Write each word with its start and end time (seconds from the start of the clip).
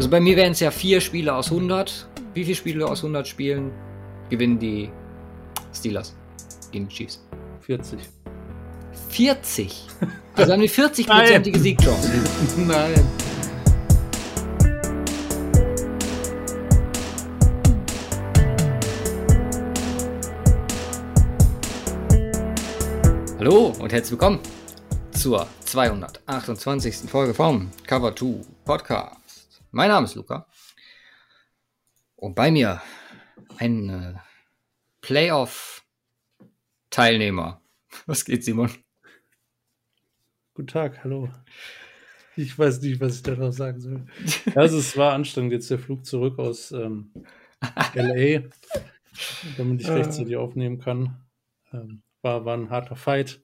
Also 0.00 0.08
bei 0.08 0.18
mir 0.18 0.34
wären 0.34 0.52
es 0.52 0.60
ja 0.60 0.70
vier 0.70 0.98
Spiele 1.02 1.34
aus 1.34 1.52
100. 1.52 2.08
Wie 2.32 2.42
viele 2.42 2.56
Spiele 2.56 2.86
aus 2.86 3.00
100 3.00 3.28
Spielen 3.28 3.70
gewinnen 4.30 4.58
die 4.58 4.88
Steelers 5.74 6.16
gegen 6.72 6.88
die 6.88 6.94
Chiefs? 6.94 7.22
40. 7.60 7.98
40? 9.10 9.86
Also 10.36 10.52
haben 10.54 10.62
die 10.62 10.70
40-prozentige 10.70 11.58
Siegchance. 11.60 12.10
Nein. 12.66 12.94
Hallo 23.38 23.74
und 23.78 23.92
herzlich 23.92 24.12
willkommen 24.12 24.38
zur 25.10 25.46
228. 25.66 27.10
Folge 27.10 27.34
vom 27.34 27.70
Cover 27.86 28.16
2 28.16 28.36
Podcast. 28.64 29.19
Mein 29.70 29.88
Name 29.88 30.04
ist 30.06 30.14
Luca 30.16 30.46
und 32.16 32.34
bei 32.34 32.50
mir 32.50 32.82
ein 33.58 33.88
äh, 33.88 34.14
Playoff-Teilnehmer. 35.00 37.62
Was 38.06 38.24
geht, 38.24 38.44
Simon? 38.44 38.70
Guten 40.54 40.66
Tag, 40.68 41.04
hallo. 41.04 41.30
Ich 42.36 42.56
weiß 42.58 42.80
nicht, 42.82 43.00
was 43.00 43.16
ich 43.16 43.22
darauf 43.22 43.54
sagen 43.54 43.80
soll. 43.80 44.06
Also 44.54 44.78
es 44.78 44.96
war 44.96 45.12
anstrengend, 45.14 45.52
jetzt 45.52 45.70
der 45.70 45.78
Flug 45.78 46.04
zurück 46.06 46.38
aus 46.38 46.72
ähm, 46.72 47.12
LA, 47.94 48.42
damit 49.56 49.80
ich 49.82 49.88
Ah. 49.88 49.94
rechtzeitig 49.94 50.36
aufnehmen 50.36 50.78
kann. 50.78 51.24
Ähm, 51.72 52.02
war, 52.22 52.44
war 52.44 52.56
ein 52.56 52.70
harter 52.70 52.96
Fight 52.96 53.40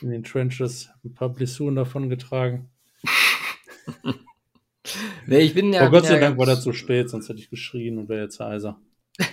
in 0.00 0.10
den 0.10 0.22
Trenches, 0.24 0.90
ein 1.04 1.14
paar 1.14 1.28
Blessuren 1.30 1.74
davon 1.76 2.08
getragen. 2.08 2.70
Nee, 5.26 5.40
ich 5.40 5.54
bin 5.54 5.72
ja, 5.72 5.82
Aber 5.82 5.90
Gott 5.90 6.06
sei 6.06 6.14
ja 6.14 6.20
Dank 6.20 6.38
war 6.38 6.46
das 6.46 6.62
zu 6.62 6.72
spät, 6.72 7.10
sonst 7.10 7.28
hätte 7.28 7.40
ich 7.40 7.50
geschrien 7.50 7.98
und 7.98 8.08
wäre 8.08 8.22
jetzt 8.22 8.40
heiser. 8.40 8.80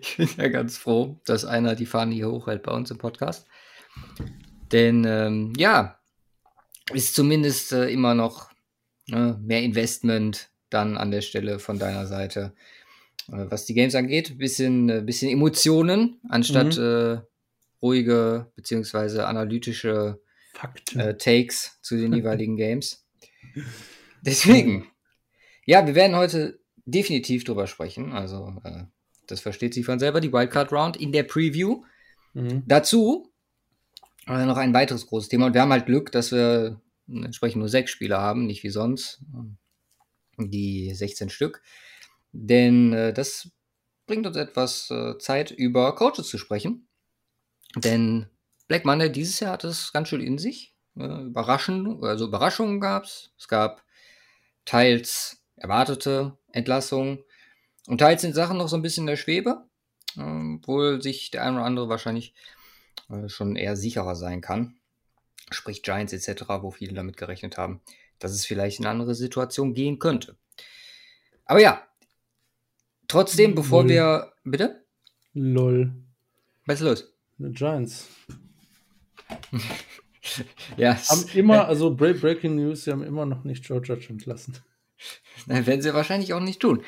Ich 0.00 0.16
bin 0.16 0.28
ja 0.38 0.48
ganz 0.48 0.76
froh, 0.76 1.20
dass 1.24 1.44
einer 1.44 1.76
die 1.76 1.86
Fahne 1.86 2.14
hier 2.14 2.28
hochhält 2.28 2.64
bei 2.64 2.72
uns 2.72 2.90
im 2.90 2.98
Podcast. 2.98 3.46
Denn 4.72 5.04
ähm, 5.06 5.52
ja, 5.56 6.00
ist 6.92 7.14
zumindest 7.14 7.72
äh, 7.72 7.88
immer 7.88 8.14
noch 8.14 8.50
äh, 9.08 9.34
mehr 9.34 9.62
Investment 9.62 10.50
dann 10.70 10.96
an 10.96 11.10
der 11.10 11.20
Stelle 11.20 11.58
von 11.58 11.78
deiner 11.78 12.06
Seite. 12.06 12.54
Äh, 13.28 13.50
was 13.50 13.66
die 13.66 13.74
Games 13.74 13.94
angeht, 13.94 14.38
bisschen, 14.38 14.88
äh, 14.88 15.02
bisschen 15.02 15.30
Emotionen 15.30 16.20
anstatt 16.28 16.76
äh, 16.78 17.20
ruhige 17.80 18.50
beziehungsweise 18.56 19.26
analytische 19.26 20.20
äh, 20.94 21.14
Takes 21.14 21.78
zu 21.82 21.96
den 21.96 22.12
jeweiligen 22.14 22.56
Games. 22.56 23.06
Deswegen, 24.22 24.86
ja, 25.66 25.86
wir 25.86 25.94
werden 25.94 26.16
heute 26.16 26.60
definitiv 26.84 27.44
drüber 27.44 27.66
sprechen. 27.66 28.12
Also, 28.12 28.60
äh, 28.64 28.84
das 29.26 29.40
versteht 29.40 29.74
sich 29.74 29.86
von 29.86 29.98
selber, 29.98 30.20
die 30.20 30.32
Wildcard 30.32 30.72
Round 30.72 30.96
in 30.96 31.12
der 31.12 31.22
Preview. 31.22 31.84
Mhm. 32.34 32.64
Dazu 32.66 33.32
äh, 34.26 34.44
noch 34.46 34.56
ein 34.56 34.74
weiteres 34.74 35.06
großes 35.06 35.28
Thema. 35.28 35.46
Und 35.46 35.54
wir 35.54 35.62
haben 35.62 35.72
halt 35.72 35.86
Glück, 35.86 36.12
dass 36.12 36.32
wir 36.32 36.80
entsprechend 37.08 37.60
nur 37.60 37.68
sechs 37.68 37.90
Spieler 37.90 38.20
haben, 38.20 38.46
nicht 38.46 38.62
wie 38.62 38.70
sonst 38.70 39.22
die 40.38 40.94
16 40.94 41.30
Stück. 41.30 41.62
Denn 42.32 42.92
äh, 42.92 43.12
das 43.12 43.50
bringt 44.06 44.26
uns 44.26 44.36
etwas 44.36 44.90
äh, 44.90 45.18
Zeit, 45.18 45.50
über 45.50 45.94
Coaches 45.94 46.28
zu 46.28 46.38
sprechen. 46.38 46.88
Denn 47.76 48.26
Black 48.68 48.84
Monday 48.84 49.10
dieses 49.10 49.40
Jahr 49.40 49.52
hat 49.52 49.64
es 49.64 49.92
ganz 49.92 50.08
schön 50.08 50.20
in 50.20 50.38
sich. 50.38 50.74
Äh, 50.96 51.24
überraschend, 51.24 52.02
also 52.02 52.26
Überraschungen 52.26 52.80
gab 52.80 53.04
es. 53.04 53.32
Es 53.38 53.48
gab 53.48 53.84
teils 54.64 55.41
erwartete 55.62 56.36
Entlassungen 56.50 57.20
und 57.86 57.98
teils 57.98 58.22
sind 58.22 58.34
Sachen 58.34 58.58
noch 58.58 58.68
so 58.68 58.76
ein 58.76 58.82
bisschen 58.82 59.02
in 59.02 59.08
der 59.08 59.16
Schwebe, 59.16 59.64
ähm, 60.18 60.58
obwohl 60.60 61.00
sich 61.00 61.30
der 61.30 61.44
eine 61.44 61.56
oder 61.56 61.64
andere 61.64 61.88
wahrscheinlich 61.88 62.34
äh, 63.08 63.28
schon 63.28 63.56
eher 63.56 63.76
sicherer 63.76 64.16
sein 64.16 64.40
kann. 64.40 64.76
Sprich 65.50 65.82
Giants 65.82 66.12
etc., 66.12 66.44
wo 66.60 66.70
viele 66.70 66.94
damit 66.94 67.16
gerechnet 67.16 67.58
haben, 67.58 67.80
dass 68.18 68.32
es 68.32 68.44
vielleicht 68.44 68.80
in 68.80 68.86
eine 68.86 68.92
andere 68.92 69.14
Situation 69.14 69.72
gehen 69.74 69.98
könnte. 69.98 70.36
Aber 71.44 71.60
ja, 71.60 71.86
trotzdem, 73.06 73.54
bevor 73.54 73.82
Null. 73.82 73.90
wir. 73.90 74.32
Bitte? 74.44 74.84
Lol. 75.34 75.92
Was 76.66 76.80
ist 76.80 76.86
los? 76.86 77.14
Die 77.38 77.52
Giants. 77.52 78.08
Ja, 80.76 80.96
Haben 81.08 81.26
immer, 81.34 81.66
also 81.66 81.92
Break 81.92 82.20
Breaking 82.20 82.54
News, 82.54 82.84
sie 82.84 82.92
haben 82.92 83.02
immer 83.02 83.26
noch 83.26 83.42
nicht 83.42 83.64
Joe 83.64 83.82
Judge 83.82 84.06
entlassen. 84.08 84.56
Nein, 85.46 85.66
werden 85.66 85.82
sie 85.82 85.94
wahrscheinlich 85.94 86.32
auch 86.34 86.40
nicht 86.40 86.60
tun. 86.60 86.84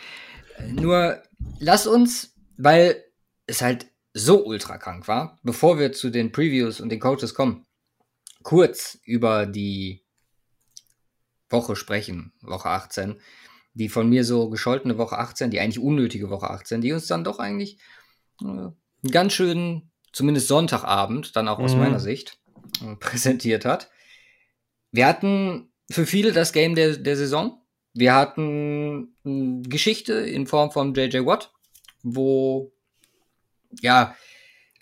Äh, 0.58 0.72
Nur 0.72 1.22
lass 1.58 1.86
uns, 1.86 2.34
weil 2.56 3.02
es 3.46 3.62
halt 3.62 3.86
so 4.12 4.44
ultra 4.46 4.78
krank 4.78 5.08
war, 5.08 5.38
bevor 5.42 5.78
wir 5.78 5.92
zu 5.92 6.10
den 6.10 6.30
Previews 6.32 6.80
und 6.80 6.88
den 6.90 7.00
Coaches 7.00 7.34
kommen, 7.34 7.66
kurz 8.42 8.98
über 9.04 9.46
die 9.46 10.04
Woche 11.50 11.76
sprechen, 11.76 12.32
Woche 12.40 12.68
18, 12.68 13.20
die 13.74 13.88
von 13.88 14.08
mir 14.08 14.24
so 14.24 14.50
gescholtene 14.50 14.98
Woche 14.98 15.18
18, 15.18 15.50
die 15.50 15.60
eigentlich 15.60 15.78
unnötige 15.80 16.30
Woche 16.30 16.48
18, 16.50 16.80
die 16.80 16.92
uns 16.92 17.06
dann 17.06 17.24
doch 17.24 17.38
eigentlich 17.38 17.78
äh, 18.40 18.44
einen 18.46 18.76
ganz 19.10 19.32
schönen, 19.32 19.90
zumindest 20.12 20.48
Sonntagabend, 20.48 21.34
dann 21.36 21.48
auch 21.48 21.58
aus 21.58 21.74
Mhm. 21.74 21.80
meiner 21.80 22.00
Sicht, 22.00 22.38
äh, 22.82 22.94
präsentiert 22.96 23.64
hat. 23.64 23.90
Wir 24.92 25.06
hatten 25.06 25.72
für 25.90 26.06
viele 26.06 26.32
das 26.32 26.52
Game 26.52 26.76
der, 26.76 26.96
der 26.96 27.16
Saison. 27.16 27.60
Wir 27.94 28.14
hatten 28.14 29.14
mh, 29.22 29.62
Geschichte 29.68 30.14
in 30.14 30.46
Form 30.46 30.70
von 30.70 30.94
JJ 30.94 31.24
Watt, 31.24 31.52
wo 32.02 32.72
ja 33.80 34.14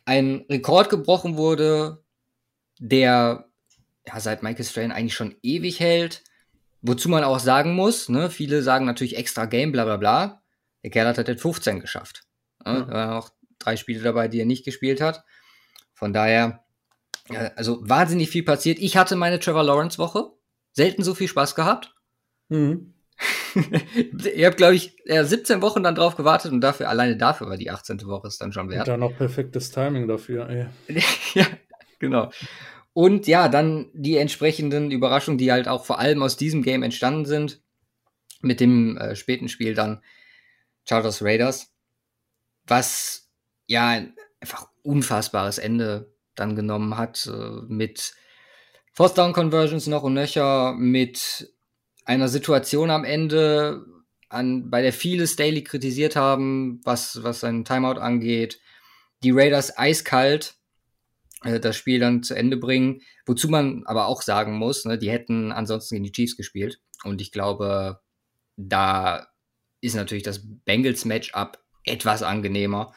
ein 0.04 0.44
Rekord 0.48 0.88
gebrochen 0.90 1.36
wurde, 1.36 2.02
der 2.78 3.48
ja, 4.06 4.20
seit 4.20 4.42
Michael 4.42 4.64
Strahan 4.64 4.92
eigentlich 4.92 5.14
schon 5.14 5.36
ewig 5.42 5.78
hält. 5.78 6.24
Wozu 6.80 7.08
man 7.08 7.22
auch 7.22 7.38
sagen 7.38 7.74
muss, 7.76 8.08
ne, 8.08 8.28
viele 8.28 8.62
sagen 8.62 8.86
natürlich 8.86 9.16
extra 9.16 9.44
Game, 9.44 9.70
bla 9.70 9.84
bla 9.84 9.98
bla. 9.98 10.42
Der 10.82 10.90
Kerl 10.90 11.06
hat 11.06 11.16
halt 11.16 11.28
den 11.28 11.38
15 11.38 11.78
geschafft. 11.78 12.24
Ne? 12.64 12.72
Ja. 12.72 12.80
Da 12.80 12.92
waren 12.92 13.10
auch 13.10 13.30
drei 13.60 13.76
Spiele 13.76 14.02
dabei, 14.02 14.26
die 14.26 14.40
er 14.40 14.46
nicht 14.46 14.64
gespielt 14.64 15.00
hat. 15.00 15.22
Von 15.94 16.12
daher, 16.12 16.64
also 17.54 17.78
wahnsinnig 17.88 18.30
viel 18.30 18.42
passiert. 18.42 18.80
Ich 18.80 18.96
hatte 18.96 19.14
meine 19.14 19.38
Trevor 19.38 19.62
Lawrence 19.62 19.98
Woche. 19.98 20.32
Selten 20.72 21.04
so 21.04 21.14
viel 21.14 21.28
Spaß 21.28 21.54
gehabt. 21.54 21.94
Mhm. 22.48 22.94
Ihr 24.34 24.46
habt, 24.46 24.56
glaube 24.56 24.74
ich, 24.74 24.96
ja, 25.04 25.24
17 25.24 25.62
Wochen 25.62 25.82
dann 25.82 25.94
drauf 25.94 26.16
gewartet 26.16 26.52
und 26.52 26.60
dafür, 26.60 26.88
alleine 26.88 27.16
dafür 27.16 27.48
war 27.48 27.56
die 27.56 27.70
18. 27.70 28.04
Woche 28.06 28.28
es 28.28 28.38
dann 28.38 28.52
schon 28.52 28.66
Und 28.66 28.72
wert. 28.72 28.88
dann 28.88 29.00
noch 29.00 29.16
perfektes 29.16 29.70
Timing 29.70 30.08
dafür. 30.08 30.48
Ey. 30.48 30.66
ja, 31.34 31.46
genau. 31.98 32.30
Und 32.94 33.26
ja, 33.26 33.48
dann 33.48 33.90
die 33.94 34.16
entsprechenden 34.16 34.90
Überraschungen, 34.90 35.38
die 35.38 35.50
halt 35.50 35.68
auch 35.68 35.84
vor 35.84 35.98
allem 35.98 36.22
aus 36.22 36.36
diesem 36.36 36.62
Game 36.62 36.82
entstanden 36.82 37.24
sind. 37.24 37.62
Mit 38.40 38.60
dem 38.60 38.96
äh, 38.98 39.14
späten 39.14 39.48
Spiel 39.48 39.74
dann 39.74 40.02
Chargers 40.84 41.22
Raiders. 41.22 41.72
Was 42.66 43.30
ja 43.66 43.88
ein 43.88 44.14
einfach 44.40 44.68
unfassbares 44.82 45.58
Ende 45.58 46.12
dann 46.34 46.56
genommen 46.56 46.96
hat. 46.96 47.26
Äh, 47.32 47.62
mit 47.68 48.14
Force 48.92 49.14
Down 49.14 49.32
Conversions 49.32 49.86
noch 49.86 50.02
und 50.02 50.14
nöcher. 50.14 50.74
Mit 50.74 51.52
einer 52.04 52.28
Situation 52.28 52.90
am 52.90 53.04
Ende, 53.04 53.84
an, 54.28 54.70
bei 54.70 54.82
der 54.82 54.92
viele 54.92 55.26
Staley 55.26 55.62
kritisiert 55.62 56.16
haben, 56.16 56.80
was, 56.84 57.22
was 57.22 57.40
sein 57.40 57.64
Timeout 57.64 58.00
angeht. 58.00 58.60
Die 59.22 59.30
Raiders 59.30 59.76
eiskalt 59.78 60.56
äh, 61.44 61.60
das 61.60 61.76
Spiel 61.76 62.00
dann 62.00 62.22
zu 62.22 62.34
Ende 62.34 62.56
bringen. 62.56 63.02
Wozu 63.26 63.48
man 63.48 63.84
aber 63.86 64.06
auch 64.06 64.22
sagen 64.22 64.56
muss, 64.56 64.84
ne, 64.84 64.98
die 64.98 65.10
hätten 65.10 65.52
ansonsten 65.52 65.96
gegen 65.96 66.04
die 66.04 66.12
Chiefs 66.12 66.36
gespielt. 66.36 66.80
Und 67.04 67.20
ich 67.20 67.30
glaube, 67.32 68.00
da 68.56 69.28
ist 69.80 69.96
natürlich 69.96 70.22
das 70.22 70.40
Bengals-Matchup 70.64 71.58
etwas 71.84 72.22
angenehmer. 72.22 72.92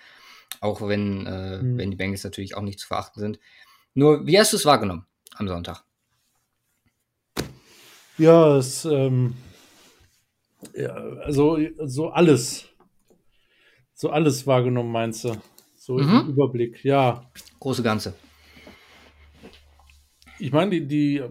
Auch 0.62 0.82
wenn, 0.88 1.26
äh, 1.26 1.62
Mhm. 1.62 1.78
wenn 1.78 1.92
die 1.92 1.98
Bengals 1.98 2.24
natürlich 2.24 2.56
auch 2.56 2.62
nicht 2.62 2.80
zu 2.80 2.88
verachten 2.88 3.20
sind. 3.20 3.40
Nur, 3.94 4.26
wie 4.26 4.40
hast 4.40 4.54
du 4.54 4.58
es 4.58 4.66
wahrgenommen 4.66 5.06
am 5.36 5.48
Sonntag? 5.48 5.84
Ja, 8.18 8.58
es, 8.58 8.86
ähm, 8.86 9.34
ja, 10.74 10.94
also 10.94 11.58
so 11.86 12.10
alles. 12.10 12.66
So 13.94 14.10
alles 14.10 14.46
wahrgenommen, 14.48 14.92
meinst 14.92 15.26
du? 15.26 15.34
So 15.78 16.00
Mhm. 16.00 16.22
im 16.22 16.30
Überblick, 16.30 16.84
ja. 16.84 17.30
Große 17.60 17.84
Ganze. 17.84 18.14
Ich 20.40 20.52
meine, 20.52 20.72
die, 20.72 20.88
die 20.88 21.18
äh, 21.18 21.30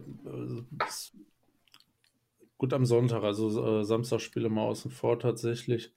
gut 2.57 2.73
am 2.73 2.87
Sonntag, 2.87 3.23
also 3.23 3.81
äh, 3.81 3.85
Samstagspiele 3.85 4.49
mal 4.49 4.63
außen 4.63 4.91
vor 4.91 5.19
tatsächlich. 5.19 5.93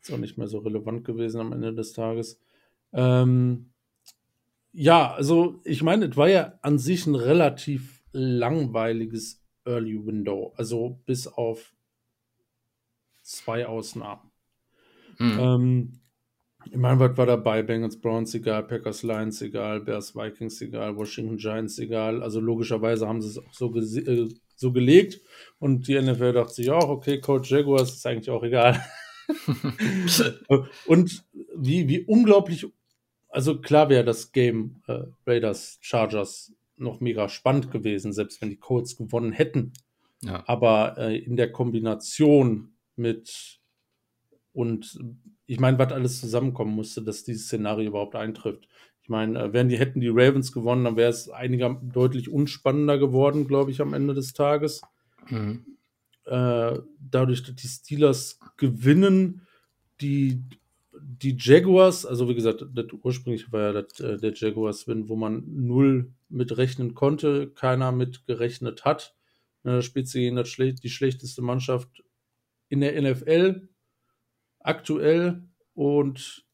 Ist 0.00 0.12
auch 0.12 0.18
nicht 0.18 0.38
mehr 0.38 0.48
so 0.48 0.58
relevant 0.58 1.04
gewesen 1.04 1.40
am 1.40 1.52
Ende 1.52 1.74
des 1.74 1.92
Tages. 1.92 2.40
Ähm, 2.92 3.70
ja, 4.72 5.12
also 5.12 5.60
ich 5.64 5.82
meine, 5.82 6.06
es 6.06 6.16
war 6.16 6.28
ja 6.28 6.58
an 6.62 6.78
sich 6.78 7.06
ein 7.06 7.14
relativ 7.14 8.02
langweiliges 8.12 9.41
Early 9.64 10.04
Window. 10.04 10.52
Also 10.56 11.00
bis 11.06 11.26
auf 11.26 11.72
zwei 13.22 13.66
Ausnahmen. 13.66 14.30
Hm. 15.18 15.38
Ähm, 15.38 16.00
ich 16.70 16.76
meine, 16.76 17.00
was 17.00 17.16
war 17.16 17.26
dabei? 17.26 17.62
Bengals, 17.62 18.00
Browns 18.00 18.34
egal, 18.34 18.62
Packers, 18.64 19.02
Lions 19.02 19.42
egal, 19.42 19.80
Bears, 19.80 20.14
Vikings 20.14 20.60
egal, 20.60 20.96
Washington 20.96 21.36
Giants 21.36 21.78
egal. 21.78 22.22
Also 22.22 22.40
logischerweise 22.40 23.08
haben 23.08 23.20
sie 23.20 23.28
es 23.28 23.38
auch 23.38 23.52
so, 23.52 23.74
äh, 23.76 24.28
so 24.54 24.72
gelegt 24.72 25.20
und 25.58 25.88
die 25.88 26.00
NFL 26.00 26.32
dachte 26.32 26.54
sich 26.54 26.70
auch, 26.70 26.88
okay, 26.88 27.20
Coach 27.20 27.50
Jaguars 27.50 27.94
ist 27.94 28.06
eigentlich 28.06 28.30
auch 28.30 28.44
egal. 28.44 28.80
und 30.86 31.24
wie, 31.56 31.88
wie 31.88 32.04
unglaublich, 32.04 32.66
also 33.28 33.60
klar 33.60 33.88
wäre 33.88 34.04
das 34.04 34.30
Game 34.32 34.82
äh, 34.86 35.02
Raiders 35.26 35.78
Chargers 35.80 36.52
noch 36.82 37.00
mega 37.00 37.28
spannend 37.28 37.70
gewesen, 37.70 38.12
selbst 38.12 38.40
wenn 38.42 38.50
die 38.50 38.58
Colts 38.58 38.96
gewonnen 38.96 39.32
hätten. 39.32 39.72
Ja. 40.22 40.44
Aber 40.46 40.98
äh, 40.98 41.18
in 41.18 41.36
der 41.36 41.50
Kombination 41.50 42.74
mit 42.96 43.60
und 44.52 44.98
ich 45.46 45.60
meine, 45.60 45.78
was 45.78 45.92
alles 45.92 46.20
zusammenkommen 46.20 46.74
musste, 46.74 47.02
dass 47.02 47.24
dieses 47.24 47.46
Szenario 47.46 47.88
überhaupt 47.88 48.14
eintrifft. 48.14 48.68
Ich 49.02 49.08
meine, 49.08 49.38
äh, 49.38 49.52
wären 49.52 49.68
die, 49.68 49.78
hätten 49.78 50.00
die 50.00 50.08
Ravens 50.08 50.52
gewonnen, 50.52 50.84
dann 50.84 50.96
wäre 50.96 51.10
es 51.10 51.28
einiger 51.28 51.80
deutlich 51.82 52.30
unspannender 52.30 52.98
geworden, 52.98 53.46
glaube 53.48 53.70
ich, 53.70 53.80
am 53.80 53.94
Ende 53.94 54.14
des 54.14 54.32
Tages. 54.32 54.82
Mhm. 55.28 55.66
Äh, 56.24 56.78
dadurch, 57.00 57.42
dass 57.42 57.56
die 57.56 57.68
Steelers 57.68 58.38
gewinnen, 58.56 59.46
die, 60.00 60.42
die 61.04 61.36
Jaguars, 61.38 62.06
also 62.06 62.28
wie 62.28 62.34
gesagt, 62.34 62.64
das 62.72 62.86
ursprünglich 63.02 63.50
war 63.52 63.60
ja 63.60 63.82
das, 63.82 64.00
äh, 64.00 64.18
der 64.18 64.32
Jaguars-Win, 64.34 65.08
wo 65.08 65.16
man 65.16 65.44
null 65.46 66.12
mitrechnen 66.28 66.94
konnte, 66.94 67.50
keiner 67.50 67.92
mitgerechnet 67.92 68.84
hat. 68.84 69.14
Äh, 69.64 69.80
sie 69.80 70.20
gegen 70.20 70.36
das, 70.36 70.54
die 70.56 70.90
schlechteste 70.90 71.42
Mannschaft 71.42 72.02
in 72.68 72.80
der 72.80 73.00
NFL 73.00 73.68
aktuell 74.60 75.42
und 75.74 76.46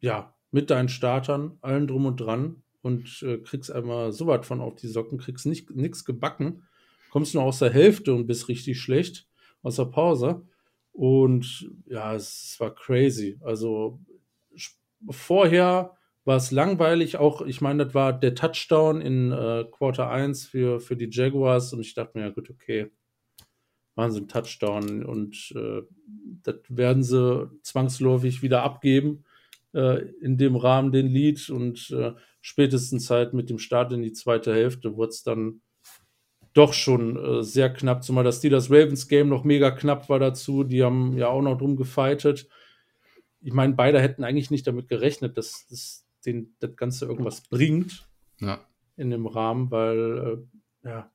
ja, 0.00 0.34
mit 0.50 0.70
deinen 0.70 0.88
Startern, 0.88 1.58
allen 1.60 1.86
drum 1.86 2.06
und 2.06 2.16
dran 2.16 2.62
und 2.82 3.22
äh, 3.22 3.38
kriegst 3.38 3.70
einmal 3.72 4.12
so 4.12 4.26
weit 4.26 4.46
von 4.46 4.60
auf 4.60 4.76
die 4.76 4.88
Socken, 4.88 5.18
kriegst 5.18 5.46
nichts 5.46 6.04
gebacken, 6.04 6.64
kommst 7.10 7.34
nur 7.34 7.44
aus 7.44 7.58
der 7.58 7.72
Hälfte 7.72 8.14
und 8.14 8.26
bist 8.26 8.48
richtig 8.48 8.80
schlecht 8.80 9.28
aus 9.62 9.76
der 9.76 9.86
Pause. 9.86 10.46
Und 10.96 11.70
ja, 11.84 12.14
es 12.14 12.56
war 12.58 12.74
crazy. 12.74 13.38
Also 13.42 14.00
vorher 15.10 15.94
war 16.24 16.36
es 16.38 16.50
langweilig, 16.50 17.18
auch, 17.18 17.42
ich 17.42 17.60
meine, 17.60 17.84
das 17.84 17.94
war 17.94 18.18
der 18.18 18.34
Touchdown 18.34 19.02
in 19.02 19.30
äh, 19.30 19.66
Quarter 19.70 20.08
1 20.10 20.46
für, 20.46 20.80
für 20.80 20.96
die 20.96 21.10
Jaguars. 21.10 21.74
Und 21.74 21.80
ich 21.80 21.92
dachte 21.92 22.18
mir, 22.18 22.24
ja 22.24 22.30
gut, 22.30 22.48
okay, 22.48 22.90
Wahnsinn, 23.94 24.26
Touchdown. 24.26 25.04
Und 25.04 25.52
äh, 25.54 25.82
das 26.42 26.56
werden 26.68 27.02
sie 27.02 27.50
zwangsläufig 27.62 28.40
wieder 28.40 28.62
abgeben 28.62 29.24
äh, 29.74 30.00
in 30.22 30.38
dem 30.38 30.56
Rahmen 30.56 30.92
den 30.92 31.08
Lied 31.08 31.50
und 31.50 31.90
äh, 31.90 32.14
spätestens 32.40 33.10
halt 33.10 33.34
mit 33.34 33.50
dem 33.50 33.58
Start 33.58 33.92
in 33.92 34.00
die 34.00 34.12
zweite 34.12 34.54
Hälfte 34.54 34.96
wurde 34.96 35.10
es 35.10 35.22
dann 35.22 35.60
doch 36.56 36.72
schon 36.72 37.16
äh, 37.16 37.42
sehr 37.42 37.72
knapp, 37.72 38.02
zumal 38.02 38.24
das 38.24 38.38
Steelers 38.38 38.70
Ravens 38.70 39.08
Game 39.08 39.28
noch 39.28 39.44
mega 39.44 39.70
knapp 39.70 40.08
war 40.08 40.18
dazu. 40.18 40.64
Die 40.64 40.82
haben 40.82 41.16
ja 41.16 41.28
auch 41.28 41.42
noch 41.42 41.58
drum 41.58 41.76
gefeitet. 41.76 42.48
Ich 43.40 43.52
meine, 43.52 43.74
beide 43.74 44.00
hätten 44.00 44.24
eigentlich 44.24 44.50
nicht 44.50 44.66
damit 44.66 44.88
gerechnet, 44.88 45.36
dass, 45.36 45.66
dass 45.68 46.06
den, 46.24 46.54
das 46.58 46.74
Ganze 46.76 47.04
irgendwas 47.06 47.42
bringt 47.42 48.08
ja. 48.40 48.60
in 48.96 49.10
dem 49.10 49.26
Rahmen, 49.26 49.70
weil 49.70 50.40
äh, 50.82 50.88
ja, 50.88 51.12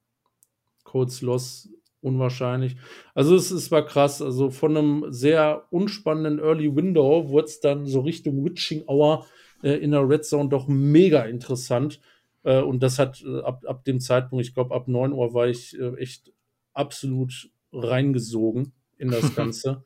Codes 0.84 1.22
Loss 1.22 1.70
unwahrscheinlich. 2.02 2.76
Also 3.16 3.36
es, 3.36 3.52
es 3.52 3.72
war 3.72 3.86
krass. 3.86 4.22
Also 4.22 4.52
von 4.52 4.78
einem 4.78 5.06
sehr 5.10 5.66
unspannenden 5.72 6.40
Early 6.40 6.76
Window 6.76 7.30
wurde 7.30 7.46
es 7.46 7.60
dann 7.60 7.86
so 7.86 8.02
Richtung 8.02 8.46
Witching 8.46 8.84
Hour 8.88 9.26
äh, 9.64 9.74
in 9.74 9.92
der 9.92 10.08
Red 10.08 10.26
Zone 10.26 10.50
doch 10.50 10.68
mega 10.68 11.24
interessant. 11.24 12.00
Äh, 12.44 12.62
und 12.62 12.82
das 12.82 13.00
hat 13.00 13.22
äh, 13.22 13.42
ab, 13.42 13.64
ab 13.66 13.86
dem 13.86 14.00
Zeitpunkt, 14.00 14.46
ich 14.46 14.54
glaube 14.54 14.74
ab 14.76 14.88
9 14.88 15.12
Uhr 15.14 15.34
war 15.34 15.48
ich 15.48 15.78
äh, 15.80 15.96
echt 15.98 16.32
absolut 16.74 17.50
reingesogen 17.72 18.74
in 18.98 19.10
das 19.10 19.36
Ganze. 19.36 19.84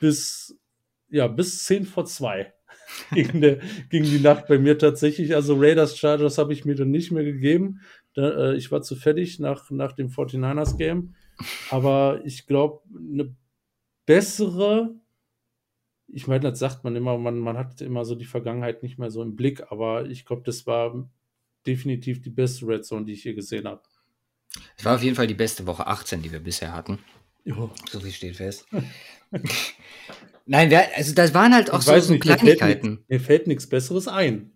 Bis, 0.00 0.58
ja, 1.10 1.26
bis 1.26 1.64
10 1.64 1.84
vor 1.84 2.06
2 2.06 2.54
ging, 3.12 3.42
der, 3.42 3.58
ging 3.90 4.02
die 4.02 4.18
Nacht 4.18 4.46
bei 4.46 4.58
mir 4.58 4.78
tatsächlich. 4.78 5.34
Also 5.34 5.56
Raiders 5.58 5.98
Chargers 5.98 6.38
habe 6.38 6.54
ich 6.54 6.64
mir 6.64 6.74
dann 6.74 6.90
nicht 6.90 7.12
mehr 7.12 7.24
gegeben. 7.24 7.82
Da, 8.14 8.54
ich 8.54 8.72
war 8.72 8.80
zu 8.80 8.96
fertig 8.96 9.38
nach, 9.40 9.70
nach 9.70 9.92
dem 9.92 10.08
49ers 10.08 10.78
Game. 10.78 11.14
Aber 11.68 12.22
ich 12.24 12.46
glaube, 12.46 12.80
eine 12.96 13.36
bessere, 14.06 14.94
ich 16.06 16.26
meine, 16.26 16.50
das 16.50 16.58
sagt 16.58 16.82
man 16.82 16.96
immer, 16.96 17.18
man, 17.18 17.38
man 17.38 17.58
hat 17.58 17.82
immer 17.82 18.06
so 18.06 18.14
die 18.14 18.24
Vergangenheit 18.24 18.82
nicht 18.82 18.98
mehr 18.98 19.10
so 19.10 19.22
im 19.22 19.36
Blick, 19.36 19.70
aber 19.70 20.06
ich 20.06 20.24
glaube, 20.24 20.42
das 20.46 20.66
war 20.66 21.10
definitiv 21.68 22.22
die 22.22 22.30
beste 22.30 22.66
Red 22.66 22.84
Zone, 22.84 23.04
die 23.04 23.12
ich 23.12 23.22
hier 23.22 23.34
gesehen 23.34 23.68
habe. 23.68 23.82
Es 24.76 24.84
war 24.84 24.96
auf 24.96 25.02
jeden 25.02 25.14
Fall 25.14 25.26
die 25.26 25.34
beste 25.34 25.66
Woche 25.66 25.86
18, 25.86 26.22
die 26.22 26.32
wir 26.32 26.40
bisher 26.40 26.72
hatten. 26.72 26.98
Jo. 27.44 27.70
So 27.90 28.00
viel 28.00 28.12
steht 28.12 28.36
fest. 28.36 28.66
Nein, 30.46 30.70
wer, 30.70 30.96
also 30.96 31.14
das 31.14 31.34
waren 31.34 31.54
halt 31.54 31.70
auch 31.70 31.80
ich 31.80 31.84
so, 31.84 31.98
so 32.00 32.12
nicht, 32.12 32.22
Kleinigkeiten. 32.22 33.04
Mir 33.08 33.20
fällt 33.20 33.46
nichts 33.46 33.68
Besseres 33.68 34.08
ein. 34.08 34.52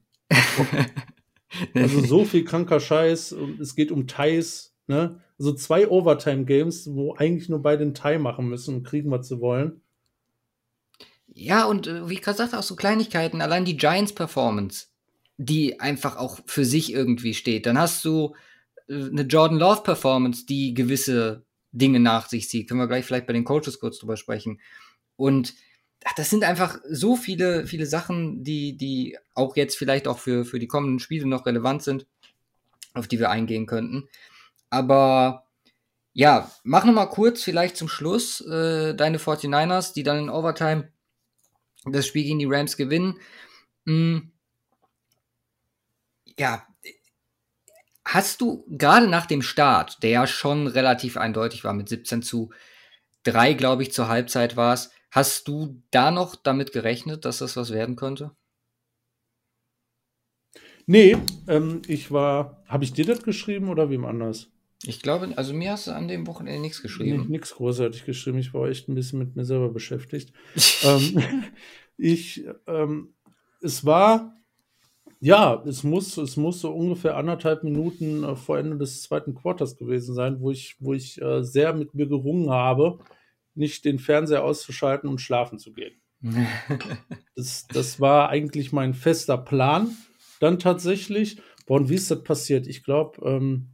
also 1.74 2.00
so 2.00 2.24
viel 2.24 2.44
kranker 2.44 2.80
Scheiß 2.80 3.32
und 3.32 3.60
es 3.60 3.74
geht 3.74 3.92
um 3.92 4.06
Ties, 4.06 4.74
ne? 4.86 5.20
Also 5.38 5.52
zwei 5.54 5.88
Overtime-Games, 5.88 6.94
wo 6.94 7.14
eigentlich 7.14 7.48
nur 7.48 7.60
beide 7.60 7.84
den 7.84 7.94
Tie 7.94 8.18
machen 8.18 8.48
müssen, 8.48 8.76
um 8.76 8.82
kriegen 8.84 9.10
wir 9.10 9.22
zu 9.22 9.40
wollen. 9.40 9.82
Ja, 11.26 11.64
und 11.64 11.86
äh, 11.86 12.08
wie 12.08 12.16
gesagt, 12.16 12.54
auch 12.54 12.62
so 12.62 12.76
Kleinigkeiten, 12.76 13.40
allein 13.40 13.64
die 13.64 13.76
Giants-Performance, 13.76 14.86
die 15.36 15.80
einfach 15.80 16.16
auch 16.16 16.40
für 16.46 16.64
sich 16.64 16.92
irgendwie 16.92 17.34
steht. 17.34 17.66
Dann 17.66 17.78
hast 17.78 18.04
du 18.04 18.34
äh, 18.88 18.94
eine 18.94 19.22
Jordan 19.22 19.58
Love-Performance, 19.58 20.46
die 20.46 20.74
gewisse 20.74 21.44
Dinge 21.72 22.00
nach 22.00 22.28
sich 22.28 22.48
zieht. 22.48 22.68
Können 22.68 22.80
wir 22.80 22.88
gleich 22.88 23.04
vielleicht 23.04 23.26
bei 23.26 23.32
den 23.32 23.44
Coaches 23.44 23.80
kurz 23.80 23.98
drüber 23.98 24.16
sprechen. 24.16 24.60
Und 25.16 25.54
ach, 26.04 26.14
das 26.16 26.30
sind 26.30 26.44
einfach 26.44 26.78
so 26.88 27.16
viele, 27.16 27.66
viele 27.66 27.86
Sachen, 27.86 28.44
die, 28.44 28.76
die 28.76 29.18
auch 29.34 29.56
jetzt 29.56 29.76
vielleicht 29.76 30.06
auch 30.06 30.18
für, 30.18 30.44
für 30.44 30.58
die 30.58 30.66
kommenden 30.66 30.98
Spiele 30.98 31.26
noch 31.26 31.46
relevant 31.46 31.82
sind, 31.82 32.06
auf 32.94 33.08
die 33.08 33.18
wir 33.18 33.30
eingehen 33.30 33.66
könnten. 33.66 34.08
Aber 34.70 35.46
ja, 36.12 36.50
mach 36.62 36.84
noch 36.84 36.92
mal 36.92 37.06
kurz 37.06 37.42
vielleicht 37.42 37.76
zum 37.76 37.88
Schluss 37.88 38.40
äh, 38.42 38.94
deine 38.94 39.18
49ers, 39.18 39.94
die 39.94 40.02
dann 40.02 40.18
in 40.18 40.30
Overtime 40.30 40.88
das 41.84 42.06
Spiel 42.06 42.24
gegen 42.24 42.38
die 42.38 42.46
Rams 42.46 42.76
gewinnen. 42.76 43.18
Hm. 43.86 44.31
Ja, 46.38 46.66
hast 48.04 48.40
du 48.40 48.64
gerade 48.68 49.08
nach 49.08 49.26
dem 49.26 49.42
Start, 49.42 50.02
der 50.02 50.10
ja 50.10 50.26
schon 50.26 50.66
relativ 50.66 51.16
eindeutig 51.16 51.64
war 51.64 51.72
mit 51.72 51.88
17 51.88 52.22
zu 52.22 52.50
3, 53.24 53.54
glaube 53.54 53.82
ich, 53.82 53.92
zur 53.92 54.08
Halbzeit 54.08 54.56
war 54.56 54.74
es, 54.74 54.90
hast 55.10 55.46
du 55.48 55.82
da 55.90 56.10
noch 56.10 56.36
damit 56.36 56.72
gerechnet, 56.72 57.24
dass 57.24 57.38
das 57.38 57.56
was 57.56 57.72
werden 57.72 57.96
könnte? 57.96 58.32
Nee, 60.86 61.16
ähm, 61.46 61.82
ich 61.86 62.10
war, 62.10 62.62
habe 62.66 62.84
ich 62.84 62.92
dir 62.92 63.04
das 63.04 63.22
geschrieben 63.22 63.68
oder 63.68 63.88
wem 63.88 64.04
anders? 64.04 64.48
Ich 64.84 65.00
glaube, 65.00 65.32
also 65.36 65.54
mir 65.54 65.72
hast 65.72 65.86
du 65.86 65.92
an 65.92 66.08
dem 66.08 66.26
Wochenende 66.26 66.60
nichts 66.60 66.82
geschrieben. 66.82 67.28
Nichts 67.28 67.54
großartig 67.54 68.04
geschrieben. 68.04 68.38
Ich 68.38 68.52
war 68.52 68.68
echt 68.68 68.88
ein 68.88 68.96
bisschen 68.96 69.20
mit 69.20 69.36
mir 69.36 69.44
selber 69.44 69.68
beschäftigt. 69.68 70.32
ähm, 70.82 71.22
ich, 71.96 72.44
ähm, 72.66 73.14
es 73.60 73.84
war, 73.84 74.41
ja, 75.22 75.62
es 75.66 75.84
muss, 75.84 76.16
es 76.16 76.36
muss 76.36 76.60
so 76.60 76.72
ungefähr 76.72 77.16
anderthalb 77.16 77.62
Minuten 77.62 78.24
äh, 78.24 78.36
vor 78.36 78.58
Ende 78.58 78.76
des 78.76 79.02
zweiten 79.02 79.34
Quarters 79.34 79.76
gewesen 79.76 80.14
sein, 80.14 80.40
wo 80.40 80.50
ich, 80.50 80.76
wo 80.80 80.94
ich 80.94 81.22
äh, 81.22 81.44
sehr 81.44 81.72
mit 81.74 81.94
mir 81.94 82.08
gerungen 82.08 82.50
habe, 82.50 82.98
nicht 83.54 83.84
den 83.84 83.98
Fernseher 83.98 84.44
auszuschalten 84.44 85.08
und 85.08 85.20
schlafen 85.20 85.58
zu 85.58 85.72
gehen. 85.72 85.94
das, 87.36 87.66
das 87.68 88.00
war 88.00 88.30
eigentlich 88.30 88.72
mein 88.72 88.94
fester 88.94 89.38
Plan. 89.38 89.96
Dann 90.40 90.58
tatsächlich, 90.58 91.40
boah, 91.66 91.76
und 91.76 91.88
wie 91.88 91.94
ist 91.94 92.10
das 92.10 92.24
passiert? 92.24 92.66
Ich 92.66 92.82
glaube, 92.82 93.24
ähm, 93.24 93.72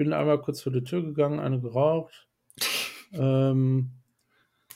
bin 0.00 0.14
einmal 0.14 0.40
kurz 0.40 0.62
vor 0.62 0.72
die 0.72 0.82
Tür 0.82 1.02
gegangen, 1.02 1.40
eine 1.40 1.60
geraucht. 1.60 2.26
ähm, 3.12 3.90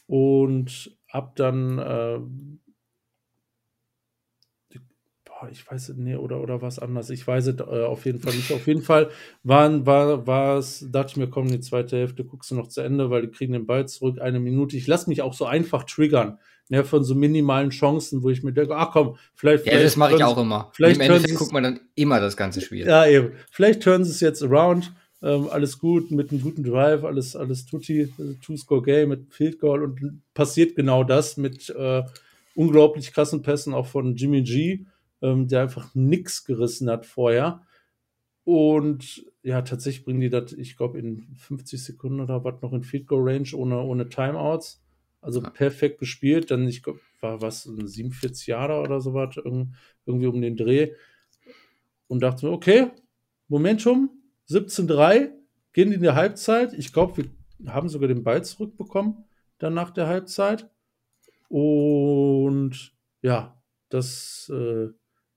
und 0.06 0.98
hab 1.08 1.34
dann, 1.36 1.78
äh, 1.78 2.20
boah, 5.40 5.48
ich 5.50 5.70
weiß 5.70 5.90
es, 5.90 5.96
nee, 5.96 6.16
oder, 6.16 6.40
oder 6.40 6.62
was 6.62 6.78
anderes. 6.78 7.10
Ich 7.10 7.26
weiß 7.26 7.46
es 7.48 7.60
äh, 7.60 7.62
auf 7.62 8.04
jeden 8.04 8.20
Fall 8.20 8.34
nicht. 8.34 8.52
Auf 8.52 8.66
jeden 8.66 8.82
Fall 8.82 9.10
waren, 9.42 9.86
war, 9.86 10.26
war 10.26 10.58
es, 10.58 10.86
dachte 10.90 11.12
ich 11.12 11.16
mir, 11.16 11.28
komm, 11.28 11.48
die 11.48 11.60
zweite 11.60 11.96
Hälfte 11.96 12.24
guckst 12.24 12.50
du 12.50 12.54
noch 12.54 12.68
zu 12.68 12.80
Ende, 12.80 13.10
weil 13.10 13.22
die 13.22 13.30
kriegen 13.30 13.52
den 13.52 13.66
Ball 13.66 13.86
zurück, 13.86 14.20
eine 14.20 14.40
Minute. 14.40 14.76
Ich 14.76 14.86
lasse 14.86 15.08
mich 15.08 15.22
auch 15.22 15.34
so 15.34 15.46
einfach 15.46 15.84
triggern. 15.84 16.38
Ne, 16.70 16.82
von 16.82 17.04
so 17.04 17.14
minimalen 17.14 17.68
Chancen, 17.68 18.22
wo 18.22 18.30
ich 18.30 18.42
mir 18.42 18.54
denke, 18.54 18.74
ach 18.74 18.90
komm, 18.90 19.18
vielleicht. 19.34 19.66
Ja, 19.66 19.78
das 19.82 19.96
mache 19.96 20.14
ich 20.14 20.24
auch 20.24 20.38
immer. 20.38 20.70
Vielleicht 20.72 20.96
Im 20.96 21.02
Endeffekt 21.02 21.36
guckt 21.36 21.52
man 21.52 21.62
dann 21.62 21.80
immer 21.94 22.20
das 22.20 22.38
ganze 22.38 22.62
Spiel. 22.62 22.86
Ja, 22.86 23.04
eben. 23.04 23.32
Vielleicht 23.50 23.82
turnen 23.82 24.06
sie 24.06 24.12
es 24.12 24.20
jetzt 24.20 24.42
around 24.42 24.90
ähm, 25.24 25.48
alles 25.50 25.78
gut, 25.78 26.10
mit 26.10 26.30
einem 26.30 26.42
guten 26.42 26.62
Drive, 26.62 27.02
alles, 27.02 27.34
alles 27.34 27.64
tutti, 27.64 28.12
Two-Score-Game 28.42 29.08
mit 29.08 29.32
Field 29.32 29.58
Goal 29.58 29.82
und 29.82 30.22
passiert 30.34 30.76
genau 30.76 31.02
das 31.02 31.38
mit 31.38 31.70
äh, 31.70 32.02
unglaublich 32.54 33.12
krassen 33.12 33.40
Pässen 33.42 33.72
auch 33.72 33.86
von 33.86 34.16
Jimmy 34.16 34.42
G, 34.42 34.84
ähm, 35.24 35.48
der 35.48 35.62
einfach 35.62 35.94
nichts 35.94 36.44
gerissen 36.44 36.90
hat 36.90 37.06
vorher. 37.06 37.62
Und 38.44 39.24
ja, 39.42 39.62
tatsächlich 39.62 40.04
bringen 40.04 40.20
die 40.20 40.28
das, 40.28 40.52
ich 40.52 40.76
glaube, 40.76 40.98
in 40.98 41.34
50 41.38 41.82
Sekunden 41.82 42.20
oder 42.20 42.44
was 42.44 42.60
noch 42.60 42.74
in 42.74 42.82
Field 42.82 43.06
Goal 43.06 43.26
Range 43.26 43.48
ohne, 43.54 43.80
ohne 43.80 44.08
Timeouts. 44.10 44.82
Also 45.22 45.40
ja. 45.40 45.48
perfekt 45.48 45.98
gespielt. 45.98 46.50
Dann, 46.50 46.68
ich 46.68 46.82
glaube, 46.82 47.00
war 47.20 47.40
was, 47.40 47.64
ein 47.64 47.86
47 47.86 48.46
Jahre 48.48 48.82
oder 48.82 49.00
so 49.00 49.14
was, 49.14 49.36
irgendwie 49.36 50.26
um 50.26 50.42
den 50.42 50.56
Dreh. 50.56 50.92
Und 52.06 52.20
dachte 52.20 52.46
mir, 52.46 52.52
okay, 52.52 52.90
Momentum, 53.48 54.10
17-3, 54.50 55.30
gehen 55.72 55.90
in 55.90 56.02
die 56.02 56.10
Halbzeit. 56.10 56.74
Ich 56.74 56.92
glaube, 56.92 57.24
wir 57.58 57.72
haben 57.72 57.88
sogar 57.88 58.08
den 58.08 58.24
Ball 58.24 58.44
zurückbekommen, 58.44 59.24
dann 59.56 59.72
nach 59.72 59.90
der 59.90 60.06
Halbzeit. 60.06 60.68
Und 61.48 62.94
ja, 63.22 63.58
das 63.88 64.52
äh, 64.54 64.88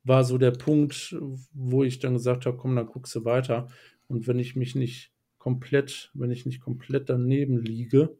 war 0.07 0.23
so 0.23 0.37
der 0.37 0.51
Punkt, 0.51 1.15
wo 1.53 1.83
ich 1.83 1.99
dann 1.99 2.13
gesagt 2.13 2.45
habe, 2.45 2.57
komm, 2.57 2.75
dann 2.75 2.87
guckst 2.87 3.13
du 3.15 3.25
weiter. 3.25 3.67
Und 4.07 4.27
wenn 4.27 4.39
ich 4.39 4.55
mich 4.55 4.75
nicht 4.75 5.11
komplett, 5.37 6.11
wenn 6.13 6.31
ich 6.31 6.45
nicht 6.45 6.61
komplett 6.61 7.09
daneben 7.09 7.57
liege, 7.57 8.17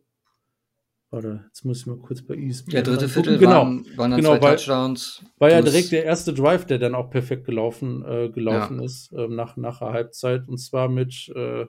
Warte, 1.09 1.45
jetzt 1.47 1.63
muss 1.63 1.79
ich 1.79 1.85
mal 1.85 1.97
kurz 1.97 2.21
bei 2.21 2.35
ESPN. 2.35 2.71
Der 2.71 2.83
dritte 2.83 3.07
Viertel 3.07 3.37
genau, 3.37 3.61
waren, 3.61 3.85
waren 3.95 4.11
dann 4.11 4.19
genau, 4.19 4.37
zwei 4.37 4.55
Touchdowns. 4.55 5.23
War 5.37 5.49
ja 5.49 5.61
direkt 5.61 5.93
der 5.93 6.03
erste 6.03 6.33
Drive, 6.33 6.65
der 6.65 6.79
dann 6.79 6.95
auch 6.95 7.09
perfekt 7.09 7.45
gelaufen, 7.45 8.03
äh, 8.03 8.29
gelaufen 8.29 8.79
ja. 8.79 8.85
ist 8.85 9.13
äh, 9.13 9.27
nach, 9.29 9.55
nach 9.55 9.79
der 9.79 9.93
Halbzeit. 9.93 10.49
Und 10.49 10.57
zwar 10.57 10.89
mit 10.89 11.31
äh, 11.33 11.65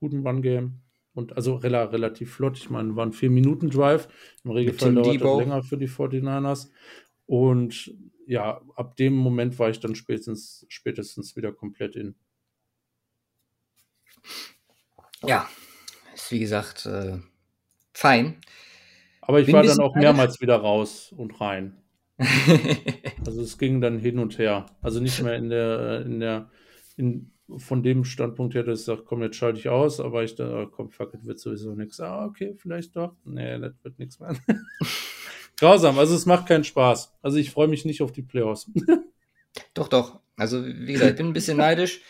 gutem 0.00 0.26
Run-Game. 0.26 0.80
Und 1.14 1.36
also 1.36 1.56
rela 1.56 1.84
relativ 1.84 2.32
flott. 2.32 2.58
Ich 2.58 2.70
meine, 2.70 2.96
war 2.96 3.06
ein 3.06 3.12
4-Minuten-Drive. 3.12 4.08
Im 4.42 4.50
Regelfall 4.50 4.94
dauert 4.94 5.20
das 5.20 5.38
länger 5.38 5.62
für 5.62 5.76
die 5.76 5.88
49ers. 5.88 6.70
Und 7.32 7.94
ja, 8.26 8.60
ab 8.76 8.94
dem 8.96 9.14
Moment 9.14 9.58
war 9.58 9.70
ich 9.70 9.80
dann 9.80 9.94
spätestens, 9.94 10.66
spätestens 10.68 11.34
wieder 11.34 11.50
komplett 11.50 11.96
in. 11.96 12.14
Ja, 15.24 15.48
ist 16.12 16.30
wie 16.30 16.40
gesagt 16.40 16.84
äh, 16.84 17.20
fein. 17.94 18.36
Aber 19.22 19.40
ich 19.40 19.46
Bin 19.46 19.54
war 19.54 19.62
dann 19.62 19.80
auch 19.80 19.94
mehrmals 19.94 20.42
wieder 20.42 20.56
raus 20.56 21.10
und 21.10 21.40
rein. 21.40 21.78
also 23.24 23.40
es 23.40 23.56
ging 23.56 23.80
dann 23.80 23.98
hin 23.98 24.18
und 24.18 24.36
her. 24.36 24.66
Also 24.82 25.00
nicht 25.00 25.22
mehr 25.22 25.36
in 25.36 25.48
der, 25.48 26.04
in 26.04 26.20
der, 26.20 26.50
in, 26.98 27.32
von 27.56 27.82
dem 27.82 28.04
Standpunkt 28.04 28.54
her, 28.54 28.62
dass 28.62 28.80
ich 28.80 28.84
sage, 28.84 29.04
komm, 29.06 29.22
jetzt 29.22 29.36
schalte 29.36 29.58
ich 29.58 29.70
aus, 29.70 30.00
aber 30.00 30.22
ich 30.22 30.34
da, 30.34 30.66
komm, 30.70 30.90
fuck, 30.90 31.14
it 31.14 31.24
wird 31.24 31.38
sowieso 31.38 31.74
nichts. 31.74 31.98
Ah, 31.98 32.26
okay, 32.26 32.54
vielleicht 32.58 32.94
doch. 32.94 33.16
Nee, 33.24 33.58
das 33.58 33.72
wird 33.82 33.98
nichts 33.98 34.20
mehr. 34.20 34.36
Grausam, 35.58 35.98
also 35.98 36.14
es 36.14 36.26
macht 36.26 36.46
keinen 36.46 36.64
Spaß. 36.64 37.12
Also 37.22 37.38
ich 37.38 37.50
freue 37.50 37.68
mich 37.68 37.84
nicht 37.84 38.02
auf 38.02 38.12
die 38.12 38.22
Playoffs. 38.22 38.70
doch, 39.74 39.88
doch. 39.88 40.20
Also 40.36 40.64
wie 40.64 40.92
gesagt, 40.92 41.10
ich 41.12 41.16
bin 41.16 41.28
ein 41.28 41.32
bisschen 41.32 41.58
neidisch, 41.58 42.00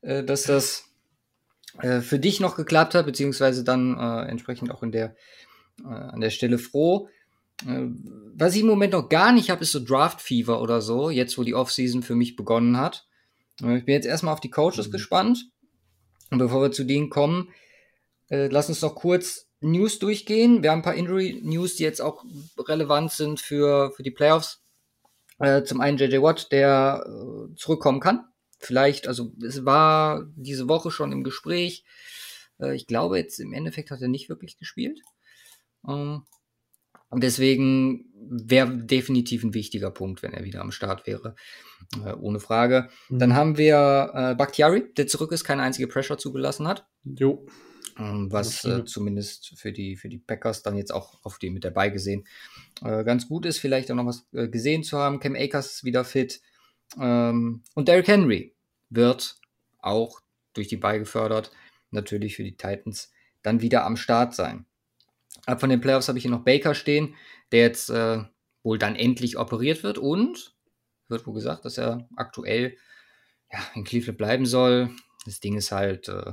äh, 0.00 0.24
dass 0.24 0.44
das 0.44 0.94
äh, 1.80 2.00
für 2.00 2.18
dich 2.18 2.40
noch 2.40 2.56
geklappt 2.56 2.94
hat, 2.94 3.06
beziehungsweise 3.06 3.64
dann 3.64 3.98
äh, 3.98 4.28
entsprechend 4.28 4.70
auch 4.70 4.82
in 4.82 4.92
der, 4.92 5.16
äh, 5.82 5.88
an 5.88 6.20
der 6.20 6.30
Stelle 6.30 6.58
froh. 6.58 7.08
Äh, 7.66 7.88
was 8.34 8.54
ich 8.54 8.62
im 8.62 8.68
Moment 8.68 8.92
noch 8.92 9.08
gar 9.08 9.32
nicht 9.32 9.50
habe, 9.50 9.62
ist 9.62 9.72
so 9.72 9.84
Draft 9.84 10.20
Fever 10.20 10.62
oder 10.62 10.80
so, 10.80 11.10
jetzt 11.10 11.36
wo 11.36 11.42
die 11.42 11.54
Offseason 11.54 12.02
für 12.02 12.14
mich 12.14 12.36
begonnen 12.36 12.76
hat. 12.76 13.06
Ich 13.60 13.84
bin 13.84 13.94
jetzt 13.94 14.06
erstmal 14.06 14.34
auf 14.34 14.40
die 14.40 14.50
Coaches 14.50 14.88
mhm. 14.88 14.92
gespannt. 14.92 15.50
Und 16.30 16.38
bevor 16.38 16.62
wir 16.62 16.72
zu 16.72 16.84
denen 16.84 17.10
kommen, 17.10 17.50
lass 18.28 18.68
uns 18.68 18.82
noch 18.82 18.96
kurz 18.96 19.48
News 19.64 19.98
durchgehen. 19.98 20.62
Wir 20.62 20.70
haben 20.70 20.80
ein 20.80 20.84
paar 20.84 20.94
Injury-News, 20.94 21.76
die 21.76 21.82
jetzt 21.82 22.00
auch 22.00 22.24
relevant 22.58 23.12
sind 23.12 23.40
für, 23.40 23.92
für 23.92 24.02
die 24.02 24.10
Playoffs. 24.10 24.62
Äh, 25.38 25.64
zum 25.64 25.80
einen 25.80 25.98
JJ 25.98 26.22
Watt, 26.22 26.52
der 26.52 27.04
äh, 27.06 27.54
zurückkommen 27.56 28.00
kann 28.00 28.24
vielleicht, 28.64 29.06
also 29.06 29.32
es 29.44 29.64
war 29.64 30.26
diese 30.36 30.68
Woche 30.68 30.90
schon 30.90 31.12
im 31.12 31.24
Gespräch. 31.24 31.84
Äh, 32.58 32.74
ich 32.74 32.86
glaube, 32.86 33.18
jetzt 33.18 33.38
im 33.38 33.52
Endeffekt 33.52 33.90
hat 33.90 34.02
er 34.02 34.08
nicht 34.08 34.28
wirklich 34.28 34.58
gespielt. 34.58 35.00
Ähm, 35.86 36.22
deswegen 37.12 38.06
wäre 38.14 38.76
definitiv 38.76 39.44
ein 39.44 39.54
wichtiger 39.54 39.90
Punkt, 39.90 40.22
wenn 40.22 40.32
er 40.32 40.44
wieder 40.44 40.60
am 40.60 40.72
Start 40.72 41.06
wäre. 41.06 41.36
Äh, 42.04 42.14
ohne 42.14 42.40
Frage. 42.40 42.88
Mhm. 43.08 43.18
Dann 43.18 43.34
haben 43.34 43.58
wir 43.58 44.10
äh, 44.14 44.34
Bakhtiari, 44.34 44.92
der 44.96 45.06
zurück 45.06 45.32
ist, 45.32 45.44
keine 45.44 45.62
einzige 45.62 45.88
Pressure 45.88 46.18
zugelassen 46.18 46.66
hat. 46.66 46.86
Jo. 47.04 47.46
Ähm, 47.98 48.32
was 48.32 48.64
äh, 48.64 48.84
zumindest 48.84 49.52
für 49.56 49.72
die, 49.72 49.96
für 49.96 50.08
die 50.08 50.18
Packers 50.18 50.62
dann 50.62 50.76
jetzt 50.76 50.92
auch 50.92 51.20
auf 51.22 51.38
die 51.38 51.50
mit 51.50 51.64
dabei 51.64 51.90
gesehen 51.90 52.26
äh, 52.82 53.04
ganz 53.04 53.28
gut 53.28 53.46
ist, 53.46 53.58
vielleicht 53.58 53.90
auch 53.90 53.94
noch 53.94 54.06
was 54.06 54.26
äh, 54.32 54.48
gesehen 54.48 54.82
zu 54.82 54.98
haben. 54.98 55.20
Cam 55.20 55.36
Akers 55.36 55.74
ist 55.74 55.84
wieder 55.84 56.04
fit. 56.04 56.40
Ähm, 56.98 57.62
und 57.74 57.88
Derrick 57.88 58.08
Henry 58.08 58.54
wird 58.90 59.36
auch 59.80 60.20
durch 60.54 60.68
die 60.68 60.76
Ball 60.76 60.98
gefördert, 60.98 61.52
natürlich 61.90 62.36
für 62.36 62.44
die 62.44 62.56
Titans 62.56 63.12
dann 63.42 63.60
wieder 63.60 63.84
am 63.84 63.96
Start 63.96 64.34
sein. 64.34 64.66
Ab 65.46 65.60
von 65.60 65.70
den 65.70 65.80
Playoffs 65.80 66.08
habe 66.08 66.18
ich 66.18 66.22
hier 66.22 66.30
noch 66.30 66.44
Baker 66.44 66.74
stehen, 66.74 67.14
der 67.52 67.60
jetzt 67.60 67.90
äh, 67.90 68.24
wohl 68.62 68.78
dann 68.78 68.96
endlich 68.96 69.36
operiert 69.36 69.82
wird 69.82 69.98
und 69.98 70.54
wird 71.08 71.26
wohl 71.26 71.34
gesagt, 71.34 71.64
dass 71.64 71.78
er 71.78 72.08
aktuell 72.16 72.76
ja, 73.52 73.58
in 73.74 73.84
Cleveland 73.84 74.18
bleiben 74.18 74.46
soll. 74.46 74.90
Das 75.26 75.40
Ding 75.40 75.56
ist 75.56 75.70
halt, 75.70 76.08
äh, 76.08 76.32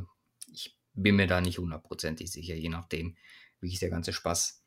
bin 0.94 1.16
mir 1.16 1.28
da 1.28 1.42
nicht 1.42 1.58
hundertprozentig 1.58 2.32
sicher, 2.32 2.56
je 2.56 2.70
nachdem, 2.70 3.16
wie 3.60 3.70
sich 3.70 3.80
der 3.80 3.90
ganze 3.90 4.14
Spaß 4.14 4.64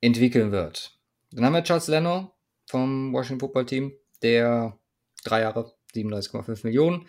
entwickeln 0.00 0.52
wird. 0.52 0.98
Dann 1.30 1.44
haben 1.44 1.52
wir 1.54 1.64
Charles 1.64 1.88
Leno 1.88 2.32
vom 2.66 3.12
Washington 3.12 3.40
Football 3.40 3.66
Team, 3.66 3.92
der 4.22 4.78
drei 5.24 5.40
Jahre 5.40 5.72
37,5 5.94 6.64
Millionen 6.64 7.06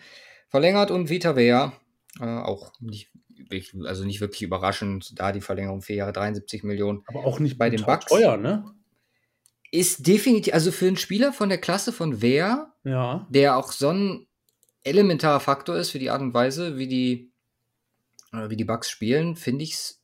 verlängert 0.48 0.90
und 0.90 1.08
Vita 1.08 1.36
Vea, 1.36 1.72
äh, 2.20 2.24
auch 2.24 2.72
nicht, 2.80 3.10
also 3.84 4.04
nicht 4.04 4.20
wirklich 4.20 4.42
überraschend, 4.42 5.18
da 5.18 5.32
die 5.32 5.40
Verlängerung 5.40 5.82
vier 5.82 5.96
Jahre 5.96 6.12
73 6.12 6.64
Millionen. 6.64 7.02
Aber 7.06 7.24
auch 7.24 7.38
nicht 7.38 7.58
bei 7.58 7.70
den 7.70 7.84
Bucks. 7.84 8.06
Teuer, 8.06 8.36
ne? 8.36 8.64
Ist 9.70 10.06
definitiv, 10.06 10.54
also 10.54 10.72
für 10.72 10.86
einen 10.86 10.96
Spieler 10.96 11.32
von 11.32 11.48
der 11.48 11.58
Klasse 11.58 11.92
von 11.92 12.22
Vea, 12.22 12.72
ja. 12.84 13.26
der 13.30 13.56
auch 13.56 13.72
so 13.72 13.90
ein 13.90 14.26
elementarer 14.84 15.40
Faktor 15.40 15.76
ist 15.76 15.90
für 15.90 15.98
die 15.98 16.10
Art 16.10 16.22
und 16.22 16.32
Weise, 16.32 16.78
wie 16.78 16.86
die, 16.86 17.32
wie 18.50 18.56
die 18.56 18.64
Bucks 18.64 18.90
spielen, 18.90 19.36
finde 19.36 19.64
ich 19.64 19.74
es 19.74 20.02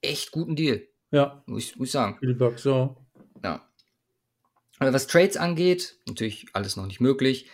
echt 0.00 0.30
guten 0.30 0.56
Deal. 0.56 0.86
Ja. 1.10 1.42
Muss 1.46 1.64
ich, 1.64 1.76
muss 1.76 1.88
ich 1.88 1.92
sagen. 1.92 2.16
Für 2.18 2.26
die 2.26 2.34
Bucks, 2.34 2.64
ja. 2.64 2.94
Ja. 3.42 3.68
Was 4.78 5.06
Trades 5.06 5.36
angeht, 5.36 5.98
natürlich 6.06 6.46
alles 6.52 6.76
noch 6.76 6.86
nicht 6.86 7.00
möglich, 7.00 7.50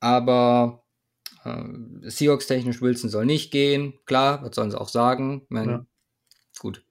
aber 0.00 0.84
äh, 1.44 1.62
Seahawks 2.02 2.46
technisch 2.46 2.80
Wilson 2.80 3.10
soll 3.10 3.26
nicht 3.26 3.50
gehen. 3.50 3.98
Klar, 4.06 4.42
was 4.42 4.56
sollen 4.56 4.70
sie 4.70 4.80
auch 4.80 4.88
sagen? 4.88 5.46
Meine, 5.48 5.72
ja. 5.72 5.86
Gut. 6.58 6.84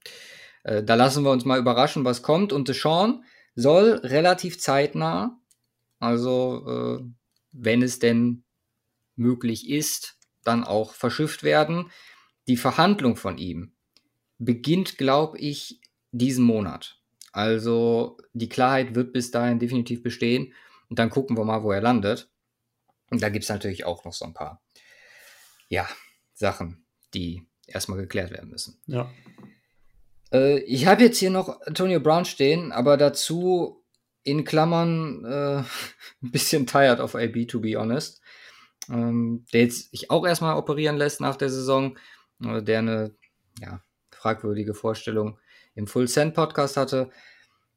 Äh, 0.63 0.83
da 0.83 0.95
lassen 0.95 1.23
wir 1.23 1.31
uns 1.31 1.45
mal 1.45 1.59
überraschen, 1.59 2.05
was 2.05 2.21
kommt. 2.21 2.53
Und 2.53 2.69
Deshaun 2.69 3.23
soll 3.55 3.99
relativ 4.03 4.59
zeitnah, 4.59 5.39
also 5.99 6.99
äh, 7.01 7.05
wenn 7.51 7.81
es 7.81 7.99
denn 7.99 8.43
möglich 9.15 9.69
ist, 9.69 10.17
dann 10.43 10.63
auch 10.63 10.93
verschifft 10.93 11.43
werden. 11.43 11.91
Die 12.47 12.57
Verhandlung 12.57 13.15
von 13.15 13.37
ihm 13.37 13.73
beginnt, 14.37 14.97
glaube 14.97 15.37
ich, 15.37 15.79
diesen 16.11 16.43
Monat. 16.43 16.99
Also 17.31 18.17
die 18.33 18.49
Klarheit 18.49 18.95
wird 18.95 19.13
bis 19.13 19.31
dahin 19.31 19.59
definitiv 19.59 20.03
bestehen. 20.03 20.53
Und 20.89 20.99
dann 20.99 21.09
gucken 21.09 21.37
wir 21.37 21.45
mal, 21.45 21.63
wo 21.63 21.71
er 21.71 21.81
landet. 21.81 22.29
Und 23.09 23.21
da 23.21 23.29
gibt 23.29 23.43
es 23.43 23.49
natürlich 23.49 23.85
auch 23.85 24.05
noch 24.05 24.13
so 24.13 24.25
ein 24.25 24.33
paar, 24.33 24.61
ja, 25.69 25.87
Sachen, 26.33 26.85
die 27.13 27.47
erstmal 27.67 27.99
geklärt 27.99 28.31
werden 28.31 28.49
müssen. 28.49 28.79
Ja. 28.85 29.09
Äh, 30.31 30.59
ich 30.59 30.85
habe 30.85 31.03
jetzt 31.03 31.17
hier 31.17 31.29
noch 31.29 31.61
Antonio 31.61 31.99
Brown 31.99 32.25
stehen, 32.25 32.71
aber 32.71 32.97
dazu 32.97 33.83
in 34.23 34.43
Klammern 34.43 35.23
äh, 35.25 35.57
ein 36.23 36.31
bisschen 36.31 36.67
tired 36.67 36.99
of 36.99 37.15
AB, 37.15 37.47
to 37.47 37.59
be 37.59 37.77
honest. 37.77 38.21
Ähm, 38.89 39.45
der 39.53 39.61
jetzt 39.61 39.91
sich 39.91 40.11
auch 40.11 40.25
erstmal 40.25 40.57
operieren 40.57 40.97
lässt 40.97 41.21
nach 41.21 41.37
der 41.37 41.49
Saison, 41.49 41.97
der 42.39 42.79
eine 42.79 43.15
ja, 43.59 43.81
fragwürdige 44.11 44.73
Vorstellung 44.73 45.37
im 45.75 45.87
Full 45.87 46.07
Send 46.07 46.33
Podcast 46.33 46.77
hatte. 46.77 47.09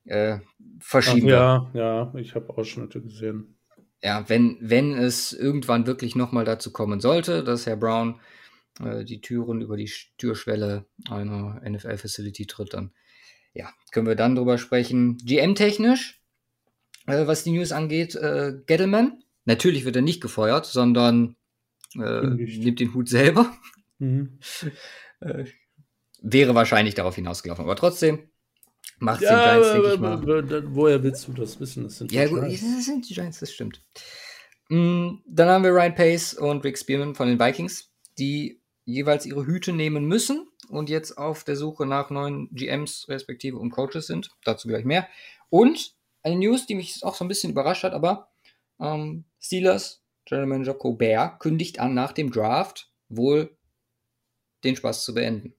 Äh, 0.04 0.38
verschieben. 0.78 1.26
Ach, 1.32 1.74
ja, 1.74 2.12
ja, 2.12 2.14
ich 2.14 2.34
habe 2.34 2.56
Ausschnitte 2.56 3.02
gesehen. 3.02 3.56
Ja, 4.02 4.28
wenn, 4.28 4.58
wenn 4.60 4.92
es 4.92 5.32
irgendwann 5.32 5.86
wirklich 5.86 6.14
nochmal 6.14 6.44
dazu 6.44 6.72
kommen 6.72 7.00
sollte, 7.00 7.42
dass 7.42 7.66
Herr 7.66 7.76
Brown 7.76 8.20
äh, 8.80 9.04
die 9.04 9.20
Türen 9.20 9.62
über 9.62 9.76
die 9.76 9.90
Türschwelle 10.18 10.84
einer 11.10 11.60
NFL-Facility 11.68 12.46
tritt, 12.46 12.74
dann 12.74 12.92
ja, 13.52 13.70
können 13.90 14.06
wir 14.06 14.14
dann 14.14 14.36
drüber 14.36 14.58
sprechen. 14.58 15.16
GM-technisch, 15.16 16.22
äh, 17.06 17.26
was 17.26 17.42
die 17.42 17.52
News 17.52 17.72
angeht, 17.72 18.14
äh, 18.14 18.52
Gettleman. 18.66 19.22
Natürlich 19.44 19.84
wird 19.84 19.96
er 19.96 20.02
nicht 20.02 20.20
gefeuert, 20.20 20.66
sondern 20.66 21.36
äh, 21.94 22.26
nimmt 22.26 22.80
den 22.80 22.94
Hut 22.94 23.08
selber. 23.08 23.52
Mhm. 23.98 24.38
Äh, 25.20 25.44
wäre 26.20 26.54
wahrscheinlich 26.54 26.94
darauf 26.94 27.14
hinausgelaufen. 27.14 27.64
Aber 27.64 27.76
trotzdem 27.76 28.30
macht 28.98 29.22
ja, 29.22 29.30
die 29.30 29.60
Giants, 29.60 29.72
denke 29.72 29.94
ich 29.94 30.00
mal. 30.00 30.74
Woher 30.74 31.02
willst 31.02 31.28
du 31.28 31.32
das 31.32 31.58
wissen? 31.60 31.84
Das 31.84 31.98
sind 31.98 32.12
ja, 32.12 32.26
gut, 32.26 32.42
das 32.42 32.84
sind 32.84 33.08
die 33.08 33.14
Giants, 33.14 33.40
das 33.40 33.52
stimmt. 33.52 33.82
Mm, 34.68 35.18
dann 35.26 35.48
haben 35.48 35.64
wir 35.64 35.72
Ryan 35.72 35.94
Pace 35.94 36.34
und 36.34 36.64
Rick 36.64 36.78
Spearman 36.78 37.14
von 37.14 37.28
den 37.28 37.38
Vikings, 37.38 37.90
die 38.18 38.60
jeweils 38.84 39.26
ihre 39.26 39.46
Hüte 39.46 39.72
nehmen 39.72 40.04
müssen 40.04 40.48
und 40.68 40.88
jetzt 40.88 41.18
auf 41.18 41.44
der 41.44 41.56
Suche 41.56 41.86
nach 41.86 42.10
neuen 42.10 42.48
GMs 42.52 43.06
respektive 43.08 43.58
und 43.58 43.70
Coaches 43.70 44.06
sind. 44.06 44.30
Dazu 44.44 44.68
gleich 44.68 44.84
mehr. 44.84 45.08
Und 45.50 45.94
eine 46.22 46.36
News, 46.36 46.66
die 46.66 46.74
mich 46.74 47.04
auch 47.04 47.14
so 47.14 47.24
ein 47.24 47.28
bisschen 47.28 47.52
überrascht 47.52 47.84
hat, 47.84 47.92
aber 47.92 48.28
ähm, 48.80 49.24
Steelers 49.40 50.02
General 50.24 50.48
Manager 50.48 50.74
Colbert 50.74 51.38
kündigt 51.38 51.78
an, 51.78 51.94
nach 51.94 52.12
dem 52.12 52.32
Draft 52.32 52.90
wohl 53.08 53.55
den 54.64 54.76
Spaß 54.76 55.04
zu 55.04 55.14
beenden. 55.14 55.54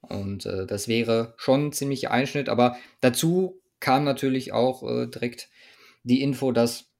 Und 0.00 0.46
äh, 0.46 0.66
das 0.66 0.88
wäre 0.88 1.34
schon 1.36 1.66
ein 1.66 1.72
ziemlicher 1.72 2.10
Einschnitt, 2.10 2.48
aber 2.48 2.76
dazu 3.00 3.60
kam 3.80 4.04
natürlich 4.04 4.52
auch 4.52 4.82
äh, 4.82 5.06
direkt 5.06 5.48
die 6.02 6.22
Info, 6.22 6.52
dass 6.52 6.90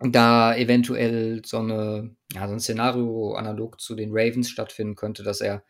da 0.00 0.54
eventuell 0.54 1.42
so, 1.44 1.58
eine, 1.58 2.14
ja, 2.32 2.46
so 2.46 2.54
ein 2.54 2.60
Szenario 2.60 3.34
analog 3.34 3.80
zu 3.80 3.94
den 3.94 4.10
Ravens 4.12 4.50
stattfinden 4.50 4.96
könnte, 4.96 5.22
dass 5.22 5.40
er 5.40 5.64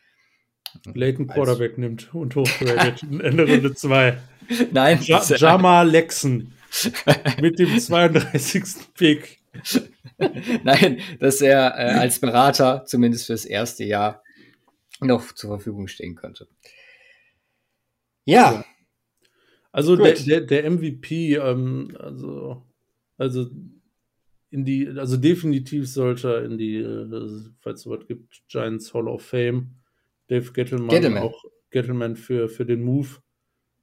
Leighton 0.93 1.27
Quarterback 1.27 1.77
nimmt 1.77 2.13
und 2.13 2.35
hochgradet 2.35 3.03
in 3.03 3.21
Ende 3.21 3.47
Runde 3.47 3.73
2. 3.73 4.17
Nein. 4.71 4.99
Ja, 5.03 5.23
Jamal 5.23 5.89
Lexen 5.89 6.53
mit 7.39 7.59
dem 7.59 7.79
32. 7.79 8.63
Pick. 8.93 9.39
Nein, 10.63 10.99
dass 11.19 11.39
er 11.39 11.75
äh, 11.77 11.93
als 11.93 12.19
Berater 12.19 12.83
zumindest 12.85 13.27
fürs 13.27 13.45
erste 13.45 13.85
Jahr 13.85 14.21
noch 15.01 15.33
zur 15.33 15.51
Verfügung 15.51 15.87
stehen 15.87 16.15
könnte. 16.15 16.47
Ja. 18.25 18.65
Also 19.71 19.95
der, 19.95 20.13
der, 20.13 20.41
der, 20.41 20.71
MVP, 20.71 21.35
ähm, 21.35 21.95
also, 21.99 22.65
also 23.17 23.49
in 24.49 24.63
die, 24.63 24.87
also 24.87 25.17
definitiv 25.17 25.89
sollte 25.89 26.33
er 26.33 26.45
in 26.45 26.57
die, 26.57 26.77
äh, 26.77 27.51
falls 27.59 27.81
es 27.81 27.87
was 27.87 28.07
gibt, 28.07 28.43
Giants 28.47 28.93
Hall 28.93 29.07
of 29.07 29.21
Fame. 29.21 29.75
Dave 30.27 30.53
Gettleman, 30.53 30.89
Gettleman. 30.89 31.23
auch 31.23 31.43
Gettleman 31.69 32.15
für, 32.15 32.49
für 32.49 32.65
den 32.65 32.83
Move. 32.83 33.21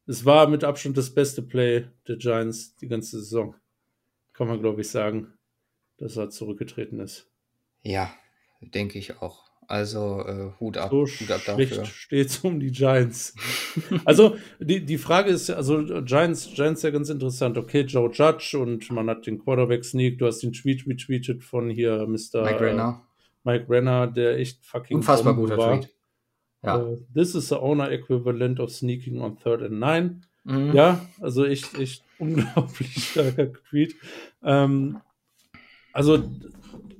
Es 0.07 0.25
war 0.25 0.49
mit 0.49 0.65
Abstand 0.65 0.97
das 0.97 1.15
beste 1.15 1.43
Play 1.43 1.87
der 2.09 2.17
Giants 2.17 2.75
die 2.77 2.89
ganze 2.89 3.19
Saison. 3.21 3.55
Kann 4.33 4.49
man, 4.49 4.61
glaube 4.61 4.81
ich, 4.81 4.89
sagen, 4.89 5.35
dass 5.99 6.17
er 6.17 6.31
zurückgetreten 6.31 6.99
ist. 7.01 7.31
Ja, 7.83 8.13
denke 8.61 8.99
ich 8.99 9.21
auch. 9.21 9.52
Also 9.73 10.23
äh, 10.27 10.51
Hut 10.61 10.77
ab, 10.77 10.91
so 10.91 11.07
Hut 11.07 11.31
ab 11.31 11.41
dafür. 11.47 11.87
steht 11.87 12.27
es 12.27 12.37
um 12.41 12.61
die 12.61 12.71
Giants. 12.71 13.35
also 14.05 14.37
die, 14.61 14.85
die 14.85 14.99
Frage 14.99 15.31
ist, 15.31 15.49
also 15.49 15.83
Giants, 16.03 16.51
Giants 16.53 16.83
ja 16.83 16.91
ganz 16.91 17.09
interessant. 17.09 17.57
Okay, 17.57 17.81
Joe 17.81 18.11
Judge 18.13 18.59
und 18.59 18.91
man 18.91 19.09
hat 19.09 19.27
den 19.27 19.39
Quarterback 19.39 19.83
Sneak, 19.83 20.19
du 20.19 20.27
hast 20.27 20.41
den 20.41 20.53
Tweet 20.53 20.87
retweetet 20.87 21.43
von 21.43 21.71
hier 21.71 22.07
Mr. 22.07 22.43
Mike 22.43 22.61
Renner. 22.61 23.01
Mike 23.45 23.65
Renner, 23.71 24.09
der 24.09 24.37
echt 24.37 24.63
fucking 24.63 24.99
unfassbar 24.99 25.35
guter 25.35 25.57
war. 25.57 25.81
Tweet. 25.81 25.89
Ja. 26.63 26.77
Uh, 26.77 26.99
this 27.15 27.35
is 27.35 27.49
the 27.49 27.57
owner 27.57 27.91
equivalent 27.91 28.61
of 28.61 28.71
sneaking 28.71 29.23
on 29.23 29.39
third 29.39 29.63
and 29.63 29.81
nine. 29.81 30.21
Mhm. 30.45 30.75
Ja, 30.75 31.01
also 31.19 31.47
echt, 31.47 31.79
echt 31.79 32.05
unglaublich 32.19 33.09
starker 33.09 33.55
Tweet. 33.71 33.97
Ähm, 34.43 35.01
also 35.95 36.23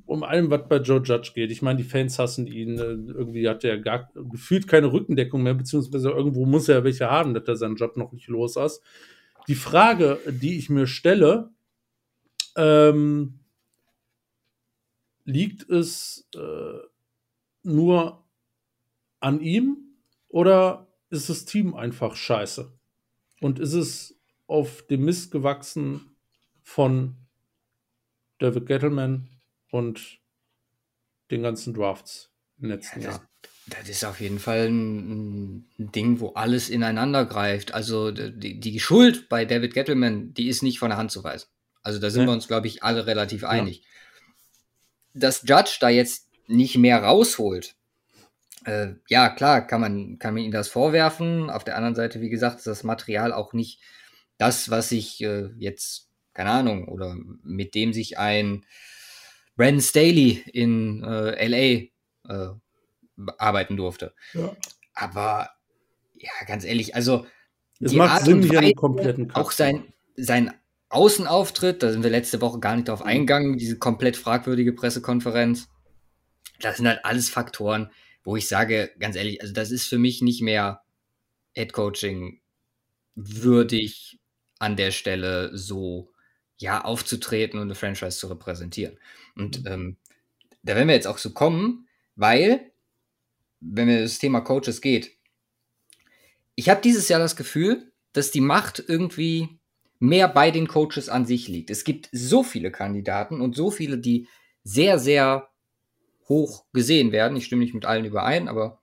um 0.07 0.23
allem, 0.23 0.51
was 0.51 0.69
bei 0.69 0.77
Joe 0.77 1.03
Judge 1.03 1.33
geht. 1.35 1.51
Ich 1.51 1.63
meine, 1.63 1.79
die 1.79 1.89
Fans 1.89 2.19
hassen 2.19 2.47
ihn. 2.47 2.79
Äh, 2.79 3.13
irgendwie 3.13 3.49
hat 3.49 3.65
er 3.65 3.79
gar 3.79 4.11
gefühlt 4.15 4.67
keine 4.69 4.93
Rückendeckung 4.93 5.43
mehr, 5.43 5.55
beziehungsweise 5.55 6.11
irgendwo 6.11 6.45
muss 6.47 6.69
er 6.69 6.85
welche 6.85 7.11
haben, 7.11 7.35
dass 7.35 7.45
er 7.49 7.57
seinen 7.57 7.77
Job 7.77 7.97
noch 7.97 8.13
nicht 8.13 8.29
los 8.29 8.57
ist. 8.57 8.83
Die 9.49 9.55
Frage, 9.55 10.19
die 10.29 10.59
ich 10.59 10.71
mir 10.71 10.87
stelle, 10.87 11.51
ähm, 12.57 13.41
liegt 15.25 15.69
es 15.69 16.29
äh, 16.35 16.79
nur 17.63 18.25
an 19.21 19.41
ihm 19.41 19.77
oder 20.29 20.89
ist 21.11 21.29
das 21.29 21.45
Team 21.45 21.75
einfach 21.75 22.17
scheiße? 22.17 22.73
Und 23.41 23.59
ist 23.59 23.75
es 23.75 24.19
auf 24.47 24.83
dem 24.87 25.05
Mist 25.05 25.31
gewachsen 25.31 26.17
von 26.63 27.17
David 28.39 28.67
Gettleman, 28.67 29.29
und 29.73 30.19
den 31.31 31.43
ganzen 31.43 31.75
Drafts 31.75 32.31
im 32.61 32.69
letzten 32.69 33.01
ja, 33.01 33.11
Jahr. 33.11 33.29
Das 33.67 33.89
ist 33.89 34.05
auf 34.05 34.21
jeden 34.21 34.39
Fall 34.39 34.69
ein, 34.69 35.65
ein, 35.79 35.93
Ding, 35.93 36.21
wo 36.21 36.29
alles 36.35 36.69
ineinander 36.69 37.25
greift. 37.25 37.73
Also 37.73 38.11
die, 38.11 38.61
die, 38.61 38.81
Schuld 38.81 39.29
bei 39.29 39.45
David 39.45 39.73
Gettleman, 39.73 40.35
die 40.35 40.49
ist 40.49 40.63
nicht 40.63 40.79
von 40.79 40.91
der 40.91 40.99
Hand 40.99 41.11
zu 41.11 41.25
weisen. 41.25 41.49
Also 41.83 41.99
da 41.99 42.11
sind 42.11 42.23
ja. 42.23 42.29
wir 42.29 42.33
uns, 42.33 42.49
glaube 42.49 42.67
ich, 42.67 42.83
alle 42.83 43.07
relativ 43.07 43.45
einig. 43.45 43.79
Ja. 43.79 45.21
Dass 45.21 45.43
Judge 45.43 45.79
da 45.81 45.89
jetzt 45.89 46.29
nicht 46.47 46.77
mehr 46.77 47.03
rausholt, 47.03 47.75
äh, 48.65 48.95
ja, 49.09 49.31
klar, 49.31 49.67
kann 49.67 49.81
man, 49.81 50.19
kann 50.19 50.35
man 50.35 50.43
ihm 50.43 50.53
das 50.53 50.69
vorwerfen. 50.69 51.49
Auf 51.49 51.65
der 51.65 51.77
anderen 51.77 51.95
Seite, 51.95 52.21
wie 52.21 52.31
gesagt, 52.31 52.59
ist 52.59 52.67
das 52.67 52.85
Material 52.85 53.33
auch 53.33 53.55
nicht 53.55 53.81
das, 54.37 54.71
was 54.71 54.93
ich 54.93 55.23
äh, 55.23 55.49
jetzt, 55.59 56.11
keine 56.35 56.51
Ahnung, 56.51 56.89
oder 56.89 57.17
mit 57.43 57.75
dem 57.75 57.93
sich 57.93 58.19
ein 58.19 58.67
Brandon 59.57 59.81
Staley 59.81 60.43
in 60.53 61.03
äh, 61.05 61.47
LA 61.47 61.89
äh, 62.29 62.55
arbeiten 63.39 63.77
durfte. 63.77 64.15
Ja. 64.33 64.57
Aber 64.95 65.51
ja, 66.15 66.31
ganz 66.47 66.65
ehrlich, 66.65 66.95
also 66.95 67.27
es 67.81 67.93
macht 67.93 68.13
Art 68.13 68.25
Sinn, 68.25 68.43
hier 68.43 68.61
einen 68.61 68.75
kompletten 68.75 69.29
Cut. 69.29 69.37
Auch 69.37 69.51
sein, 69.51 69.93
sein 70.17 70.53
Außenauftritt, 70.89 71.83
da 71.83 71.91
sind 71.91 72.03
wir 72.03 72.11
letzte 72.11 72.41
Woche 72.41 72.61
gar 72.61 72.77
nicht 72.77 72.89
drauf 72.89 73.01
mhm. 73.01 73.07
eingegangen, 73.07 73.59
diese 73.59 73.79
komplett 73.79 74.17
fragwürdige 74.17 74.73
Pressekonferenz. 74.73 75.69
Das 76.61 76.77
sind 76.77 76.87
halt 76.87 77.05
alles 77.05 77.29
Faktoren, 77.29 77.91
wo 78.25 78.37
ich 78.37 78.47
sage, 78.47 78.93
ganz 78.99 79.17
ehrlich, 79.17 79.41
also 79.43 79.53
das 79.53 79.71
ist 79.71 79.89
für 79.89 79.99
mich 79.99 80.23
nicht 80.23 80.43
mehr 80.43 80.83
Head 81.55 81.73
Coaching 81.73 82.41
würdig 83.15 84.21
an 84.59 84.77
der 84.77 84.93
Stelle 84.93 85.57
so 85.57 86.13
ja 86.59 86.85
aufzutreten 86.85 87.59
und 87.59 87.67
eine 87.67 87.75
Franchise 87.75 88.19
zu 88.19 88.29
repräsentieren. 88.29 88.97
Und 89.37 89.65
ähm, 89.67 89.97
da 90.63 90.75
werden 90.75 90.89
wir 90.89 90.95
jetzt 90.95 91.07
auch 91.07 91.19
so 91.19 91.33
kommen, 91.33 91.89
weil, 92.17 92.73
wenn 93.61 93.87
mir 93.87 94.03
das 94.03 94.19
Thema 94.19 94.41
Coaches 94.41 94.81
geht, 94.81 95.17
ich 96.55 96.69
habe 96.69 96.83
dieses 96.83 97.09
Jahr 97.09 97.21
das 97.21 97.37
Gefühl, 97.37 97.93
dass 98.13 98.31
die 98.31 98.41
Macht 98.41 98.85
irgendwie 98.87 99.59
mehr 99.99 100.29
bei 100.29 100.51
den 100.51 100.69
Coaches 100.69 101.09
an 101.09 101.27
sich 101.27 101.49
liegt. 101.49 101.71
Es 101.71 101.85
gibt 101.85 102.09
so 102.13 102.43
viele 102.43 102.71
Kandidaten 102.71 103.41
und 103.41 103.57
so 103.57 103.71
viele, 103.71 103.99
die 103.99 104.29
sehr, 104.65 104.99
sehr 104.99 105.49
hoch 106.29 106.65
gesehen 106.73 107.13
werden. 107.13 107.37
Ich 107.37 107.47
stimme 107.47 107.63
nicht 107.63 107.75
mit 107.75 107.85
allen 107.85 108.05
überein, 108.05 108.49
aber 108.49 108.83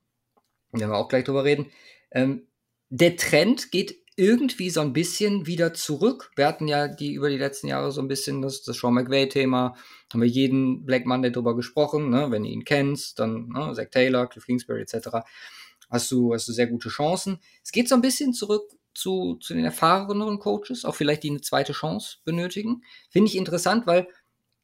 werden 0.71 0.91
wir 0.91 0.97
auch 0.97 1.09
gleich 1.09 1.25
drüber 1.25 1.43
reden. 1.43 1.67
Ähm, 2.11 2.47
der 2.89 3.17
Trend 3.17 3.71
geht 3.71 3.98
irgendwie 4.19 4.69
so 4.69 4.81
ein 4.81 4.91
bisschen 4.91 5.47
wieder 5.47 5.73
zurück. 5.73 6.31
Wir 6.35 6.45
hatten 6.45 6.67
ja 6.67 6.89
die 6.89 7.13
über 7.13 7.29
die 7.29 7.37
letzten 7.37 7.67
Jahre 7.67 7.91
so 7.93 8.01
ein 8.01 8.09
bisschen 8.09 8.41
das, 8.41 8.63
das 8.63 8.77
Sean 8.77 8.93
McVay-Thema. 8.93 9.75
Haben 10.11 10.21
wir 10.21 10.27
jeden 10.27 10.85
Black 10.85 11.05
Monday 11.05 11.31
drüber 11.31 11.55
gesprochen. 11.55 12.09
Ne? 12.09 12.29
Wenn 12.29 12.43
du 12.43 12.49
ihn 12.49 12.65
kennst, 12.65 13.19
dann 13.19 13.47
ne? 13.47 13.71
Zach 13.73 13.87
Taylor, 13.89 14.27
Cliff 14.27 14.45
Kingsbury 14.45 14.81
etc. 14.81 15.07
Hast 15.89 16.11
du, 16.11 16.33
hast 16.33 16.49
du 16.49 16.51
sehr 16.51 16.67
gute 16.67 16.89
Chancen. 16.89 17.39
Es 17.63 17.71
geht 17.71 17.87
so 17.87 17.95
ein 17.95 18.01
bisschen 18.01 18.33
zurück 18.33 18.63
zu, 18.93 19.35
zu 19.35 19.53
den 19.53 19.63
erfahreneren 19.63 20.39
Coaches, 20.39 20.83
auch 20.83 20.95
vielleicht 20.95 21.23
die 21.23 21.29
eine 21.29 21.41
zweite 21.41 21.71
Chance 21.71 22.17
benötigen. 22.25 22.83
Finde 23.09 23.29
ich 23.29 23.37
interessant, 23.37 23.87
weil 23.87 24.09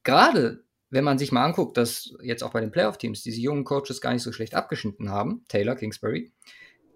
gerade 0.04 0.66
wenn 0.90 1.06
man 1.06 1.18
sich 1.18 1.32
mal 1.32 1.46
anguckt, 1.46 1.78
dass 1.78 2.14
jetzt 2.22 2.44
auch 2.44 2.52
bei 2.52 2.60
den 2.60 2.72
Playoff-Teams 2.72 3.24
diese 3.24 3.40
jungen 3.40 3.64
Coaches 3.64 4.02
gar 4.02 4.12
nicht 4.12 4.24
so 4.24 4.34
schlecht 4.34 4.54
abgeschnitten 4.54 5.10
haben, 5.10 5.46
Taylor, 5.48 5.76
Kingsbury, 5.76 6.34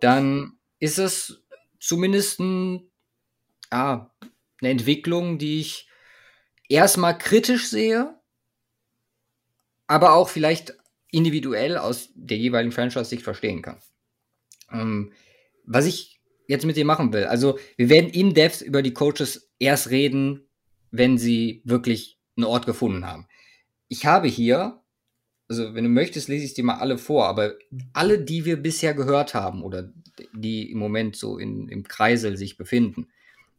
dann 0.02 0.58
ist 0.80 1.00
es 1.00 1.42
zumindest 1.80 2.40
ein, 2.40 2.92
ah, 3.72 4.10
eine 4.62 4.72
Entwicklung, 4.72 5.38
die 5.38 5.60
ich 5.60 5.90
erstmal 6.68 7.18
kritisch 7.18 7.70
sehe, 7.70 8.20
aber 9.88 10.14
auch 10.14 10.30
vielleicht 10.30 10.76
individuell 11.12 11.78
aus 11.78 12.10
der 12.14 12.38
jeweiligen 12.38 12.72
Franchise-Sicht 12.72 13.24
verstehen 13.24 13.62
kann. 13.62 13.82
Ähm, 14.72 15.12
was 15.66 15.86
ich 15.86 16.22
jetzt 16.48 16.66
mit 16.66 16.78
dir 16.78 16.86
machen 16.86 17.14
will, 17.14 17.26
also 17.26 17.58
wir 17.78 17.90
werden 17.90 18.10
in 18.10 18.34
Depth 18.34 18.62
über 18.62 18.82
die 18.82 18.94
Coaches 18.94 19.52
erst 19.60 19.90
reden, 19.90 20.48
wenn 20.92 21.18
sie 21.18 21.62
wirklich 21.66 22.20
einen 22.36 22.46
Ort 22.46 22.66
gefunden 22.66 23.06
haben. 23.06 23.28
Ich 23.88 24.06
habe 24.06 24.28
hier, 24.28 24.82
also 25.50 25.74
wenn 25.74 25.84
du 25.84 25.90
möchtest, 25.90 26.28
lese 26.28 26.46
ich 26.46 26.54
dir 26.54 26.64
mal 26.64 26.78
alle 26.78 27.00
vor, 27.00 27.28
aber 27.28 27.56
alle, 27.92 28.22
die 28.22 28.46
wir 28.46 28.58
bisher 28.58 28.94
gehört 28.94 29.34
haben 29.34 29.64
oder 29.64 29.92
die 30.34 30.72
im 30.72 30.78
Moment 30.78 31.16
so 31.16 31.40
in, 31.40 31.68
im 31.68 31.84
Kreisel 31.84 32.38
sich 32.38 32.56
befinden. 32.56 33.10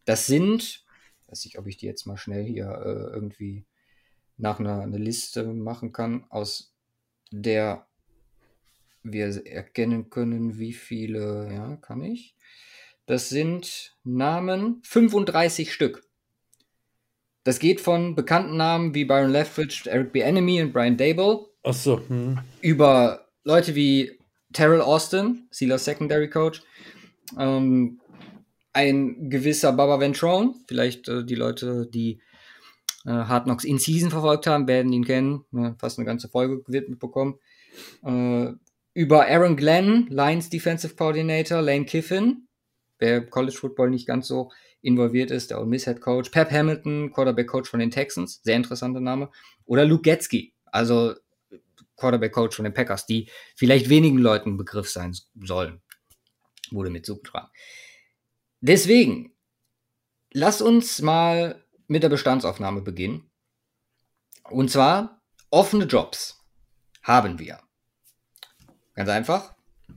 Das 0.05 0.27
sind, 0.27 0.85
weiß 1.29 1.45
ich, 1.47 1.59
ob 1.59 1.67
ich 1.67 1.77
die 1.77 1.87
jetzt 1.87 2.07
mal 2.07 2.17
schnell 2.17 2.45
hier 2.45 2.67
äh, 2.67 3.15
irgendwie 3.15 3.65
nach 4.37 4.61
einer, 4.61 4.83
einer, 4.83 4.99
Liste 4.99 5.45
machen 5.45 5.93
kann, 5.93 6.25
aus 6.31 6.73
der 7.33 7.87
wir 9.03 9.45
erkennen 9.47 10.11
können, 10.11 10.59
wie 10.59 10.73
viele, 10.73 11.53
ja, 11.53 11.77
kann 11.77 12.03
ich. 12.03 12.37
Das 13.07 13.29
sind 13.29 13.97
Namen 14.05 14.81
35 14.85 15.73
Stück. 15.73 16.07
Das 17.43 17.59
geht 17.59 17.81
von 17.81 18.15
bekannten 18.15 18.57
Namen 18.57 18.95
wie 18.95 19.05
Byron 19.05 19.31
Leftwich, 19.31 19.87
Eric 19.87 20.13
B. 20.13 20.21
Enemy 20.21 20.63
und 20.63 20.73
Brian 20.73 20.97
Dable. 20.97 21.50
Ach 21.63 21.75
so. 21.75 22.01
Hm. 22.09 22.39
Über 22.61 23.27
Leute 23.45 23.75
wie 23.75 24.19
Terrell 24.53 24.81
Austin, 24.81 25.49
Steelers 25.53 25.85
Secondary 25.85 26.29
Coach. 26.29 26.63
Ähm, 27.39 28.01
ein 28.73 29.31
gewisser 29.31 29.73
Baba 29.73 30.01
Ventrone, 30.01 30.55
vielleicht 30.67 31.09
äh, 31.09 31.25
die 31.25 31.35
Leute, 31.35 31.89
die 31.93 32.21
äh, 33.05 33.11
Hard 33.11 33.45
Knocks 33.45 33.65
in 33.65 33.79
Season 33.79 34.11
verfolgt 34.11 34.47
haben, 34.47 34.69
werden 34.69 34.93
ihn 34.93 35.05
kennen. 35.05 35.45
Ja, 35.53 35.75
fast 35.79 35.99
eine 35.99 36.07
ganze 36.07 36.29
Folge 36.29 36.63
gewidmet 36.63 36.99
bekommen. 36.99 37.39
Äh, 38.05 38.53
über 38.93 39.27
Aaron 39.27 39.57
Glenn, 39.57 40.07
Lions 40.09 40.51
Defensive 40.51 40.95
Coordinator, 40.95 41.63
Lane 41.63 41.85
Kiffin, 41.85 42.49
wer 42.99 43.25
College 43.25 43.57
Football 43.57 43.91
nicht 43.91 44.07
ganz 44.07 44.27
so 44.27 44.51
involviert 44.83 45.31
ist, 45.31 45.51
der 45.51 45.59
Ole 45.59 45.69
Miss 45.69 45.85
Head 45.85 46.01
Coach, 46.01 46.31
Pep 46.31 46.51
Hamilton, 46.51 47.13
Quarterback 47.13 47.49
Coach 47.49 47.71
von 47.71 47.81
den 47.81 47.91
Texans, 47.91 48.41
sehr 48.43 48.57
interessanter 48.57 49.01
Name, 49.01 49.31
oder 49.67 49.85
Luke 49.85 50.03
Getzky, 50.03 50.55
also 50.67 51.15
Quarterback 52.01 52.33
Coach 52.33 52.57
von 52.57 52.65
den 52.65 52.75
Packers, 52.75 53.07
die 53.07 53.31
vielleicht 53.55 53.89
wenigen 53.89 54.19
Leuten 54.19 54.57
Begriff 54.57 54.91
sein 54.91 55.15
sollen, 55.43 55.81
wurde 56.71 56.91
mit 56.91 57.07
zugetragen. 57.07 57.49
Deswegen, 58.61 59.35
lass 60.33 60.61
uns 60.61 61.01
mal 61.01 61.65
mit 61.87 62.03
der 62.03 62.09
Bestandsaufnahme 62.09 62.83
beginnen. 62.83 63.31
Und 64.51 64.71
zwar 64.71 65.23
offene 65.51 65.85
Jobs 65.85 66.45
haben 67.03 67.39
wir. 67.39 67.61
Ganz 68.95 69.09
einfach. 69.09 69.55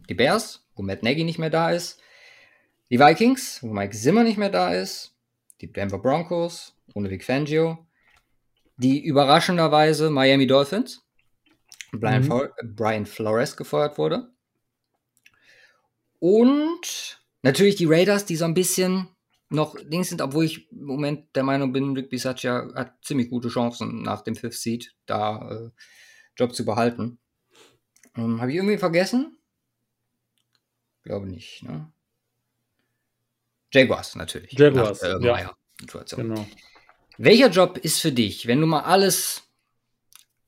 Die 0.09 0.13
Bears, 0.13 0.65
wo 0.75 0.83
Matt 0.83 1.03
Nagy 1.03 1.23
nicht 1.23 1.39
mehr 1.39 1.49
da 1.49 1.71
ist. 1.71 1.99
Die 2.89 2.99
Vikings, 2.99 3.61
wo 3.61 3.67
Mike 3.67 3.95
Zimmer 3.95 4.23
nicht 4.23 4.37
mehr 4.37 4.49
da 4.49 4.73
ist. 4.73 5.15
Die 5.61 5.71
Denver 5.71 5.99
Broncos, 5.99 6.75
ohne 6.93 7.09
Vic 7.09 7.23
Fangio. 7.23 7.85
Die 8.77 9.03
überraschenderweise 9.03 10.09
Miami 10.09 10.47
Dolphins, 10.47 11.05
Brian, 11.93 12.27
mhm. 12.27 12.75
Brian 12.75 13.05
Flores 13.05 13.55
gefeuert 13.55 13.97
wurde. 13.97 14.31
Und 16.19 17.21
natürlich 17.41 17.75
die 17.75 17.85
Raiders, 17.85 18.25
die 18.25 18.35
so 18.35 18.45
ein 18.45 18.53
bisschen 18.53 19.09
noch 19.49 19.75
Dings 19.75 20.09
sind, 20.09 20.21
obwohl 20.21 20.45
ich 20.45 20.71
im 20.71 20.85
Moment 20.85 21.35
der 21.35 21.43
Meinung 21.43 21.71
bin, 21.71 21.93
Rick 21.93 22.09
Bisaccia 22.09 22.73
hat 22.75 22.95
ziemlich 23.03 23.29
gute 23.29 23.49
Chancen 23.49 24.01
nach 24.01 24.21
dem 24.21 24.35
Fifth 24.35 24.59
Seed 24.59 24.95
da 25.05 25.49
äh, 25.51 25.69
Job 26.35 26.55
zu 26.55 26.65
behalten. 26.65 27.19
Ähm, 28.15 28.41
Habe 28.41 28.51
ich 28.51 28.57
irgendwie 28.57 28.77
vergessen? 28.77 29.37
Glaube 31.03 31.27
nicht, 31.27 31.63
ne? 31.63 31.91
Jaguars 33.71 34.15
natürlich. 34.15 34.53
Jaguars, 34.53 35.01
nach, 35.01 35.21
äh, 35.21 35.25
ja. 35.25 35.55
Genau. 36.15 36.47
Welcher 37.17 37.49
Job 37.49 37.77
ist 37.77 37.99
für 37.99 38.11
dich, 38.11 38.47
wenn 38.47 38.61
du 38.61 38.67
mal 38.67 38.81
alles 38.81 39.43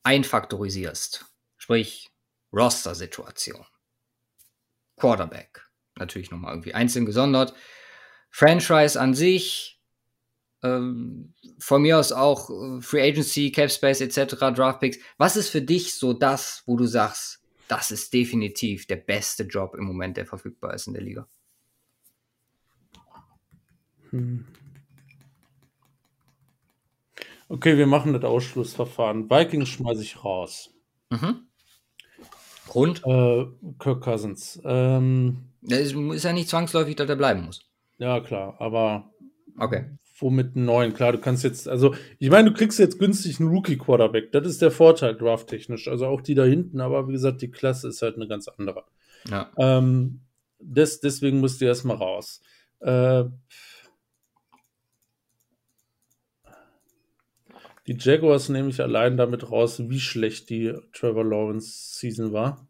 einfaktorisierst? 0.04 1.26
Sprich, 1.66 2.12
Roster-Situation. 2.54 3.66
Quarterback. 4.98 5.64
Natürlich 5.98 6.30
nochmal 6.30 6.54
irgendwie 6.54 6.76
einzeln 6.76 7.08
gesondert. 7.08 7.56
Franchise 8.30 9.02
an 9.02 9.16
sich. 9.16 9.82
Ähm, 10.62 11.34
von 11.58 11.82
mir 11.82 11.98
aus 11.98 12.12
auch 12.12 12.52
äh, 12.52 12.82
Free 12.82 13.02
Agency, 13.02 13.52
Cap 13.52 13.72
Space 13.72 14.02
etc., 14.02 14.36
Draft 14.54 14.80
Picks. 14.80 15.00
Was 15.18 15.38
ist 15.38 15.50
für 15.50 15.64
dich 15.64 15.96
so 15.96 16.14
das, 16.14 16.62
wo 16.68 16.78
du 16.78 16.86
sagst, 16.86 17.44
das 17.68 17.90
ist 17.90 18.14
definitiv 18.14 18.86
der 18.86 18.98
beste 18.98 19.42
Job 19.42 19.74
im 19.74 19.86
Moment, 19.86 20.18
der 20.18 20.28
verfügbar 20.28 20.76
ist 20.76 20.86
in 20.86 20.94
der 20.94 21.02
Liga. 21.02 21.28
Hm. 24.12 24.46
Okay, 27.50 27.76
wir 27.76 27.88
machen 27.88 28.14
das 28.14 28.24
Ausschlussverfahren. 28.24 29.32
Vikings 29.32 29.70
schmeiße 29.70 30.04
ich 30.04 30.24
raus. 30.24 30.70
Mhm. 31.10 31.45
Grund? 32.76 33.02
Äh, 33.06 33.46
Kirk 33.80 34.02
Cousins. 34.02 34.62
Ähm, 34.64 35.50
ist, 35.62 35.96
ist 35.96 36.24
ja 36.24 36.34
nicht 36.34 36.50
zwangsläufig, 36.50 36.96
dass 36.96 37.10
er 37.10 37.16
bleiben 37.16 37.46
muss. 37.46 37.62
Ja, 37.98 38.20
klar, 38.20 38.56
aber 38.60 39.10
okay 39.58 39.86
womit 40.20 40.56
einen 40.56 40.66
neuen. 40.66 40.94
Klar, 40.94 41.12
du 41.12 41.18
kannst 41.20 41.44
jetzt, 41.44 41.68
also 41.68 41.96
ich 42.20 42.30
meine, 42.30 42.50
du 42.50 42.58
kriegst 42.58 42.80
jetzt 42.80 43.00
günstig 43.00 43.40
einen 43.40 43.50
Rookie-Quarterback. 43.50 44.32
Das 44.32 44.48
ist 44.48 44.62
der 44.62 44.72
Vorteil 44.72 45.16
drafttechnisch. 45.16 45.88
Also 45.88 46.08
auch 46.08 46.22
die 46.22 46.36
da 46.36 46.46
hinten, 46.46 46.80
aber 46.80 47.08
wie 47.08 47.14
gesagt, 47.14 47.42
die 47.42 47.52
Klasse 47.52 47.90
ist 47.90 48.02
halt 48.02 48.16
eine 48.16 48.28
ganz 48.28 48.48
andere. 48.48 48.84
Ja. 49.30 49.52
Ähm, 49.58 50.22
des, 50.60 51.00
deswegen 51.00 51.40
musst 51.40 51.62
du 51.62 51.66
erstmal 51.66 51.98
raus. 51.98 52.42
Äh, 52.80 53.26
die 57.88 57.98
Jaguars 58.00 58.50
nehme 58.50 58.70
ich 58.70 58.82
allein 58.82 59.18
damit 59.18 59.52
raus, 59.52 59.82
wie 59.90 60.00
schlecht 60.00 60.50
die 60.50 60.74
Trevor 60.94 61.24
Lawrence 61.24 62.00
Season 62.00 62.34
war. 62.34 62.68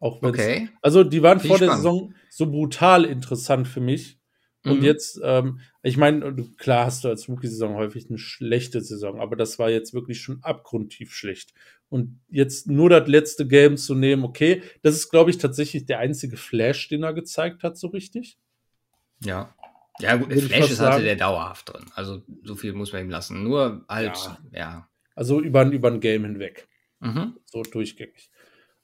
Auch 0.00 0.22
okay. 0.22 0.68
Also 0.82 1.02
die 1.02 1.22
waren 1.22 1.40
Viel 1.40 1.48
vor 1.48 1.56
spannend. 1.56 1.72
der 1.72 1.76
Saison 1.78 2.14
so 2.28 2.50
brutal 2.50 3.04
interessant 3.04 3.66
für 3.66 3.80
mich. 3.80 4.18
Und 4.64 4.78
mhm. 4.78 4.84
jetzt, 4.84 5.20
ähm, 5.22 5.60
ich 5.82 5.98
meine, 5.98 6.34
klar 6.56 6.86
hast 6.86 7.04
du 7.04 7.08
als 7.08 7.28
Rookie-Saison 7.28 7.74
häufig 7.74 8.08
eine 8.08 8.18
schlechte 8.18 8.80
Saison, 8.80 9.20
aber 9.20 9.36
das 9.36 9.58
war 9.58 9.70
jetzt 9.70 9.92
wirklich 9.92 10.22
schon 10.22 10.42
abgrundtief 10.42 11.12
schlecht. 11.12 11.52
Und 11.90 12.18
jetzt 12.28 12.66
nur 12.66 12.88
das 12.88 13.06
letzte 13.06 13.46
Game 13.46 13.76
zu 13.76 13.94
nehmen, 13.94 14.24
okay, 14.24 14.62
das 14.82 14.94
ist, 14.94 15.10
glaube 15.10 15.30
ich, 15.30 15.38
tatsächlich 15.38 15.84
der 15.84 15.98
einzige 15.98 16.38
Flash, 16.38 16.88
den 16.88 17.02
er 17.02 17.12
gezeigt 17.12 17.62
hat, 17.62 17.76
so 17.76 17.88
richtig. 17.88 18.38
Ja. 19.22 19.54
Ja, 20.00 20.16
gut, 20.16 20.32
Flashes 20.32 20.80
hatte 20.80 21.02
der 21.02 21.16
dauerhaft 21.16 21.72
drin. 21.72 21.86
Also 21.94 22.22
so 22.42 22.56
viel 22.56 22.72
muss 22.72 22.92
man 22.92 23.02
ihm 23.02 23.10
lassen. 23.10 23.44
Nur 23.44 23.84
halt, 23.88 24.16
ja. 24.52 24.58
ja. 24.58 24.88
Also 25.14 25.40
über, 25.40 25.64
über 25.66 25.90
ein 25.90 26.00
Game 26.00 26.24
hinweg. 26.24 26.68
Mhm. 27.00 27.36
So 27.44 27.62
durchgängig. 27.62 28.30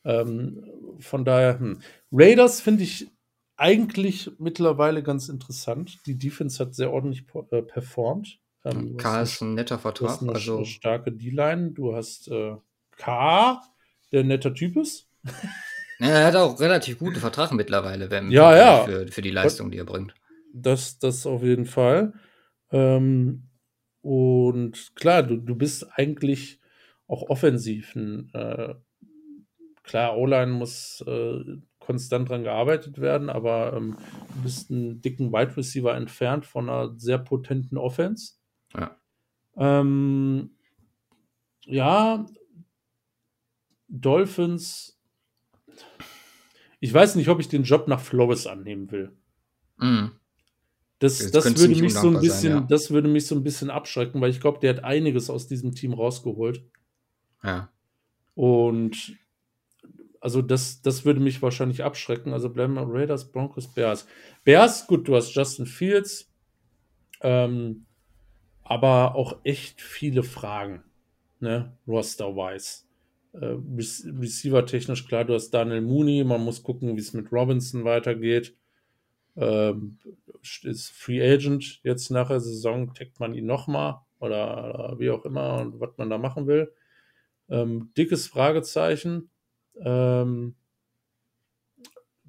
Ähm, 0.04 0.64
von 0.98 1.24
daher, 1.24 1.58
hm. 1.58 1.80
Raiders 2.12 2.60
finde 2.60 2.84
ich 2.84 3.10
eigentlich 3.56 4.30
mittlerweile 4.38 5.02
ganz 5.02 5.28
interessant. 5.28 5.98
Die 6.06 6.16
Defense 6.16 6.58
hat 6.64 6.74
sehr 6.74 6.92
ordentlich 6.92 7.24
äh, 7.50 7.62
performt. 7.62 8.38
Ähm, 8.64 8.96
K 8.96 9.22
ist 9.22 9.40
ein 9.40 9.54
netter 9.54 9.78
Vertrag. 9.78 10.20
Du 10.20 10.28
hast 10.28 10.34
also 10.34 10.64
starke 10.64 11.12
D-Line. 11.12 11.72
Du 11.72 11.94
hast 11.94 12.28
äh, 12.28 12.56
K, 12.96 13.60
der 14.12 14.20
ein 14.20 14.28
netter 14.28 14.54
Typ 14.54 14.76
ist. 14.76 15.08
Ja, 15.98 16.06
er 16.06 16.26
hat 16.28 16.36
auch 16.36 16.58
relativ 16.60 16.98
gute 16.98 17.20
Vertrag 17.20 17.52
mittlerweile, 17.52 18.10
wenn, 18.10 18.30
ja, 18.30 18.56
ja. 18.56 18.84
Für, 18.84 19.06
für 19.08 19.20
die 19.20 19.30
Leistung, 19.30 19.70
die 19.70 19.76
er 19.76 19.84
bringt. 19.84 20.14
Das, 20.52 20.98
das 20.98 21.26
auf 21.26 21.42
jeden 21.42 21.66
Fall. 21.66 22.12
Ähm, 22.70 23.48
und 24.02 24.94
klar, 24.94 25.22
du, 25.22 25.36
du 25.36 25.54
bist 25.54 25.86
eigentlich 25.92 26.60
auch 27.06 27.28
offensiv 27.28 27.96
äh, 27.96 28.74
klar, 29.82 30.16
O-Line 30.16 30.52
muss 30.52 31.02
äh, 31.06 31.40
konstant 31.80 32.28
dran 32.28 32.44
gearbeitet 32.44 33.00
werden, 33.00 33.28
aber 33.28 33.72
ähm, 33.72 33.96
du 34.34 34.42
bist 34.42 34.70
einen 34.70 35.00
dicken 35.00 35.32
Wide 35.32 35.56
Receiver 35.56 35.94
entfernt 35.94 36.46
von 36.46 36.68
einer 36.68 36.96
sehr 36.96 37.18
potenten 37.18 37.76
Offense. 37.76 38.34
Ja. 38.74 38.96
Ähm, 39.56 40.56
ja, 41.64 42.24
Dolphins. 43.88 44.96
Ich 46.78 46.94
weiß 46.94 47.16
nicht, 47.16 47.28
ob 47.28 47.40
ich 47.40 47.48
den 47.48 47.64
Job 47.64 47.88
nach 47.88 48.00
Flores 48.00 48.46
annehmen 48.46 48.90
will. 48.92 49.16
Mhm. 49.78 50.12
Das, 51.00 51.30
das 51.30 51.58
würde 51.58 51.80
mich 51.80 51.94
so 51.94 52.08
ein 52.08 52.20
bisschen, 52.20 52.52
sein, 52.52 52.60
ja. 52.62 52.66
das 52.68 52.90
würde 52.90 53.08
mich 53.08 53.26
so 53.26 53.34
ein 53.34 53.42
bisschen 53.42 53.70
abschrecken, 53.70 54.20
weil 54.20 54.30
ich 54.30 54.40
glaube, 54.40 54.60
der 54.60 54.74
hat 54.74 54.84
einiges 54.84 55.30
aus 55.30 55.48
diesem 55.48 55.74
Team 55.74 55.94
rausgeholt. 55.94 56.62
Ja. 57.42 57.70
Und 58.34 59.16
also 60.20 60.42
das, 60.42 60.82
das 60.82 61.06
würde 61.06 61.20
mich 61.20 61.40
wahrscheinlich 61.40 61.82
abschrecken. 61.82 62.34
Also 62.34 62.50
bleiben 62.50 62.74
wir 62.74 62.86
Raiders, 62.86 63.32
Broncos, 63.32 63.66
Bears. 63.66 64.06
Bears, 64.44 64.86
gut, 64.86 65.08
du 65.08 65.16
hast 65.16 65.34
Justin 65.34 65.64
Fields, 65.64 66.30
ähm, 67.22 67.86
aber 68.62 69.14
auch 69.14 69.38
echt 69.42 69.80
viele 69.80 70.22
Fragen, 70.22 70.84
ne, 71.40 71.72
roster-wise. 71.88 72.84
Äh, 73.32 73.56
Receiver-technisch, 74.20 75.06
klar, 75.06 75.24
du 75.24 75.32
hast 75.32 75.50
Daniel 75.50 75.80
Mooney, 75.80 76.24
man 76.24 76.42
muss 76.42 76.62
gucken, 76.62 76.94
wie 76.94 77.00
es 77.00 77.14
mit 77.14 77.32
Robinson 77.32 77.84
weitergeht. 77.84 78.54
Ähm, 79.36 79.98
ist 80.62 80.90
Free 80.90 81.22
Agent 81.22 81.80
jetzt 81.82 82.10
nach 82.10 82.28
der 82.28 82.40
Saison, 82.40 82.92
taggt 82.94 83.20
man 83.20 83.34
ihn 83.34 83.46
nochmal 83.46 84.00
oder, 84.18 84.74
oder 84.74 84.98
wie 84.98 85.10
auch 85.10 85.24
immer 85.24 85.60
und 85.60 85.80
was 85.80 85.90
man 85.96 86.10
da 86.10 86.18
machen 86.18 86.46
will. 86.46 86.72
Ähm, 87.48 87.92
dickes 87.96 88.26
Fragezeichen. 88.26 89.30
Ähm, 89.76 90.56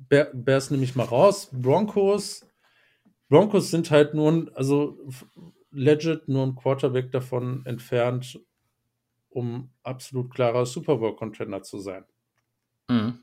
Bears 0.09 0.71
nehme 0.71 0.83
ich 0.83 0.95
mal 0.95 1.05
raus. 1.05 1.49
Broncos. 1.51 2.45
Broncos 3.29 3.71
sind 3.71 3.91
halt 3.91 4.13
nur, 4.13 4.51
also 4.55 4.97
legit 5.71 6.27
nur 6.27 6.45
ein 6.45 6.55
Quarterback 6.55 7.11
davon 7.11 7.65
entfernt, 7.65 8.39
um 9.29 9.71
absolut 9.83 10.33
klarer 10.33 10.65
Super 10.65 10.97
Bowl-Contender 10.97 11.63
zu 11.63 11.79
sein. 11.79 12.03
Mhm. 12.89 13.19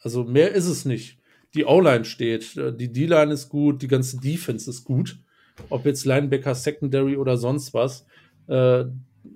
Also 0.00 0.24
mehr 0.24 0.52
ist 0.52 0.66
es 0.66 0.84
nicht. 0.84 1.19
Die 1.54 1.64
O-Line 1.64 2.04
steht, 2.04 2.56
die 2.56 2.92
D-Line 2.92 3.32
ist 3.32 3.48
gut, 3.48 3.82
die 3.82 3.88
ganze 3.88 4.20
Defense 4.20 4.70
ist 4.70 4.84
gut. 4.84 5.18
Ob 5.68 5.84
jetzt 5.84 6.04
Linebacker, 6.04 6.54
Secondary 6.54 7.16
oder 7.16 7.36
sonst 7.36 7.74
was. 7.74 8.06
Äh, 8.46 8.84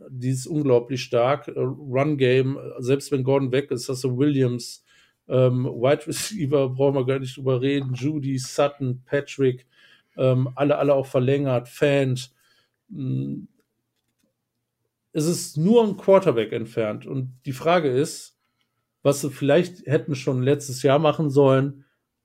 die 0.08 0.30
ist 0.30 0.46
unglaublich 0.46 1.02
stark. 1.02 1.48
Äh, 1.48 1.60
Run-Game, 1.60 2.58
selbst 2.78 3.12
wenn 3.12 3.24
Gordon 3.24 3.52
weg 3.52 3.70
ist, 3.70 3.88
hast 3.88 4.04
du 4.04 4.16
Williams, 4.16 4.84
ähm, 5.28 5.64
Wide 5.64 6.06
Receiver, 6.06 6.68
brauchen 6.74 6.94
wir 6.94 7.06
gar 7.06 7.18
nicht 7.18 7.36
drüber 7.36 7.60
reden, 7.60 7.94
Judy, 7.94 8.38
Sutton, 8.38 9.02
Patrick, 9.04 9.66
ähm, 10.16 10.48
alle, 10.54 10.78
alle 10.78 10.94
auch 10.94 11.06
verlängert, 11.06 11.68
Fans. 11.68 12.34
Mm. 12.88 13.44
Es 15.12 15.26
ist 15.26 15.56
nur 15.56 15.84
ein 15.84 15.96
Quarterback 15.96 16.52
entfernt. 16.52 17.06
Und 17.06 17.38
die 17.46 17.52
Frage 17.52 17.88
ist, 17.88 18.36
was 19.02 19.20
sie 19.20 19.30
vielleicht 19.30 19.86
hätten 19.86 20.16
schon 20.16 20.42
letztes 20.42 20.82
Jahr 20.82 20.98
machen 20.98 21.30
sollen, 21.30 21.83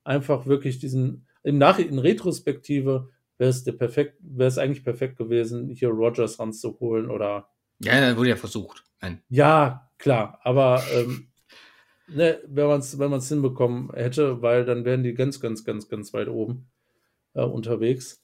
einfach 0.10 0.48
wirklich 0.48 0.80
diesen, 0.80 1.28
im 1.44 1.58
Nachhinein, 1.58 1.94
in 1.94 2.00
Retrospektive, 2.00 3.10
wäre 3.38 3.50
es 3.50 3.64
der 3.64 3.74
perfekt, 3.74 4.18
wäre 4.22 4.50
es 4.50 4.58
eigentlich 4.58 4.84
perfekt 4.84 5.18
gewesen, 5.18 5.70
hier 5.70 5.90
Rogers 5.90 6.40
ranzuholen 6.40 7.10
oder. 7.10 7.50
Ja, 7.80 8.18
wurde 8.18 8.30
ja 8.30 8.36
versucht. 8.36 8.84
Nein. 9.02 9.22
Ja, 9.30 9.90
klar, 9.98 10.40
aber 10.44 10.84
ähm, 10.94 11.30
ne, 12.08 12.40
wenn 12.48 12.68
man 12.68 12.80
es 12.80 13.00
wenn 13.00 13.12
man's 13.12 13.30
hinbekommen 13.30 13.92
hätte, 13.94 14.42
weil 14.42 14.66
dann 14.66 14.84
wären 14.84 15.04
die 15.04 15.14
ganz, 15.14 15.40
ganz, 15.40 15.64
ganz, 15.64 15.88
ganz 15.88 16.14
weit 16.14 16.28
oben 16.28 16.68
äh, 17.34 17.44
unterwegs. 17.44 18.22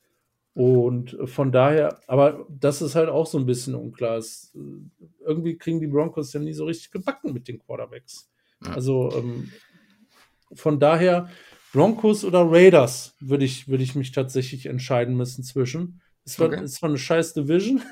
Und 0.53 1.17
von 1.25 1.51
daher, 1.51 1.99
aber 2.07 2.47
das 2.49 2.81
ist 2.81 2.95
halt 2.95 3.09
auch 3.09 3.27
so 3.27 3.37
ein 3.37 3.45
bisschen 3.45 3.75
unklar. 3.75 4.17
Es, 4.17 4.53
äh, 4.55 5.05
irgendwie 5.25 5.57
kriegen 5.57 5.79
die 5.79 5.87
Broncos 5.87 6.33
ja 6.33 6.39
nie 6.39 6.53
so 6.53 6.65
richtig 6.65 6.91
gebacken 6.91 7.31
mit 7.33 7.47
den 7.47 7.59
Quarterbacks. 7.59 8.29
Ja. 8.65 8.71
Also 8.71 9.11
ähm, 9.15 9.51
von 10.53 10.79
daher, 10.79 11.29
Broncos 11.75 12.23
oder 12.23 12.49
Raiders 12.49 13.15
würde 13.19 13.43
ich, 13.43 13.67
würd 13.67 13.81
ich 13.81 13.95
mich 13.95 14.13
tatsächlich 14.13 14.67
entscheiden 14.67 15.17
müssen 15.17 15.43
zwischen. 15.43 16.01
Es 16.23 16.39
war, 16.39 16.47
okay. 16.47 16.61
war 16.61 16.89
eine 16.89 16.97
scheiß 16.97 17.33
Division. 17.33 17.83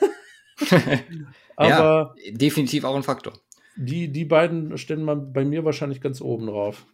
aber 1.58 2.16
ja, 2.16 2.32
definitiv 2.32 2.86
auch 2.86 2.96
ein 2.96 3.04
Faktor. 3.04 3.34
Die, 3.76 4.08
die 4.10 4.24
beiden 4.24 4.78
stehen 4.78 5.06
bei 5.34 5.44
mir 5.44 5.66
wahrscheinlich 5.66 6.00
ganz 6.00 6.22
oben 6.22 6.48
drauf. 6.48 6.86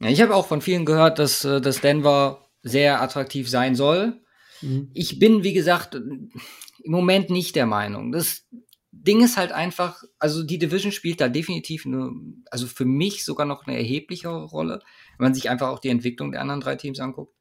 Ja, 0.00 0.08
ich 0.08 0.22
habe 0.22 0.34
auch 0.34 0.46
von 0.46 0.62
vielen 0.62 0.86
gehört, 0.86 1.18
dass, 1.18 1.44
äh, 1.44 1.60
dass 1.60 1.82
Denver 1.82 2.48
sehr 2.62 3.02
attraktiv 3.02 3.50
sein 3.50 3.74
soll. 3.74 4.22
Mhm. 4.62 4.90
Ich 4.94 5.18
bin, 5.18 5.44
wie 5.44 5.52
gesagt, 5.52 5.94
im 5.94 6.30
Moment 6.86 7.28
nicht 7.28 7.54
der 7.54 7.66
Meinung. 7.66 8.12
Das 8.12 8.46
Ding 8.92 9.22
ist 9.22 9.36
halt 9.36 9.52
einfach, 9.52 10.02
also 10.18 10.42
die 10.42 10.58
Division 10.58 10.90
spielt 10.90 11.20
da 11.20 11.28
definitiv 11.28 11.84
eine, 11.84 12.12
also 12.50 12.66
für 12.66 12.86
mich 12.86 13.26
sogar 13.26 13.46
noch 13.46 13.66
eine 13.66 13.76
erheblichere 13.76 14.44
Rolle, 14.44 14.80
wenn 15.18 15.26
man 15.26 15.34
sich 15.34 15.50
einfach 15.50 15.68
auch 15.68 15.78
die 15.78 15.88
Entwicklung 15.88 16.32
der 16.32 16.40
anderen 16.40 16.60
drei 16.60 16.76
Teams 16.76 17.00
anguckt. 17.00 17.34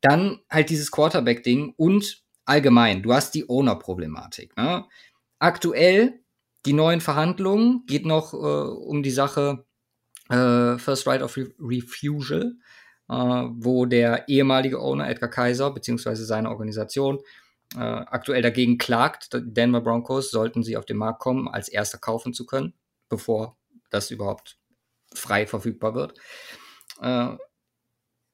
Dann 0.00 0.40
halt 0.50 0.70
dieses 0.70 0.90
Quarterback-Ding 0.90 1.74
und 1.76 2.22
allgemein, 2.44 3.02
du 3.02 3.12
hast 3.12 3.34
die 3.34 3.48
Owner-Problematik. 3.48 4.56
Ne? 4.56 4.84
Aktuell 5.38 6.20
die 6.66 6.72
neuen 6.72 7.00
Verhandlungen 7.00 7.84
geht 7.86 8.06
noch 8.06 8.32
äh, 8.32 8.36
um 8.36 9.02
die 9.02 9.10
Sache 9.10 9.66
äh, 10.30 10.78
First 10.78 11.06
Right 11.06 11.22
of 11.22 11.36
Re 11.36 11.50
Refusal, 11.60 12.54
äh, 13.08 13.14
wo 13.14 13.84
der 13.84 14.28
ehemalige 14.28 14.80
Owner 14.80 15.08
Edgar 15.08 15.30
Kaiser 15.30 15.72
bzw. 15.72 16.14
seine 16.14 16.50
Organisation 16.50 17.20
äh, 17.74 17.78
aktuell 17.80 18.42
dagegen 18.42 18.78
klagt, 18.78 19.28
Denver 19.32 19.80
Broncos 19.80 20.30
sollten 20.30 20.62
sie 20.62 20.76
auf 20.76 20.86
den 20.86 20.96
Markt 20.96 21.20
kommen, 21.20 21.48
als 21.48 21.68
erster 21.68 21.98
kaufen 21.98 22.32
zu 22.32 22.46
können, 22.46 22.74
bevor 23.08 23.56
das 23.90 24.10
überhaupt 24.10 24.58
frei 25.14 25.46
verfügbar 25.46 25.94
wird. 25.94 26.18
Äh, 27.00 27.36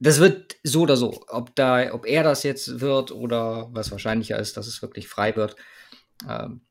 das 0.01 0.19
wird 0.19 0.57
so 0.63 0.83
oder 0.83 0.97
so, 0.97 1.23
ob 1.29 1.55
da, 1.55 1.93
ob 1.93 2.07
er 2.07 2.23
das 2.23 2.43
jetzt 2.43 2.81
wird 2.81 3.13
oder 3.13 3.69
was 3.73 3.91
wahrscheinlicher 3.91 4.39
ist, 4.39 4.57
dass 4.57 4.67
es 4.67 4.81
wirklich 4.81 5.09
frei 5.09 5.37
wird. 5.37 5.57
Ähm, 6.29 6.63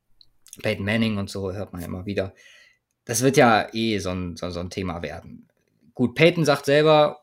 Peyton 0.62 0.84
Manning 0.84 1.16
und 1.16 1.30
so 1.30 1.52
hört 1.52 1.72
man 1.72 1.80
ja 1.80 1.86
immer 1.86 2.06
wieder. 2.06 2.34
Das 3.04 3.22
wird 3.22 3.36
ja 3.36 3.68
eh 3.72 3.98
so 3.98 4.10
ein, 4.10 4.36
so, 4.36 4.50
so 4.50 4.60
ein 4.60 4.70
Thema 4.70 5.02
werden. 5.02 5.48
Gut, 5.94 6.14
Peyton 6.16 6.44
sagt 6.44 6.66
selber, 6.66 7.20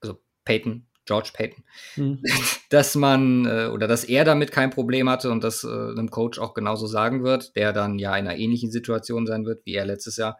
also 0.00 0.20
Peyton, 0.44 0.86
George 1.04 1.30
Payton, 1.34 1.64
hm. 1.94 2.22
dass 2.70 2.94
man 2.94 3.44
äh, 3.46 3.66
oder 3.72 3.88
dass 3.88 4.04
er 4.04 4.24
damit 4.24 4.52
kein 4.52 4.70
Problem 4.70 5.10
hatte 5.10 5.30
und 5.30 5.42
das 5.42 5.64
äh, 5.64 5.68
einem 5.68 6.10
Coach 6.10 6.38
auch 6.38 6.54
genauso 6.54 6.86
sagen 6.86 7.24
wird, 7.24 7.56
der 7.56 7.72
dann 7.72 7.98
ja 7.98 8.16
in 8.16 8.28
einer 8.28 8.38
ähnlichen 8.38 8.70
Situation 8.70 9.26
sein 9.26 9.44
wird 9.44 9.66
wie 9.66 9.74
er 9.74 9.84
letztes 9.84 10.16
Jahr. 10.16 10.38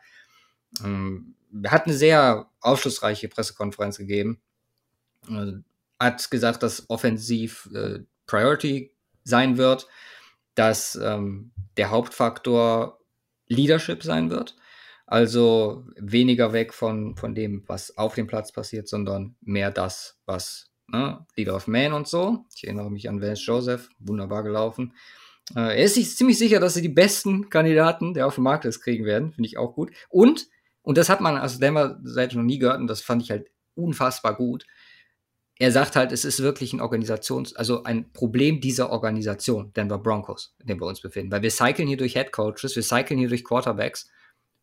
Ähm, 0.85 1.35
hat 1.67 1.87
eine 1.87 1.95
sehr 1.95 2.51
aufschlussreiche 2.61 3.29
Pressekonferenz 3.29 3.99
gegeben. 3.99 4.41
Äh, 5.29 5.53
hat 5.99 6.31
gesagt, 6.31 6.63
dass 6.63 6.89
offensiv 6.91 7.69
äh, 7.75 8.01
Priority 8.27 8.93
sein 9.23 9.57
wird 9.57 9.87
dass 10.55 10.99
ähm, 11.03 11.53
der 11.77 11.91
Hauptfaktor 11.91 13.01
Leadership 13.49 14.03
sein 14.03 14.31
wird. 14.31 14.57
Also 15.07 15.85
weniger 15.97 16.53
weg 16.53 16.73
von, 16.73 17.17
von 17.17 17.35
dem, 17.35 17.63
was 17.67 17.97
auf 17.99 18.15
dem 18.15 18.27
Platz 18.27 18.53
passiert, 18.53 18.89
sondern 18.89 19.37
mehr 19.43 19.71
das, 19.71 20.19
was 20.25 20.71
ne, 20.89 21.27
Leader 21.37 21.57
of 21.57 21.67
Man 21.67 21.93
und 21.93 22.09
so. 22.09 22.45
Ich 22.57 22.65
erinnere 22.65 22.91
mich 22.91 23.09
an 23.09 23.21
Vance 23.21 23.43
Joseph, 23.45 23.91
wunderbar 23.99 24.43
gelaufen. 24.43 24.95
Äh, 25.55 25.61
er 25.61 25.85
ist 25.85 25.95
sich 25.95 26.17
ziemlich 26.17 26.39
sicher, 26.39 26.59
dass 26.59 26.75
sie 26.75 26.83
die 26.83 26.89
besten 26.89 27.51
Kandidaten, 27.51 28.15
der 28.15 28.27
auf 28.27 28.37
dem 28.37 28.45
Markt 28.45 28.65
ist, 28.65 28.81
kriegen 28.81 29.05
werden. 29.05 29.33
Finde 29.33 29.49
ich 29.49 29.59
auch 29.59 29.75
gut. 29.75 29.91
Und, 30.09 30.47
und 30.85 30.97
das 30.97 31.09
hat 31.09 31.21
man 31.21 31.37
aus 31.37 31.59
Denver-Seite 31.59 32.37
noch 32.37 32.45
nie 32.45 32.59
gehört 32.59 32.79
und 32.79 32.87
das 32.87 33.03
fand 33.03 33.23
ich 33.23 33.33
halt 33.33 33.51
unfassbar 33.75 34.37
gut 34.37 34.65
er 35.59 35.71
sagt 35.71 35.95
halt, 35.95 36.11
es 36.11 36.25
ist 36.25 36.43
wirklich 36.43 36.73
ein 36.73 36.81
Organisations-, 36.81 37.55
also 37.55 37.85
ein 37.85 38.13
Problem 38.13 38.61
dieser 38.61 38.91
Organisation, 38.91 39.73
Denver 39.73 39.99
Broncos, 39.99 40.55
in 40.59 40.67
dem 40.67 40.81
wir 40.81 40.87
uns 40.87 41.01
befinden. 41.01 41.31
Weil 41.31 41.43
wir 41.43 41.51
cyclen 41.51 41.87
hier 41.87 41.97
durch 41.97 42.15
Head 42.15 42.33
Coaches, 42.33 42.75
wir 42.75 42.83
cyclen 42.83 43.19
hier 43.19 43.29
durch 43.29 43.45
Quarterbacks 43.45 44.11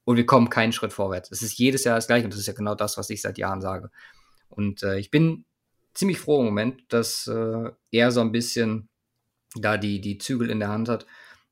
und 0.03 0.17
wir 0.17 0.25
kommen 0.25 0.49
keinen 0.49 0.73
Schritt 0.73 0.91
vorwärts. 0.91 1.31
Es 1.31 1.41
ist 1.41 1.57
jedes 1.57 1.85
Jahr 1.85 1.95
das 1.95 2.07
Gleiche 2.07 2.25
und 2.25 2.33
das 2.33 2.39
ist 2.39 2.47
ja 2.47 2.53
genau 2.53 2.75
das, 2.75 2.97
was 2.97 3.09
ich 3.09 3.21
seit 3.21 3.37
Jahren 3.37 3.61
sage. 3.61 3.89
Und 4.49 4.83
äh, 4.83 4.99
ich 4.99 5.11
bin 5.11 5.45
ziemlich 5.93 6.19
froh 6.19 6.39
im 6.39 6.45
Moment, 6.45 6.83
dass 6.89 7.27
äh, 7.27 7.71
er 7.91 8.11
so 8.11 8.19
ein 8.19 8.33
bisschen 8.33 8.89
da 9.55 9.77
die, 9.77 10.01
die 10.01 10.17
Zügel 10.17 10.49
in 10.49 10.59
der 10.59 10.69
Hand 10.69 10.89
hat 10.89 11.05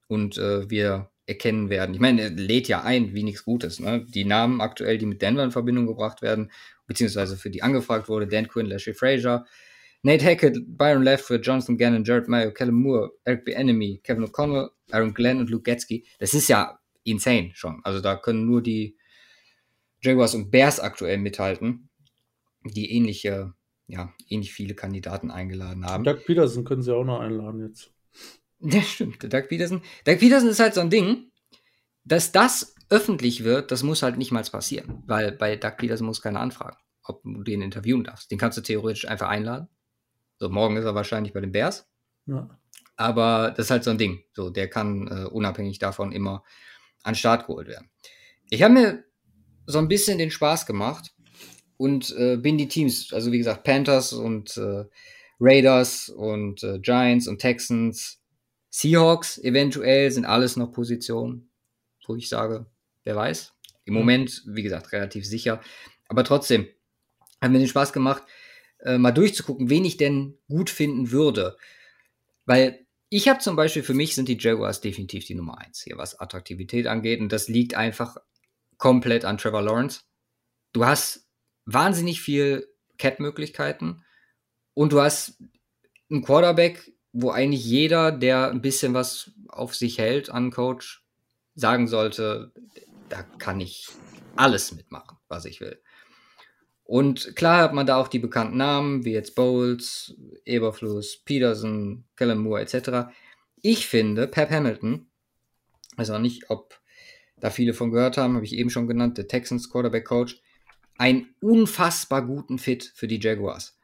und 0.07 0.37
äh, 0.37 0.69
wir 0.69 1.09
erkennen 1.29 1.69
werden. 1.69 1.93
Ich 1.93 2.01
meine, 2.01 2.23
er 2.23 2.29
lädt 2.31 2.67
ja 2.67 2.81
ein 2.81 3.13
wie 3.13 3.23
nichts 3.23 3.45
Gutes. 3.45 3.79
Ne? 3.79 4.05
Die 4.09 4.25
Namen 4.25 4.59
aktuell, 4.59 4.97
die 4.97 5.05
mit 5.05 5.21
Denver 5.21 5.43
in 5.43 5.51
Verbindung 5.51 5.85
gebracht 5.87 6.21
werden, 6.21 6.51
beziehungsweise 6.87 7.37
für 7.37 7.49
die 7.49 7.63
angefragt 7.63 8.09
wurde, 8.09 8.27
Dan 8.27 8.47
Quinn, 8.47 8.65
Leslie 8.65 8.93
Frazier, 8.93 9.45
Nate 10.01 10.25
Hackett, 10.25 10.57
Byron 10.65 11.03
Leftfoot, 11.03 11.45
Jonathan 11.45 11.77
Gannon, 11.77 12.03
Jared 12.03 12.27
Mayo, 12.27 12.51
Callum 12.51 12.81
Moore, 12.81 13.11
Eric 13.23 13.45
B. 13.45 13.51
Enemy, 13.51 14.01
Kevin 14.03 14.25
O'Connell, 14.25 14.69
Aaron 14.91 15.13
Glenn 15.13 15.39
und 15.39 15.49
Luke 15.49 15.63
Getzky. 15.63 16.05
Das 16.19 16.33
ist 16.33 16.47
ja 16.47 16.79
insane 17.03 17.51
schon. 17.53 17.81
Also 17.83 18.01
da 18.01 18.15
können 18.15 18.45
nur 18.45 18.61
die 18.61 18.97
Jaguars 20.01 20.35
und 20.35 20.51
Bears 20.51 20.79
aktuell 20.79 21.17
mithalten, 21.17 21.89
die 22.63 22.91
ähnliche, 22.91 23.53
ja, 23.87 24.13
ähnlich 24.29 24.53
viele 24.53 24.73
Kandidaten 24.73 25.31
eingeladen 25.31 25.85
haben. 25.85 26.03
Doug 26.03 26.25
Peterson 26.25 26.63
können 26.63 26.81
sie 26.81 26.95
auch 26.95 27.03
noch 27.03 27.19
einladen 27.19 27.67
jetzt. 27.67 27.91
Ja, 28.71 28.81
stimmt. 28.81 29.23
Doug 29.23 29.47
Peterson. 29.47 29.81
Doug 30.05 30.19
Peterson 30.19 30.49
ist 30.49 30.59
halt 30.59 30.73
so 30.73 30.81
ein 30.81 30.89
Ding, 30.89 31.31
dass 32.03 32.31
das 32.31 32.75
öffentlich 32.89 33.43
wird, 33.43 33.71
das 33.71 33.83
muss 33.83 34.01
halt 34.01 34.17
nicht 34.17 34.31
mal 34.31 34.43
passieren, 34.43 35.03
weil 35.05 35.31
bei 35.31 35.55
Doug 35.55 35.77
Peterson 35.77 36.07
muss 36.07 36.21
keiner 36.21 36.41
anfragen, 36.41 36.77
ob 37.03 37.21
du 37.23 37.43
den 37.43 37.61
interviewen 37.61 38.03
darfst. 38.03 38.31
Den 38.31 38.37
kannst 38.37 38.57
du 38.57 38.61
theoretisch 38.61 39.07
einfach 39.07 39.29
einladen. 39.29 39.69
So, 40.39 40.49
morgen 40.49 40.77
ist 40.77 40.85
er 40.85 40.95
wahrscheinlich 40.95 41.33
bei 41.33 41.41
den 41.41 41.51
Bears. 41.51 41.87
Ja. 42.25 42.49
Aber 42.95 43.53
das 43.55 43.67
ist 43.67 43.71
halt 43.71 43.83
so 43.83 43.91
ein 43.91 43.97
Ding. 43.97 44.23
So, 44.33 44.49
der 44.49 44.69
kann 44.69 45.07
äh, 45.07 45.25
unabhängig 45.25 45.79
davon 45.79 46.11
immer 46.11 46.43
an 47.03 47.15
Start 47.15 47.47
geholt 47.47 47.67
werden. 47.67 47.89
Ich 48.49 48.63
habe 48.63 48.73
mir 48.73 49.03
so 49.67 49.77
ein 49.77 49.87
bisschen 49.87 50.17
den 50.17 50.31
Spaß 50.31 50.65
gemacht 50.65 51.13
und 51.77 52.13
äh, 52.17 52.37
bin 52.37 52.57
die 52.57 52.67
Teams, 52.67 53.13
also 53.13 53.31
wie 53.31 53.37
gesagt, 53.37 53.63
Panthers 53.63 54.11
und 54.11 54.57
äh, 54.57 54.85
Raiders 55.39 56.09
und 56.09 56.63
äh, 56.63 56.79
Giants 56.79 57.27
und 57.27 57.39
Texans, 57.39 58.18
Seahawks 58.69 59.37
eventuell 59.39 60.11
sind 60.11 60.25
alles 60.25 60.55
noch 60.55 60.71
Positionen, 60.71 61.49
wo 62.05 62.15
ich 62.15 62.29
sage, 62.29 62.65
wer 63.03 63.15
weiß. 63.15 63.53
Im. 63.85 63.93
Moment, 63.93 64.43
wie 64.45 64.63
gesagt, 64.63 64.91
relativ 64.91 65.25
sicher. 65.25 65.61
Aber 66.07 66.23
trotzdem, 66.23 66.67
hat 67.41 67.51
mir 67.51 67.59
den 67.59 67.67
Spaß 67.67 67.93
gemacht, 67.93 68.23
äh, 68.79 68.97
mal 68.97 69.11
durchzugucken, 69.11 69.69
wen 69.69 69.85
ich 69.85 69.97
denn 69.97 70.37
gut 70.47 70.69
finden 70.69 71.11
würde. 71.11 71.57
Weil 72.45 72.85
ich 73.09 73.27
habe 73.27 73.39
zum 73.39 73.55
Beispiel, 73.55 73.83
für 73.83 73.93
mich 73.93 74.15
sind 74.15 74.29
die 74.29 74.37
Jaguars 74.39 74.81
definitiv 74.81 75.25
die 75.25 75.35
Nummer 75.35 75.57
eins 75.57 75.81
hier, 75.81 75.97
was 75.97 76.19
Attraktivität 76.19 76.87
angeht. 76.87 77.19
Und 77.19 77.31
das 77.31 77.47
liegt 77.47 77.73
einfach 77.73 78.17
komplett 78.77 79.25
an 79.25 79.37
Trevor 79.37 79.63
Lawrence. 79.63 80.01
Du 80.73 80.85
hast 80.85 81.27
wahnsinnig 81.65 82.21
viel 82.21 82.67
Cap-Möglichkeiten 82.97 84.03
und 84.73 84.93
du 84.93 85.01
hast 85.01 85.41
einen 86.11 86.23
Quarterback, 86.23 86.91
wo 87.11 87.31
eigentlich 87.31 87.65
jeder, 87.65 88.11
der 88.11 88.49
ein 88.49 88.61
bisschen 88.61 88.93
was 88.93 89.31
auf 89.47 89.75
sich 89.75 89.97
hält 89.97 90.29
an 90.29 90.51
Coach, 90.51 91.03
sagen 91.55 91.87
sollte, 91.87 92.51
da 93.09 93.23
kann 93.23 93.59
ich 93.59 93.87
alles 94.35 94.71
mitmachen, 94.71 95.17
was 95.27 95.45
ich 95.45 95.59
will. 95.59 95.81
Und 96.83 97.35
klar 97.35 97.61
hat 97.61 97.73
man 97.73 97.85
da 97.85 97.97
auch 97.97 98.07
die 98.07 98.19
bekannten 98.19 98.57
Namen, 98.57 99.05
wie 99.05 99.11
jetzt 99.11 99.35
Bowles, 99.35 100.15
Eberfluss, 100.45 101.17
Peterson, 101.17 102.05
Kellen 102.15 102.39
Moore 102.39 102.61
etc. 102.61 103.11
Ich 103.61 103.85
finde, 103.85 104.27
Pep 104.27 104.49
Hamilton, 104.49 105.07
weiß 105.97 106.09
auch 106.11 106.19
nicht, 106.19 106.49
ob 106.49 106.79
da 107.37 107.49
viele 107.49 107.73
von 107.73 107.91
gehört 107.91 108.17
haben, 108.17 108.35
habe 108.35 108.45
ich 108.45 108.53
eben 108.53 108.69
schon 108.69 108.87
genannt, 108.87 109.17
der 109.17 109.27
Texans 109.27 109.69
Quarterback 109.69 110.05
Coach, 110.05 110.41
einen 110.97 111.33
unfassbar 111.41 112.25
guten 112.25 112.57
Fit 112.57 112.91
für 112.95 113.07
die 113.07 113.19
Jaguars. 113.19 113.78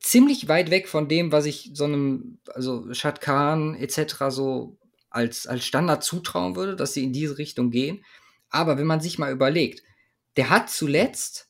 Ziemlich 0.00 0.48
weit 0.48 0.70
weg 0.70 0.88
von 0.88 1.08
dem, 1.08 1.32
was 1.32 1.44
ich 1.44 1.70
so 1.74 1.84
einem, 1.84 2.38
also 2.54 2.92
Shad 2.94 3.20
Khan 3.20 3.74
etc. 3.74 4.14
so 4.28 4.78
als, 5.10 5.46
als 5.46 5.64
Standard 5.64 6.04
zutrauen 6.04 6.56
würde, 6.56 6.76
dass 6.76 6.94
sie 6.94 7.04
in 7.04 7.12
diese 7.12 7.38
Richtung 7.38 7.70
gehen. 7.70 8.04
Aber 8.48 8.78
wenn 8.78 8.86
man 8.86 9.00
sich 9.00 9.18
mal 9.18 9.32
überlegt, 9.32 9.82
der 10.36 10.50
hat 10.50 10.70
zuletzt, 10.70 11.48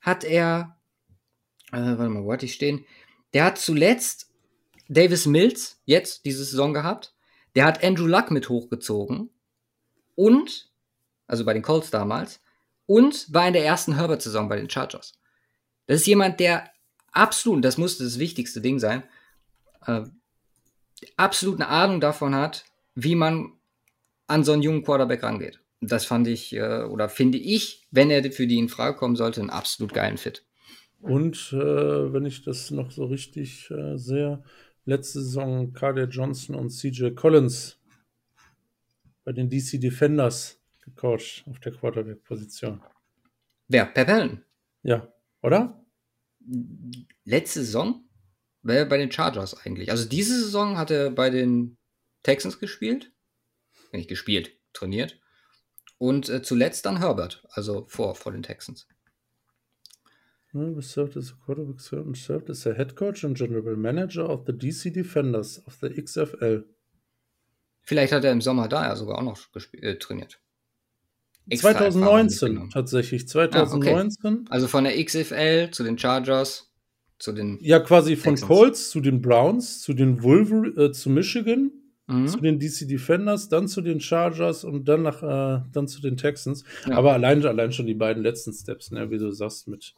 hat 0.00 0.24
er, 0.24 0.78
äh, 1.72 1.76
warte 1.76 2.08
mal, 2.08 2.24
wo 2.24 2.32
hatte 2.32 2.46
ich 2.46 2.54
stehen? 2.54 2.84
Der 3.34 3.44
hat 3.44 3.58
zuletzt 3.58 4.32
Davis 4.88 5.26
Mills 5.26 5.80
jetzt 5.84 6.24
diese 6.24 6.44
Saison 6.44 6.72
gehabt. 6.72 7.14
Der 7.54 7.64
hat 7.64 7.82
Andrew 7.84 8.06
Luck 8.06 8.30
mit 8.30 8.48
hochgezogen. 8.48 9.30
Und, 10.14 10.70
also 11.26 11.44
bei 11.44 11.52
den 11.52 11.62
Colts 11.62 11.90
damals, 11.90 12.40
und 12.86 13.32
war 13.32 13.46
in 13.46 13.52
der 13.52 13.64
ersten 13.64 13.96
Herbert-Saison 13.96 14.48
bei 14.48 14.56
den 14.56 14.70
Chargers. 14.70 15.14
Das 15.86 16.00
ist 16.00 16.06
jemand, 16.06 16.40
der 16.40 16.70
absolut, 17.16 17.64
das 17.64 17.78
musste 17.78 18.04
das 18.04 18.18
wichtigste 18.18 18.60
Ding 18.60 18.78
sein, 18.78 19.02
äh, 19.86 20.02
absolut 21.16 21.56
eine 21.56 21.68
Ahnung 21.68 22.00
davon 22.00 22.34
hat, 22.34 22.64
wie 22.94 23.14
man 23.14 23.52
an 24.26 24.44
so 24.44 24.52
einen 24.52 24.62
jungen 24.62 24.82
Quarterback 24.82 25.22
rangeht. 25.22 25.60
Das 25.80 26.04
fand 26.04 26.26
ich, 26.26 26.54
äh, 26.54 26.82
oder 26.84 27.08
finde 27.08 27.38
ich, 27.38 27.86
wenn 27.90 28.10
er 28.10 28.30
für 28.32 28.46
die 28.46 28.58
in 28.58 28.68
Frage 28.68 28.96
kommen 28.96 29.16
sollte, 29.16 29.40
einen 29.40 29.50
absolut 29.50 29.92
geilen 29.92 30.16
Fit. 30.18 30.44
Und 31.00 31.52
äh, 31.52 32.12
wenn 32.12 32.24
ich 32.24 32.42
das 32.42 32.70
noch 32.70 32.90
so 32.90 33.04
richtig 33.04 33.70
äh, 33.70 33.96
sehe, 33.96 34.42
letzte 34.84 35.20
Saison 35.20 35.72
Carter 35.72 36.08
Johnson 36.08 36.56
und 36.56 36.70
CJ 36.70 37.10
Collins 37.10 37.78
bei 39.24 39.32
den 39.32 39.50
DC 39.50 39.80
Defenders 39.80 40.60
gecoacht 40.84 41.44
auf 41.48 41.60
der 41.60 41.72
Quarterback-Position. 41.72 42.80
Wer? 43.68 43.86
Pep 43.86 44.40
Ja, 44.82 45.12
oder? 45.42 45.85
Letzte 47.24 47.60
Saison? 47.60 48.02
Bei 48.62 48.84
den 48.84 49.12
Chargers 49.12 49.54
eigentlich. 49.64 49.90
Also 49.90 50.08
diese 50.08 50.40
Saison 50.40 50.76
hat 50.76 50.90
er 50.90 51.10
bei 51.10 51.30
den 51.30 51.76
Texans 52.22 52.58
gespielt. 52.58 53.12
Nicht 53.92 54.08
gespielt, 54.08 54.50
trainiert. 54.72 55.20
Und 55.98 56.28
äh, 56.28 56.42
zuletzt 56.42 56.84
dann 56.84 56.98
Herbert, 56.98 57.46
also 57.50 57.86
vor, 57.86 58.16
vor 58.16 58.32
den 58.32 58.42
Texans. 58.42 58.88
He 60.52 60.80
served 60.80 61.16
as 61.16 61.32
a 61.32 61.44
quarterback 61.44 61.92
and 61.92 62.16
served 62.16 62.50
as 62.50 62.66
a 62.66 62.74
head 62.74 62.96
coach 62.96 63.24
and 63.24 63.36
general 63.36 63.76
manager 63.76 64.28
of 64.28 64.44
the 64.46 64.52
DC 64.52 64.92
Defenders 64.92 65.64
of 65.66 65.78
the 65.80 65.88
XFL. 65.88 66.64
Vielleicht 67.82 68.12
hat 68.12 68.24
er 68.24 68.32
im 68.32 68.40
Sommer 68.40 68.66
da 68.66 68.86
ja 68.86 68.96
sogar 68.96 69.18
auch 69.18 69.22
noch 69.22 69.38
äh, 69.80 69.96
trainiert. 69.96 70.40
Extra 71.48 71.72
2019 71.72 72.70
tatsächlich, 72.70 73.28
2019. 73.28 74.18
Ah, 74.24 74.28
okay. 74.28 74.44
Also 74.50 74.68
von 74.68 74.84
der 74.84 75.02
XFL 75.02 75.70
zu 75.70 75.84
den 75.84 75.96
Chargers, 75.98 76.72
zu 77.18 77.32
den. 77.32 77.58
Ja, 77.60 77.78
quasi 77.78 78.16
von 78.16 78.34
Texans. 78.34 78.48
Colts 78.48 78.90
zu 78.90 79.00
den 79.00 79.22
Browns, 79.22 79.82
zu 79.82 79.94
den 79.94 80.22
Wolverine, 80.22 80.68
äh, 80.76 80.92
zu 80.92 81.08
Michigan, 81.08 81.70
mhm. 82.06 82.28
zu 82.28 82.38
den 82.38 82.58
DC 82.58 82.88
Defenders, 82.88 83.48
dann 83.48 83.68
zu 83.68 83.80
den 83.80 84.00
Chargers 84.00 84.64
und 84.64 84.86
dann 84.88 85.02
nach, 85.02 85.22
äh, 85.22 85.62
dann 85.72 85.86
zu 85.88 86.00
den 86.00 86.16
Texans. 86.16 86.64
Ja. 86.86 86.96
Aber 86.96 87.12
allein, 87.12 87.44
allein 87.46 87.72
schon 87.72 87.86
die 87.86 87.94
beiden 87.94 88.22
letzten 88.22 88.52
Steps, 88.52 88.90
ne, 88.90 89.10
wie 89.10 89.18
du 89.18 89.30
sagst, 89.30 89.68
mit 89.68 89.94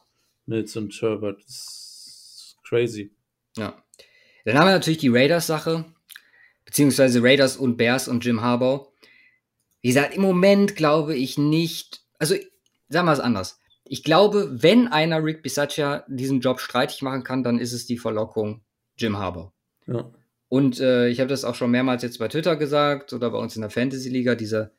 Mills 0.47 0.77
und 0.77 0.93
Herbert, 1.01 1.43
ist 1.45 2.57
crazy. 2.63 3.13
Ja. 3.57 3.83
Dann 4.45 4.59
haben 4.59 4.67
wir 4.67 4.73
natürlich 4.73 4.99
die 4.99 5.09
Raiders-Sache, 5.09 5.85
beziehungsweise 6.65 7.23
Raiders 7.23 7.57
und 7.57 7.77
Bears 7.77 8.09
und 8.09 8.25
Jim 8.25 8.41
Harbaugh. 8.41 8.88
Wie 9.81 9.88
gesagt, 9.88 10.14
im 10.14 10.23
Moment 10.23 10.77
glaube 10.77 11.14
ich 11.14 11.38
nicht, 11.38 12.03
also 12.19 12.35
sagen 12.88 13.07
wir 13.07 13.12
es 13.12 13.21
anders. 13.21 13.61
Ich 13.85 14.05
glaube, 14.05 14.62
wenn 14.62 14.88
einer 14.88 15.25
Rick 15.25 15.43
Bisaccia 15.43 16.05
diesen 16.09 16.41
Job 16.41 16.61
streitig 16.61 17.03
machen 17.03 17.25
kann, 17.25 17.43
dann 17.43 17.59
ist 17.59 17.73
es 17.73 17.87
die 17.87 17.99
Verlockung 17.99 18.62
Jim 18.97 19.17
Harbaugh. 19.17 19.53
Ja. 19.87 20.11
Und 20.49 20.81
äh, 20.81 21.09
ich 21.09 21.21
habe 21.21 21.29
das 21.29 21.45
auch 21.45 21.55
schon 21.55 21.71
mehrmals 21.71 22.03
jetzt 22.03 22.19
bei 22.19 22.29
Twitter 22.29 22.57
gesagt 22.57 23.12
oder 23.12 23.31
bei 23.31 23.38
uns 23.38 23.57
in 23.57 23.62
der 23.62 23.71
Fantasy-Liga, 23.71 24.35
diese, 24.35 24.73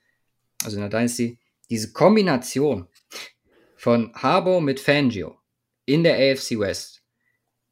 also 0.64 0.78
in 0.78 0.82
der 0.82 0.90
Dynasty, 0.90 1.40
diese 1.70 1.92
Kombination 1.94 2.88
von 3.76 4.12
Harbour 4.14 4.62
mit 4.62 4.80
Fangio 4.80 5.38
in 5.86 6.04
der 6.04 6.16
AFC 6.16 6.60
West. 6.60 7.04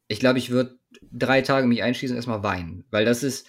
Ich 0.06 0.20
glaube, 0.20 0.38
ich 0.38 0.50
würde 0.50 0.78
drei 1.12 1.42
Tage 1.42 1.66
mich 1.66 1.82
einschließen 1.82 2.14
und 2.14 2.18
erstmal 2.18 2.42
weinen, 2.42 2.84
weil 2.90 3.04
das 3.04 3.22
ist, 3.22 3.46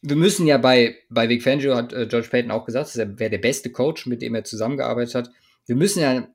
wir 0.00 0.16
müssen 0.16 0.46
ja 0.46 0.58
bei, 0.58 0.96
bei 1.10 1.28
Vic 1.28 1.42
Fangio, 1.42 1.74
hat 1.74 1.92
äh, 1.92 2.06
George 2.06 2.28
Payton 2.28 2.50
auch 2.50 2.64
gesagt, 2.64 2.94
er 2.96 3.18
wäre 3.18 3.30
der 3.30 3.38
beste 3.38 3.70
Coach, 3.70 4.06
mit 4.06 4.22
dem 4.22 4.34
er 4.34 4.44
zusammengearbeitet 4.44 5.14
hat. 5.14 5.30
Wir 5.66 5.76
müssen 5.76 6.00
ja 6.00 6.28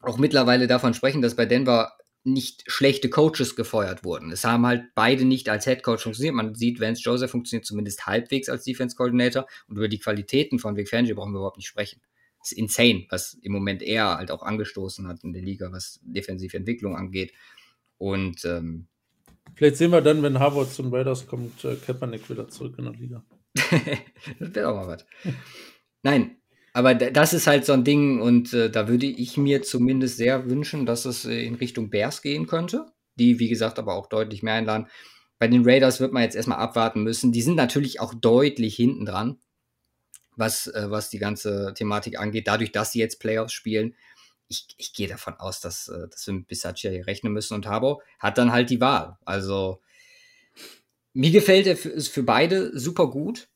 auch 0.00 0.18
mittlerweile 0.18 0.66
davon 0.66 0.94
sprechen, 0.94 1.22
dass 1.22 1.36
bei 1.36 1.46
Denver 1.46 1.92
nicht 2.22 2.64
schlechte 2.66 3.08
Coaches 3.08 3.56
gefeuert 3.56 4.04
wurden. 4.04 4.30
Es 4.30 4.44
haben 4.44 4.66
halt 4.66 4.84
beide 4.94 5.24
nicht 5.24 5.48
als 5.48 5.64
Head 5.64 5.82
Coach 5.82 6.02
funktioniert. 6.02 6.34
Man 6.34 6.54
sieht, 6.54 6.80
Vance 6.80 7.02
Joseph 7.02 7.30
funktioniert 7.30 7.64
zumindest 7.64 8.06
halbwegs 8.06 8.48
als 8.48 8.64
Defense 8.64 8.94
Coordinator 8.96 9.46
und 9.68 9.76
über 9.76 9.88
die 9.88 9.98
Qualitäten 9.98 10.58
von 10.58 10.76
Vic 10.76 10.90
Fangio 10.90 11.14
brauchen 11.14 11.32
wir 11.32 11.38
überhaupt 11.38 11.56
nicht 11.56 11.68
sprechen. 11.68 12.02
Das 12.40 12.52
ist 12.52 12.58
insane, 12.58 13.06
was 13.08 13.34
im 13.42 13.52
Moment 13.52 13.82
er 13.82 14.16
halt 14.16 14.30
auch 14.30 14.42
angestoßen 14.42 15.06
hat 15.08 15.24
in 15.24 15.32
der 15.32 15.42
Liga, 15.42 15.72
was 15.72 16.00
defensive 16.02 16.56
Entwicklung 16.56 16.96
angeht. 16.96 17.32
Und 17.96 18.44
ähm, 18.44 18.88
vielleicht 19.54 19.76
sehen 19.76 19.90
wir 19.92 20.00
dann, 20.00 20.22
wenn 20.22 20.38
Harvard 20.38 20.72
zum 20.72 20.92
Raiders 20.92 21.26
kommt, 21.26 21.64
äh, 21.64 21.76
Kaepernick 21.76 22.28
wieder 22.30 22.48
zurück 22.48 22.74
in 22.78 22.84
der 22.84 22.94
Liga. 22.94 23.24
das 23.54 24.54
wäre 24.54 24.68
auch 24.68 24.76
mal 24.76 24.88
was. 24.88 25.06
Nein, 26.02 26.36
aber 26.72 26.94
das 26.94 27.32
ist 27.32 27.46
halt 27.46 27.64
so 27.64 27.72
ein 27.72 27.84
Ding 27.84 28.20
und 28.20 28.52
äh, 28.52 28.70
da 28.70 28.88
würde 28.88 29.06
ich 29.06 29.36
mir 29.36 29.62
zumindest 29.62 30.16
sehr 30.16 30.48
wünschen, 30.48 30.86
dass 30.86 31.04
es 31.04 31.24
äh, 31.24 31.44
in 31.44 31.56
Richtung 31.56 31.90
Bears 31.90 32.22
gehen 32.22 32.46
könnte, 32.46 32.86
die, 33.16 33.38
wie 33.38 33.48
gesagt, 33.48 33.78
aber 33.78 33.94
auch 33.94 34.08
deutlich 34.08 34.42
mehr 34.42 34.54
einladen. 34.54 34.86
Bei 35.38 35.48
den 35.48 35.64
Raiders 35.64 36.00
wird 36.00 36.12
man 36.12 36.22
jetzt 36.22 36.36
erstmal 36.36 36.58
abwarten 36.58 37.02
müssen. 37.02 37.32
Die 37.32 37.42
sind 37.42 37.56
natürlich 37.56 37.98
auch 37.98 38.14
deutlich 38.14 38.76
hinten 38.76 39.06
dran, 39.06 39.38
was, 40.36 40.68
äh, 40.68 40.90
was 40.90 41.10
die 41.10 41.18
ganze 41.18 41.72
Thematik 41.74 42.20
angeht, 42.20 42.46
dadurch, 42.46 42.72
dass 42.72 42.92
sie 42.92 43.00
jetzt 43.00 43.18
Playoffs 43.20 43.52
spielen. 43.52 43.94
Ich, 44.50 44.66
ich 44.76 44.92
gehe 44.92 45.08
davon 45.08 45.34
aus, 45.34 45.60
dass, 45.60 45.88
äh, 45.88 46.08
dass 46.08 46.26
wir 46.26 46.34
mit 46.34 46.48
Bisaccia 46.48 46.90
hier 46.90 47.06
rechnen 47.06 47.32
müssen 47.32 47.54
und 47.54 47.66
Habo 47.66 48.02
hat 48.18 48.36
dann 48.36 48.52
halt 48.52 48.68
die 48.68 48.80
Wahl. 48.80 49.16
Also 49.24 49.80
mir 51.14 51.30
gefällt 51.30 51.66
er 51.66 51.76
für, 51.76 51.88
ist 51.88 52.08
für 52.08 52.22
beide 52.22 52.78
super 52.78 53.08
gut. 53.08 53.48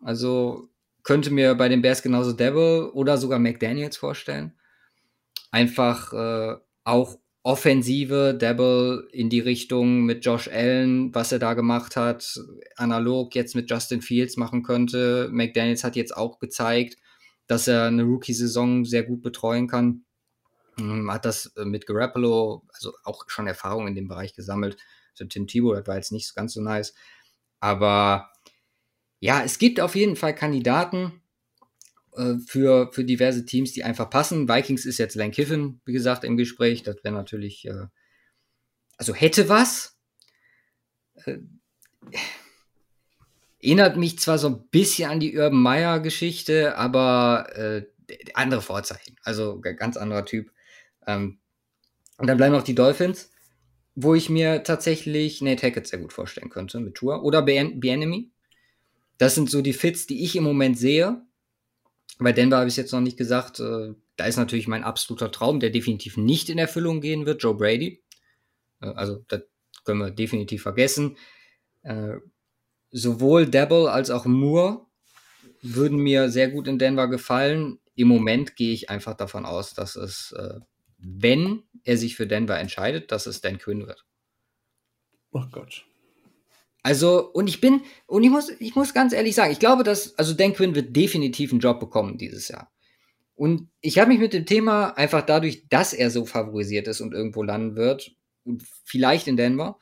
Also 0.00 0.68
könnte 1.02 1.30
mir 1.30 1.54
bei 1.54 1.68
den 1.68 1.82
Bears 1.82 2.02
genauso 2.02 2.32
Devil 2.32 2.90
oder 2.92 3.18
sogar 3.18 3.38
McDaniels 3.38 3.96
vorstellen. 3.96 4.52
Einfach 5.50 6.12
äh, 6.12 6.56
auch 6.84 7.18
Offensive, 7.44 8.38
Devil 8.40 9.08
in 9.10 9.28
die 9.28 9.40
Richtung 9.40 10.04
mit 10.04 10.24
Josh 10.24 10.48
Allen, 10.48 11.12
was 11.12 11.32
er 11.32 11.40
da 11.40 11.54
gemacht 11.54 11.96
hat, 11.96 12.40
analog 12.76 13.34
jetzt 13.34 13.56
mit 13.56 13.68
Justin 13.68 14.00
Fields 14.00 14.36
machen 14.36 14.62
könnte. 14.62 15.28
McDaniels 15.32 15.82
hat 15.82 15.96
jetzt 15.96 16.16
auch 16.16 16.38
gezeigt, 16.38 16.98
dass 17.48 17.66
er 17.66 17.86
eine 17.86 18.04
Rookie-Saison 18.04 18.84
sehr 18.84 19.02
gut 19.02 19.22
betreuen 19.22 19.66
kann. 19.66 20.04
Ähm, 20.78 21.10
hat 21.10 21.24
das 21.24 21.46
äh, 21.56 21.64
mit 21.64 21.86
Garoppolo, 21.86 22.62
also 22.72 22.92
auch 23.04 23.24
schon 23.28 23.46
Erfahrung 23.46 23.86
in 23.88 23.94
dem 23.94 24.08
Bereich 24.08 24.34
gesammelt. 24.34 24.76
Also 25.12 25.26
Tim 25.26 25.46
Tebow, 25.46 25.74
das 25.74 25.86
war 25.86 25.96
jetzt 25.96 26.12
nicht 26.12 26.34
ganz 26.34 26.54
so 26.54 26.60
nice. 26.60 26.94
Aber 27.60 28.30
ja, 29.20 29.42
es 29.42 29.58
gibt 29.58 29.80
auf 29.80 29.94
jeden 29.94 30.16
Fall 30.16 30.34
Kandidaten 30.34 31.22
äh, 32.16 32.34
für, 32.46 32.90
für 32.92 33.04
diverse 33.04 33.44
Teams, 33.44 33.72
die 33.72 33.84
einfach 33.84 34.10
passen. 34.10 34.48
Vikings 34.48 34.84
ist 34.84 34.98
jetzt 34.98 35.14
Lane 35.14 35.30
Kiffin, 35.30 35.80
wie 35.84 35.92
gesagt, 35.92 36.24
im 36.24 36.36
Gespräch. 36.36 36.82
Das 36.82 36.96
wäre 37.04 37.14
natürlich, 37.14 37.66
äh, 37.66 37.86
also 38.96 39.14
hätte 39.14 39.48
was. 39.48 39.98
Äh, 41.24 41.38
erinnert 43.60 43.96
mich 43.96 44.18
zwar 44.18 44.38
so 44.38 44.48
ein 44.48 44.68
bisschen 44.70 45.08
an 45.08 45.20
die 45.20 45.36
Urban 45.36 45.60
Meyer 45.60 46.00
Geschichte, 46.00 46.76
aber 46.76 47.46
äh, 47.54 47.86
andere 48.34 48.60
Vorzeichen. 48.60 49.16
Also 49.22 49.60
ganz 49.60 49.96
anderer 49.96 50.24
Typ. 50.24 50.50
Ähm, 51.06 51.38
und 52.18 52.26
dann 52.26 52.36
bleiben 52.36 52.54
noch 52.54 52.62
die 52.62 52.74
Dolphins, 52.74 53.30
wo 53.94 54.14
ich 54.14 54.30
mir 54.30 54.62
tatsächlich 54.62 55.40
Nate 55.40 55.66
Hackett 55.66 55.86
sehr 55.86 55.98
gut 55.98 56.12
vorstellen 56.12 56.50
könnte 56.50 56.80
mit 56.80 56.94
Tour. 56.94 57.24
Oder 57.24 57.42
Bienemy. 57.42 58.30
Das 59.18 59.34
sind 59.34 59.50
so 59.50 59.62
die 59.62 59.72
Fits, 59.72 60.06
die 60.06 60.24
ich 60.24 60.36
im 60.36 60.44
Moment 60.44 60.78
sehe. 60.78 61.22
Bei 62.18 62.32
Denver 62.32 62.58
habe 62.58 62.68
ich 62.68 62.72
es 62.72 62.76
jetzt 62.76 62.92
noch 62.92 63.00
nicht 63.00 63.16
gesagt. 63.16 63.60
Äh, 63.60 63.94
da 64.16 64.24
ist 64.26 64.36
natürlich 64.36 64.68
mein 64.68 64.84
absoluter 64.84 65.30
Traum, 65.30 65.60
der 65.60 65.70
definitiv 65.70 66.16
nicht 66.16 66.48
in 66.48 66.58
Erfüllung 66.58 67.00
gehen 67.00 67.26
wird, 67.26 67.42
Joe 67.42 67.54
Brady. 67.54 68.02
Äh, 68.80 68.86
also, 68.86 69.24
das 69.28 69.42
können 69.84 70.00
wir 70.00 70.10
definitiv 70.10 70.62
vergessen. 70.62 71.16
Äh, 71.82 72.16
sowohl 72.90 73.46
Dabble 73.46 73.90
als 73.90 74.10
auch 74.10 74.26
Moore 74.26 74.86
würden 75.62 75.98
mir 75.98 76.28
sehr 76.28 76.48
gut 76.50 76.68
in 76.68 76.78
Denver 76.78 77.08
gefallen. 77.08 77.78
Im 77.94 78.08
Moment 78.08 78.56
gehe 78.56 78.72
ich 78.72 78.90
einfach 78.90 79.14
davon 79.14 79.44
aus, 79.44 79.74
dass 79.74 79.96
es, 79.96 80.32
äh, 80.32 80.60
wenn 81.02 81.62
er 81.84 81.96
sich 81.96 82.16
für 82.16 82.26
Denver 82.26 82.58
entscheidet, 82.58 83.12
dass 83.12 83.26
es 83.26 83.40
Dan 83.40 83.58
Quinn 83.58 83.86
wird. 83.86 84.04
Oh 85.32 85.44
Gott. 85.50 85.84
Also, 86.82 87.30
und 87.32 87.48
ich 87.48 87.60
bin, 87.60 87.82
und 88.06 88.24
ich 88.24 88.30
muss, 88.30 88.50
ich 88.58 88.74
muss 88.74 88.94
ganz 88.94 89.12
ehrlich 89.12 89.34
sagen, 89.34 89.52
ich 89.52 89.60
glaube, 89.60 89.84
dass, 89.84 90.18
also 90.18 90.34
Dan 90.34 90.52
Quinn 90.52 90.74
wird 90.74 90.94
definitiv 90.96 91.52
einen 91.52 91.60
Job 91.60 91.78
bekommen 91.78 92.18
dieses 92.18 92.48
Jahr. 92.48 92.72
Und 93.34 93.68
ich 93.80 93.98
habe 93.98 94.10
mich 94.10 94.20
mit 94.20 94.32
dem 94.32 94.46
Thema 94.46 94.90
einfach 94.90 95.22
dadurch, 95.22 95.68
dass 95.68 95.92
er 95.92 96.10
so 96.10 96.26
favorisiert 96.26 96.88
ist 96.88 97.00
und 97.00 97.12
irgendwo 97.12 97.42
landen 97.42 97.76
wird, 97.76 98.14
und 98.44 98.64
vielleicht 98.84 99.28
in 99.28 99.36
Denver, 99.36 99.78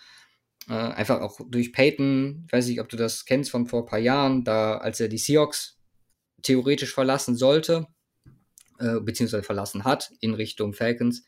äh, 0.69 0.73
einfach 0.73 1.21
auch 1.21 1.41
durch 1.49 1.73
Peyton, 1.73 2.45
ich 2.47 2.53
weiß 2.53 2.67
nicht, 2.69 2.81
ob 2.81 2.89
du 2.89 2.97
das 2.97 3.25
kennst 3.25 3.51
von 3.51 3.67
vor 3.67 3.83
ein 3.83 3.87
paar 3.87 3.99
Jahren, 3.99 4.45
da 4.45 4.77
als 4.77 5.01
er 5.01 5.09
die 5.09 5.19
Seahawks 5.19 5.79
theoretisch 6.43 6.93
verlassen 6.93 7.37
sollte, 7.37 7.87
äh, 8.81 9.01
beziehungsweise 9.01 9.43
verlassen 9.43 9.85
hat 9.85 10.13
in 10.21 10.35
Richtung 10.35 10.73
Falcons, 10.73 11.25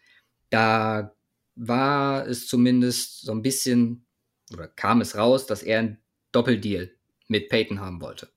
da 0.50 1.14
war 1.54 2.26
es 2.26 2.46
zumindest 2.46 3.22
so 3.22 3.32
ein 3.32 3.42
bisschen, 3.42 4.06
oder 4.52 4.68
kam 4.68 5.00
es 5.00 5.16
raus, 5.16 5.46
dass 5.46 5.62
er 5.62 5.80
ein 5.80 5.98
Doppeldeal 6.32 6.90
mit 7.28 7.48
Peyton 7.48 7.80
haben 7.80 8.00
wollte. 8.00 8.30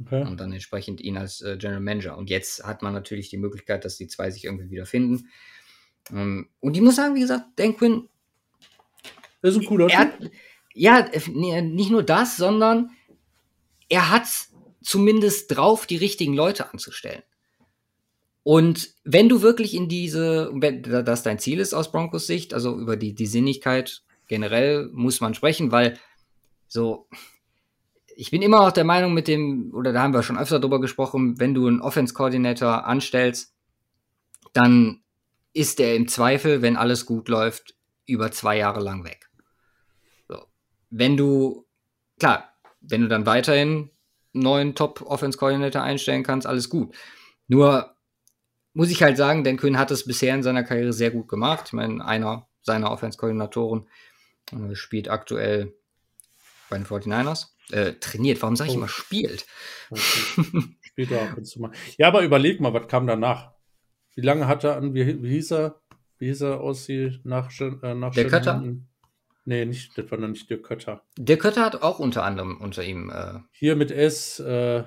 Okay. 0.00 0.22
Und 0.22 0.40
dann 0.40 0.52
entsprechend 0.52 1.00
ihn 1.00 1.18
als 1.18 1.42
äh, 1.42 1.56
General 1.58 1.80
Manager. 1.80 2.16
Und 2.16 2.30
jetzt 2.30 2.64
hat 2.64 2.82
man 2.82 2.94
natürlich 2.94 3.28
die 3.28 3.36
Möglichkeit, 3.36 3.84
dass 3.84 3.96
die 3.96 4.08
zwei 4.08 4.30
sich 4.30 4.44
irgendwie 4.44 4.70
wieder 4.70 4.86
finden. 4.86 5.28
Ähm, 6.10 6.48
und 6.60 6.76
ich 6.76 6.82
muss 6.82 6.96
sagen, 6.96 7.14
wie 7.14 7.20
gesagt, 7.20 7.44
Dan 7.56 7.76
Quinn. 7.76 8.08
ist 9.42 9.56
ein 9.56 9.64
cooler 9.64 9.88
er 9.88 10.12
Ja, 10.72 11.10
nicht 11.60 11.90
nur 11.90 12.02
das, 12.02 12.36
sondern 12.36 12.90
er 13.88 14.10
hat 14.10 14.26
zumindest 14.82 15.54
drauf, 15.54 15.86
die 15.86 15.96
richtigen 15.96 16.32
Leute 16.32 16.72
anzustellen. 16.72 17.22
Und 18.42 18.94
wenn 19.04 19.28
du 19.28 19.42
wirklich 19.42 19.74
in 19.74 19.88
diese, 19.88 20.50
wenn 20.54 20.82
das 20.82 21.22
dein 21.22 21.38
Ziel 21.38 21.60
ist 21.60 21.74
aus 21.74 21.92
Broncos 21.92 22.26
Sicht, 22.26 22.54
also 22.54 22.78
über 22.78 22.96
die, 22.96 23.14
die 23.14 23.26
Sinnigkeit 23.26 24.02
generell 24.28 24.88
muss 24.92 25.20
man 25.20 25.34
sprechen, 25.34 25.72
weil 25.72 25.98
so, 26.68 27.08
ich 28.16 28.30
bin 28.30 28.42
immer 28.42 28.60
auch 28.60 28.72
der 28.72 28.84
Meinung 28.84 29.12
mit 29.12 29.28
dem, 29.28 29.72
oder 29.74 29.92
da 29.92 30.02
haben 30.02 30.14
wir 30.14 30.22
schon 30.22 30.38
öfter 30.38 30.60
drüber 30.60 30.80
gesprochen, 30.80 31.38
wenn 31.38 31.54
du 31.54 31.66
einen 31.66 31.80
Offense-Coordinator 31.80 32.86
anstellst, 32.86 33.54
dann 34.52 35.02
ist 35.52 35.78
der 35.78 35.96
im 35.96 36.08
Zweifel, 36.08 36.62
wenn 36.62 36.76
alles 36.76 37.06
gut 37.06 37.28
läuft, 37.28 37.74
über 38.06 38.30
zwei 38.30 38.56
Jahre 38.56 38.80
lang 38.80 39.04
weg. 39.04 39.30
So. 40.28 40.44
Wenn 40.90 41.16
du, 41.16 41.66
klar, 42.18 42.52
wenn 42.80 43.02
du 43.02 43.08
dann 43.08 43.26
weiterhin 43.26 43.90
einen 44.32 44.42
neuen 44.42 44.74
Top-Offense-Coordinator 44.74 45.82
einstellen 45.82 46.22
kannst, 46.22 46.46
alles 46.46 46.68
gut. 46.70 46.94
Nur 47.48 47.96
muss 48.80 48.90
ich 48.90 49.02
halt 49.02 49.18
sagen, 49.18 49.44
denn 49.44 49.58
Kühn 49.58 49.78
hat 49.78 49.90
es 49.90 50.06
bisher 50.06 50.34
in 50.34 50.42
seiner 50.42 50.64
Karriere 50.64 50.94
sehr 50.94 51.10
gut 51.10 51.28
gemacht. 51.28 51.64
Ich 51.66 51.72
meine, 51.74 52.02
einer 52.02 52.48
seiner 52.62 52.90
Offense-Koordinatoren 52.90 53.86
äh, 54.52 54.74
spielt 54.74 55.10
aktuell 55.10 55.74
bei 56.70 56.78
den 56.78 56.86
49ers. 56.86 57.48
Äh, 57.72 57.92
trainiert, 58.00 58.40
warum 58.40 58.56
sage 58.56 58.70
ich 58.70 58.76
oh. 58.76 58.78
immer 58.78 58.88
spielt? 58.88 59.44
spielt 60.80 61.10
er 61.10 61.28
ab 61.28 61.36
und 61.36 61.44
zu 61.44 61.60
mal. 61.60 61.72
Ja, 61.98 62.08
aber 62.08 62.22
überleg 62.22 62.62
mal, 62.62 62.72
was 62.72 62.88
kam 62.88 63.06
danach? 63.06 63.52
Wie 64.14 64.22
lange 64.22 64.48
hat 64.48 64.64
er 64.64 64.78
an, 64.78 64.94
wie, 64.94 65.22
wie 65.22 65.28
hieß 65.28 65.52
er? 65.52 65.82
Wie 66.16 66.28
hieß 66.28 66.40
er 66.40 66.60
aus 66.62 66.86
die 66.86 67.20
nach, 67.22 67.50
äh, 67.60 67.94
nach 67.94 68.14
Der 68.14 68.28
Kötter? 68.28 68.64
Nee, 69.44 69.66
nicht, 69.66 69.98
das 69.98 70.10
war 70.10 70.16
noch 70.16 70.28
nicht 70.28 70.48
der 70.48 70.62
Kötter. 70.62 71.04
Der 71.18 71.36
Kötter 71.36 71.66
hat 71.66 71.82
auch 71.82 71.98
unter 71.98 72.22
anderem 72.22 72.56
unter 72.58 72.82
ihm. 72.82 73.10
Äh, 73.10 73.40
Hier 73.52 73.76
mit 73.76 73.90
S. 73.90 74.40
Äh, 74.40 74.84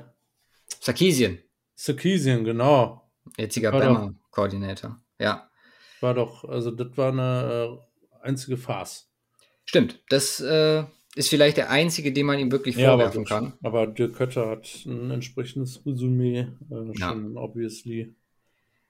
Sarkisien. 0.79 1.43
Sarkisien, 1.75 2.43
genau. 2.43 3.02
Jetziger 3.37 3.71
Bama-Koordinator. 3.71 5.01
Ja. 5.19 5.49
War 6.01 6.13
doch, 6.13 6.43
also 6.43 6.71
das 6.71 6.97
war 6.97 7.11
eine 7.11 7.79
äh, 8.21 8.25
einzige 8.25 8.57
Farce. 8.57 9.09
Stimmt, 9.65 10.01
das 10.09 10.39
äh, 10.41 10.83
ist 11.15 11.29
vielleicht 11.29 11.57
der 11.57 11.69
einzige, 11.69 12.11
den 12.11 12.25
man 12.25 12.39
ihm 12.39 12.51
wirklich 12.51 12.75
vorwerfen 12.75 13.25
ja, 13.25 13.35
aber 13.35 13.47
kann. 13.47 13.57
Aber 13.63 13.87
Dirk 13.87 14.15
Kötter 14.15 14.49
hat 14.49 14.67
ein 14.85 15.11
entsprechendes 15.11 15.85
Resümee, 15.85 16.47
äh, 16.71 16.97
ja. 16.97 17.09
schon 17.09 17.37
obviously. 17.37 18.15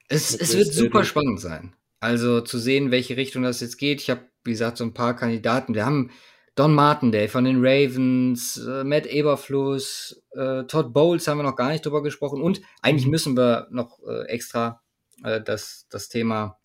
Es, 0.08 0.34
es 0.36 0.58
wird 0.58 0.74
super 0.74 1.04
spannend 1.04 1.40
sein. 1.40 1.76
Also 2.00 2.42
zu 2.42 2.58
sehen, 2.58 2.92
welche 2.92 3.16
Richtung 3.16 3.44
das 3.44 3.62
jetzt 3.62 3.78
geht. 3.78 4.02
Ich 4.02 4.10
habe, 4.10 4.22
wie 4.44 4.52
gesagt, 4.52 4.78
so 4.78 4.84
ein 4.84 4.94
paar 4.94 5.16
Kandidaten. 5.16 5.74
Wir 5.74 5.86
haben 5.86 6.12
Don 6.56 6.74
Martindale 6.76 7.30
von 7.30 7.46
den 7.46 7.66
Ravens, 7.66 8.58
äh, 8.58 8.84
Matt 8.84 9.08
Eberfluss, 9.08 10.24
äh, 10.32 10.64
Todd 10.66 10.94
Bowles 10.94 11.28
haben 11.28 11.40
wir 11.40 11.44
noch 11.44 11.56
gar 11.56 11.70
nicht 11.70 11.84
drüber 11.84 12.04
gesprochen. 12.04 12.42
Und 12.42 12.62
eigentlich 12.82 13.06
mhm. 13.06 13.12
müssen 13.12 13.38
wir 13.38 13.68
noch 13.72 14.00
äh, 14.08 14.28
extra 14.28 14.84
äh, 15.24 15.42
das, 15.42 15.88
das 15.90 16.10
Thema 16.10 16.60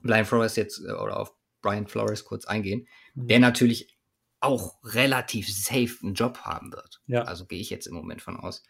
Brian 0.00 0.26
Flores 0.26 0.56
jetzt 0.56 0.84
äh, 0.84 0.92
oder 0.92 1.18
auf 1.18 1.34
Brian 1.62 1.86
Flores 1.86 2.24
kurz 2.24 2.44
eingehen, 2.44 2.86
mhm. 3.14 3.28
der 3.28 3.40
natürlich 3.40 3.96
auch 4.40 4.78
relativ 4.84 5.48
safe 5.48 5.96
einen 6.02 6.14
Job 6.14 6.38
haben 6.38 6.72
wird. 6.72 7.00
Ja. 7.06 7.22
Also 7.22 7.46
gehe 7.46 7.60
ich 7.60 7.70
jetzt 7.70 7.86
im 7.86 7.94
Moment 7.94 8.20
von 8.20 8.36
aus. 8.36 8.62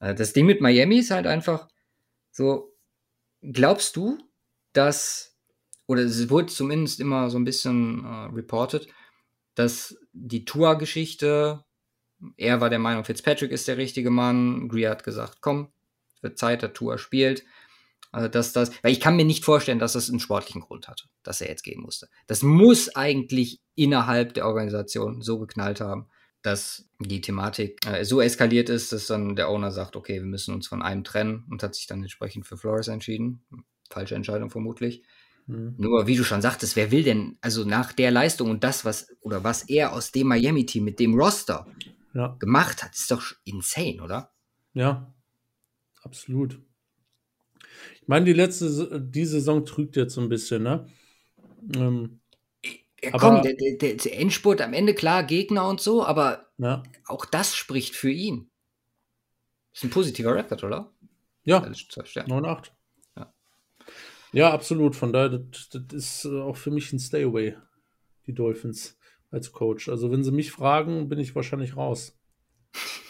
Äh, 0.00 0.16
das 0.16 0.32
Ding 0.32 0.46
mit 0.46 0.60
Miami 0.60 0.98
ist 0.98 1.12
halt 1.12 1.28
einfach 1.28 1.68
so, 2.32 2.74
glaubst 3.40 3.94
du, 3.94 4.18
dass, 4.72 5.36
oder 5.86 6.02
es 6.02 6.28
wurde 6.28 6.46
zumindest 6.46 6.98
immer 6.98 7.30
so 7.30 7.38
ein 7.38 7.44
bisschen 7.44 8.04
reported, 8.34 8.88
dass 9.56 9.96
die 10.12 10.44
Tour-Geschichte, 10.44 11.64
er 12.36 12.60
war 12.60 12.70
der 12.70 12.78
Meinung, 12.78 13.04
Fitzpatrick 13.04 13.50
ist 13.50 13.66
der 13.66 13.78
richtige 13.78 14.10
Mann, 14.10 14.68
Greer 14.68 14.90
hat 14.90 15.02
gesagt, 15.02 15.38
komm, 15.40 15.72
wird 16.20 16.38
Zeit, 16.38 16.62
der 16.62 16.72
Tour 16.72 16.98
spielt. 16.98 17.44
Also 18.12 18.28
dass 18.28 18.52
das, 18.52 18.70
weil 18.82 18.92
ich 18.92 19.00
kann 19.00 19.16
mir 19.16 19.24
nicht 19.24 19.44
vorstellen, 19.44 19.78
dass 19.78 19.94
das 19.94 20.08
einen 20.08 20.20
sportlichen 20.20 20.62
Grund 20.62 20.88
hatte, 20.88 21.04
dass 21.22 21.40
er 21.40 21.48
jetzt 21.48 21.64
gehen 21.64 21.80
musste. 21.80 22.08
Das 22.26 22.42
muss 22.42 22.94
eigentlich 22.94 23.60
innerhalb 23.74 24.34
der 24.34 24.46
Organisation 24.46 25.20
so 25.20 25.38
geknallt 25.38 25.80
haben, 25.80 26.08
dass 26.42 26.88
die 26.98 27.20
Thematik 27.20 27.84
äh, 27.86 28.04
so 28.04 28.20
eskaliert 28.20 28.68
ist, 28.68 28.92
dass 28.92 29.06
dann 29.06 29.36
der 29.36 29.48
Owner 29.48 29.72
sagt, 29.72 29.96
okay, 29.96 30.14
wir 30.14 30.26
müssen 30.26 30.54
uns 30.54 30.68
von 30.68 30.82
einem 30.82 31.02
trennen 31.02 31.44
und 31.50 31.62
hat 31.62 31.74
sich 31.74 31.86
dann 31.86 32.02
entsprechend 32.02 32.46
für 32.46 32.56
Flores 32.56 32.88
entschieden. 32.88 33.44
Falsche 33.90 34.14
Entscheidung 34.14 34.50
vermutlich. 34.50 35.02
Mhm. 35.46 35.74
Nur 35.78 36.06
wie 36.06 36.16
du 36.16 36.24
schon 36.24 36.42
sagtest, 36.42 36.76
wer 36.76 36.90
will 36.90 37.04
denn, 37.04 37.38
also 37.40 37.64
nach 37.64 37.92
der 37.92 38.10
Leistung 38.10 38.50
und 38.50 38.64
das, 38.64 38.84
was, 38.84 39.08
oder 39.20 39.44
was 39.44 39.62
er 39.68 39.92
aus 39.92 40.12
dem 40.12 40.28
Miami-Team 40.28 40.84
mit 40.84 40.98
dem 40.98 41.14
Roster 41.14 41.66
ja. 42.14 42.36
gemacht 42.38 42.82
hat, 42.82 42.94
ist 42.94 43.10
doch 43.10 43.22
insane, 43.44 44.02
oder? 44.02 44.32
Ja, 44.74 45.14
absolut. 46.02 46.60
Ich 48.02 48.08
meine, 48.08 48.24
die 48.24 48.32
letzte, 48.32 49.00
die 49.00 49.24
Saison 49.24 49.64
trügt 49.64 49.96
jetzt 49.96 50.14
so 50.14 50.20
ein 50.20 50.28
bisschen, 50.28 50.62
ne? 50.62 50.86
Ähm, 51.74 52.20
ja, 53.02 53.10
komm, 53.12 53.42
der, 53.42 53.54
der, 53.54 53.94
der, 53.94 54.18
Endspurt 54.18 54.60
am 54.60 54.72
Ende, 54.72 54.94
klar, 54.94 55.22
Gegner 55.22 55.68
und 55.68 55.80
so, 55.80 56.04
aber 56.04 56.46
ja. 56.58 56.82
auch 57.06 57.24
das 57.24 57.54
spricht 57.54 57.94
für 57.94 58.10
ihn. 58.10 58.50
Ist 59.72 59.84
ein 59.84 59.90
positiver 59.90 60.34
Rekord, 60.34 60.64
oder? 60.64 60.92
Ja, 61.44 61.60
9 61.60 62.44
8. 62.44 62.66
Ja. 62.66 62.75
Ja, 64.36 64.52
absolut. 64.52 64.94
Von 64.94 65.12
daher, 65.12 65.38
das, 65.38 65.68
das 65.70 65.82
ist 65.92 66.24
äh, 66.26 66.40
auch 66.40 66.56
für 66.56 66.70
mich 66.70 66.92
ein 66.92 66.98
Stay-Away, 66.98 67.56
die 68.26 68.34
Dolphins 68.34 68.98
als 69.30 69.52
Coach. 69.52 69.88
Also, 69.88 70.10
wenn 70.10 70.24
sie 70.24 70.32
mich 70.32 70.52
fragen, 70.52 71.08
bin 71.08 71.18
ich 71.18 71.34
wahrscheinlich 71.34 71.76
raus. 71.76 72.18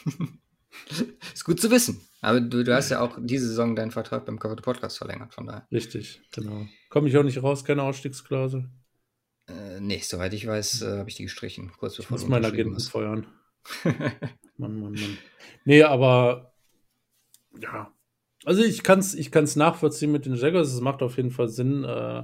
ist 1.35 1.45
gut 1.45 1.61
zu 1.61 1.71
wissen. 1.71 2.01
Aber 2.21 2.41
du, 2.41 2.65
du 2.65 2.75
hast 2.75 2.91
ja 2.91 3.01
auch 3.01 3.19
diese 3.21 3.49
Saison 3.49 3.75
deinen 3.75 3.91
Vertrag 3.91 4.25
beim 4.25 4.39
Cover 4.39 4.57
Podcast 4.57 4.99
verlängert, 4.99 5.35
von 5.35 5.47
daher. 5.47 5.67
Richtig, 5.73 6.23
genau. 6.33 6.67
Komme 6.91 7.09
ich 7.09 7.17
auch 7.17 7.23
nicht 7.23 7.43
raus, 7.43 7.65
keine 7.65 7.83
Ausstiegsklausel? 7.83 8.71
Äh, 9.49 9.81
nee, 9.81 9.99
soweit 9.99 10.33
ich 10.33 10.47
weiß, 10.47 10.83
äh, 10.83 10.99
habe 10.99 11.09
ich 11.09 11.17
die 11.17 11.25
gestrichen, 11.25 11.73
kurz 11.77 11.97
bevor 11.97 12.17
ich 12.17 12.23
muss 12.23 12.31
meinen 12.31 12.45
Agenten 12.45 12.75
hast. 12.75 12.89
feuern. 12.89 13.27
Mann, 14.57 14.81
Mann, 14.81 14.93
Mann. 14.93 15.19
Nee, 15.65 15.83
aber 15.83 16.55
ja. 17.61 17.93
Also 18.47 18.63
ich 18.63 18.85
kann 18.85 19.01
es 19.01 19.15
ich 19.15 19.33
kann's 19.33 19.57
nachvollziehen 19.57 20.13
mit 20.13 20.25
den 20.25 20.37
Jaguars. 20.37 20.73
Es 20.73 20.81
macht 20.81 21.03
auf 21.03 21.17
jeden 21.17 21.33
Fall 21.33 21.49
Sinn, 21.49 21.83
äh, 21.83 22.23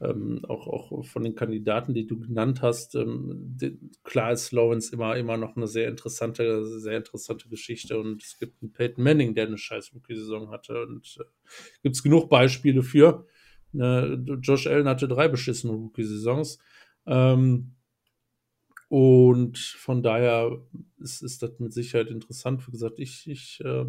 ähm, 0.00 0.44
auch, 0.46 0.66
auch 0.66 1.06
von 1.06 1.24
den 1.24 1.34
Kandidaten, 1.34 1.94
die 1.94 2.06
du 2.06 2.20
genannt 2.20 2.60
hast, 2.60 2.94
ähm, 2.94 3.56
die, 3.58 3.78
klar 4.04 4.32
ist 4.32 4.52
Lawrence 4.52 4.92
immer, 4.92 5.16
immer 5.16 5.38
noch 5.38 5.56
eine 5.56 5.66
sehr 5.66 5.88
interessante, 5.88 6.66
sehr 6.66 6.98
interessante 6.98 7.48
Geschichte 7.48 7.98
und 7.98 8.22
es 8.22 8.38
gibt 8.38 8.62
einen 8.62 8.74
Peyton 8.74 9.02
Manning, 9.02 9.34
der 9.34 9.46
eine 9.46 9.56
scheiß 9.56 9.94
Rookie-Saison 9.94 10.50
hatte 10.50 10.82
und 10.82 11.16
äh, 11.18 11.24
gibt 11.82 11.96
es 11.96 12.02
genug 12.02 12.28
Beispiele 12.28 12.82
für. 12.82 13.26
Ne, 13.72 14.22
Josh 14.42 14.66
Allen 14.66 14.88
hatte 14.88 15.08
drei 15.08 15.28
beschissene 15.28 15.72
Rookie-Saisons. 15.72 16.58
Ähm, 17.06 17.72
und 18.88 19.56
von 19.58 20.02
daher 20.02 20.60
ist, 20.98 21.22
ist 21.22 21.42
das 21.42 21.58
mit 21.58 21.72
Sicherheit 21.72 22.08
interessant. 22.08 22.66
Wie 22.66 22.72
gesagt, 22.72 22.98
ich, 22.98 23.28
ich 23.28 23.60
äh, 23.64 23.86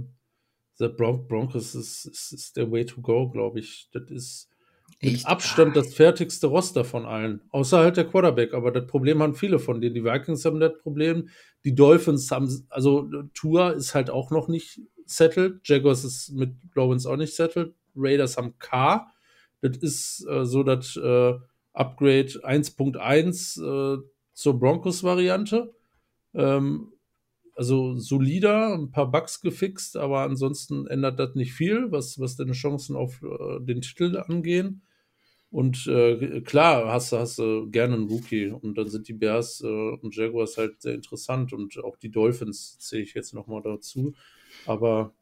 der 0.80 0.90
Bron 0.90 1.28
Broncos 1.28 1.76
ist, 1.76 2.06
ist, 2.06 2.32
ist 2.32 2.58
der 2.58 2.72
Way 2.72 2.86
to 2.86 3.02
go, 3.02 3.30
glaube 3.30 3.60
ich. 3.60 3.90
Das 3.92 4.10
ist 4.10 4.50
mit 5.02 5.14
Echt? 5.14 5.28
Abstand 5.28 5.76
das 5.76 5.94
fertigste 5.94 6.48
Roster 6.48 6.84
von 6.84 7.06
allen. 7.06 7.42
Außer 7.52 7.80
halt 7.80 7.98
der 7.98 8.06
Quarterback. 8.06 8.54
Aber 8.54 8.72
das 8.72 8.88
Problem 8.88 9.22
haben 9.22 9.36
viele 9.36 9.60
von 9.60 9.80
denen. 9.80 9.94
Die 9.94 10.04
Vikings 10.04 10.44
haben 10.46 10.60
das 10.60 10.78
Problem. 10.82 11.30
Die 11.66 11.76
Dolphins 11.76 12.32
haben, 12.32 12.50
also 12.70 13.10
Tour 13.34 13.76
ist 13.76 13.94
halt 13.94 14.10
auch 14.10 14.32
noch 14.32 14.48
nicht 14.48 14.82
settled. 15.06 15.60
Jaguars 15.66 16.04
ist 16.04 16.32
mit 16.32 16.56
Lawrence 16.74 17.08
auch 17.08 17.18
nicht 17.18 17.36
settled. 17.36 17.76
Raiders 17.96 18.38
haben 18.38 18.58
K. 18.60 19.08
Das 19.62 19.78
ist 19.78 20.26
äh, 20.30 20.46
so 20.46 20.64
das 20.64 20.96
äh, 20.96 21.34
Upgrade 21.74 22.30
1.1 22.44 23.62
äh, 23.62 24.02
zur 24.34 24.60
Broncos-Variante. 24.60 25.74
Ähm, 26.34 26.92
also 27.58 27.98
solider, 27.98 28.76
ein 28.76 28.92
paar 28.92 29.10
Bugs 29.10 29.42
gefixt, 29.42 29.98
aber 29.98 30.22
ansonsten 30.22 30.86
ändert 30.88 31.20
das 31.20 31.34
nicht 31.36 31.54
viel, 31.54 31.92
was, 31.92 32.20
was 32.20 32.36
deine 32.36 32.52
Chancen 32.54 32.96
auf 32.96 33.22
äh, 33.24 33.60
den 33.62 33.82
Titel 33.82 34.18
angehen. 34.18 34.84
Und 35.50 35.88
äh, 35.88 36.42
klar, 36.42 36.92
hast 36.92 37.12
du 37.12 37.18
hast, 37.18 37.40
äh, 37.40 37.66
gerne 37.68 37.96
einen 37.96 38.10
Rookie. 38.10 38.52
Und 38.52 38.78
dann 38.78 38.90
sind 38.90 39.08
die 39.08 39.14
Bears 39.14 39.62
äh, 39.62 39.68
und 39.68 40.16
Jaguars 40.16 40.58
halt 40.58 40.82
sehr 40.82 40.94
interessant. 40.94 41.54
Und 41.54 41.78
auch 41.84 41.98
die 41.98 42.12
Dolphins 42.12 42.78
zähle 42.80 43.04
ich 43.04 43.14
jetzt 43.14 43.34
nochmal 43.34 43.62
dazu. 43.64 44.14
Aber 44.66 45.16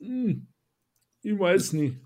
mh, 0.00 0.08
hm, 0.08 0.46
ich 1.22 1.38
weiß 1.38 1.72
nie. 1.74 1.96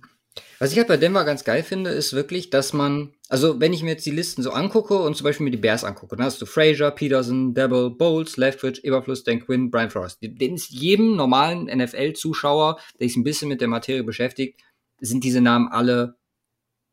Was 0.58 0.72
ich 0.72 0.78
halt 0.78 0.88
bei 0.88 0.96
Denver 0.96 1.24
ganz 1.24 1.44
geil 1.44 1.62
finde, 1.62 1.90
ist 1.90 2.12
wirklich, 2.12 2.50
dass 2.50 2.72
man, 2.72 3.14
also 3.28 3.60
wenn 3.60 3.72
ich 3.72 3.82
mir 3.82 3.90
jetzt 3.90 4.06
die 4.06 4.10
Listen 4.10 4.42
so 4.42 4.50
angucke 4.50 4.94
und 4.94 5.16
zum 5.16 5.24
Beispiel 5.24 5.44
mir 5.44 5.50
die 5.50 5.56
Bears 5.56 5.84
angucke, 5.84 6.16
dann 6.16 6.26
hast 6.26 6.40
du 6.40 6.46
Frazier, 6.46 6.90
Peterson, 6.90 7.54
Devil, 7.54 7.90
Bowles, 7.90 8.36
Leftwich, 8.36 8.84
Eberfluss, 8.84 9.24
Dan 9.24 9.44
Quinn, 9.44 9.70
Brian 9.70 9.90
Frost. 9.90 10.18
Den 10.22 10.54
ist 10.54 10.70
jedem 10.70 11.16
normalen 11.16 11.66
NFL-Zuschauer, 11.66 12.80
der 12.98 13.08
sich 13.08 13.16
ein 13.16 13.24
bisschen 13.24 13.48
mit 13.48 13.60
der 13.60 13.68
Materie 13.68 14.02
beschäftigt, 14.02 14.60
sind 15.00 15.22
diese 15.22 15.40
Namen 15.40 15.68
alle 15.68 16.16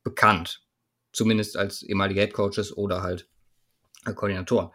bekannt. 0.03 0.63
Zumindest 1.13 1.57
als 1.57 1.83
ehemalige 1.83 2.21
Headcoaches 2.21 2.75
oder 2.77 3.01
halt 3.01 3.27
Koordinatoren. 4.15 4.71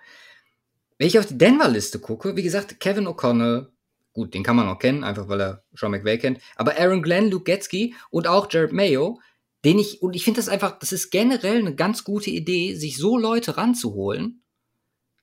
Wenn 0.99 1.09
ich 1.09 1.19
auf 1.19 1.27
die 1.27 1.39
Denver-Liste 1.39 1.99
gucke, 1.99 2.37
wie 2.37 2.43
gesagt, 2.43 2.81
Kevin 2.81 3.07
O'Connell, 3.07 3.69
Gut, 4.17 4.33
den 4.33 4.43
kann 4.43 4.57
man 4.57 4.67
auch 4.67 4.79
kennen, 4.79 5.05
einfach 5.05 5.29
weil 5.29 5.43
er 5.43 5.63
Sean 5.75 5.91
McVay 5.91 6.17
kennt. 6.17 6.41
Aber 6.57 6.79
Aaron 6.79 7.03
Glenn, 7.03 7.31
Luke 7.31 7.45
Getzky 7.45 7.95
und 8.09 8.27
auch 8.27 8.51
Jared 8.51 8.73
Mayo, 8.73 9.21
den 9.63 9.79
ich, 9.79 10.01
und 10.01 10.17
ich 10.17 10.25
finde 10.25 10.39
das 10.41 10.49
einfach, 10.49 10.79
das 10.79 10.91
ist 10.91 11.11
generell 11.11 11.59
eine 11.59 11.75
ganz 11.75 12.03
gute 12.03 12.31
Idee, 12.31 12.75
sich 12.77 12.97
so 12.97 13.19
Leute 13.19 13.59
ranzuholen, 13.59 14.41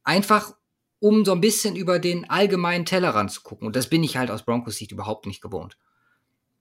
einfach 0.04 0.54
um 1.00 1.26
so 1.26 1.32
ein 1.32 1.42
bisschen 1.42 1.76
über 1.76 1.98
den 1.98 2.30
allgemeinen 2.30 2.86
Teller 2.86 3.16
ranzugucken. 3.16 3.66
Und 3.66 3.76
das 3.76 3.88
bin 3.88 4.04
ich 4.04 4.16
halt 4.16 4.30
aus 4.30 4.44
Broncos 4.44 4.76
Sicht 4.76 4.92
überhaupt 4.92 5.26
nicht 5.26 5.42
gewohnt. 5.42 5.76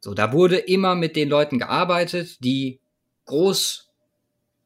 So, 0.01 0.15
da 0.15 0.33
wurde 0.33 0.57
immer 0.57 0.95
mit 0.95 1.17
den 1.17 1.29
Leuten 1.29 1.59
gearbeitet, 1.59 2.43
die 2.43 2.81
groß 3.27 3.91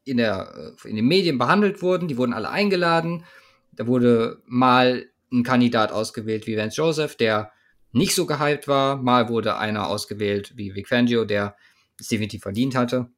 in, 0.04 0.18
der, 0.18 0.76
äh, 0.84 0.88
in 0.88 0.94
den 0.94 1.08
Medien 1.08 1.36
behandelt 1.36 1.82
wurden, 1.82 2.06
die 2.06 2.16
wurden 2.16 2.32
alle 2.32 2.48
eingeladen. 2.48 3.24
Da 3.72 3.88
wurde 3.88 4.40
mal 4.46 5.10
ein 5.32 5.42
Kandidat 5.42 5.90
ausgewählt 5.90 6.46
wie 6.46 6.56
Vance 6.56 6.76
Joseph, 6.76 7.16
der 7.16 7.50
nicht 7.96 8.14
so 8.14 8.26
gehypt 8.26 8.68
war. 8.68 8.96
Mal 8.96 9.28
wurde 9.28 9.56
einer 9.56 9.88
ausgewählt 9.88 10.52
wie 10.56 10.74
Vic 10.74 10.88
Fangio, 10.88 11.24
der 11.24 11.56
es 11.98 12.08
definitiv 12.08 12.42
verdient 12.42 12.74
hatte. 12.74 13.10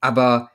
Aber 0.00 0.50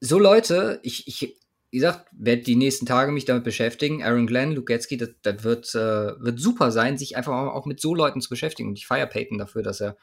so 0.00 0.18
Leute, 0.18 0.80
ich, 0.82 1.06
ich 1.06 1.38
wie 1.70 1.76
gesagt, 1.76 2.08
werde 2.12 2.42
die 2.42 2.56
nächsten 2.56 2.86
Tage 2.86 3.12
mich 3.12 3.26
damit 3.26 3.44
beschäftigen. 3.44 4.02
Aaron 4.02 4.26
Glenn, 4.26 4.52
Luke 4.52 4.74
das, 4.74 4.88
das 5.22 5.44
wird, 5.44 5.74
äh, 5.74 6.20
wird 6.20 6.40
super 6.40 6.70
sein, 6.70 6.96
sich 6.96 7.16
einfach 7.16 7.34
auch 7.34 7.66
mit 7.66 7.80
so 7.80 7.94
Leuten 7.94 8.22
zu 8.22 8.30
beschäftigen. 8.30 8.70
Und 8.70 8.78
ich 8.78 8.86
feiere 8.86 9.06
Peyton 9.06 9.38
dafür, 9.38 9.62
dass 9.62 9.80
er, 9.80 9.98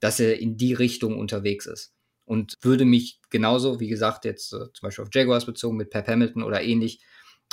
dass 0.00 0.18
er 0.18 0.40
in 0.40 0.56
die 0.56 0.74
Richtung 0.74 1.18
unterwegs 1.18 1.66
ist. 1.66 1.94
Und 2.24 2.56
würde 2.62 2.84
mich 2.84 3.20
genauso, 3.30 3.78
wie 3.78 3.88
gesagt, 3.88 4.24
jetzt 4.24 4.52
äh, 4.52 4.72
zum 4.72 4.80
Beispiel 4.82 5.04
auf 5.04 5.10
Jaguars 5.12 5.46
bezogen 5.46 5.76
mit 5.76 5.90
Pep 5.90 6.08
Hamilton 6.08 6.42
oder 6.42 6.62
ähnlich, 6.62 7.00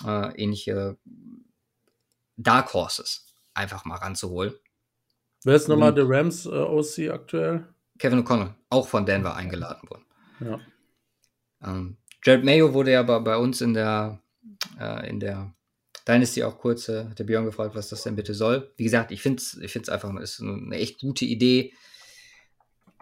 äh, 0.03 0.41
ähnliche 0.41 0.97
Dark 2.37 2.73
Horses 2.73 3.30
einfach 3.61 3.85
mal 3.85 3.97
ranzuholen. 3.97 4.53
Wer 5.43 5.55
ist 5.55 5.67
nochmal 5.67 5.93
der 5.93 6.07
Rams 6.07 6.45
äh, 6.45 6.49
OC 6.49 7.11
aktuell? 7.11 7.67
Kevin 7.97 8.23
O'Connell, 8.23 8.53
auch 8.69 8.87
von 8.87 9.05
Denver 9.05 9.35
eingeladen 9.35 9.89
worden. 9.89 10.05
Ja. 10.39 10.59
Ähm, 11.63 11.97
Jared 12.23 12.43
Mayo 12.43 12.73
wurde 12.73 12.91
ja 12.91 13.03
bei, 13.03 13.19
bei 13.19 13.37
uns 13.37 13.61
in 13.61 13.73
der, 13.73 14.19
äh, 14.79 15.09
in 15.09 15.19
der 15.19 15.53
Dynasty 16.07 16.43
auch 16.43 16.57
kurz, 16.57 16.89
äh, 16.89 17.05
hat 17.05 17.19
der 17.19 17.23
Björn 17.23 17.45
gefragt, 17.45 17.75
was 17.75 17.89
das 17.89 18.03
denn 18.03 18.15
bitte 18.15 18.33
soll. 18.33 18.71
Wie 18.77 18.83
gesagt, 18.83 19.11
ich 19.11 19.21
finde 19.21 19.41
es 19.41 19.57
ich 19.57 19.71
find's 19.71 19.89
einfach 19.89 20.13
ist 20.19 20.41
eine 20.41 20.75
echt 20.75 20.99
gute 20.99 21.25
Idee, 21.25 21.73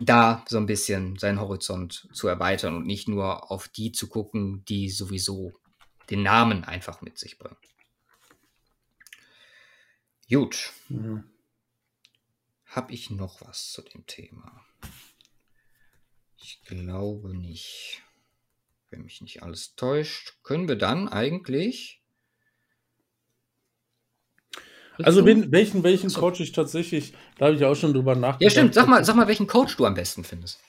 da 0.02 0.44
so 0.48 0.58
ein 0.58 0.66
bisschen 0.66 1.18
seinen 1.18 1.40
Horizont 1.40 2.08
zu 2.14 2.28
erweitern 2.28 2.76
und 2.76 2.86
nicht 2.86 3.08
nur 3.08 3.52
auf 3.52 3.68
die 3.68 3.92
zu 3.92 4.08
gucken, 4.08 4.64
die 4.68 4.90
sowieso 4.90 5.54
den 6.10 6.24
Namen 6.24 6.64
einfach 6.64 7.02
mit 7.02 7.18
sich 7.18 7.38
bringen. 7.38 7.58
Gut. 10.30 10.74
Mhm. 10.90 11.24
Habe 12.66 12.94
ich 12.94 13.10
noch 13.10 13.42
was 13.42 13.72
zu 13.72 13.82
dem 13.82 14.06
Thema? 14.06 14.64
Ich 16.38 16.62
glaube 16.66 17.36
nicht. 17.36 18.02
Wenn 18.92 19.04
mich 19.04 19.22
nicht 19.22 19.44
alles 19.44 19.76
täuscht, 19.76 20.38
können 20.44 20.68
wir 20.68 20.76
dann 20.76 21.10
eigentlich. 21.10 22.02
Also 24.98 25.26
wen, 25.26 25.52
welchen, 25.52 25.84
welchen 25.84 26.12
Coach 26.12 26.42
ich 26.42 26.52
tatsächlich, 26.52 27.14
da 27.38 27.46
habe 27.46 27.56
ich 27.56 27.64
auch 27.64 27.76
schon 27.76 27.94
drüber 27.94 28.16
nachgedacht. 28.16 28.42
Ja, 28.42 28.50
stimmt. 28.50 28.74
Sag 28.74 28.88
mal, 28.88 29.04
sag 29.06 29.16
mal, 29.16 29.28
welchen 29.28 29.48
Coach 29.48 29.78
du 29.78 29.86
am 29.86 29.94
besten 29.94 30.24
findest. 30.24 30.60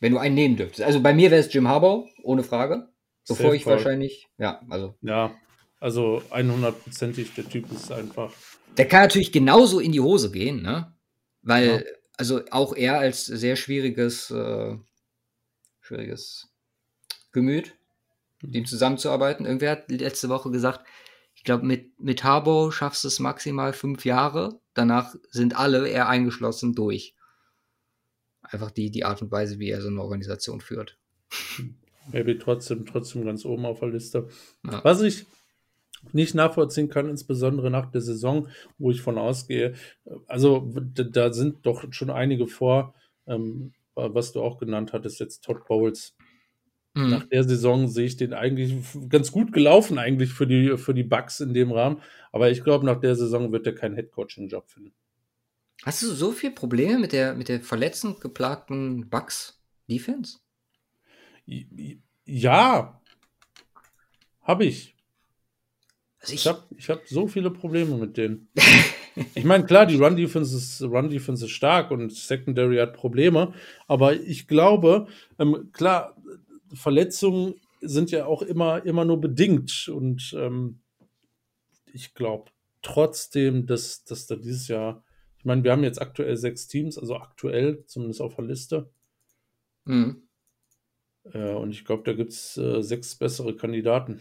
Wenn 0.00 0.12
du 0.12 0.18
einen 0.18 0.34
nehmen 0.34 0.56
dürftest. 0.56 0.82
Also 0.82 1.00
bei 1.00 1.14
mir 1.14 1.30
wäre 1.30 1.40
es 1.40 1.52
Jim 1.52 1.68
Harbaugh, 1.68 2.08
ohne 2.22 2.42
Frage. 2.42 2.88
Bevor 3.28 3.46
Safe 3.46 3.56
ich 3.56 3.66
wahrscheinlich, 3.66 4.28
ja, 4.38 4.60
also. 4.68 4.96
Ja, 5.02 5.34
also 5.80 6.22
100%ig, 6.30 7.34
der 7.34 7.48
Typ 7.48 7.70
ist 7.72 7.90
einfach 7.90 8.32
der 8.76 8.88
kann 8.88 9.02
natürlich 9.02 9.32
genauso 9.32 9.80
in 9.80 9.92
die 9.92 10.00
Hose 10.00 10.30
gehen, 10.30 10.62
ne? 10.62 10.94
Weil, 11.42 11.66
ja. 11.66 11.92
also 12.16 12.42
auch 12.50 12.74
er 12.74 12.98
als 12.98 13.26
sehr 13.26 13.56
schwieriges, 13.56 14.30
äh, 14.30 14.76
schwieriges 15.80 16.48
Gemüt, 17.32 17.74
mit 18.42 18.54
ihm 18.54 18.66
zusammenzuarbeiten. 18.66 19.46
Irgendwer 19.46 19.72
hat 19.72 19.90
letzte 19.90 20.28
Woche 20.28 20.50
gesagt, 20.50 20.86
ich 21.34 21.44
glaube, 21.44 21.64
mit, 21.64 22.00
mit 22.00 22.24
Harbo 22.24 22.70
schaffst 22.70 23.04
du 23.04 23.08
es 23.08 23.20
maximal 23.20 23.72
fünf 23.72 24.04
Jahre. 24.04 24.60
Danach 24.74 25.14
sind 25.30 25.56
alle, 25.56 25.88
er 25.88 26.08
eingeschlossen, 26.08 26.74
durch. 26.74 27.14
Einfach 28.42 28.70
die, 28.70 28.90
die 28.90 29.04
Art 29.04 29.22
und 29.22 29.30
Weise, 29.30 29.58
wie 29.58 29.70
er 29.70 29.82
so 29.82 29.88
eine 29.88 30.02
Organisation 30.02 30.60
führt. 30.60 30.98
Maybe 32.12 32.38
trotzdem, 32.38 32.86
trotzdem 32.86 33.24
ganz 33.24 33.44
oben 33.44 33.66
auf 33.66 33.80
der 33.80 33.90
Liste. 33.90 34.28
Ja. 34.64 34.82
Was 34.84 35.00
ich 35.02 35.26
nicht 36.12 36.34
nachvollziehen 36.34 36.88
kann, 36.88 37.08
insbesondere 37.08 37.70
nach 37.70 37.90
der 37.90 38.00
Saison, 38.00 38.48
wo 38.78 38.90
ich 38.90 39.00
von 39.00 39.18
ausgehe. 39.18 39.74
Also 40.26 40.72
da 40.94 41.32
sind 41.32 41.64
doch 41.66 41.84
schon 41.92 42.10
einige 42.10 42.46
vor, 42.46 42.94
ähm, 43.26 43.72
was 43.94 44.32
du 44.32 44.42
auch 44.42 44.58
genannt 44.58 44.92
hattest, 44.92 45.20
jetzt 45.20 45.44
Todd 45.44 45.66
Bowles. 45.66 46.14
Mhm. 46.94 47.10
Nach 47.10 47.24
der 47.24 47.44
Saison 47.44 47.88
sehe 47.88 48.06
ich 48.06 48.16
den 48.16 48.32
eigentlich 48.32 48.74
ganz 49.08 49.30
gut 49.32 49.52
gelaufen, 49.52 49.98
eigentlich 49.98 50.32
für 50.32 50.46
die, 50.46 50.76
für 50.78 50.94
die 50.94 51.04
Bugs 51.04 51.40
in 51.40 51.54
dem 51.54 51.72
Rahmen. 51.72 52.00
Aber 52.32 52.50
ich 52.50 52.64
glaube, 52.64 52.86
nach 52.86 53.00
der 53.00 53.14
Saison 53.16 53.52
wird 53.52 53.66
er 53.66 53.74
keinen 53.74 53.94
Headcoaching-Job 53.94 54.70
finden. 54.70 54.94
Hast 55.82 56.02
du 56.02 56.06
so 56.06 56.32
viele 56.32 56.54
Probleme 56.54 56.98
mit 56.98 57.12
der, 57.12 57.34
mit 57.34 57.48
der 57.48 57.60
verletzend 57.60 58.20
geplagten 58.20 59.10
Bugs-Defense? 59.10 60.38
Ja, 62.24 63.00
habe 64.40 64.64
ich. 64.64 64.95
Also 66.26 66.34
ich, 66.34 66.40
ich 66.40 66.46
habe 66.46 66.62
ich 66.76 66.90
hab 66.90 67.06
so 67.06 67.28
viele 67.28 67.50
Probleme 67.50 67.96
mit 67.96 68.16
denen. 68.16 68.48
ich 69.34 69.44
meine, 69.44 69.64
klar, 69.64 69.86
die 69.86 69.96
Run-Defense 69.96 70.56
ist, 70.56 70.82
Run 70.82 71.10
ist 71.10 71.50
stark 71.50 71.90
und 71.92 72.12
Secondary 72.12 72.78
hat 72.78 72.94
Probleme, 72.94 73.54
aber 73.86 74.14
ich 74.14 74.48
glaube, 74.48 75.06
ähm, 75.38 75.70
klar, 75.72 76.16
Verletzungen 76.74 77.54
sind 77.80 78.10
ja 78.10 78.26
auch 78.26 78.42
immer, 78.42 78.84
immer 78.84 79.04
nur 79.04 79.20
bedingt 79.20 79.88
und 79.88 80.34
ähm, 80.36 80.80
ich 81.92 82.14
glaube 82.14 82.50
trotzdem, 82.82 83.66
dass, 83.66 84.04
dass 84.04 84.26
da 84.26 84.34
dieses 84.34 84.66
Jahr, 84.66 85.04
ich 85.38 85.44
meine, 85.44 85.62
wir 85.62 85.72
haben 85.72 85.84
jetzt 85.84 86.00
aktuell 86.00 86.36
sechs 86.36 86.66
Teams, 86.66 86.98
also 86.98 87.16
aktuell, 87.16 87.84
zumindest 87.86 88.20
auf 88.20 88.34
der 88.34 88.44
Liste. 88.44 88.90
Mhm. 89.84 90.22
Äh, 91.32 91.52
und 91.52 91.70
ich 91.70 91.84
glaube, 91.84 92.02
da 92.04 92.12
gibt 92.12 92.32
es 92.32 92.56
äh, 92.56 92.82
sechs 92.82 93.14
bessere 93.14 93.54
Kandidaten. 93.54 94.20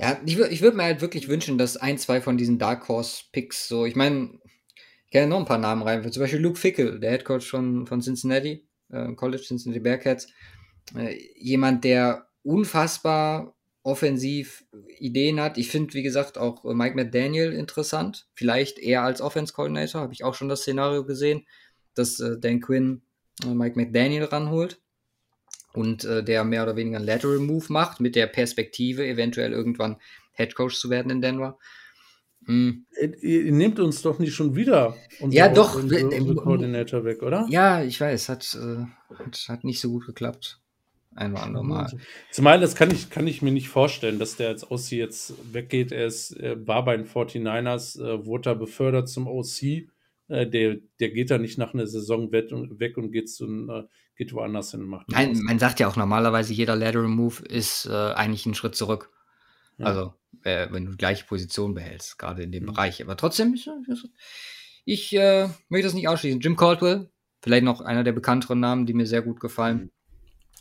Ja, 0.00 0.20
ich, 0.24 0.38
ich 0.38 0.62
würde 0.62 0.76
mir 0.76 0.84
halt 0.84 1.00
wirklich 1.00 1.28
wünschen, 1.28 1.58
dass 1.58 1.76
ein, 1.76 1.98
zwei 1.98 2.20
von 2.20 2.36
diesen 2.36 2.58
Dark 2.58 2.88
Horse 2.88 3.24
Picks 3.32 3.66
so, 3.66 3.84
ich 3.84 3.96
meine, 3.96 4.38
ich 5.06 5.12
kann 5.12 5.22
ja 5.22 5.26
noch 5.26 5.38
ein 5.38 5.44
paar 5.44 5.58
Namen 5.58 5.82
rein. 5.82 6.10
Zum 6.12 6.22
Beispiel 6.22 6.40
Luke 6.40 6.58
Fickle, 6.58 7.00
der 7.00 7.10
Head 7.10 7.24
Coach 7.24 7.48
von, 7.48 7.86
von 7.86 8.00
Cincinnati, 8.00 8.66
äh, 8.90 9.12
College 9.14 9.42
Cincinnati 9.42 9.80
Bearcats. 9.80 10.28
Äh, 10.94 11.18
jemand, 11.36 11.82
der 11.84 12.28
unfassbar 12.42 13.56
offensiv 13.82 14.64
Ideen 14.98 15.40
hat. 15.40 15.58
Ich 15.58 15.70
finde, 15.70 15.94
wie 15.94 16.02
gesagt, 16.02 16.38
auch 16.38 16.62
Mike 16.62 16.94
McDaniel 16.94 17.52
interessant. 17.52 18.28
Vielleicht 18.34 18.78
eher 18.78 19.02
als 19.02 19.20
Offense 19.20 19.52
Coordinator. 19.52 20.02
Habe 20.02 20.12
ich 20.12 20.24
auch 20.24 20.34
schon 20.34 20.48
das 20.48 20.60
Szenario 20.60 21.04
gesehen, 21.04 21.46
dass 21.94 22.20
äh, 22.20 22.38
Dan 22.38 22.60
Quinn 22.60 23.02
äh, 23.44 23.54
Mike 23.54 23.76
McDaniel 23.76 24.24
ranholt 24.24 24.80
und 25.78 26.04
äh, 26.04 26.24
der 26.24 26.42
mehr 26.44 26.64
oder 26.64 26.74
weniger 26.74 26.96
einen 26.96 27.06
Lateral 27.06 27.38
Move 27.38 27.66
macht, 27.68 28.00
mit 28.00 28.16
der 28.16 28.26
Perspektive, 28.26 29.06
eventuell 29.06 29.52
irgendwann 29.52 29.96
Head 30.32 30.56
Coach 30.56 30.76
zu 30.76 30.90
werden 30.90 31.10
in 31.10 31.22
Denver. 31.22 31.56
Hm. 32.46 32.86
Ihr, 33.20 33.52
nehmt 33.52 33.78
uns 33.78 34.02
doch 34.02 34.18
nicht 34.18 34.34
schon 34.34 34.56
wieder 34.56 34.96
unser, 35.20 35.36
ja, 35.36 35.48
doch, 35.48 35.76
unsere, 35.76 36.06
unsere 36.06 36.34
Koordinator 36.34 37.04
weg, 37.04 37.22
oder? 37.22 37.46
Ja, 37.48 37.82
ich 37.82 38.00
weiß, 38.00 38.28
hat, 38.28 38.58
äh, 38.60 38.86
hat, 39.48 39.64
nicht 39.64 39.80
so 39.80 39.90
gut 39.90 40.06
geklappt. 40.06 40.60
Ein 41.14 41.32
oder 41.32 41.42
andere 41.42 41.64
Mal. 41.64 41.92
Zumal 42.30 42.60
das 42.60 42.74
kann 42.74 42.90
ich, 42.90 43.10
kann 43.10 43.26
ich 43.26 43.42
mir 43.42 43.52
nicht 43.52 43.68
vorstellen, 43.68 44.18
dass 44.18 44.36
der 44.36 44.48
als 44.48 44.70
OC 44.70 44.92
jetzt 44.92 45.34
weggeht. 45.52 45.92
Er 45.92 46.06
ist, 46.06 46.32
er 46.32 46.66
war 46.66 46.84
bei 46.84 46.96
den 46.96 47.06
49ers, 47.06 48.00
äh, 48.00 48.24
wurde 48.24 48.42
da 48.42 48.54
befördert 48.54 49.08
zum 49.08 49.26
OC. 49.26 49.62
Äh, 50.28 50.46
der, 50.46 50.78
der 51.00 51.10
geht 51.10 51.30
da 51.30 51.38
nicht 51.38 51.58
nach 51.58 51.74
einer 51.74 51.86
Saison 51.86 52.32
weg 52.32 52.50
und, 52.52 52.80
weg 52.80 52.96
und 52.96 53.12
geht, 53.12 53.30
zu, 53.30 53.46
äh, 53.46 53.84
geht 54.18 54.34
woanders 54.34 54.72
hin. 54.72 54.82
Macht 54.82 55.08
Nein, 55.08 55.40
man 55.44 55.58
sagt 55.58 55.80
ja 55.80 55.88
auch 55.88 55.96
normalerweise, 55.96 56.52
jeder 56.52 56.76
Lateral 56.76 57.08
Move 57.08 57.42
ist 57.44 57.86
äh, 57.86 57.92
eigentlich 58.12 58.44
ein 58.44 58.54
Schritt 58.54 58.74
zurück. 58.74 59.10
Ja. 59.78 59.86
Also, 59.86 60.14
äh, 60.42 60.66
wenn 60.70 60.84
du 60.84 60.90
die 60.90 60.98
gleiche 60.98 61.24
Position 61.24 61.72
behältst, 61.72 62.18
gerade 62.18 62.42
in 62.42 62.52
dem 62.52 62.64
mhm. 62.64 62.72
Bereich. 62.72 63.00
Aber 63.00 63.16
trotzdem, 63.16 63.54
ich, 63.54 63.70
ich 64.84 65.16
äh, 65.16 65.48
möchte 65.68 65.86
das 65.86 65.94
nicht 65.94 66.08
ausschließen. 66.08 66.40
Jim 66.40 66.56
Caldwell, 66.56 67.10
vielleicht 67.40 67.64
noch 67.64 67.80
einer 67.80 68.04
der 68.04 68.12
bekannteren 68.12 68.60
Namen, 68.60 68.86
die 68.86 68.94
mir 68.94 69.06
sehr 69.06 69.22
gut 69.22 69.38
gefallen. 69.38 69.92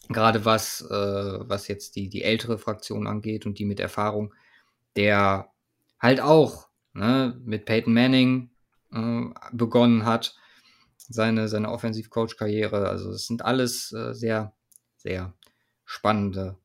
Mhm. 0.08 0.14
Gerade 0.14 0.46
was, 0.46 0.82
äh, 0.82 0.94
was 0.94 1.68
jetzt 1.68 1.96
die, 1.96 2.10
die 2.10 2.24
ältere 2.24 2.60
Fraktion 2.60 3.08
angeht 3.08 3.46
und 3.46 3.60
die 3.60 3.66
mit 3.66 3.80
Erfahrung, 3.80 4.34
der 4.96 5.52
halt 6.00 6.22
auch 6.22 6.70
ne, 6.94 7.42
mit 7.44 7.66
Peyton 7.66 7.94
Manning 7.94 8.52
äh, 8.94 9.26
begonnen 9.52 10.06
hat, 10.06 10.36
seine, 11.10 11.48
seine 11.48 11.72
Offensiv-Coach-Karriere. 11.72 12.90
Also 12.90 13.12
es 13.12 13.28
sind 13.28 13.44
alles 13.44 13.92
äh, 13.92 14.14
sehr, 14.14 14.54
sehr 14.98 15.34
spannende 15.86 16.58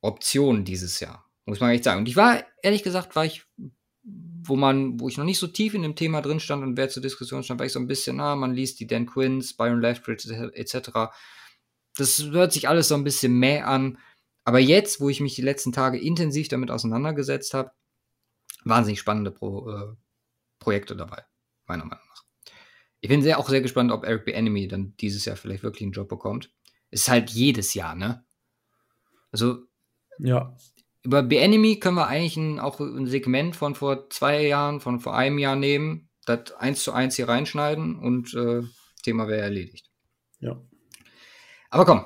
Optionen 0.00 0.64
dieses 0.64 1.00
Jahr. 1.00 1.24
Muss 1.46 1.60
man 1.60 1.70
echt 1.70 1.84
sagen. 1.84 2.00
Und 2.00 2.08
ich 2.08 2.16
war, 2.16 2.44
ehrlich 2.62 2.82
gesagt, 2.82 3.16
war 3.16 3.24
ich, 3.24 3.44
wo 4.02 4.56
man, 4.56 5.00
wo 5.00 5.08
ich 5.08 5.16
noch 5.16 5.24
nicht 5.24 5.38
so 5.38 5.46
tief 5.46 5.74
in 5.74 5.82
dem 5.82 5.96
Thema 5.96 6.20
drin 6.20 6.40
stand 6.40 6.62
und 6.62 6.76
wer 6.76 6.88
zur 6.88 7.02
Diskussion 7.02 7.42
stand, 7.42 7.58
war 7.58 7.66
ich 7.66 7.72
so 7.72 7.80
ein 7.80 7.86
bisschen, 7.86 8.16
na, 8.16 8.36
man 8.36 8.54
liest 8.54 8.80
die 8.80 8.86
Dan 8.86 9.06
Quinns, 9.06 9.54
Byron 9.54 9.80
Leftbridge 9.80 10.52
etc. 10.54 11.10
Das 11.96 12.22
hört 12.22 12.52
sich 12.52 12.68
alles 12.68 12.88
so 12.88 12.94
ein 12.94 13.04
bisschen 13.04 13.38
mehr 13.38 13.66
an. 13.66 13.98
Aber 14.44 14.58
jetzt, 14.58 15.00
wo 15.00 15.08
ich 15.08 15.20
mich 15.20 15.34
die 15.34 15.42
letzten 15.42 15.72
Tage 15.72 15.98
intensiv 15.98 16.48
damit 16.48 16.70
auseinandergesetzt 16.70 17.54
habe, 17.54 17.72
wahnsinnig 18.64 19.00
spannende 19.00 19.30
Pro, 19.30 19.70
äh, 19.70 19.94
Projekte 20.58 20.96
dabei, 20.96 21.24
meiner 21.66 21.84
Meinung 21.84 22.04
nach. 22.04 22.07
Ich 23.00 23.08
bin 23.08 23.22
sehr, 23.22 23.38
auch 23.38 23.48
sehr 23.48 23.60
gespannt, 23.60 23.92
ob 23.92 24.04
Eric 24.04 24.24
B. 24.24 24.32
Enemy 24.32 24.68
dann 24.68 24.94
dieses 25.00 25.24
Jahr 25.24 25.36
vielleicht 25.36 25.62
wirklich 25.62 25.82
einen 25.82 25.92
Job 25.92 26.08
bekommt. 26.08 26.50
Ist 26.90 27.08
halt 27.08 27.30
jedes 27.30 27.74
Jahr, 27.74 27.94
ne? 27.94 28.24
Also, 29.30 29.58
ja 30.18 30.56
über 31.08 31.22
B-Enemy 31.22 31.76
können 31.76 31.96
wir 31.96 32.06
eigentlich 32.06 32.36
ein, 32.36 32.60
auch 32.60 32.80
ein 32.80 33.06
Segment 33.06 33.56
von 33.56 33.74
vor 33.74 34.10
zwei 34.10 34.46
Jahren, 34.46 34.80
von 34.80 35.00
vor 35.00 35.16
einem 35.16 35.38
Jahr 35.38 35.56
nehmen, 35.56 36.10
das 36.26 36.52
eins 36.52 36.82
zu 36.82 36.92
eins 36.92 37.16
hier 37.16 37.28
reinschneiden 37.28 37.98
und 37.98 38.34
äh, 38.34 38.62
Thema 39.02 39.26
wäre 39.26 39.40
erledigt. 39.40 39.90
Ja. 40.40 40.60
Aber 41.70 41.86
komm, 41.86 42.04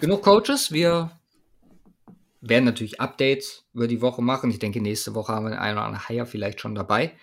genug 0.00 0.22
Coaches. 0.22 0.70
Wir 0.70 1.18
werden 2.42 2.66
natürlich 2.66 3.00
Updates 3.00 3.64
über 3.72 3.88
die 3.88 4.02
Woche 4.02 4.20
machen. 4.20 4.50
Ich 4.50 4.58
denke, 4.58 4.82
nächste 4.82 5.14
Woche 5.14 5.32
haben 5.32 5.46
wir 5.46 5.60
einen 5.60 5.78
oder 5.78 5.86
anderen 5.86 6.06
Hire 6.06 6.26
vielleicht 6.26 6.60
schon 6.60 6.74
dabei. 6.74 7.16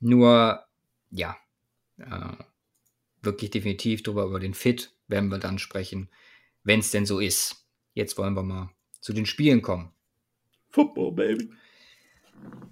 Nur, 0.00 0.64
ja, 1.10 1.36
äh, 1.98 2.36
wirklich 3.22 3.50
definitiv 3.50 4.02
drüber 4.02 4.24
über 4.24 4.40
den 4.40 4.54
Fit 4.54 4.92
werden 5.06 5.30
wir 5.30 5.38
dann 5.38 5.58
sprechen, 5.58 6.10
wenn 6.62 6.80
es 6.80 6.90
denn 6.90 7.06
so 7.06 7.18
ist. 7.18 7.66
Jetzt 7.94 8.16
wollen 8.18 8.34
wir 8.34 8.42
mal 8.42 8.70
zu 9.00 9.12
den 9.12 9.26
Spielen 9.26 9.62
kommen. 9.62 9.92
Football, 10.70 11.12
baby. 11.12 11.50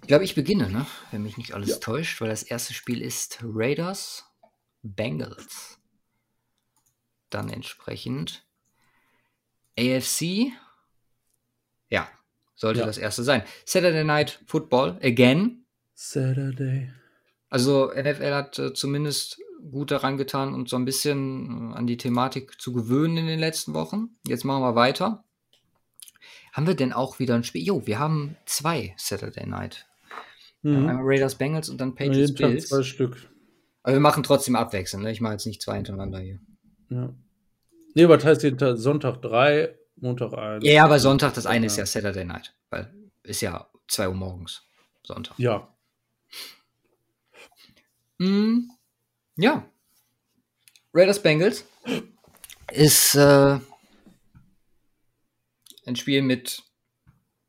Ich 0.03 0.09
glaube, 0.09 0.25
ich 0.25 0.35
beginne, 0.35 0.71
ne? 0.71 0.87
wenn 1.11 1.23
mich 1.23 1.37
nicht 1.37 1.53
alles 1.53 1.71
ja. 1.71 1.77
täuscht, 1.79 2.21
weil 2.21 2.29
das 2.29 2.43
erste 2.43 2.75
Spiel 2.75 3.03
ist 3.03 3.41
Raiders 3.43 4.25
Bengals. 4.83 5.81
Dann 7.31 7.49
entsprechend 7.49 8.47
AFC. 9.77 10.53
Ja, 11.89 12.09
sollte 12.55 12.81
ja. 12.81 12.87
das 12.87 12.99
erste 12.99 13.25
sein. 13.25 13.43
Saturday 13.65 14.05
Night 14.05 14.41
Football 14.47 14.99
again. 15.03 15.65
Saturday. 15.95 16.93
Also 17.49 17.93
NFL 17.95 18.33
hat 18.33 18.59
äh, 18.59 18.73
zumindest 18.75 19.41
gut 19.71 19.91
daran 19.91 20.17
getan, 20.17 20.55
uns 20.55 20.71
so 20.71 20.77
ein 20.77 20.85
bisschen 20.85 21.73
äh, 21.73 21.77
an 21.77 21.87
die 21.87 21.97
Thematik 21.97 22.61
zu 22.61 22.73
gewöhnen 22.73 23.17
in 23.19 23.27
den 23.27 23.39
letzten 23.39 23.75
Wochen. 23.75 24.11
Jetzt 24.27 24.45
machen 24.45 24.63
wir 24.63 24.75
weiter. 24.75 25.25
Haben 26.53 26.67
wir 26.67 26.75
denn 26.75 26.93
auch 26.93 27.19
wieder 27.19 27.35
ein 27.35 27.45
Spiel? 27.45 27.63
Jo, 27.63 27.87
wir 27.87 27.99
haben 27.99 28.37
zwei 28.47 28.95
Saturday 28.97 29.47
Night. 29.47 29.87
Mhm. 30.63 30.89
Einmal 30.89 31.05
Raiders 31.05 31.35
Bengals 31.35 31.69
und 31.69 31.81
dann 31.81 31.95
Patriots 31.95 32.39
ja, 32.39 32.49
Bills. 32.49 32.69
zwei 32.69 32.83
Stück. 32.83 33.29
Aber 33.83 33.95
wir 33.95 34.01
machen 34.01 34.23
trotzdem 34.23 34.57
abwechselnd. 34.57 35.05
Ne? 35.05 35.13
Ich 35.13 35.21
mache 35.21 35.35
jetzt 35.35 35.47
nicht 35.47 35.63
zwei 35.63 35.77
hintereinander 35.77 36.19
hier. 36.19 36.41
Ja. 36.91 37.15
Nee, 37.95 38.09
was 38.09 38.25
heißt 38.25 38.45
Sonntag 38.77 39.23
drei, 39.23 39.75
Montag 39.97 40.33
eins? 40.35 40.65
Ja, 40.65 40.85
aber 40.85 40.99
Sonntag, 40.99 41.35
das 41.35 41.47
eine 41.47 41.67
ja. 41.67 41.67
ist 41.67 41.77
ja 41.77 41.87
Saturday 41.87 42.25
Night. 42.25 42.55
Weil 42.71 42.93
ist 43.23 43.43
ja 43.43 43.69
zwei 43.87 44.09
Uhr 44.09 44.15
morgens. 44.15 44.63
Sonntag. 45.03 45.39
Ja. 45.39 45.69
Mhm. 48.19 48.71
Ja. 49.37 49.71
Raiders 50.93 51.23
Bengals 51.23 51.65
ist 52.73 53.15
äh, 53.15 53.59
ein 55.85 55.97
Spiel 55.97 56.23
mit, 56.23 56.63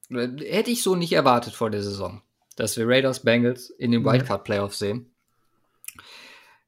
hätte 0.09 0.72
ich 0.72 0.84
so 0.84 0.95
nicht 0.95 1.13
erwartet 1.13 1.53
vor 1.53 1.70
der 1.70 1.82
Saison, 1.82 2.22
dass 2.55 2.76
wir 2.78 2.88
Raiders 2.88 3.24
Bengals 3.24 3.70
in 3.70 3.91
den 3.91 4.03
Wildcard 4.03 4.43
Playoffs 4.43 4.80
sehen. 4.80 5.13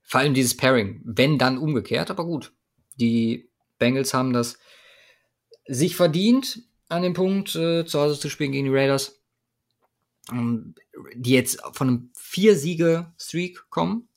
Vor 0.04 0.22
allem 0.22 0.34
dieses 0.34 0.56
Pairing, 0.56 1.02
wenn 1.04 1.38
dann 1.38 1.58
umgekehrt, 1.58 2.10
aber 2.10 2.26
gut. 2.26 2.54
Die 2.95 3.52
Bengals 3.78 4.14
haben 4.14 4.34
das 4.34 4.58
sich 5.66 5.95
verdient, 5.95 6.64
an 6.88 7.04
dem 7.04 7.14
Punkt 7.14 7.56
äh, 7.56 7.86
zu 7.86 8.00
Hause 8.00 8.20
zu 8.20 8.30
spielen 8.30 8.52
gegen 8.52 8.66
die 8.66 8.76
Raiders, 8.76 9.18
die 11.15 11.32
jetzt 11.32 11.61
von 11.73 11.88
einem 11.88 12.09
Vier-Siege-Streak 12.15 13.69
kommen 13.69 14.07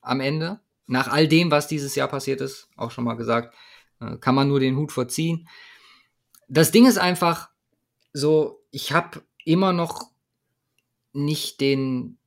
am 0.00 0.20
Ende. 0.20 0.60
Nach 0.86 1.08
all 1.08 1.28
dem, 1.28 1.50
was 1.50 1.68
dieses 1.68 1.94
Jahr 1.94 2.08
passiert 2.08 2.40
ist, 2.40 2.68
auch 2.76 2.90
schon 2.90 3.04
mal 3.04 3.14
gesagt, 3.14 3.54
äh, 4.00 4.16
kann 4.16 4.34
man 4.34 4.48
nur 4.48 4.60
den 4.60 4.76
Hut 4.76 4.92
vorziehen 4.92 5.48
das 6.50 6.72
Ding 6.72 6.86
ist 6.86 6.98
einfach 6.98 7.48
so, 8.12 8.64
ich 8.72 8.92
habe 8.92 9.22
immer 9.44 9.72
noch 9.72 10.10
nicht 11.12 11.60
den, 11.60 12.18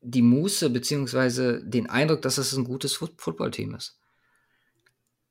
die 0.00 0.22
Muße 0.22 0.70
beziehungsweise 0.70 1.62
den 1.62 1.88
Eindruck, 1.88 2.22
dass 2.22 2.38
es 2.38 2.54
ein 2.54 2.64
gutes 2.64 2.94
Footballteam 2.94 3.74
ist. 3.74 3.98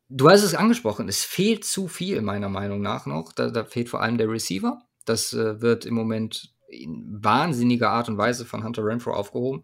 Du 0.09 0.29
hast 0.29 0.43
es 0.43 0.53
angesprochen, 0.53 1.09
es 1.09 1.23
fehlt 1.23 1.65
zu 1.65 1.87
viel 1.87 2.21
meiner 2.21 2.49
Meinung 2.49 2.81
nach 2.81 3.07
noch. 3.07 3.33
Da, 3.33 3.49
da 3.49 3.65
fehlt 3.65 3.89
vor 3.89 4.01
allem 4.01 4.19
der 4.19 4.29
Receiver. 4.29 4.79
Das 5.05 5.33
äh, 5.33 5.59
wird 5.59 5.85
im 5.85 5.95
Moment 5.95 6.52
in 6.73 7.23
wahnsinniger 7.23 7.89
Art 7.89 8.09
und 8.09 8.17
Weise 8.17 8.45
von 8.45 8.63
Hunter 8.63 8.85
Renfro 8.85 9.13
aufgehoben. 9.13 9.63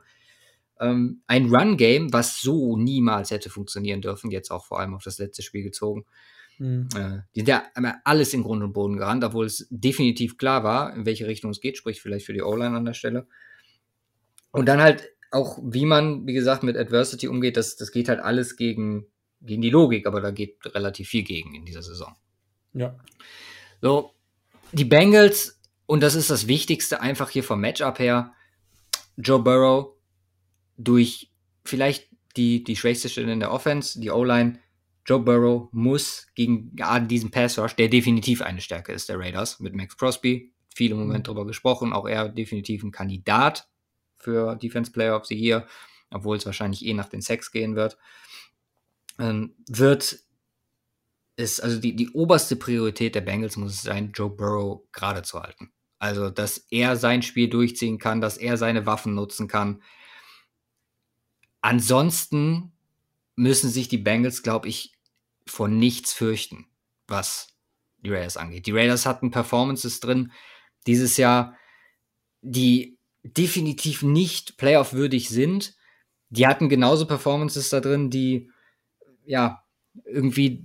Ähm, 0.80 1.22
ein 1.28 1.54
Run-Game, 1.54 2.14
was 2.14 2.42
so 2.42 2.78
niemals 2.78 3.32
hätte 3.32 3.50
funktionieren 3.50 4.02
dürfen, 4.02 4.32
jetzt 4.32 4.52
auch 4.52 4.66
vor 4.66 4.80
allem 4.80 4.94
auf 4.94 5.04
das 5.04 5.18
letzte 5.18 5.42
Spiel 5.42 5.64
gezogen. 5.64 6.06
Mhm. 6.58 6.88
Äh, 6.96 7.22
die 7.36 7.40
sind 7.40 7.48
ja 7.48 7.64
alles 8.04 8.34
in 8.34 8.44
Grund 8.44 8.64
und 8.64 8.74
Boden 8.74 8.98
gerannt, 8.98 9.24
obwohl 9.24 9.46
es 9.46 9.68
definitiv 9.70 10.38
klar 10.38 10.64
war, 10.64 10.94
in 10.94 11.06
welche 11.06 11.28
Richtung 11.28 11.52
es 11.52 11.62
geht, 11.62 11.78
sprich 11.78 12.02
vielleicht 12.02 12.26
für 12.26 12.34
die 12.34 12.42
O-Line 12.42 12.76
an 12.76 12.86
der 12.86 12.94
Stelle. 12.94 13.28
Und 14.52 14.68
dann 14.68 14.82
halt 14.82 15.10
auch, 15.32 15.60
wie 15.64 15.86
man, 15.86 16.26
wie 16.28 16.34
gesagt, 16.34 16.64
mit 16.64 16.78
Adversity 16.78 17.28
umgeht, 17.28 17.58
das, 17.58 17.76
das 17.76 17.92
geht 17.92 18.10
halt 18.10 18.20
alles 18.20 18.56
gegen, 18.56 19.06
gegen 19.42 19.62
die 19.62 19.70
Logik, 19.70 20.08
aber 20.08 20.22
da 20.22 20.32
geht 20.32 20.58
relativ 20.66 21.10
viel 21.10 21.24
gegen 21.24 21.56
in 21.56 21.66
dieser 21.66 21.84
Saison. 21.84 22.16
Ja. 22.74 22.98
So, 23.82 24.14
die 24.72 24.86
Bengals, 24.86 25.59
und 25.90 26.02
das 26.02 26.14
ist 26.14 26.30
das 26.30 26.46
Wichtigste 26.46 27.02
einfach 27.02 27.32
hier 27.32 27.44
vom 27.44 27.62
Matchup 27.62 27.98
her, 27.98 28.36
Joe 29.18 29.40
Burrow 29.40 29.96
durch 30.78 31.32
vielleicht 31.66 32.10
die, 32.38 32.64
die 32.64 32.76
schwächste 32.76 33.10
Stelle 33.10 33.34
in 33.34 33.40
der 33.40 33.52
Offense, 33.52 34.00
die 34.00 34.12
O-Line, 34.12 34.60
Joe 35.04 35.20
Burrow 35.20 35.68
muss 35.72 36.28
gegen 36.36 36.76
gerade 36.76 37.08
diesen 37.08 37.32
Pass 37.32 37.58
Rush, 37.58 37.76
der 37.76 37.88
definitiv 37.88 38.44
eine 38.44 38.62
Stärke 38.62 38.92
ist 38.92 39.10
der 39.10 39.18
Raiders, 39.18 39.60
mit 39.60 39.74
Max 39.74 39.98
Crosby, 39.98 40.54
viel 40.76 40.92
im 40.92 41.00
Moment 41.00 41.22
mhm. 41.22 41.24
darüber 41.24 41.48
gesprochen, 41.48 41.92
auch 41.92 42.08
er 42.08 42.30
definitiv 42.30 42.84
ein 42.84 42.92
Kandidat 42.92 43.68
für 44.20 44.58
Defense 44.58 44.92
Player 44.92 45.18
of 45.18 45.26
the 45.26 45.36
Year, 45.36 45.66
obwohl 46.12 46.38
es 46.38 46.46
wahrscheinlich 46.46 46.86
eh 46.86 46.94
nach 46.94 47.10
den 47.10 47.24
Sex 47.24 47.52
gehen 47.52 47.76
wird, 47.76 47.98
ähm, 49.18 49.56
wird 49.68 50.20
es, 51.36 51.60
also 51.60 51.80
die, 51.80 51.96
die 51.96 52.12
oberste 52.12 52.56
Priorität 52.58 53.16
der 53.16 53.22
Bengals 53.22 53.58
muss 53.58 53.74
es 53.74 53.82
sein, 53.82 54.12
Joe 54.14 54.30
Burrow 54.30 54.84
gerade 54.92 55.24
zu 55.24 55.42
halten. 55.42 55.72
Also, 56.00 56.30
dass 56.30 56.66
er 56.72 56.96
sein 56.96 57.22
Spiel 57.22 57.50
durchziehen 57.50 58.00
kann, 58.00 58.22
dass 58.22 58.38
er 58.38 58.58
seine 58.58 58.86
Waffen 58.86 59.14
nutzen 59.14 59.48
kann. 59.48 59.84
Ansonsten 61.62 62.72
müssen 63.36 63.70
sich 63.70 63.90
die 63.90 63.98
Bengals, 63.98 64.42
glaube 64.42 64.70
ich, 64.70 64.94
vor 65.46 65.68
nichts 65.68 66.14
fürchten, 66.14 66.68
was 67.08 67.50
die 67.98 68.12
Raiders 68.12 68.38
angeht. 68.38 68.66
Die 68.66 68.72
Raiders 68.72 69.06
hatten 69.06 69.32
Performances 69.32 70.00
drin 70.00 70.32
dieses 70.88 71.18
Jahr, 71.18 71.58
die 72.42 72.98
definitiv 73.24 74.02
nicht 74.02 74.58
playoff-würdig 74.58 75.30
sind. 75.30 75.76
Die 76.30 76.48
hatten 76.48 76.70
genauso 76.70 77.06
Performances 77.06 77.70
da 77.70 77.82
drin, 77.82 78.10
die 78.10 78.50
ja 79.26 79.64
irgendwie. 80.06 80.64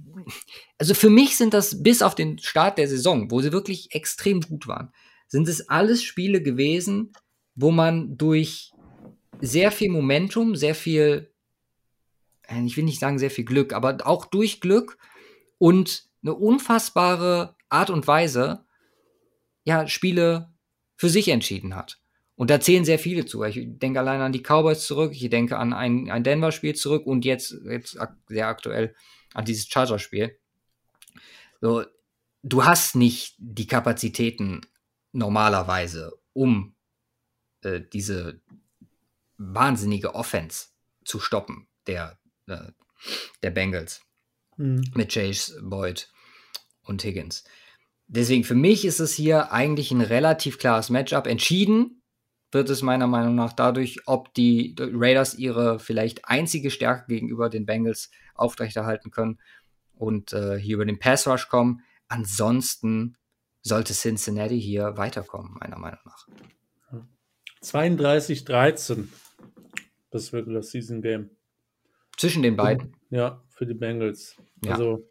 Also 0.78 0.94
für 0.94 1.10
mich 1.10 1.36
sind 1.36 1.54
das 1.54 1.82
bis 1.82 2.02
auf 2.02 2.14
den 2.14 2.38
Start 2.38 2.78
der 2.78 2.88
Saison, 2.88 3.30
wo 3.30 3.40
sie 3.40 3.52
wirklich 3.52 3.94
extrem 3.94 4.40
gut 4.40 4.66
waren, 4.66 4.92
sind 5.34 5.48
es 5.48 5.68
alles 5.68 6.04
Spiele 6.04 6.40
gewesen, 6.40 7.12
wo 7.56 7.72
man 7.72 8.16
durch 8.16 8.70
sehr 9.40 9.72
viel 9.72 9.90
Momentum, 9.90 10.54
sehr 10.54 10.76
viel, 10.76 11.28
äh, 12.46 12.64
ich 12.64 12.76
will 12.76 12.84
nicht 12.84 13.00
sagen 13.00 13.18
sehr 13.18 13.32
viel 13.32 13.44
Glück, 13.44 13.72
aber 13.72 13.98
auch 14.04 14.26
durch 14.26 14.60
Glück 14.60 14.96
und 15.58 16.04
eine 16.22 16.34
unfassbare 16.34 17.56
Art 17.68 17.90
und 17.90 18.06
Weise, 18.06 18.64
ja, 19.64 19.88
Spiele 19.88 20.54
für 20.94 21.08
sich 21.08 21.26
entschieden 21.26 21.74
hat. 21.74 21.98
Und 22.36 22.48
da 22.48 22.60
zählen 22.60 22.84
sehr 22.84 23.00
viele 23.00 23.26
zu. 23.26 23.42
Ich 23.42 23.58
denke 23.60 23.98
allein 23.98 24.20
an 24.20 24.30
die 24.30 24.42
Cowboys 24.42 24.86
zurück, 24.86 25.10
ich 25.16 25.28
denke 25.30 25.58
an 25.58 25.72
ein, 25.72 26.12
ein 26.12 26.22
Denver-Spiel 26.22 26.76
zurück 26.76 27.06
und 27.06 27.24
jetzt, 27.24 27.56
jetzt 27.68 27.98
sehr 28.28 28.46
aktuell 28.46 28.94
an 29.34 29.44
dieses 29.44 29.66
Chargers-Spiel. 29.66 30.38
So, 31.60 31.82
du 32.44 32.64
hast 32.64 32.94
nicht 32.94 33.34
die 33.38 33.66
Kapazitäten 33.66 34.60
normalerweise, 35.14 36.12
um 36.32 36.74
äh, 37.62 37.80
diese 37.92 38.40
wahnsinnige 39.38 40.14
Offense 40.14 40.66
zu 41.04 41.20
stoppen, 41.20 41.66
der, 41.86 42.18
äh, 42.46 42.72
der 43.42 43.50
Bengals. 43.50 44.02
Mhm. 44.56 44.84
Mit 44.94 45.12
Chase 45.12 45.60
Boyd 45.62 46.08
und 46.82 47.02
Higgins. 47.02 47.44
Deswegen 48.06 48.44
für 48.44 48.54
mich 48.54 48.84
ist 48.84 49.00
es 49.00 49.14
hier 49.14 49.52
eigentlich 49.52 49.90
ein 49.90 50.00
relativ 50.00 50.58
klares 50.58 50.90
Matchup. 50.90 51.26
Entschieden 51.26 52.02
wird 52.52 52.70
es 52.70 52.82
meiner 52.82 53.06
Meinung 53.06 53.34
nach 53.34 53.52
dadurch, 53.52 54.00
ob 54.06 54.32
die 54.34 54.76
Raiders 54.78 55.34
ihre 55.34 55.78
vielleicht 55.78 56.28
einzige 56.28 56.70
Stärke 56.70 57.06
gegenüber 57.08 57.50
den 57.50 57.66
Bengals 57.66 58.10
aufrechterhalten 58.34 59.10
können 59.10 59.40
und 59.94 60.32
äh, 60.32 60.56
hier 60.58 60.74
über 60.74 60.84
den 60.84 60.98
Pass 60.98 61.26
Rush 61.26 61.48
kommen. 61.48 61.82
Ansonsten 62.06 63.16
sollte 63.64 63.94
Cincinnati 63.94 64.60
hier 64.60 64.96
weiterkommen, 64.96 65.56
meiner 65.58 65.78
Meinung 65.78 66.00
nach. 66.04 66.28
32-13, 67.62 69.08
das 70.10 70.32
Regular 70.32 70.62
Season 70.62 71.02
Game. 71.02 71.30
Zwischen 72.16 72.42
den 72.42 72.56
beiden? 72.56 72.94
Ja, 73.10 73.42
für 73.48 73.66
die 73.66 73.74
Bengals. 73.74 74.36
Ja. 74.62 74.72
Also 74.72 75.08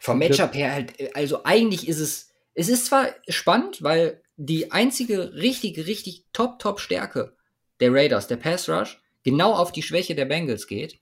vom 0.00 0.18
Matchup 0.18 0.54
her 0.54 0.72
halt, 0.72 1.16
also 1.16 1.44
eigentlich 1.44 1.88
ist 1.88 2.00
es, 2.00 2.30
es 2.54 2.68
ist 2.68 2.86
zwar 2.86 3.08
spannend, 3.28 3.82
weil 3.82 4.22
die 4.36 4.72
einzige 4.72 5.34
richtige, 5.34 5.86
richtig 5.86 6.26
top, 6.32 6.58
top 6.58 6.80
Stärke 6.80 7.36
der 7.80 7.92
Raiders, 7.92 8.26
der 8.26 8.36
Pass 8.36 8.68
Rush, 8.68 9.00
genau 9.22 9.52
auf 9.52 9.72
die 9.72 9.82
Schwäche 9.82 10.14
der 10.14 10.26
Bengals 10.26 10.66
geht. 10.66 11.00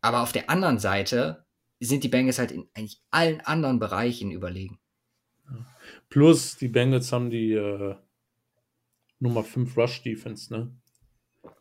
Aber 0.00 0.22
auf 0.22 0.32
der 0.32 0.50
anderen 0.50 0.78
Seite 0.78 1.44
sind 1.80 2.04
die 2.04 2.08
Bengals 2.08 2.38
halt 2.38 2.52
in 2.52 2.68
eigentlich 2.74 3.00
allen 3.10 3.40
anderen 3.40 3.78
Bereichen 3.78 4.30
überlegen. 4.30 4.78
Plus, 6.08 6.56
die 6.56 6.68
Bengals 6.68 7.12
haben 7.12 7.30
die 7.30 7.52
äh, 7.52 7.94
Nummer 9.20 9.44
5 9.44 9.76
Rush 9.76 10.02
Defense, 10.02 10.52
ne? 10.52 10.70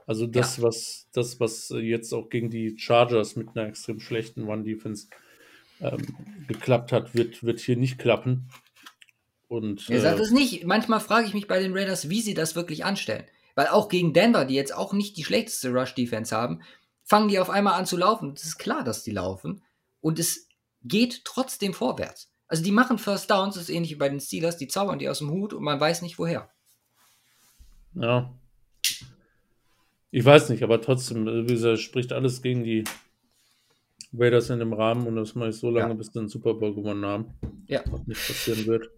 Also 0.05 0.25
das, 0.25 0.57
ja. 0.57 0.63
was, 0.63 1.07
das, 1.11 1.39
was 1.39 1.69
jetzt 1.69 2.13
auch 2.13 2.29
gegen 2.29 2.49
die 2.49 2.77
Chargers 2.77 3.35
mit 3.35 3.49
einer 3.55 3.67
extrem 3.67 3.99
schlechten 3.99 4.47
One 4.47 4.63
Defense 4.63 5.07
ähm, 5.81 6.01
geklappt 6.47 6.91
hat, 6.93 7.13
wird, 7.13 7.43
wird 7.43 7.59
hier 7.59 7.75
nicht 7.75 7.99
klappen. 7.99 8.49
Und, 9.49 9.89
er 9.89 10.01
sagt 10.01 10.19
äh, 10.19 10.23
es 10.23 10.31
nicht. 10.31 10.65
Manchmal 10.65 11.01
frage 11.01 11.27
ich 11.27 11.33
mich 11.33 11.47
bei 11.47 11.59
den 11.59 11.73
Raiders, 11.73 12.09
wie 12.09 12.21
sie 12.21 12.33
das 12.33 12.55
wirklich 12.55 12.85
anstellen. 12.85 13.25
Weil 13.55 13.67
auch 13.67 13.89
gegen 13.89 14.13
Denver, 14.13 14.45
die 14.45 14.55
jetzt 14.55 14.73
auch 14.73 14.93
nicht 14.93 15.17
die 15.17 15.23
schlechteste 15.23 15.69
Rush-Defense 15.69 16.35
haben, 16.35 16.61
fangen 17.03 17.27
die 17.27 17.39
auf 17.39 17.49
einmal 17.49 17.73
an 17.73 17.85
zu 17.85 17.97
laufen. 17.97 18.33
Es 18.35 18.43
ist 18.43 18.57
klar, 18.57 18.83
dass 18.83 19.03
die 19.03 19.11
laufen. 19.11 19.63
Und 19.99 20.19
es 20.19 20.47
geht 20.83 21.23
trotzdem 21.25 21.73
vorwärts. 21.73 22.31
Also 22.47 22.63
die 22.63 22.71
machen 22.71 22.97
First 22.97 23.29
Downs, 23.29 23.55
das 23.55 23.63
ist 23.63 23.69
ähnlich 23.69 23.91
wie 23.91 23.95
bei 23.95 24.09
den 24.09 24.19
Steelers, 24.19 24.57
die 24.57 24.67
zaubern 24.67 24.99
die 24.99 25.09
aus 25.09 25.19
dem 25.19 25.31
Hut 25.31 25.53
und 25.53 25.63
man 25.63 25.79
weiß 25.79 26.01
nicht 26.01 26.17
woher. 26.17 26.49
Ja. 27.93 28.33
Ich 30.11 30.23
weiß 30.23 30.49
nicht, 30.49 30.63
aber 30.63 30.81
trotzdem, 30.81 31.25
wie 31.25 31.53
gesagt, 31.53 31.79
spricht 31.79 32.13
alles 32.13 32.41
gegen 32.41 32.63
die 32.63 32.85
Raiders 34.13 34.49
in 34.49 34.59
dem 34.59 34.73
Rahmen 34.73 35.05
und 35.07 35.15
das 35.15 35.35
mache 35.35 35.49
ich 35.49 35.57
so 35.57 35.69
lange, 35.69 35.89
ja. 35.89 35.93
bis 35.95 36.07
sie 36.07 36.19
den 36.19 36.29
Super 36.29 36.53
Bowl 36.53 36.73
gewonnen 36.73 37.05
haben. 37.05 37.33
Ja. 37.67 37.83
Was 37.87 38.07
nicht 38.07 38.25
passieren 38.25 38.65
wird. 38.65 38.89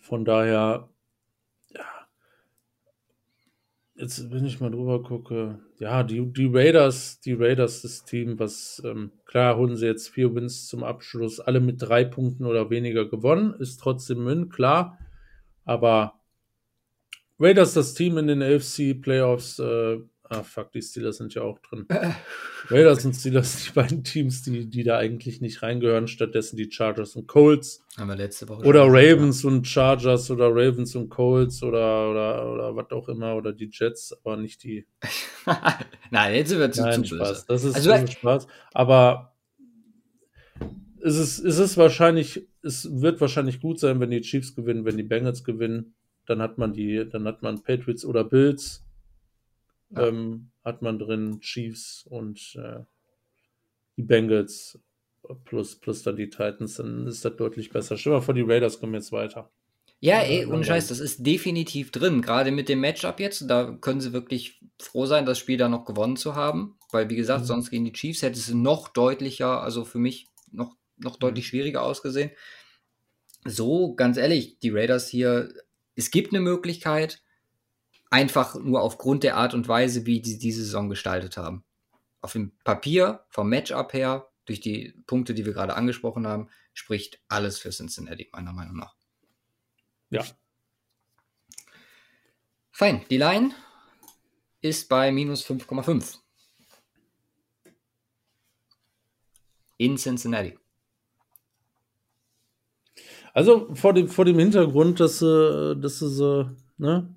Von 0.00 0.24
daher. 0.24 0.88
Jetzt, 3.94 4.32
wenn 4.32 4.46
ich 4.46 4.58
mal 4.58 4.70
drüber 4.70 5.02
gucke, 5.02 5.60
ja, 5.78 6.02
die, 6.02 6.24
die 6.32 6.46
Raiders, 6.50 7.20
die 7.20 7.34
Raiders, 7.34 7.82
das 7.82 8.04
Team, 8.04 8.38
was, 8.38 8.80
ähm, 8.86 9.12
klar, 9.26 9.58
holen 9.58 9.76
sie 9.76 9.86
jetzt 9.86 10.08
vier 10.08 10.34
Wins 10.34 10.66
zum 10.66 10.82
Abschluss, 10.82 11.40
alle 11.40 11.60
mit 11.60 11.82
drei 11.82 12.04
Punkten 12.04 12.46
oder 12.46 12.70
weniger 12.70 13.06
gewonnen, 13.06 13.54
ist 13.58 13.78
trotzdem 13.78 14.24
Win, 14.24 14.48
klar. 14.48 14.98
Aber 15.64 16.14
Raiders, 17.38 17.74
das 17.74 17.92
Team 17.92 18.16
in 18.16 18.28
den 18.28 18.42
AFC 18.42 18.94
Playoffs, 18.94 19.58
äh, 19.58 19.98
Ah, 20.32 20.42
fuck, 20.42 20.72
die 20.72 20.80
Steelers 20.80 21.18
sind 21.18 21.34
ja 21.34 21.42
auch 21.42 21.58
drin. 21.58 21.86
Raiders 22.70 23.04
und 23.04 23.12
Steelers, 23.12 23.64
die 23.64 23.72
beiden 23.72 24.02
Teams, 24.02 24.42
die, 24.42 24.64
die 24.64 24.82
da 24.82 24.96
eigentlich 24.96 25.42
nicht 25.42 25.62
reingehören, 25.62 26.08
stattdessen 26.08 26.56
die 26.56 26.70
Chargers 26.70 27.16
und 27.16 27.26
Colts. 27.26 27.84
Haben 27.98 28.08
wir 28.08 28.16
letzte 28.16 28.48
Woche 28.48 28.64
Oder 28.64 28.86
Ravens 28.86 29.44
und 29.44 29.66
Chargers 29.66 30.30
oder 30.30 30.48
Ravens 30.48 30.96
und 30.96 31.10
Colts 31.10 31.62
oder, 31.62 32.10
oder, 32.10 32.50
oder 32.50 32.76
was 32.76 32.90
auch 32.92 33.10
immer 33.10 33.36
oder 33.36 33.52
die 33.52 33.68
Jets, 33.70 34.16
aber 34.24 34.38
nicht 34.38 34.62
die. 34.62 34.86
Nein, 36.10 36.34
jetzt 36.34 36.48
sind 36.48 36.60
wir 36.60 36.72
zu, 36.72 36.80
Nein, 36.80 37.04
zu 37.04 37.16
Spaß. 37.16 37.44
Das 37.44 37.64
ist, 37.64 37.74
also, 37.74 37.92
ist 37.92 38.12
Spaß. 38.14 38.46
Aber 38.72 39.34
es 41.02 41.16
ist, 41.18 41.40
es 41.40 41.58
ist 41.58 41.76
wahrscheinlich, 41.76 42.48
es 42.62 42.88
wird 43.02 43.20
wahrscheinlich 43.20 43.60
gut 43.60 43.78
sein, 43.78 44.00
wenn 44.00 44.10
die 44.10 44.22
Chiefs 44.22 44.54
gewinnen, 44.54 44.86
wenn 44.86 44.96
die 44.96 45.02
Bengals 45.02 45.44
gewinnen. 45.44 45.94
Dann 46.24 46.40
hat 46.40 46.56
man 46.56 46.72
die, 46.72 47.06
dann 47.06 47.26
hat 47.26 47.42
man 47.42 47.62
Patriots 47.62 48.06
oder 48.06 48.24
Bills 48.24 48.82
ja. 49.94 50.08
ähm, 50.08 50.50
hat 50.64 50.82
man 50.82 50.98
drin 50.98 51.40
Chiefs 51.40 52.06
und 52.08 52.56
äh, 52.56 52.80
die 53.96 54.02
Bengals 54.02 54.78
plus, 55.44 55.78
plus 55.78 56.02
dann 56.02 56.16
die 56.16 56.30
Titans, 56.30 56.76
dann 56.76 57.06
ist 57.06 57.24
das 57.24 57.36
deutlich 57.36 57.70
besser. 57.70 57.96
Stell 57.96 58.12
mal 58.12 58.20
vor, 58.20 58.34
die 58.34 58.42
Raiders 58.42 58.80
kommen 58.80 58.94
jetzt 58.94 59.12
weiter. 59.12 59.50
Ja, 60.00 60.20
ey, 60.20 60.46
ohne 60.46 60.64
Scheiß, 60.64 60.88
das 60.88 60.98
ist 60.98 61.24
definitiv 61.24 61.92
drin. 61.92 62.22
Gerade 62.22 62.50
mit 62.50 62.68
dem 62.68 62.80
Matchup 62.80 63.20
jetzt, 63.20 63.48
da 63.48 63.70
können 63.80 64.00
sie 64.00 64.12
wirklich 64.12 64.60
froh 64.80 65.06
sein, 65.06 65.26
das 65.26 65.38
Spiel 65.38 65.58
da 65.58 65.68
noch 65.68 65.84
gewonnen 65.84 66.16
zu 66.16 66.34
haben. 66.34 66.76
Weil, 66.90 67.08
wie 67.08 67.14
gesagt, 67.14 67.42
mhm. 67.42 67.46
sonst 67.46 67.70
gegen 67.70 67.84
die 67.84 67.92
Chiefs 67.92 68.22
hätte 68.22 68.36
es 68.38 68.52
noch 68.52 68.88
deutlicher, 68.88 69.62
also 69.62 69.84
für 69.84 70.00
mich 70.00 70.26
noch, 70.50 70.74
noch 70.96 71.16
deutlich 71.16 71.44
mhm. 71.44 71.48
schwieriger 71.50 71.82
ausgesehen. 71.82 72.32
So, 73.44 73.94
ganz 73.94 74.16
ehrlich, 74.16 74.58
die 74.58 74.70
Raiders 74.70 75.08
hier, 75.08 75.52
es 75.94 76.10
gibt 76.10 76.32
eine 76.32 76.40
Möglichkeit, 76.40 77.22
Einfach 78.12 78.56
nur 78.56 78.82
aufgrund 78.82 79.22
der 79.22 79.38
Art 79.38 79.54
und 79.54 79.66
Weise, 79.68 80.04
wie 80.04 80.20
die 80.20 80.38
diese 80.38 80.62
Saison 80.62 80.90
gestaltet 80.90 81.38
haben. 81.38 81.64
Auf 82.20 82.32
dem 82.32 82.52
Papier, 82.62 83.24
vom 83.30 83.48
Matchup 83.48 83.94
her, 83.94 84.28
durch 84.44 84.60
die 84.60 84.92
Punkte, 85.06 85.32
die 85.32 85.46
wir 85.46 85.54
gerade 85.54 85.76
angesprochen 85.76 86.26
haben, 86.26 86.50
spricht 86.74 87.22
alles 87.28 87.58
für 87.58 87.70
Cincinnati, 87.70 88.28
meiner 88.32 88.52
Meinung 88.52 88.76
nach. 88.76 88.94
Ja. 90.10 90.22
Fein. 92.70 93.02
Die 93.08 93.16
Line 93.16 93.54
ist 94.60 94.90
bei 94.90 95.10
minus 95.10 95.42
5,5. 95.46 96.18
In 99.78 99.96
Cincinnati. 99.96 100.58
Also 103.32 103.74
vor 103.74 103.94
dem, 103.94 104.08
vor 104.08 104.26
dem 104.26 104.38
Hintergrund, 104.38 105.00
dass, 105.00 105.20
dass 105.20 105.98
so, 105.98 106.50
ne, 106.76 107.14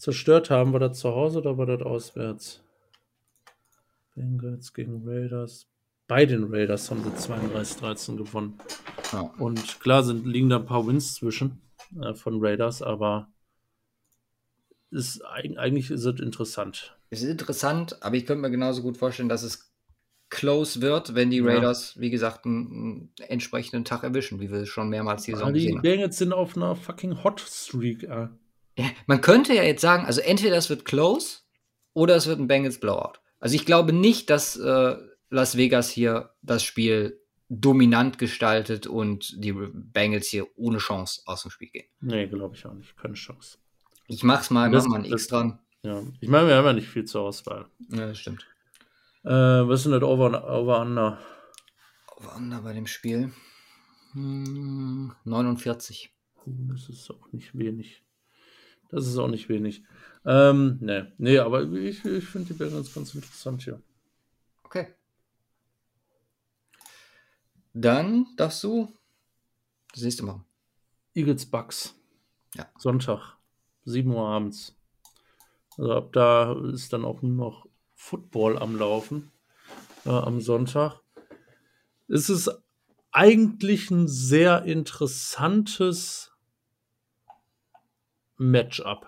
zerstört 0.00 0.50
haben. 0.50 0.72
War 0.72 0.80
das 0.80 0.98
zu 0.98 1.10
Hause 1.10 1.38
oder 1.38 1.58
war 1.58 1.66
das 1.66 1.82
auswärts? 1.82 2.62
Bengals 4.16 4.72
gegen 4.72 5.02
Raiders. 5.06 5.66
Bei 6.08 6.26
den 6.26 6.52
Raiders 6.52 6.90
haben 6.90 7.04
sie 7.04 7.10
32-13 7.10 8.16
gewonnen. 8.16 8.58
Ja. 9.12 9.32
Und 9.38 9.78
klar 9.80 10.02
sind, 10.02 10.26
liegen 10.26 10.48
da 10.48 10.56
ein 10.56 10.66
paar 10.66 10.86
Wins 10.86 11.14
zwischen 11.14 11.60
äh, 12.02 12.14
von 12.14 12.44
Raiders, 12.44 12.82
aber 12.82 13.28
ist, 14.90 15.24
eigentlich 15.24 15.90
ist 15.90 16.04
es 16.04 16.18
interessant. 16.18 16.98
Es 17.10 17.22
ist 17.22 17.30
interessant, 17.30 18.02
aber 18.02 18.16
ich 18.16 18.26
könnte 18.26 18.42
mir 18.42 18.50
genauso 18.50 18.82
gut 18.82 18.96
vorstellen, 18.96 19.28
dass 19.28 19.44
es 19.44 19.72
close 20.30 20.80
wird, 20.80 21.14
wenn 21.14 21.30
die 21.30 21.40
Raiders, 21.40 21.94
ja. 21.94 22.00
wie 22.00 22.10
gesagt, 22.10 22.44
einen, 22.44 22.66
einen, 22.66 23.28
entsprechenden 23.28 23.84
Tag 23.84 24.02
erwischen, 24.02 24.40
wie 24.40 24.50
wir 24.50 24.58
es 24.60 24.68
schon 24.68 24.88
mehrmals 24.88 25.24
die 25.24 25.32
Saison 25.32 25.52
gesehen 25.52 25.76
haben. 25.76 25.82
Die 25.82 25.88
Bengals 25.88 26.18
sind 26.18 26.32
auf 26.32 26.56
einer 26.56 26.74
fucking 26.74 27.22
Hot 27.22 27.40
Streak. 27.40 28.04
Äh. 28.04 28.28
Ja, 28.76 28.86
man 29.06 29.20
könnte 29.20 29.54
ja 29.54 29.62
jetzt 29.62 29.82
sagen, 29.82 30.06
also 30.06 30.20
entweder 30.20 30.56
es 30.56 30.70
wird 30.70 30.84
close 30.84 31.38
oder 31.92 32.16
es 32.16 32.26
wird 32.26 32.38
ein 32.38 32.46
Bengals 32.48 32.78
Blowout. 32.80 33.14
Also 33.40 33.54
ich 33.56 33.66
glaube 33.66 33.92
nicht, 33.92 34.30
dass 34.30 34.56
äh, 34.56 34.96
Las 35.28 35.56
Vegas 35.56 35.90
hier 35.90 36.30
das 36.42 36.62
Spiel 36.62 37.20
dominant 37.48 38.18
gestaltet 38.18 38.86
und 38.86 39.42
die 39.44 39.52
Bengals 39.52 40.28
hier 40.28 40.46
ohne 40.56 40.78
Chance 40.78 41.22
aus 41.26 41.42
dem 41.42 41.50
Spiel 41.50 41.68
gehen. 41.68 41.86
Nee, 42.00 42.26
glaube 42.28 42.54
ich 42.54 42.64
auch 42.66 42.74
nicht. 42.74 42.96
Keine 42.96 43.14
Chance. 43.14 43.58
Ich 44.06 44.22
mach's 44.22 44.50
mal, 44.50 44.70
Das- 44.70 44.84
mach 44.84 44.90
mal 44.92 44.98
ein 44.98 45.04
X 45.04 45.10
das- 45.10 45.26
dran. 45.28 45.58
Ja. 45.82 46.02
Ich 46.20 46.28
meine, 46.28 46.46
wir 46.48 46.56
haben 46.56 46.66
ja 46.66 46.72
nicht 46.74 46.88
viel 46.88 47.04
zur 47.06 47.22
Auswahl. 47.22 47.66
Ja, 47.88 48.06
das 48.06 48.18
stimmt. 48.18 48.46
Äh, 49.24 49.30
was 49.30 49.80
ist 49.80 49.84
denn 49.84 49.92
das 49.92 50.02
Over, 50.02 50.48
Over 50.48 50.80
Under? 50.82 51.18
Over 52.16 52.36
Under 52.36 52.60
bei 52.60 52.72
dem 52.74 52.86
Spiel. 52.86 53.32
Hm, 54.12 55.12
49. 55.24 56.12
Oh, 56.36 56.50
Das 56.72 56.88
ist 56.88 57.10
auch 57.10 57.32
nicht 57.32 57.56
wenig. 57.56 58.02
Das 58.90 59.06
ist 59.06 59.18
auch 59.18 59.28
nicht 59.28 59.48
wenig. 59.48 59.82
Ähm, 60.24 60.78
ne, 60.80 61.12
nee, 61.18 61.38
aber 61.38 61.62
ich, 61.62 62.04
ich 62.04 62.24
finde 62.24 62.48
die 62.48 62.58
Bengals 62.58 62.92
ganz 62.92 63.14
interessant 63.14 63.62
hier. 63.62 63.80
Okay. 64.64 64.88
Dann 67.72 68.26
darfst 68.36 68.62
du 68.64 68.92
das 69.92 70.02
nächste 70.02 70.24
machen. 70.24 70.44
Eagles 71.14 71.46
Bucks. 71.46 71.94
Ja. 72.54 72.68
Sonntag, 72.78 73.36
7 73.84 74.10
Uhr 74.12 74.26
abends. 74.26 74.76
Also 75.78 75.94
ab 75.94 76.12
da 76.12 76.52
ist 76.72 76.92
dann 76.92 77.04
auch 77.04 77.22
nur 77.22 77.32
noch 77.32 77.66
Football 77.94 78.58
am 78.58 78.76
Laufen 78.76 79.30
äh, 80.04 80.10
am 80.10 80.40
Sonntag. 80.40 81.00
Es 82.08 82.28
ist 82.28 82.50
eigentlich 83.12 83.90
ein 83.90 84.08
sehr 84.08 84.64
interessantes 84.64 86.29
Matchup. 88.40 89.06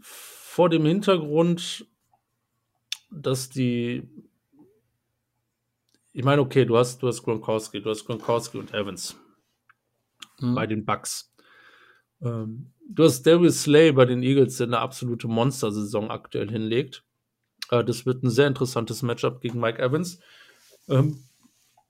Vor 0.00 0.68
dem 0.68 0.84
Hintergrund, 0.84 1.86
dass 3.10 3.48
die 3.48 4.06
ich 6.12 6.24
meine, 6.24 6.42
okay, 6.42 6.64
du 6.64 6.76
hast, 6.76 7.02
du 7.02 7.08
hast 7.08 7.22
Gronkowski, 7.22 7.80
du 7.80 7.88
hast 7.90 8.04
Gronkowski 8.04 8.58
und 8.58 8.74
Evans 8.74 9.16
Mhm. 10.40 10.54
bei 10.54 10.66
den 10.66 10.84
Bucks. 10.84 11.32
Ähm, 12.22 12.72
du 12.88 13.04
hast 13.04 13.22
Darius 13.22 13.62
Slay 13.62 13.92
bei 13.92 14.04
den 14.04 14.22
Eagles, 14.22 14.56
der 14.58 14.66
eine 14.66 14.78
absolute 14.80 15.28
Monstersaison 15.28 16.10
aktuell 16.10 16.50
hinlegt. 16.50 17.04
Äh, 17.70 17.84
das 17.84 18.06
wird 18.06 18.22
ein 18.24 18.30
sehr 18.30 18.46
interessantes 18.46 19.02
Matchup 19.02 19.40
gegen 19.40 19.60
Mike 19.60 19.80
Evans. 19.80 20.18
Ähm, 20.88 21.22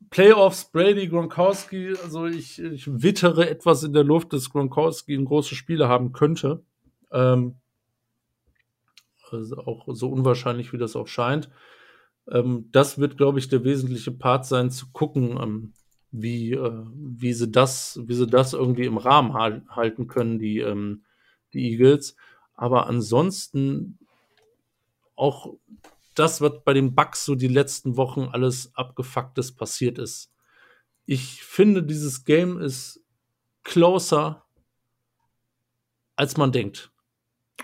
Playoffs, 0.08 0.64
Brady, 0.64 1.08
Gronkowski, 1.08 1.94
also 2.02 2.26
ich, 2.26 2.58
ich 2.58 3.02
wittere 3.02 3.48
etwas 3.48 3.82
in 3.84 3.92
der 3.92 4.02
Luft, 4.02 4.32
dass 4.32 4.50
Gronkowski 4.50 5.14
ein 5.14 5.26
großes 5.26 5.56
Spiele 5.56 5.88
haben 5.88 6.12
könnte. 6.12 6.62
Ähm, 7.12 7.56
also 9.30 9.58
auch 9.58 9.86
so 9.88 10.08
unwahrscheinlich, 10.08 10.72
wie 10.72 10.78
das 10.78 10.96
auch 10.96 11.06
scheint. 11.06 11.50
Ähm, 12.28 12.68
das 12.72 12.98
wird, 12.98 13.18
glaube 13.18 13.38
ich, 13.38 13.48
der 13.48 13.62
wesentliche 13.62 14.10
Part 14.10 14.46
sein, 14.46 14.70
zu 14.70 14.90
gucken, 14.90 15.38
ähm, 15.40 15.72
wie, 16.10 16.54
äh, 16.54 16.82
wie, 16.94 17.32
sie 17.32 17.50
das, 17.50 18.00
wie 18.04 18.14
sie 18.14 18.26
das 18.26 18.52
irgendwie 18.52 18.86
im 18.86 18.98
Rahmen 18.98 19.34
hal- 19.34 19.64
halten 19.68 20.08
können, 20.08 20.38
die, 20.38 20.58
ähm, 20.58 21.04
die 21.52 21.70
Eagles. 21.70 22.16
Aber 22.54 22.86
ansonsten 22.88 23.98
auch 25.14 25.54
das, 26.14 26.40
was 26.40 26.52
bei 26.64 26.72
den 26.74 26.94
Bucks 26.94 27.24
so 27.24 27.34
die 27.34 27.48
letzten 27.48 27.96
Wochen 27.96 28.28
alles 28.32 28.72
abgefucktes 28.74 29.52
passiert 29.54 29.98
ist. 29.98 30.32
Ich 31.06 31.42
finde, 31.42 31.82
dieses 31.82 32.24
Game 32.24 32.58
ist 32.60 33.00
closer, 33.62 34.44
als 36.16 36.36
man 36.36 36.52
denkt 36.52 36.90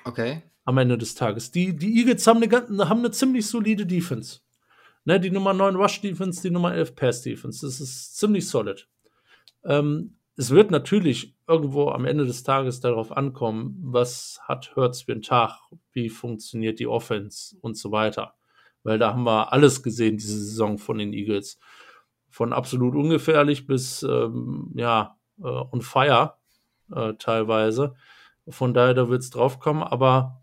Okay. 0.05 0.43
am 0.65 0.79
Ende 0.79 0.99
des 0.99 1.15
Tages. 1.15 1.51
Die, 1.51 1.77
die 1.77 1.99
Eagles 1.99 2.27
haben 2.27 2.43
eine, 2.43 2.89
haben 2.89 2.99
eine 3.01 3.11
ziemlich 3.11 3.47
solide 3.47 3.87
Defense. 3.87 4.41
Ne, 5.05 5.21
die 5.21 5.31
Nummer 5.31 5.53
9 5.53 5.77
Rush 5.77 6.01
Defense, 6.01 6.43
die 6.43 6.51
Nummer 6.51 6.75
11 6.75 6.97
Pass 6.97 7.23
Defense. 7.23 7.65
Das 7.65 7.81
ist 7.81 8.17
ziemlich 8.17 8.49
solid. 8.49 8.89
Ähm, 9.65 10.17
es 10.37 10.51
wird 10.51 10.70
natürlich 10.70 11.34
irgendwo 11.49 11.89
am 11.89 12.05
Ende 12.05 12.26
des 12.26 12.43
Tages 12.43 12.80
darauf 12.80 13.16
ankommen, 13.16 13.76
was 13.80 14.39
hat 14.43 14.76
Hurts 14.76 15.03
für 15.03 15.12
einen 15.12 15.22
Tag, 15.22 15.59
wie 15.93 16.11
funktioniert 16.11 16.78
die 16.78 16.87
Offense 16.87 17.57
und 17.61 17.76
so 17.76 17.91
weiter. 17.91 18.34
Weil 18.82 18.99
da 18.99 19.12
haben 19.12 19.24
wir 19.24 19.53
alles 19.53 19.82
gesehen 19.82 20.18
diese 20.18 20.39
Saison 20.39 20.78
von 20.78 20.99
den 20.99 21.12
Eagles. 21.12 21.59
Von 22.28 22.53
absolut 22.53 22.95
ungefährlich 22.95 23.66
bis 23.66 24.03
ähm, 24.03 24.72
ja, 24.74 25.16
äh, 25.39 25.47
on 25.47 25.80
fire 25.80 26.34
äh, 26.95 27.14
teilweise. 27.14 27.95
Von 28.49 28.74
daher, 28.74 28.95
da 28.95 29.09
wird 29.09 29.22
es 29.22 29.30
drauf 29.30 29.59
kommen. 29.59 29.82
Aber 29.82 30.43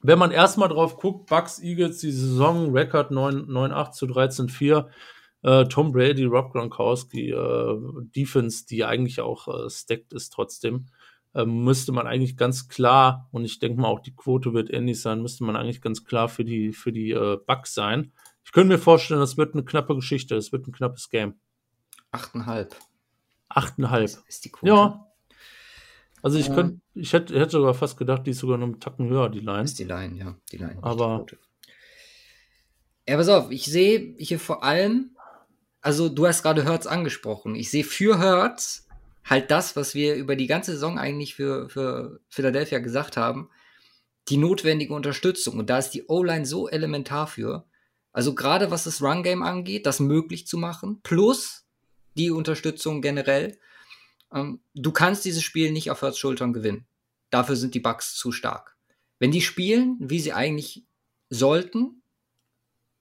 wenn 0.00 0.18
man 0.18 0.30
erstmal 0.30 0.68
drauf 0.68 0.96
guckt, 0.96 1.26
Bucks, 1.26 1.60
Eagles, 1.60 1.98
die 1.98 2.10
Saison, 2.10 2.72
Record 2.72 3.10
9 3.10 3.46
9-8 3.46 3.92
zu 3.92 4.06
13-4, 4.06 4.86
äh, 5.44 5.64
Tom 5.66 5.92
Brady, 5.92 6.24
Rob 6.24 6.52
Gronkowski, 6.52 7.30
äh, 7.30 7.76
Defense, 8.16 8.66
die 8.66 8.84
eigentlich 8.84 9.20
auch 9.20 9.46
äh, 9.46 9.70
stacked 9.70 10.12
ist 10.12 10.30
trotzdem, 10.32 10.86
äh, 11.34 11.44
müsste 11.44 11.92
man 11.92 12.06
eigentlich 12.06 12.36
ganz 12.36 12.68
klar, 12.68 13.28
und 13.30 13.44
ich 13.44 13.58
denke 13.60 13.80
mal 13.80 13.88
auch 13.88 14.00
die 14.00 14.14
Quote 14.16 14.52
wird 14.54 14.72
ähnlich 14.72 15.00
sein, 15.00 15.22
müsste 15.22 15.44
man 15.44 15.54
eigentlich 15.56 15.80
ganz 15.82 16.04
klar 16.04 16.28
für 16.28 16.44
die, 16.44 16.72
für 16.72 16.90
die 16.92 17.10
äh, 17.12 17.36
Bucks 17.46 17.74
sein. 17.74 18.12
Ich 18.44 18.52
könnte 18.52 18.68
mir 18.74 18.78
vorstellen, 18.78 19.20
das 19.20 19.36
wird 19.36 19.54
eine 19.54 19.64
knappe 19.64 19.94
Geschichte, 19.94 20.34
das 20.34 20.50
wird 20.52 20.66
ein 20.66 20.72
knappes 20.72 21.08
Game. 21.10 21.34
8,5 22.12 22.70
8,5. 23.50 24.18
ist 24.28 24.44
die 24.44 24.50
Quote. 24.50 24.66
Ja. 24.72 25.06
Also 26.22 26.38
ich 26.38 26.48
Ja. 26.48 26.54
könnte, 26.54 26.80
ich 26.94 27.12
hätte, 27.12 27.38
hätte 27.38 27.50
sogar 27.52 27.74
fast 27.74 27.96
gedacht, 27.98 28.26
die 28.26 28.30
ist 28.30 28.38
sogar 28.38 28.56
noch 28.56 28.64
einen 28.66 28.80
Tacken 28.80 29.08
höher, 29.08 29.28
die 29.28 29.40
Line. 29.40 29.62
Ist 29.64 29.78
die 29.78 29.84
Line, 29.84 30.16
ja. 30.18 30.34
Die 30.52 30.56
Line. 30.56 30.78
Aber- 30.82 31.26
die. 31.30 31.36
Ja, 33.06 33.16
pass 33.18 33.28
auf, 33.28 33.50
ich 33.50 33.66
sehe 33.66 34.14
hier 34.18 34.38
vor 34.40 34.64
allem, 34.64 35.13
also 35.84 36.08
du 36.08 36.26
hast 36.26 36.42
gerade 36.42 36.64
Hertz 36.64 36.86
angesprochen. 36.86 37.54
Ich 37.54 37.70
sehe 37.70 37.84
für 37.84 38.18
Hertz 38.18 38.86
halt 39.22 39.50
das, 39.50 39.76
was 39.76 39.94
wir 39.94 40.14
über 40.14 40.34
die 40.34 40.46
ganze 40.46 40.72
Saison 40.72 40.98
eigentlich 40.98 41.34
für, 41.34 41.68
für 41.68 42.20
Philadelphia 42.30 42.78
gesagt 42.78 43.18
haben, 43.18 43.50
die 44.28 44.38
notwendige 44.38 44.94
Unterstützung. 44.94 45.58
Und 45.58 45.68
da 45.68 45.78
ist 45.78 45.90
die 45.90 46.06
O-Line 46.06 46.46
so 46.46 46.68
elementar 46.68 47.26
für. 47.26 47.66
Also 48.12 48.34
gerade 48.34 48.70
was 48.70 48.84
das 48.84 49.02
Run-Game 49.02 49.42
angeht, 49.42 49.84
das 49.84 50.00
möglich 50.00 50.46
zu 50.46 50.56
machen, 50.56 51.00
plus 51.02 51.66
die 52.16 52.30
Unterstützung 52.30 53.02
generell. 53.02 53.58
Ähm, 54.32 54.60
du 54.74 54.90
kannst 54.90 55.26
dieses 55.26 55.42
Spiel 55.42 55.70
nicht 55.70 55.90
auf 55.90 56.00
Hertz 56.00 56.16
Schultern 56.16 56.54
gewinnen. 56.54 56.86
Dafür 57.28 57.56
sind 57.56 57.74
die 57.74 57.80
Bucks 57.80 58.14
zu 58.16 58.32
stark. 58.32 58.74
Wenn 59.18 59.32
die 59.32 59.42
spielen, 59.42 59.98
wie 60.00 60.20
sie 60.20 60.32
eigentlich 60.32 60.86
sollten, 61.28 62.02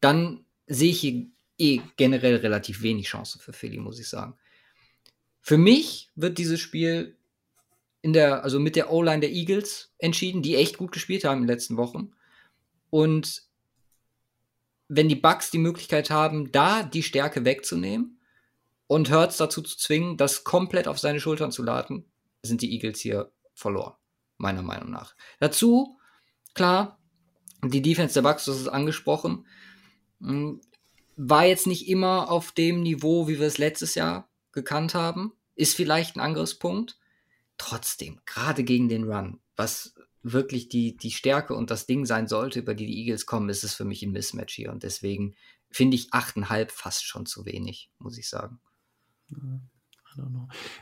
dann 0.01 0.45
sehe 0.67 0.91
ich 0.91 0.99
hier 0.99 1.27
eh 1.57 1.81
generell 1.97 2.37
relativ 2.37 2.81
wenig 2.81 3.07
Chance 3.07 3.39
für 3.39 3.53
Philly, 3.53 3.77
muss 3.77 3.99
ich 3.99 4.07
sagen. 4.09 4.35
Für 5.41 5.57
mich 5.57 6.11
wird 6.15 6.37
dieses 6.37 6.59
Spiel 6.59 7.17
in 8.01 8.13
der, 8.13 8.43
also 8.43 8.59
mit 8.59 8.75
der 8.75 8.91
O-Line 8.91 9.21
der 9.21 9.31
Eagles 9.31 9.93
entschieden, 9.97 10.41
die 10.41 10.55
echt 10.55 10.77
gut 10.77 10.91
gespielt 10.91 11.23
haben 11.23 11.39
in 11.39 11.43
den 11.43 11.55
letzten 11.55 11.77
Wochen. 11.77 12.13
Und 12.89 13.43
wenn 14.87 15.09
die 15.09 15.15
Bucks 15.15 15.51
die 15.51 15.57
Möglichkeit 15.57 16.09
haben, 16.09 16.51
da 16.51 16.83
die 16.83 17.03
Stärke 17.03 17.45
wegzunehmen 17.45 18.19
und 18.87 19.11
Hurts 19.11 19.37
dazu 19.37 19.61
zu 19.61 19.77
zwingen, 19.77 20.17
das 20.17 20.43
komplett 20.43 20.87
auf 20.87 20.99
seine 20.99 21.19
Schultern 21.19 21.51
zu 21.51 21.63
laden, 21.63 22.05
sind 22.43 22.61
die 22.61 22.73
Eagles 22.73 22.99
hier 22.99 23.31
verloren, 23.53 23.93
meiner 24.37 24.61
Meinung 24.61 24.91
nach. 24.91 25.15
Dazu, 25.39 25.97
klar, 26.53 26.99
die 27.63 27.81
Defense 27.81 28.13
der 28.13 28.21
Bucks, 28.21 28.45
das 28.45 28.59
ist 28.59 28.67
angesprochen, 28.67 29.47
mh, 30.19 30.59
war 31.15 31.45
jetzt 31.45 31.67
nicht 31.67 31.87
immer 31.87 32.31
auf 32.31 32.51
dem 32.51 32.81
Niveau, 32.81 33.27
wie 33.27 33.39
wir 33.39 33.47
es 33.47 33.57
letztes 33.57 33.95
Jahr 33.95 34.29
gekannt 34.51 34.93
haben. 34.93 35.33
Ist 35.55 35.75
vielleicht 35.75 36.15
ein 36.15 36.21
Angriffspunkt. 36.21 36.97
Trotzdem, 37.57 38.19
gerade 38.25 38.63
gegen 38.63 38.89
den 38.89 39.03
Run, 39.03 39.39
was 39.55 39.95
wirklich 40.23 40.69
die, 40.69 40.97
die 40.97 41.11
Stärke 41.11 41.53
und 41.53 41.69
das 41.69 41.85
Ding 41.85 42.05
sein 42.05 42.27
sollte, 42.27 42.59
über 42.59 42.73
die 42.73 42.87
die 42.87 42.97
Eagles 42.99 43.25
kommen, 43.25 43.49
ist 43.49 43.63
es 43.63 43.75
für 43.75 43.85
mich 43.85 44.01
ein 44.01 44.11
Mismatch 44.11 44.55
hier. 44.55 44.71
Und 44.71 44.83
deswegen 44.83 45.35
finde 45.69 45.95
ich 45.95 46.13
8,5 46.13 46.69
fast 46.69 47.05
schon 47.05 47.25
zu 47.25 47.45
wenig, 47.45 47.91
muss 47.99 48.17
ich 48.17 48.29
sagen. 48.29 48.59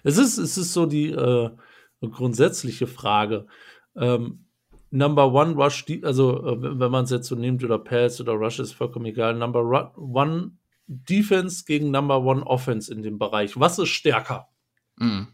Es 0.03 0.17
ist, 0.17 0.37
es 0.37 0.57
ist 0.57 0.73
so 0.73 0.85
die 0.85 1.09
äh, 1.09 1.49
grundsätzliche 2.01 2.87
Frage. 2.87 3.47
Ähm, 3.95 4.45
Number 4.91 5.31
One 5.33 5.53
Rush, 5.55 5.85
also 6.03 6.45
äh, 6.45 6.79
wenn 6.79 6.91
man 6.91 7.05
es 7.05 7.09
jetzt 7.11 7.27
so 7.27 7.35
nimmt 7.35 7.63
oder 7.63 7.79
Pass 7.79 8.19
oder 8.21 8.33
Rush 8.33 8.59
ist 8.59 8.73
vollkommen 8.73 9.05
egal. 9.05 9.35
Number 9.35 9.61
Ru- 9.61 9.91
One 9.97 10.57
Defense 10.87 11.63
gegen 11.65 11.91
Number 11.91 12.21
One 12.21 12.45
Offense 12.45 12.93
in 12.93 13.01
dem 13.01 13.17
Bereich. 13.17 13.57
Was 13.59 13.79
ist 13.79 13.89
stärker? 13.89 14.49
Mhm. 14.97 15.27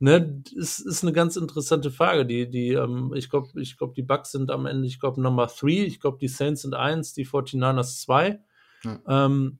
Ne, 0.00 0.42
das 0.54 0.78
ist 0.78 1.02
eine 1.02 1.12
ganz 1.12 1.36
interessante 1.36 1.90
Frage. 1.90 2.24
Die, 2.24 2.48
die, 2.48 2.68
ähm, 2.74 3.12
ich 3.16 3.30
glaube, 3.30 3.48
ich 3.60 3.76
glaube, 3.78 3.94
die 3.96 4.02
Bucks 4.02 4.30
sind 4.30 4.50
am 4.50 4.66
Ende, 4.66 4.86
ich 4.86 5.00
glaube, 5.00 5.20
Number 5.20 5.46
3, 5.46 5.68
ich 5.86 5.98
glaube, 6.00 6.18
die 6.20 6.28
Saints 6.28 6.62
sind 6.62 6.74
1, 6.74 7.14
die 7.14 7.26
49ers 7.26 8.02
2. 8.02 8.38
Ja. 8.84 9.00
Ähm, 9.26 9.58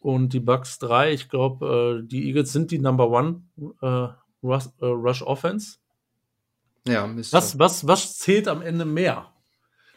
und 0.00 0.32
die 0.32 0.40
Bucks 0.40 0.78
3, 0.80 1.12
ich 1.12 1.28
glaube, 1.28 2.00
äh, 2.02 2.06
die 2.08 2.26
Eagles 2.26 2.52
sind 2.52 2.70
die 2.72 2.78
Number 2.80 3.16
1 3.16 3.36
äh, 3.82 4.08
Rush, 4.42 4.64
äh, 4.80 4.86
Rush 4.86 5.22
Offense. 5.22 5.76
Ja. 6.86 7.10
Was, 7.30 7.58
was, 7.58 7.86
was 7.86 8.18
zählt 8.18 8.48
am 8.48 8.62
Ende 8.62 8.84
mehr? 8.84 9.32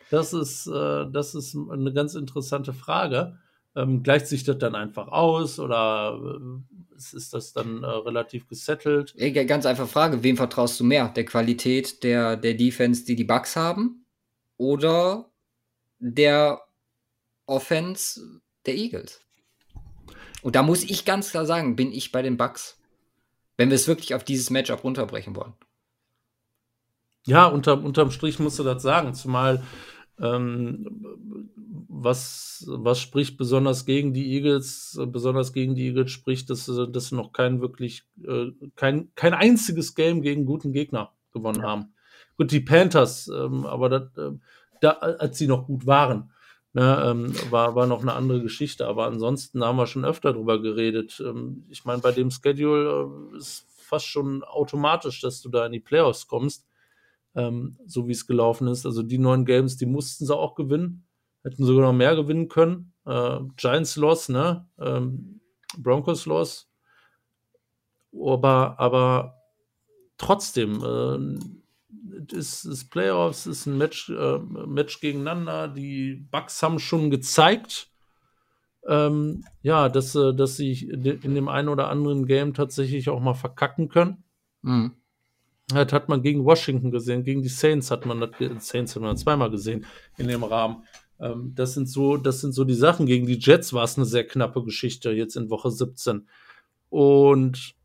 Das 0.10 0.34
ist, 0.34 0.68
äh, 0.68 1.06
das 1.10 1.36
ist 1.36 1.56
eine 1.56 1.94
ganz 1.94 2.16
interessante 2.16 2.74
Frage. 2.74 3.38
Ähm, 3.74 4.04
gleicht 4.04 4.28
sich 4.28 4.44
das 4.44 4.58
dann 4.58 4.76
einfach 4.76 5.08
aus 5.08 5.58
oder 5.58 6.20
äh, 6.22 7.16
ist, 7.16 7.34
das 7.34 7.54
dann 7.54 7.84
äh, 7.84 7.88
relativ 7.88 8.48
gesettelt? 8.48 9.16
Ganz 9.48 9.66
einfach 9.66 9.88
Frage, 9.88 10.22
wem 10.24 10.36
vertraust 10.36 10.78
du 10.80 10.84
mehr? 10.84 11.08
Der 11.10 11.24
Qualität 11.24 12.04
der, 12.04 12.36
der 12.36 12.56
Defense, 12.56 13.06
die 13.06 13.16
die 13.16 13.24
Bugs 13.24 13.56
haben? 13.56 14.06
Oder 14.58 15.32
der 16.00 16.62
Offense 17.46 18.42
der 18.66 18.76
Eagles? 18.76 19.22
Und 20.42 20.58
da 20.58 20.64
muss 20.64 20.84
ich 20.84 21.06
ganz 21.06 21.32
klar 21.32 21.46
sagen, 21.46 21.78
bin 21.78 21.94
ich 21.94 22.12
bei 22.12 22.22
den 22.22 22.36
Bugs. 22.36 22.78
Wenn 23.56 23.70
wir 23.70 23.76
es 23.76 23.88
wirklich 23.88 24.14
auf 24.14 24.26
dieses 24.26 24.50
Matchup 24.50 24.84
runterbrechen 24.84 25.36
wollen. 25.36 25.54
Ja, 27.26 27.46
unter, 27.46 27.84
unterm 27.84 28.12
Strich 28.12 28.40
musst 28.40 28.60
du 28.60 28.64
das 28.64 28.82
sagen, 28.82 29.14
zumal 29.14 29.62
ähm, 30.20 30.88
was, 31.88 32.66
was 32.68 33.00
spricht 33.00 33.38
besonders 33.38 33.86
gegen 33.86 34.14
die 34.14 34.34
Eagles, 34.34 35.00
besonders 35.08 35.54
gegen 35.54 35.76
die 35.76 35.88
Eagles 35.88 36.12
spricht, 36.12 36.50
dass, 36.50 36.66
dass 36.66 37.08
sie 37.08 37.16
noch 37.16 37.32
kein 37.32 37.62
wirklich, 37.62 38.04
äh, 38.24 38.52
kein, 38.76 39.14
kein 39.16 39.34
einziges 39.34 39.94
Game 39.94 40.22
gegen 40.22 40.46
guten 40.46 40.74
Gegner 40.74 41.12
gewonnen 41.32 41.62
ja. 41.62 41.68
haben. 41.68 41.94
Gut, 42.38 42.52
die 42.52 42.60
Panthers, 42.60 43.28
ähm, 43.28 43.66
aber 43.66 43.90
das, 43.90 44.04
äh, 44.18 44.32
da, 44.80 44.92
als 44.92 45.38
sie 45.38 45.48
noch 45.48 45.68
gut 45.68 45.86
waren, 45.86 46.32
ne, 46.74 47.04
ähm, 47.06 47.34
war, 47.52 47.76
war 47.76 47.86
noch 47.86 48.02
eine 48.02 48.14
andere 48.14 48.42
Geschichte. 48.42 48.88
Aber 48.88 49.06
ansonsten 49.06 49.64
haben 49.64 49.78
wir 49.78 49.86
schon 49.86 50.06
öfter 50.06 50.34
drüber 50.34 50.60
geredet. 50.60 51.22
Ähm, 51.24 51.66
ich 51.70 51.86
meine, 51.86 52.02
bei 52.02 52.12
dem 52.12 52.32
Schedule 52.32 53.12
äh, 53.34 53.38
ist 53.38 53.68
fast 53.78 54.08
schon 54.08 54.44
automatisch, 54.44 55.22
dass 55.22 55.42
du 55.42 55.50
da 55.50 55.68
in 55.68 55.74
die 55.74 55.80
Playoffs 55.80 56.28
kommst 56.28 56.66
ähm, 57.36 57.78
so 57.86 58.08
wie 58.08 58.12
es 58.12 58.28
gelaufen 58.28 58.68
ist. 58.68 58.86
Also 58.86 59.04
die 59.04 59.18
neun 59.18 59.46
Games, 59.46 59.78
die 59.78 59.86
mussten 59.86 60.26
sie 60.26 60.36
auch 60.36 60.56
gewinnen. 60.56 61.06
Hätten 61.44 61.66
sogar 61.66 61.86
noch 61.86 61.98
mehr 61.98 62.16
gewinnen 62.16 62.50
können. 62.50 62.94
Äh, 63.06 63.40
Giants 63.58 63.96
Loss, 63.96 64.30
ne? 64.30 64.68
Ähm, 64.80 65.42
Broncos 65.78 66.26
Loss. 66.26 66.70
Aber, 68.14 68.80
aber 68.80 69.36
trotzdem, 70.18 70.84
äh, 70.84 71.40
ist, 72.34 72.66
ist 72.66 72.90
Playoffs, 72.90 73.48
ist 73.48 73.66
ein 73.66 73.78
Match, 73.78 74.10
äh, 74.10 74.40
Match 74.40 75.00
gegeneinander. 75.00 75.68
Die 75.68 76.28
Bucks 76.32 76.62
haben 76.62 76.80
schon 76.80 77.10
gezeigt, 77.10 77.90
ähm, 78.88 79.46
ja, 79.62 79.90
dass, 79.90 80.14
dass 80.14 80.58
sie 80.58 80.90
in 80.90 81.36
dem 81.36 81.48
einen 81.48 81.70
oder 81.70 81.90
anderen 81.90 82.26
Game 82.26 82.54
tatsächlich 82.54 83.10
auch 83.10 83.20
mal 83.20 83.34
verkacken 83.34 83.90
können. 83.90 84.24
Mhm. 84.62 84.96
Das 85.76 85.94
hat 85.94 86.10
man 86.10 86.22
gegen 86.22 86.46
Washington 86.46 86.92
gesehen, 86.92 87.24
gegen 87.24 87.42
die 87.42 87.50
Saints 87.50 87.92
hat 87.92 88.06
man 88.06 88.20
das, 88.20 88.68
Saints 88.68 88.96
hat 88.96 89.02
man 89.02 89.18
zweimal 89.18 89.52
gesehen 89.52 89.86
in 90.18 90.28
dem 90.28 90.44
Rahmen. 90.44 90.84
Ähm, 91.20 91.54
das 91.56 91.74
sind 91.74 91.88
so, 91.88 92.18
das 92.18 92.42
sind 92.42 92.54
so 92.54 92.64
die 92.64 92.74
Sachen. 92.74 93.06
Gegen 93.06 93.28
die 93.28 93.40
Jets 93.40 93.74
war 93.74 93.84
es 93.84 93.98
eine 93.98 94.06
sehr 94.06 94.28
knappe 94.28 94.64
Geschichte 94.64 95.12
jetzt 95.12 95.36
in 95.36 95.50
Woche 95.50 95.72
17. 95.72 96.28
Und 96.90 97.76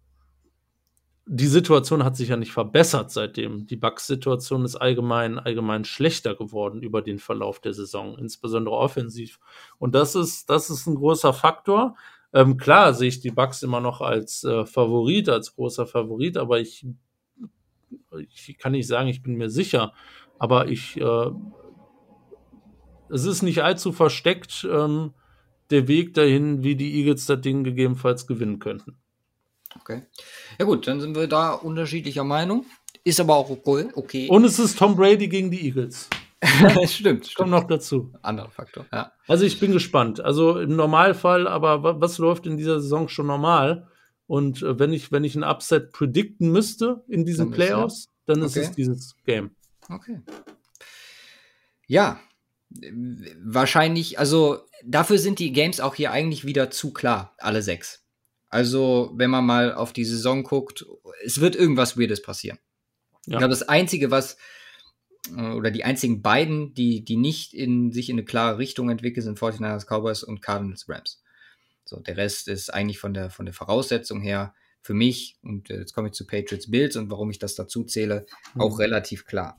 die 1.28 1.48
Situation 1.48 2.04
hat 2.04 2.16
sich 2.16 2.28
ja 2.28 2.36
nicht 2.36 2.52
verbessert 2.52 3.10
seitdem. 3.10 3.66
Die 3.66 3.76
Bucks-Situation 3.76 4.64
ist 4.64 4.76
allgemein, 4.76 5.40
allgemein 5.40 5.84
schlechter 5.84 6.36
geworden 6.36 6.82
über 6.82 7.02
den 7.02 7.18
Verlauf 7.18 7.60
der 7.60 7.74
Saison, 7.74 8.16
insbesondere 8.16 8.76
offensiv. 8.76 9.40
Und 9.78 9.94
das 9.96 10.14
ist, 10.14 10.48
das 10.48 10.70
ist 10.70 10.86
ein 10.86 10.94
großer 10.94 11.32
Faktor. 11.32 11.96
Ähm, 12.32 12.56
klar 12.56 12.94
sehe 12.94 13.08
ich 13.08 13.20
die 13.20 13.32
Bucks 13.32 13.64
immer 13.64 13.80
noch 13.80 14.00
als 14.00 14.44
äh, 14.44 14.66
Favorit, 14.66 15.28
als 15.28 15.54
großer 15.56 15.86
Favorit, 15.86 16.36
aber 16.36 16.60
ich 16.60 16.86
ich 18.18 18.58
kann 18.58 18.72
nicht 18.72 18.86
sagen, 18.86 19.08
ich 19.08 19.22
bin 19.22 19.36
mir 19.36 19.50
sicher, 19.50 19.92
aber 20.38 20.68
ich, 20.68 21.00
äh, 21.00 21.30
es 23.10 23.24
ist 23.24 23.42
nicht 23.42 23.62
allzu 23.62 23.92
versteckt, 23.92 24.66
ähm, 24.70 25.12
der 25.70 25.88
Weg 25.88 26.14
dahin, 26.14 26.62
wie 26.62 26.76
die 26.76 26.94
Eagles 27.00 27.26
das 27.26 27.40
Ding 27.40 27.64
gegebenenfalls 27.64 28.26
gewinnen 28.26 28.58
könnten. 28.58 28.98
Okay. 29.80 30.02
Ja 30.58 30.64
gut, 30.64 30.86
dann 30.86 31.00
sind 31.00 31.16
wir 31.16 31.26
da 31.26 31.52
unterschiedlicher 31.52 32.24
Meinung. 32.24 32.64
Ist 33.04 33.20
aber 33.20 33.36
auch 33.36 33.50
okay. 33.50 33.88
okay. 33.94 34.28
Und 34.28 34.44
es 34.44 34.58
ist 34.58 34.78
Tom 34.78 34.96
Brady 34.96 35.28
gegen 35.28 35.50
die 35.50 35.66
Eagles. 35.66 36.08
stimmt, 36.42 36.90
stimmt. 36.90 37.34
Kommt 37.34 37.50
noch 37.50 37.64
dazu. 37.64 38.12
Anderer 38.22 38.50
Faktor, 38.50 38.86
ja. 38.92 39.12
Also 39.26 39.44
ich 39.44 39.60
bin 39.60 39.72
gespannt. 39.72 40.20
Also 40.20 40.58
im 40.58 40.76
Normalfall, 40.76 41.46
aber 41.46 42.00
was 42.00 42.18
läuft 42.18 42.46
in 42.46 42.56
dieser 42.56 42.80
Saison 42.80 43.08
schon 43.08 43.26
normal? 43.26 43.88
Und 44.26 44.62
äh, 44.62 44.78
wenn 44.78 44.92
ich, 44.92 45.12
wenn 45.12 45.24
ich 45.24 45.34
ein 45.36 45.44
Upset 45.44 45.92
predikten 45.92 46.50
müsste 46.50 47.04
in 47.08 47.24
diesen 47.24 47.50
dann 47.50 47.54
Playoffs, 47.54 47.98
ist, 47.98 48.06
ja. 48.06 48.34
dann 48.34 48.42
ist 48.42 48.56
okay. 48.56 48.66
es 48.66 48.72
dieses 48.72 49.16
Game. 49.24 49.50
Okay. 49.88 50.20
Ja, 51.86 52.20
wahrscheinlich, 53.44 54.18
also 54.18 54.58
dafür 54.84 55.18
sind 55.18 55.38
die 55.38 55.52
Games 55.52 55.80
auch 55.80 55.94
hier 55.94 56.10
eigentlich 56.10 56.44
wieder 56.44 56.70
zu 56.70 56.92
klar, 56.92 57.34
alle 57.38 57.62
sechs. 57.62 58.02
Also, 58.48 59.12
wenn 59.14 59.30
man 59.30 59.44
mal 59.44 59.74
auf 59.74 59.92
die 59.92 60.04
Saison 60.04 60.42
guckt, 60.42 60.86
es 61.24 61.40
wird 61.40 61.56
irgendwas 61.56 61.98
Weirdes 61.98 62.22
passieren. 62.22 62.58
Ja. 63.26 63.34
Ich 63.34 63.38
glaube, 63.38 63.50
das 63.50 63.68
Einzige, 63.68 64.10
was, 64.10 64.36
oder 65.30 65.70
die 65.70 65.84
einzigen 65.84 66.22
beiden, 66.22 66.72
die, 66.74 67.04
die 67.04 67.16
nicht 67.16 67.54
in 67.54 67.92
sich 67.92 68.08
in 68.08 68.16
eine 68.16 68.24
klare 68.24 68.58
Richtung 68.58 68.88
entwickeln, 68.88 69.24
sind 69.24 69.38
49ers 69.38 69.86
Cowboys 69.86 70.22
und 70.22 70.42
Cardinals 70.42 70.88
Rams. 70.88 71.22
So, 71.86 72.00
der 72.00 72.16
Rest 72.16 72.48
ist 72.48 72.74
eigentlich 72.74 72.98
von 72.98 73.14
der, 73.14 73.30
von 73.30 73.46
der 73.46 73.54
Voraussetzung 73.54 74.20
her 74.20 74.54
für 74.82 74.92
mich, 74.92 75.36
und 75.42 75.68
jetzt 75.68 75.94
komme 75.94 76.08
ich 76.08 76.14
zu 76.14 76.26
Patriots 76.26 76.70
Bills 76.70 76.96
und 76.96 77.10
warum 77.10 77.30
ich 77.30 77.38
das 77.38 77.54
dazu 77.54 77.84
zähle, 77.84 78.26
mhm. 78.54 78.60
auch 78.60 78.78
relativ 78.80 79.24
klar. 79.24 79.58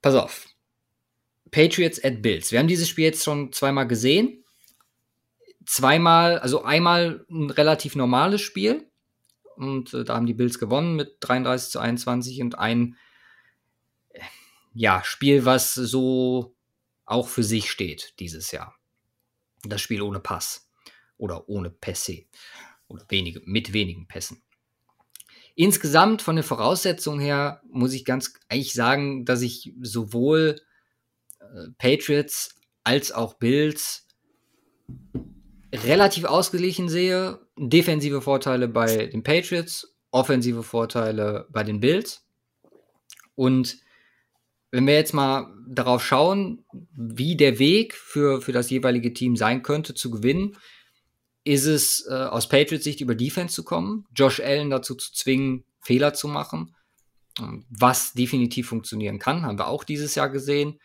Pass 0.00 0.14
auf. 0.14 0.46
Patriots 1.50 2.02
at 2.02 2.22
Bills. 2.22 2.52
Wir 2.52 2.60
haben 2.60 2.68
dieses 2.68 2.88
Spiel 2.88 3.04
jetzt 3.04 3.24
schon 3.24 3.52
zweimal 3.52 3.88
gesehen. 3.88 4.44
Zweimal, 5.66 6.38
also 6.38 6.62
einmal 6.62 7.24
ein 7.28 7.50
relativ 7.50 7.96
normales 7.96 8.40
Spiel. 8.40 8.88
Und 9.56 9.92
äh, 9.92 10.04
da 10.04 10.14
haben 10.14 10.26
die 10.26 10.34
Bills 10.34 10.60
gewonnen 10.60 10.94
mit 10.94 11.16
33 11.20 11.72
zu 11.72 11.80
21 11.80 12.42
und 12.42 12.58
ein 12.58 12.96
äh, 14.10 14.20
ja, 14.72 15.02
Spiel, 15.04 15.44
was 15.44 15.74
so 15.74 16.54
auch 17.06 17.26
für 17.26 17.42
sich 17.42 17.70
steht 17.70 18.14
dieses 18.20 18.52
Jahr 18.52 18.77
das 19.68 19.80
Spiel 19.80 20.02
ohne 20.02 20.20
Pass 20.20 20.70
oder 21.16 21.48
ohne 21.48 21.70
Pässe 21.70 22.24
oder 22.88 23.04
wenige, 23.08 23.40
mit 23.44 23.72
wenigen 23.72 24.08
Pässen. 24.08 24.42
Insgesamt 25.54 26.22
von 26.22 26.36
den 26.36 26.44
Voraussetzungen 26.44 27.20
her 27.20 27.62
muss 27.68 27.92
ich 27.92 28.04
ganz 28.04 28.34
eigentlich 28.48 28.74
sagen, 28.74 29.24
dass 29.24 29.42
ich 29.42 29.74
sowohl 29.82 30.60
äh, 31.40 31.70
Patriots 31.78 32.54
als 32.84 33.10
auch 33.10 33.34
Bills 33.34 34.06
relativ 35.74 36.24
ausgeglichen 36.24 36.88
sehe. 36.88 37.40
Defensive 37.56 38.22
Vorteile 38.22 38.68
bei 38.68 39.06
den 39.06 39.22
Patriots, 39.22 39.96
offensive 40.12 40.62
Vorteile 40.62 41.48
bei 41.50 41.64
den 41.64 41.80
Bills. 41.80 42.24
Und 43.34 43.78
wenn 44.70 44.86
wir 44.86 44.94
jetzt 44.94 45.14
mal 45.14 45.54
darauf 45.66 46.04
schauen, 46.04 46.64
wie 46.92 47.36
der 47.36 47.58
Weg 47.58 47.94
für, 47.94 48.42
für 48.42 48.52
das 48.52 48.70
jeweilige 48.70 49.12
Team 49.12 49.36
sein 49.36 49.62
könnte, 49.62 49.94
zu 49.94 50.10
gewinnen, 50.10 50.56
ist 51.44 51.64
es 51.64 52.06
äh, 52.08 52.14
aus 52.14 52.48
Patriots 52.48 52.84
Sicht 52.84 53.00
über 53.00 53.14
Defense 53.14 53.54
zu 53.54 53.64
kommen, 53.64 54.06
Josh 54.14 54.40
Allen 54.40 54.70
dazu 54.70 54.94
zu 54.94 55.12
zwingen, 55.12 55.64
Fehler 55.80 56.12
zu 56.12 56.28
machen, 56.28 56.74
ähm, 57.38 57.64
was 57.70 58.12
definitiv 58.12 58.68
funktionieren 58.68 59.18
kann, 59.18 59.46
haben 59.46 59.58
wir 59.58 59.68
auch 59.68 59.84
dieses 59.84 60.14
Jahr 60.14 60.28
gesehen. 60.28 60.78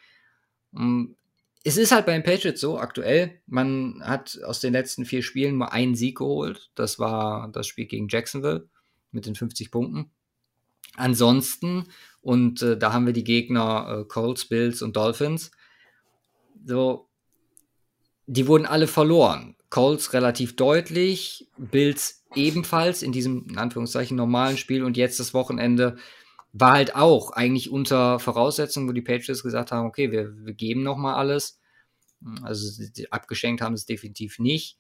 Ähm, 0.74 1.18
es 1.66 1.78
ist 1.78 1.92
halt 1.92 2.06
bei 2.06 2.14
den 2.14 2.24
Patriots 2.24 2.62
so 2.62 2.78
aktuell, 2.78 3.42
man 3.46 4.02
hat 4.04 4.40
aus 4.46 4.60
den 4.60 4.74
letzten 4.74 5.06
vier 5.06 5.24
Spielen 5.24 5.58
nur 5.58 5.72
einen 5.72 5.96
Sieg 5.96 6.18
geholt. 6.18 6.72
Das 6.76 7.00
war 7.00 7.50
das 7.52 7.68
Spiel 7.68 7.86
gegen 7.86 8.10
Jacksonville 8.10 8.70
mit 9.12 9.26
den 9.26 9.36
50 9.36 9.72
Punkten. 9.72 10.12
Ansonsten 10.96 11.88
und 12.22 12.62
äh, 12.62 12.78
da 12.78 12.94
haben 12.94 13.06
wir 13.06 13.14
die 13.14 13.24
Gegner 13.24 14.02
äh, 14.02 14.06
Colts, 14.06 14.46
Bills 14.46 14.82
und 14.82 14.96
Dolphins. 14.96 15.52
So, 16.66 17.10
die 18.28 18.48
wurden 18.48 18.66
alle 18.66 18.88
verloren. 18.88 19.56
Colts 19.70 20.14
relativ 20.14 20.56
deutlich, 20.56 21.50
Bills 21.58 22.24
ebenfalls 22.36 23.04
in 23.04 23.12
diesem, 23.12 23.48
in 23.50 23.58
Anführungszeichen, 23.58 24.16
normalen 24.16 24.58
Spiel 24.58 24.84
und 24.84 24.96
jetzt 24.98 25.20
das 25.20 25.34
Wochenende 25.34 25.98
war 26.54 26.74
halt 26.74 26.96
auch 26.96 27.32
eigentlich 27.32 27.72
unter 27.72 28.20
Voraussetzungen, 28.20 28.88
wo 28.88 28.94
die 28.94 29.02
Patriots 29.02 29.44
gesagt 29.44 29.72
haben, 29.72 29.88
okay, 29.88 30.12
wir, 30.12 30.34
wir 30.46 30.54
geben 30.54 30.84
nochmal 30.84 31.16
alles. 31.16 31.60
Also 32.44 32.84
abgeschenkt 33.10 33.62
haben 33.62 33.74
es 33.74 33.86
definitiv 33.86 34.40
nicht. 34.40 34.78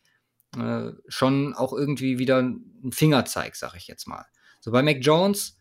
Äh, 0.57 0.91
schon 1.07 1.53
auch 1.55 1.74
irgendwie 1.74 2.20
wieder 2.20 2.41
ein 2.41 2.91
Fingerzeig, 2.91 3.55
sag 3.55 3.76
ich 3.76 3.88
jetzt 3.88 4.07
mal. 4.07 4.26
So 4.59 4.72
bei 4.72 4.84
Mac 4.84 4.99
Jones 5.01 5.57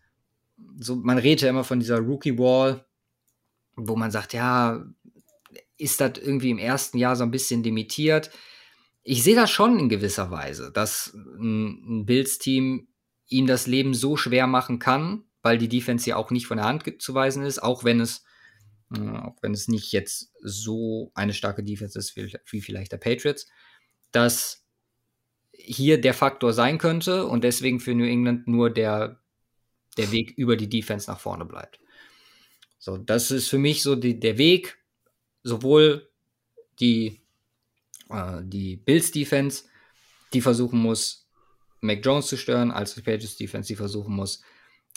so, 0.79 0.97
man 0.97 1.19
redet 1.19 1.43
ja 1.43 1.49
immer 1.49 1.65
von 1.65 1.81
dieser 1.81 1.99
Rookie 1.99 2.39
Wall, 2.39 2.85
wo 3.77 3.97
man 3.97 4.11
sagt, 4.11 4.33
ja, 4.33 4.85
ist 5.79 6.01
das 6.01 6.13
irgendwie 6.19 6.51
im 6.51 6.59
ersten 6.59 6.99
Jahr 6.99 7.17
so 7.17 7.25
ein 7.25 7.31
bisschen 7.31 7.63
limitiert? 7.63 8.31
Ich 9.03 9.23
sehe 9.23 9.35
das 9.35 9.51
schon 9.51 9.79
in 9.79 9.89
gewisser 9.89 10.31
Weise, 10.31 10.71
dass 10.73 11.13
ein, 11.15 12.01
ein 12.01 12.07
Bills-Team 12.07 12.89
ihm 13.29 13.47
das 13.47 13.67
Leben 13.67 13.95
so 13.95 14.17
schwer 14.17 14.47
machen 14.47 14.79
kann, 14.79 15.25
weil 15.43 15.59
die 15.59 15.69
Defense 15.69 16.09
ja 16.09 16.17
auch 16.17 16.31
nicht 16.31 16.47
von 16.47 16.59
der 16.59 16.67
Hand 16.67 16.85
zu 17.03 17.15
weisen 17.15 17.45
ist, 17.45 17.63
auch 17.63 17.85
wenn 17.85 18.01
es 18.01 18.25
auch 18.99 19.37
wenn 19.41 19.53
es 19.53 19.69
nicht 19.69 19.93
jetzt 19.93 20.33
so 20.43 21.13
eine 21.15 21.33
starke 21.33 21.65
Defense 21.65 21.99
ist 21.99 22.17
wie, 22.17 22.33
wie 22.51 22.61
vielleicht 22.61 22.93
der 22.93 22.99
Patriots, 22.99 23.47
dass 24.11 24.67
hier 25.53 26.01
der 26.01 26.15
Faktor 26.15 26.53
sein 26.53 26.79
könnte 26.79 27.27
und 27.27 27.45
deswegen 27.45 27.81
für 27.81 27.95
New 27.95 28.05
England 28.05 28.49
nur 28.49 28.71
der, 28.71 29.22
der 29.97 30.11
Weg 30.11 30.33
über 30.37 30.57
die 30.57 30.69
Defense 30.69 31.11
nach 31.11 31.21
vorne 31.21 31.45
bleibt. 31.45 31.81
So, 32.79 32.97
das 32.97 33.31
ist 33.31 33.49
für 33.49 33.59
mich 33.59 33.83
so 33.83 33.95
die, 33.95 34.19
der 34.19 34.39
Weg, 34.39 34.79
sowohl 35.43 36.11
die, 36.81 37.21
äh, 38.09 38.41
die 38.43 38.77
Bills 38.77 39.11
Defense, 39.11 39.65
die 40.33 40.41
versuchen 40.41 40.81
muss, 40.81 41.29
Mac 41.81 42.05
Jones 42.05 42.27
zu 42.29 42.37
stören, 42.37 42.71
als 42.71 42.95
die 42.95 43.03
Patriots 43.03 43.37
Defense, 43.37 43.69
die 43.69 43.77
versuchen 43.77 44.15
muss, 44.15 44.43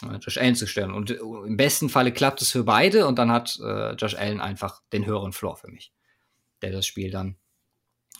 äh, 0.03 0.15
Josh 0.17 0.37
Allen 0.37 0.55
zu 0.55 0.67
stören. 0.67 0.93
Und 0.93 1.11
äh, 1.11 1.15
im 1.15 1.57
besten 1.57 1.89
Falle 1.89 2.11
klappt 2.11 2.41
es 2.41 2.51
für 2.51 2.63
beide 2.63 3.07
und 3.07 3.17
dann 3.19 3.31
hat 3.31 3.59
äh, 3.61 3.93
Josh 3.93 4.15
Allen 4.15 4.41
einfach 4.41 4.81
den 4.93 5.05
höheren 5.05 5.33
Floor 5.33 5.57
für 5.57 5.69
mich, 5.69 5.93
der 6.61 6.71
das 6.71 6.85
Spiel 6.85 7.11
dann 7.11 7.37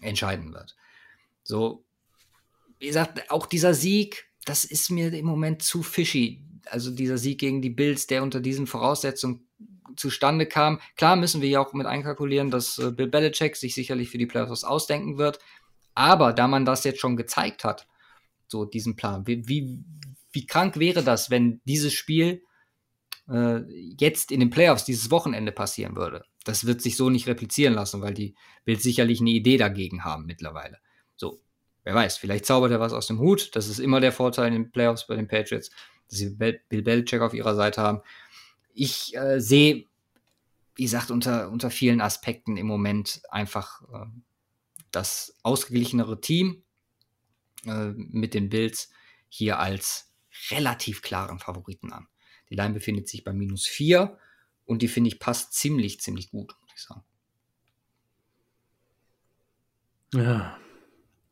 entscheiden 0.02 0.54
wird. 0.54 0.76
So, 1.44 1.86
wie 2.80 2.88
gesagt, 2.88 3.30
auch 3.32 3.46
dieser 3.46 3.74
Sieg, 3.74 4.28
das 4.46 4.64
ist 4.64 4.90
mir 4.90 5.14
im 5.14 5.26
Moment 5.26 5.62
zu 5.62 5.84
fishy. 5.84 6.44
Also 6.68 6.92
dieser 6.92 7.18
Sieg 7.18 7.40
gegen 7.40 7.62
die 7.62 7.70
Bills, 7.70 8.08
der 8.08 8.24
unter 8.24 8.40
diesen 8.40 8.68
Voraussetzungen 8.68 9.48
zustande 9.96 10.46
kam. 10.46 10.80
Klar 10.96 11.16
müssen 11.16 11.42
wir 11.42 11.50
ja 11.50 11.60
auch 11.60 11.74
mit 11.74 11.88
einkalkulieren, 11.88 12.52
dass 12.52 12.78
äh, 12.78 12.92
Bill 12.92 13.08
Belichick 13.08 13.56
sich 13.56 13.74
sicherlich 13.74 14.10
für 14.10 14.18
die 14.18 14.26
Playoffs 14.26 14.64
ausdenken 14.64 15.18
wird. 15.18 15.40
Aber 15.94 16.34
da 16.34 16.48
man 16.48 16.66
das 16.66 16.84
jetzt 16.84 17.00
schon 17.00 17.16
gezeigt 17.16 17.64
hat, 17.64 17.88
so 18.48 18.66
diesen 18.66 18.96
Plan, 18.96 19.26
wie, 19.28 19.48
wie, 19.48 19.80
wie 20.32 20.46
krank 20.46 20.78
wäre 20.78 21.04
das, 21.04 21.30
wenn 21.30 21.62
dieses 21.66 21.94
Spiel 21.94 22.44
äh, 23.30 23.62
jetzt 23.98 24.32
in 24.32 24.40
den 24.40 24.50
Playoffs 24.50 24.86
dieses 24.86 25.10
Wochenende 25.10 25.52
passieren 25.52 25.96
würde? 25.96 26.26
Das 26.44 26.68
wird 26.68 26.82
sich 26.82 26.96
so 26.96 27.10
nicht 27.10 27.28
replizieren 27.28 27.74
lassen, 27.74 28.02
weil 28.02 28.14
die 28.14 28.36
Bills 28.66 28.84
sicherlich 28.84 29.22
eine 29.22 29.32
Idee 29.32 29.58
dagegen 29.58 30.04
haben 30.04 30.26
mittlerweile. 30.26 30.78
So, 31.16 31.40
wer 31.84 31.96
weiß, 31.96 32.18
vielleicht 32.18 32.46
zaubert 32.46 32.72
er 32.72 32.80
was 32.80 32.94
aus 32.94 33.08
dem 33.08 33.20
Hut. 33.20 33.56
Das 33.56 33.68
ist 33.68 33.80
immer 33.80 34.00
der 34.00 34.12
Vorteil 34.12 34.48
in 34.48 34.54
den 34.54 34.72
Playoffs 34.72 35.08
bei 35.08 35.16
den 35.16 35.28
Patriots, 35.28 35.72
dass 36.10 36.20
sie 36.20 36.30
Bill 36.30 36.62
Belichick 36.70 37.22
auf 37.22 37.34
ihrer 37.34 37.56
Seite 37.56 37.82
haben. 37.82 38.02
Ich 38.74 39.16
äh, 39.16 39.40
sehe, 39.40 39.86
wie 40.76 40.84
gesagt, 40.84 41.12
unter, 41.12 41.50
unter 41.50 41.72
vielen 41.72 42.02
Aspekten 42.02 42.58
im 42.58 42.68
Moment 42.68 43.22
einfach 43.30 43.82
äh, 43.94 44.06
das 44.92 45.38
ausgeglichenere 45.44 46.22
Team 46.22 46.64
äh, 47.66 47.92
mit 47.96 48.34
den 48.34 48.50
Bills 48.50 48.90
hier 49.30 49.60
als 49.60 50.14
relativ 50.52 51.02
klaren 51.02 51.40
Favoriten 51.40 51.92
an. 51.92 52.08
Die 52.50 52.56
Line 52.56 52.74
befindet 52.74 53.08
sich 53.08 53.24
bei 53.24 53.34
minus 53.34 53.68
4 53.68 54.18
und 54.66 54.82
die 54.82 54.88
finde 54.88 55.10
ich 55.10 55.20
passt 55.20 55.54
ziemlich, 55.54 56.00
ziemlich 56.00 56.30
gut, 56.30 56.56
muss 56.62 56.72
ich 56.76 56.82
sagen. 56.82 57.04
Ja, 60.14 60.58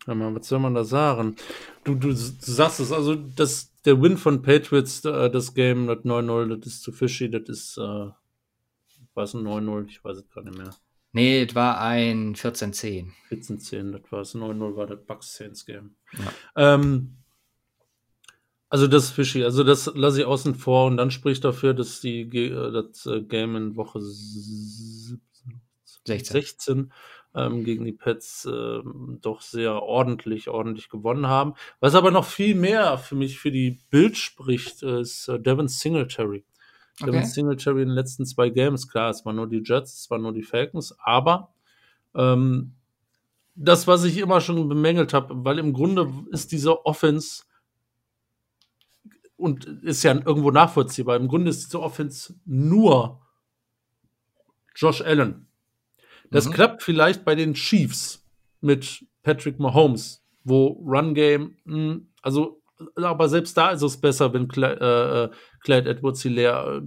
was 0.05 0.47
soll 0.47 0.59
man 0.59 0.75
da 0.75 0.83
sagen? 0.83 1.35
Du, 1.83 1.95
du, 1.95 2.09
du 2.09 2.13
sagst 2.13 2.79
es, 2.79 2.91
also 2.91 3.15
das, 3.15 3.71
der 3.85 4.01
Win 4.01 4.17
von 4.17 4.41
Patriots, 4.41 5.03
äh, 5.05 5.29
das 5.29 5.53
Game, 5.53 5.87
das 5.87 5.99
9-0, 5.99 6.55
das 6.55 6.67
ist 6.67 6.83
zu 6.83 6.91
fishy, 6.91 7.29
das 7.29 7.49
ist, 7.49 7.77
äh, 7.77 7.81
war 7.81 9.23
es 9.23 9.33
ein 9.33 9.45
9-0? 9.45 9.87
Ich 9.87 10.03
weiß 10.03 10.17
es 10.17 10.29
gar 10.29 10.43
nicht 10.43 10.57
mehr. 10.57 10.75
Nee, 11.11 11.43
es 11.43 11.53
war 11.53 11.79
ein 11.79 12.35
14-10. 12.35 13.11
14-10, 13.29 13.91
das 13.91 14.11
war 14.11 14.21
es. 14.21 14.33
9-0 14.35 14.75
war 14.75 14.87
das 14.87 15.05
Bucks 15.05 15.35
Saints 15.35 15.65
Game. 15.65 15.95
Ja. 16.17 16.73
Ähm, 16.73 17.17
also 18.67 18.87
das 18.87 19.03
ist 19.05 19.11
fishy. 19.11 19.43
Also 19.43 19.63
das 19.63 19.91
lasse 19.93 20.21
ich 20.21 20.25
außen 20.25 20.55
vor 20.55 20.87
und 20.87 20.97
dann 20.97 21.11
spricht 21.11 21.45
dafür, 21.45 21.75
dass 21.75 22.01
die 22.01 22.21
äh, 22.21 22.71
das 22.71 23.05
äh, 23.05 23.21
Game 23.21 23.55
in 23.55 23.75
Woche 23.75 24.01
16, 24.01 25.19
16 26.05 26.91
ähm, 27.35 27.63
gegen 27.63 27.85
die 27.85 27.93
Pets 27.93 28.45
äh, 28.45 28.79
doch 29.21 29.41
sehr 29.41 29.81
ordentlich, 29.81 30.49
ordentlich 30.49 30.89
gewonnen 30.89 31.27
haben. 31.27 31.53
Was 31.79 31.95
aber 31.95 32.11
noch 32.11 32.25
viel 32.25 32.55
mehr 32.55 32.97
für 32.97 33.15
mich 33.15 33.39
für 33.39 33.51
die 33.51 33.79
Bild 33.89 34.17
spricht, 34.17 34.83
ist 34.83 35.27
äh, 35.27 35.39
Devin 35.39 35.67
Singletary. 35.67 36.43
Okay. 37.01 37.11
Devin 37.11 37.25
Singletary 37.25 37.81
in 37.81 37.89
den 37.89 37.95
letzten 37.95 38.25
zwei 38.25 38.49
Games, 38.49 38.87
klar, 38.87 39.09
es 39.09 39.25
waren 39.25 39.35
nur 39.35 39.47
die 39.47 39.63
Jets, 39.65 40.01
es 40.01 40.11
waren 40.11 40.21
nur 40.21 40.33
die 40.33 40.43
Falcons, 40.43 40.95
aber 40.99 41.53
ähm, 42.15 42.73
das, 43.55 43.87
was 43.87 44.03
ich 44.03 44.17
immer 44.17 44.41
schon 44.41 44.67
bemängelt 44.67 45.13
habe, 45.13 45.43
weil 45.43 45.59
im 45.59 45.73
Grunde 45.73 46.11
ist 46.31 46.51
diese 46.51 46.85
Offense 46.85 47.43
und 49.37 49.65
ist 49.65 50.03
ja 50.03 50.13
irgendwo 50.13 50.51
nachvollziehbar. 50.51 51.17
Im 51.17 51.27
Grunde 51.27 51.49
ist 51.49 51.65
diese 51.65 51.81
Offense 51.81 52.35
nur 52.45 53.21
Josh 54.75 55.01
Allen. 55.01 55.47
Das 56.33 56.47
mhm. 56.47 56.51
klappt 56.51 56.83
vielleicht 56.83 57.23
bei 57.23 57.35
den 57.35 57.53
Chiefs 57.53 58.25
mit 58.59 59.05
Patrick 59.21 59.59
Mahomes, 59.59 60.25
wo 60.43 60.67
Run 60.85 61.13
Game, 61.13 61.55
hm, 61.65 62.07
also 62.21 62.59
aber 62.95 63.29
selbst 63.29 63.55
da 63.55 63.71
ist 63.71 63.81
es 63.81 64.01
besser, 64.01 64.33
wenn 64.33 64.47
Clyde, 64.47 64.79
äh, 64.81 65.23
äh 65.23 65.29
Clyde 65.61 65.89
Edwards 65.89 66.21
Hilaire 66.21 66.77
äh, 66.77 66.81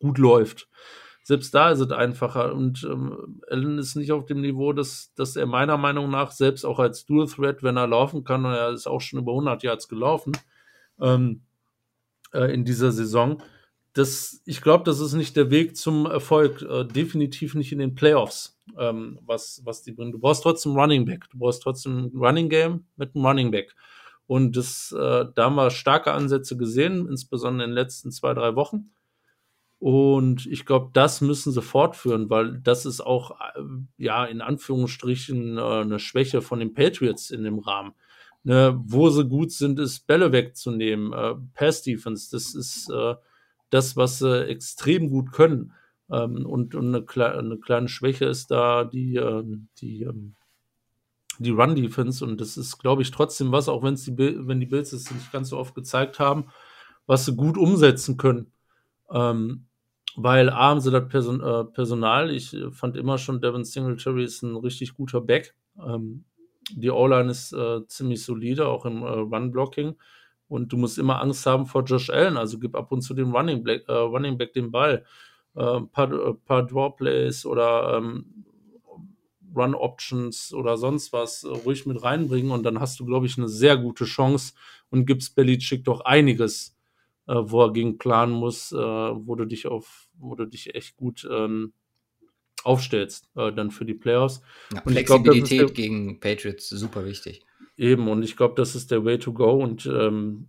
gut 0.00 0.18
läuft. 0.18 0.68
Selbst 1.22 1.54
da 1.54 1.70
ist 1.70 1.80
es 1.80 1.90
einfacher 1.90 2.54
und 2.54 2.84
ähm, 2.84 3.40
Allen 3.48 3.78
ist 3.78 3.96
nicht 3.96 4.12
auf 4.12 4.26
dem 4.26 4.40
Niveau, 4.40 4.72
dass, 4.72 5.14
dass 5.14 5.36
er 5.36 5.46
meiner 5.46 5.78
Meinung 5.78 6.10
nach 6.10 6.32
selbst 6.32 6.64
auch 6.64 6.78
als 6.78 7.06
Dual 7.06 7.26
Threat, 7.26 7.62
wenn 7.62 7.78
er 7.78 7.86
laufen 7.86 8.24
kann, 8.24 8.44
und 8.44 8.52
er 8.52 8.70
ist 8.70 8.86
auch 8.86 9.00
schon 9.00 9.20
über 9.20 9.32
100 9.32 9.62
Yards 9.62 9.88
gelaufen 9.88 10.32
ähm, 11.00 11.42
äh, 12.32 12.52
in 12.52 12.64
dieser 12.64 12.92
Saison, 12.92 13.42
das, 13.94 14.42
ich 14.44 14.60
glaube, 14.60 14.82
das 14.84 14.98
ist 14.98 15.14
nicht 15.14 15.36
der 15.36 15.50
Weg 15.50 15.76
zum 15.76 16.06
Erfolg. 16.06 16.62
Äh, 16.62 16.84
definitiv 16.84 17.54
nicht 17.54 17.72
in 17.72 17.78
den 17.78 17.94
Playoffs, 17.94 18.60
ähm, 18.76 19.20
was, 19.22 19.62
was 19.64 19.82
die 19.82 19.92
bringen. 19.92 20.10
Du 20.12 20.18
brauchst 20.18 20.42
trotzdem 20.42 20.76
Running 20.76 21.04
Back. 21.04 21.30
Du 21.30 21.38
brauchst 21.38 21.62
trotzdem 21.62 22.10
Running 22.14 22.48
Game 22.48 22.86
mit 22.96 23.14
einem 23.14 23.24
Running 23.24 23.50
Back. 23.52 23.74
Und 24.26 24.56
das, 24.56 24.92
äh, 24.92 25.26
da 25.34 25.44
haben 25.44 25.54
wir 25.54 25.70
starke 25.70 26.12
Ansätze 26.12 26.56
gesehen, 26.56 27.06
insbesondere 27.08 27.64
in 27.64 27.70
den 27.70 27.74
letzten 27.74 28.10
zwei, 28.10 28.34
drei 28.34 28.56
Wochen. 28.56 28.90
Und 29.78 30.46
ich 30.46 30.66
glaube, 30.66 30.90
das 30.92 31.20
müssen 31.20 31.52
sie 31.52 31.62
fortführen, 31.62 32.30
weil 32.30 32.58
das 32.58 32.86
ist 32.86 33.00
auch, 33.00 33.32
äh, 33.32 33.60
ja, 33.96 34.24
in 34.24 34.40
Anführungsstrichen 34.40 35.56
äh, 35.56 35.60
eine 35.60 36.00
Schwäche 36.00 36.42
von 36.42 36.58
den 36.58 36.74
Patriots 36.74 37.30
in 37.30 37.44
dem 37.44 37.60
Rahmen. 37.60 37.94
Ne, 38.42 38.78
wo 38.84 39.08
sie 39.08 39.24
gut 39.24 39.52
sind, 39.52 39.78
ist 39.78 40.06
Bälle 40.06 40.32
wegzunehmen, 40.32 41.12
äh, 41.12 41.34
Pass 41.54 41.82
Defense, 41.82 42.28
das 42.30 42.54
ist 42.54 42.90
äh, 42.90 43.14
das, 43.70 43.96
was 43.96 44.18
sie 44.18 44.46
extrem 44.46 45.10
gut 45.10 45.32
können. 45.32 45.72
Ähm, 46.10 46.46
und, 46.46 46.74
und 46.74 46.94
eine, 46.94 47.34
eine, 47.34 47.56
kleine 47.58 47.88
Schwäche 47.88 48.26
ist 48.26 48.50
da 48.50 48.84
die, 48.84 49.16
äh, 49.16 49.44
die 49.78 50.02
ähm, 50.02 50.34
die 51.38 51.50
Run-Defense 51.50 52.24
und 52.24 52.40
das 52.40 52.56
ist, 52.56 52.78
glaube 52.78 53.02
ich, 53.02 53.10
trotzdem 53.10 53.52
was, 53.52 53.68
auch 53.68 53.82
wenn 53.82 53.94
die, 53.94 54.16
wenn 54.46 54.60
die 54.60 54.66
Bills 54.66 54.92
es 54.92 55.10
nicht 55.10 55.32
ganz 55.32 55.50
so 55.50 55.58
oft 55.58 55.74
gezeigt 55.74 56.18
haben, 56.18 56.46
was 57.06 57.24
sie 57.24 57.34
gut 57.34 57.58
umsetzen 57.58 58.16
können. 58.16 58.52
Ähm, 59.10 59.66
weil 60.16 60.48
A 60.48 60.68
haben 60.68 60.80
sie 60.80 60.90
das 60.90 61.08
Person, 61.08 61.40
äh, 61.40 61.64
Personal, 61.64 62.30
ich 62.30 62.56
fand 62.70 62.96
immer 62.96 63.18
schon, 63.18 63.40
Devin 63.40 63.64
Singletary 63.64 64.24
ist 64.24 64.42
ein 64.42 64.56
richtig 64.56 64.94
guter 64.94 65.20
Back. 65.20 65.54
Ähm, 65.76 66.24
die 66.70 66.90
O-Line 66.90 67.30
ist 67.30 67.52
äh, 67.52 67.86
ziemlich 67.88 68.24
solide, 68.24 68.68
auch 68.68 68.86
im 68.86 69.02
äh, 69.02 69.06
Run-Blocking. 69.06 69.96
Und 70.54 70.72
du 70.72 70.76
musst 70.76 70.98
immer 70.98 71.20
Angst 71.20 71.46
haben 71.46 71.66
vor 71.66 71.82
Josh 71.82 72.10
Allen, 72.10 72.36
also 72.36 72.60
gib 72.60 72.76
ab 72.76 72.92
und 72.92 73.02
zu 73.02 73.12
dem 73.12 73.34
Running, 73.34 73.64
Black, 73.64 73.88
äh, 73.88 73.92
Running 73.92 74.38
Back 74.38 74.52
den 74.52 74.70
Ball. 74.70 75.04
Ein 75.54 75.64
äh, 75.66 75.86
paar, 75.86 76.12
äh, 76.12 76.34
paar 76.34 76.64
Draw-Plays 76.64 77.44
oder 77.44 77.96
ähm, 77.96 78.44
Run-Options 79.52 80.54
oder 80.54 80.76
sonst 80.76 81.12
was 81.12 81.42
äh, 81.42 81.48
ruhig 81.48 81.86
mit 81.86 82.00
reinbringen 82.04 82.52
und 82.52 82.62
dann 82.62 82.78
hast 82.78 83.00
du, 83.00 83.04
glaube 83.04 83.26
ich, 83.26 83.36
eine 83.36 83.48
sehr 83.48 83.76
gute 83.76 84.04
Chance 84.04 84.52
und 84.90 85.06
gibst 85.06 85.34
Belichick 85.34 85.82
doch 85.82 86.02
einiges, 86.02 86.76
äh, 87.26 87.34
wo 87.34 87.62
er 87.62 87.72
gegen 87.72 87.98
planen 87.98 88.34
muss, 88.34 88.70
äh, 88.70 88.76
wo 88.76 89.34
du 89.34 89.46
dich 89.46 89.66
auf, 89.66 90.08
wo 90.16 90.36
du 90.36 90.44
dich 90.44 90.76
echt 90.76 90.96
gut 90.96 91.28
ähm, 91.28 91.72
aufstellst, 92.62 93.28
dann 93.34 93.70
für 93.70 93.84
die 93.84 93.92
Playoffs. 93.92 94.40
Ja, 94.72 94.80
und 94.84 94.92
Flexibilität 94.92 95.58
glaub, 95.58 95.74
der, 95.74 95.84
gegen 95.84 96.18
Patriots 96.18 96.70
super 96.70 97.04
wichtig. 97.04 97.44
Eben, 97.76 98.08
und 98.08 98.22
ich 98.22 98.36
glaube, 98.36 98.54
das 98.56 98.74
ist 98.74 98.90
der 98.90 99.04
Way 99.04 99.18
to 99.18 99.32
go 99.32 99.62
und 99.62 99.86
ähm, 99.86 100.48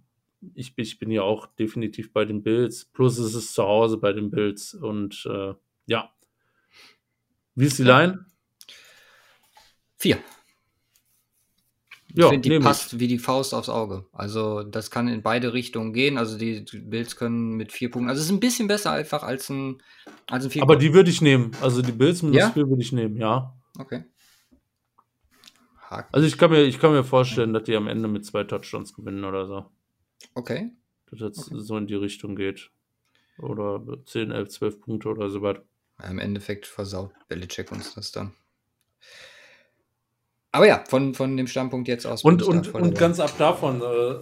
ich, 0.54 0.74
ich, 0.76 1.00
bin 1.00 1.10
ja 1.10 1.24
auch 1.24 1.48
definitiv 1.48 2.14
bei 2.14 2.26
den 2.26 2.44
Bills. 2.44 2.86
Plus 2.86 3.18
es 3.18 3.34
ist 3.34 3.54
zu 3.54 3.64
Hause 3.64 3.98
bei 3.98 4.14
den 4.14 4.30
Bills 4.30 4.74
und 4.76 5.26
äh, 5.26 5.54
ja. 5.88 6.12
Wie 7.56 7.66
ist 7.66 7.80
die 7.80 7.84
ja. 7.84 8.00
Line? 8.00 8.26
Vier. 9.98 10.20
Ich 12.10 12.22
ja, 12.22 12.30
finde, 12.30 12.48
die 12.48 12.60
passt 12.60 12.94
ich. 12.94 13.00
wie 13.00 13.08
die 13.08 13.18
Faust 13.18 13.54
aufs 13.54 13.68
Auge. 13.68 14.06
Also, 14.14 14.64
das 14.64 14.90
kann 14.90 15.10
in 15.10 15.22
beide 15.22 15.52
Richtungen 15.52 15.92
gehen. 15.92 16.18
Also, 16.18 16.38
die 16.38 16.64
Bills 16.74 17.18
können 17.18 17.58
mit 17.58 17.74
vier 17.74 17.92
Punkten. 17.92 18.10
Also, 18.10 18.20
es 18.20 18.28
ist 18.28 18.32
ein 18.32 18.40
bisschen 18.40 18.68
besser 18.68 18.92
einfach 18.92 19.24
als 19.24 19.50
ein, 19.50 19.82
als 20.28 20.46
ein 20.46 20.52
vier 20.52 20.62
Aber 20.62 20.78
die 20.78 20.94
würde 20.94 21.10
ich 21.10 21.22
nehmen. 21.22 21.52
Also, 21.62 21.82
die 21.82 21.92
Bills 21.92 22.22
mit 22.22 22.36
ja? 22.36 22.52
vier 22.52 22.70
würde 22.70 22.82
ich 22.82 22.94
nehmen, 22.94 23.18
ja. 23.18 23.54
Okay. 23.78 24.06
Haken. 25.96 26.10
Also, 26.14 26.28
ich 26.28 26.38
kann, 26.38 26.52
mir, 26.52 26.64
ich 26.64 26.80
kann 26.80 26.92
mir 26.92 27.04
vorstellen, 27.04 27.54
dass 27.54 27.64
die 27.64 27.76
am 27.76 27.88
Ende 27.88 28.08
mit 28.08 28.26
zwei 28.26 28.44
Touchdowns 28.44 28.94
gewinnen 28.94 29.24
oder 29.24 29.48
so. 29.48 29.66
Okay. 30.34 30.72
Dass 31.10 31.20
das 31.20 31.52
okay. 31.52 31.60
so 31.60 31.78
in 31.78 31.88
die 31.88 31.96
Richtung 31.96 32.36
geht. 32.36 32.72
Oder 33.38 33.82
10, 34.06 34.32
11, 34.32 34.50
12 34.50 34.82
Punkte 34.82 35.10
oder 35.10 35.30
so 35.30 35.42
was. 35.42 35.58
Im 36.08 36.20
Endeffekt 36.20 36.66
versaut 36.66 37.14
Belichick 37.28 37.72
uns 37.72 37.96
das 37.96 38.12
dann. 38.12 38.34
Aber 40.52 40.68
ja, 40.68 40.84
von, 40.88 41.14
von 41.14 41.36
dem 41.36 41.48
Standpunkt 41.48 41.88
jetzt 41.88 42.06
aus. 42.06 42.24
Und, 42.24 42.42
und, 42.44 42.74
und 42.74 42.98
ganz 42.98 43.20
ab 43.20 43.34
davon, 43.38 43.82
äh, 43.82 44.16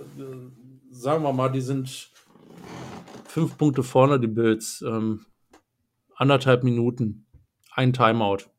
sagen 0.90 1.24
wir 1.24 1.32
mal, 1.32 1.50
die 1.50 1.62
sind 1.62 2.12
fünf 3.26 3.58
Punkte 3.58 3.84
vorne, 3.84 4.20
die 4.20 4.28
Bills. 4.28 4.84
Ähm, 4.88 5.26
anderthalb 6.16 6.64
Minuten, 6.64 7.28
ein 7.72 7.94
Timeout. 7.94 8.50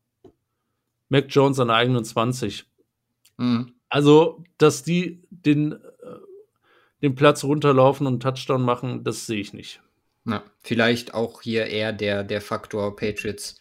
Mac 1.09 1.25
Jones 1.29 1.59
an 1.59 1.67
der 1.67 1.77
eigenen 1.77 2.03
20. 2.03 2.65
Mhm. 3.37 3.73
Also, 3.89 4.43
dass 4.57 4.83
die 4.83 5.23
den, 5.29 5.73
äh, 5.73 5.77
den 7.01 7.15
Platz 7.15 7.43
runterlaufen 7.43 8.07
und 8.07 8.13
einen 8.13 8.19
Touchdown 8.19 8.61
machen, 8.61 9.03
das 9.03 9.25
sehe 9.25 9.39
ich 9.39 9.53
nicht. 9.53 9.81
Ja, 10.25 10.43
vielleicht 10.61 11.13
auch 11.13 11.41
hier 11.41 11.67
eher 11.67 11.93
der, 11.93 12.23
der 12.23 12.41
Faktor 12.41 12.95
Patriots 12.95 13.59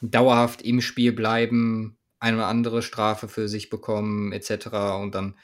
dauerhaft 0.00 0.62
im 0.62 0.80
Spiel 0.80 1.12
bleiben, 1.12 1.98
eine 2.18 2.38
oder 2.38 2.46
andere 2.46 2.82
Strafe 2.82 3.28
für 3.28 3.48
sich 3.48 3.68
bekommen, 3.68 4.32
etc. 4.32 4.66
Und 5.00 5.14
dann, 5.14 5.36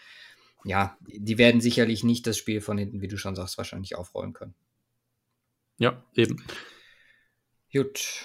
ja, 0.64 0.96
die 1.06 1.38
werden 1.38 1.60
sicherlich 1.60 2.02
nicht 2.02 2.26
das 2.26 2.38
Spiel 2.38 2.60
von 2.60 2.78
hinten, 2.78 3.00
wie 3.00 3.08
du 3.08 3.18
schon 3.18 3.36
sagst, 3.36 3.58
wahrscheinlich 3.58 3.96
aufrollen 3.96 4.32
können. 4.32 4.54
Ja, 5.78 6.02
eben. 6.14 6.42
Gut. 7.72 8.24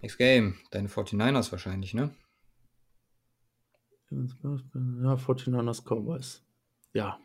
Next 0.00 0.18
Game. 0.18 0.58
Deine 0.70 0.88
49ers 0.88 1.50
wahrscheinlich, 1.50 1.94
ne? 1.94 2.14
Ja, 4.10 5.14
49ers 5.14 5.82
Cowboys. 5.84 6.42
Ja. 6.94 7.18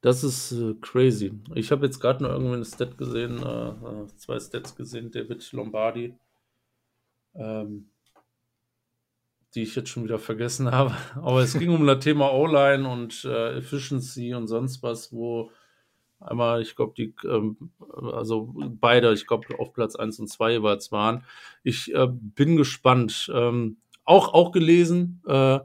Das 0.00 0.22
ist 0.22 0.52
äh, 0.52 0.74
crazy. 0.80 1.32
Ich 1.54 1.72
habe 1.72 1.86
jetzt 1.86 2.00
gerade 2.00 2.22
noch 2.22 2.30
irgendwie 2.30 2.54
eine 2.54 2.64
Stat 2.64 2.96
gesehen, 2.96 3.42
äh, 3.42 3.68
äh, 3.70 4.06
zwei 4.16 4.38
Stats 4.38 4.76
gesehen, 4.76 5.10
David 5.10 5.50
Lombardi, 5.52 6.14
ähm, 7.34 7.90
die 9.54 9.62
ich 9.62 9.74
jetzt 9.74 9.88
schon 9.88 10.04
wieder 10.04 10.18
vergessen 10.18 10.70
habe. 10.72 10.94
Aber 11.16 11.40
es 11.40 11.58
ging 11.58 11.70
um 11.70 11.86
das 11.86 12.04
Thema 12.04 12.32
O-Line 12.32 12.88
und 12.88 13.24
äh, 13.24 13.58
Efficiency 13.58 14.34
und 14.34 14.46
sonst 14.46 14.82
was, 14.82 15.12
wo 15.12 15.50
einmal, 16.20 16.62
ich 16.62 16.76
glaube, 16.76 16.94
die, 16.96 17.14
ähm, 17.24 17.72
also 17.90 18.54
beide, 18.56 19.12
ich 19.12 19.26
glaube, 19.26 19.58
auf 19.58 19.72
Platz 19.72 19.96
1 19.96 20.20
und 20.20 20.28
2 20.28 20.52
jeweils 20.52 20.92
waren. 20.92 21.24
Ich 21.62 21.92
äh, 21.94 22.06
bin 22.08 22.56
gespannt. 22.56 23.30
Ähm, 23.34 23.78
auch, 24.06 24.32
auch 24.32 24.52
gelesen, 24.52 25.22
äh, 25.26 25.60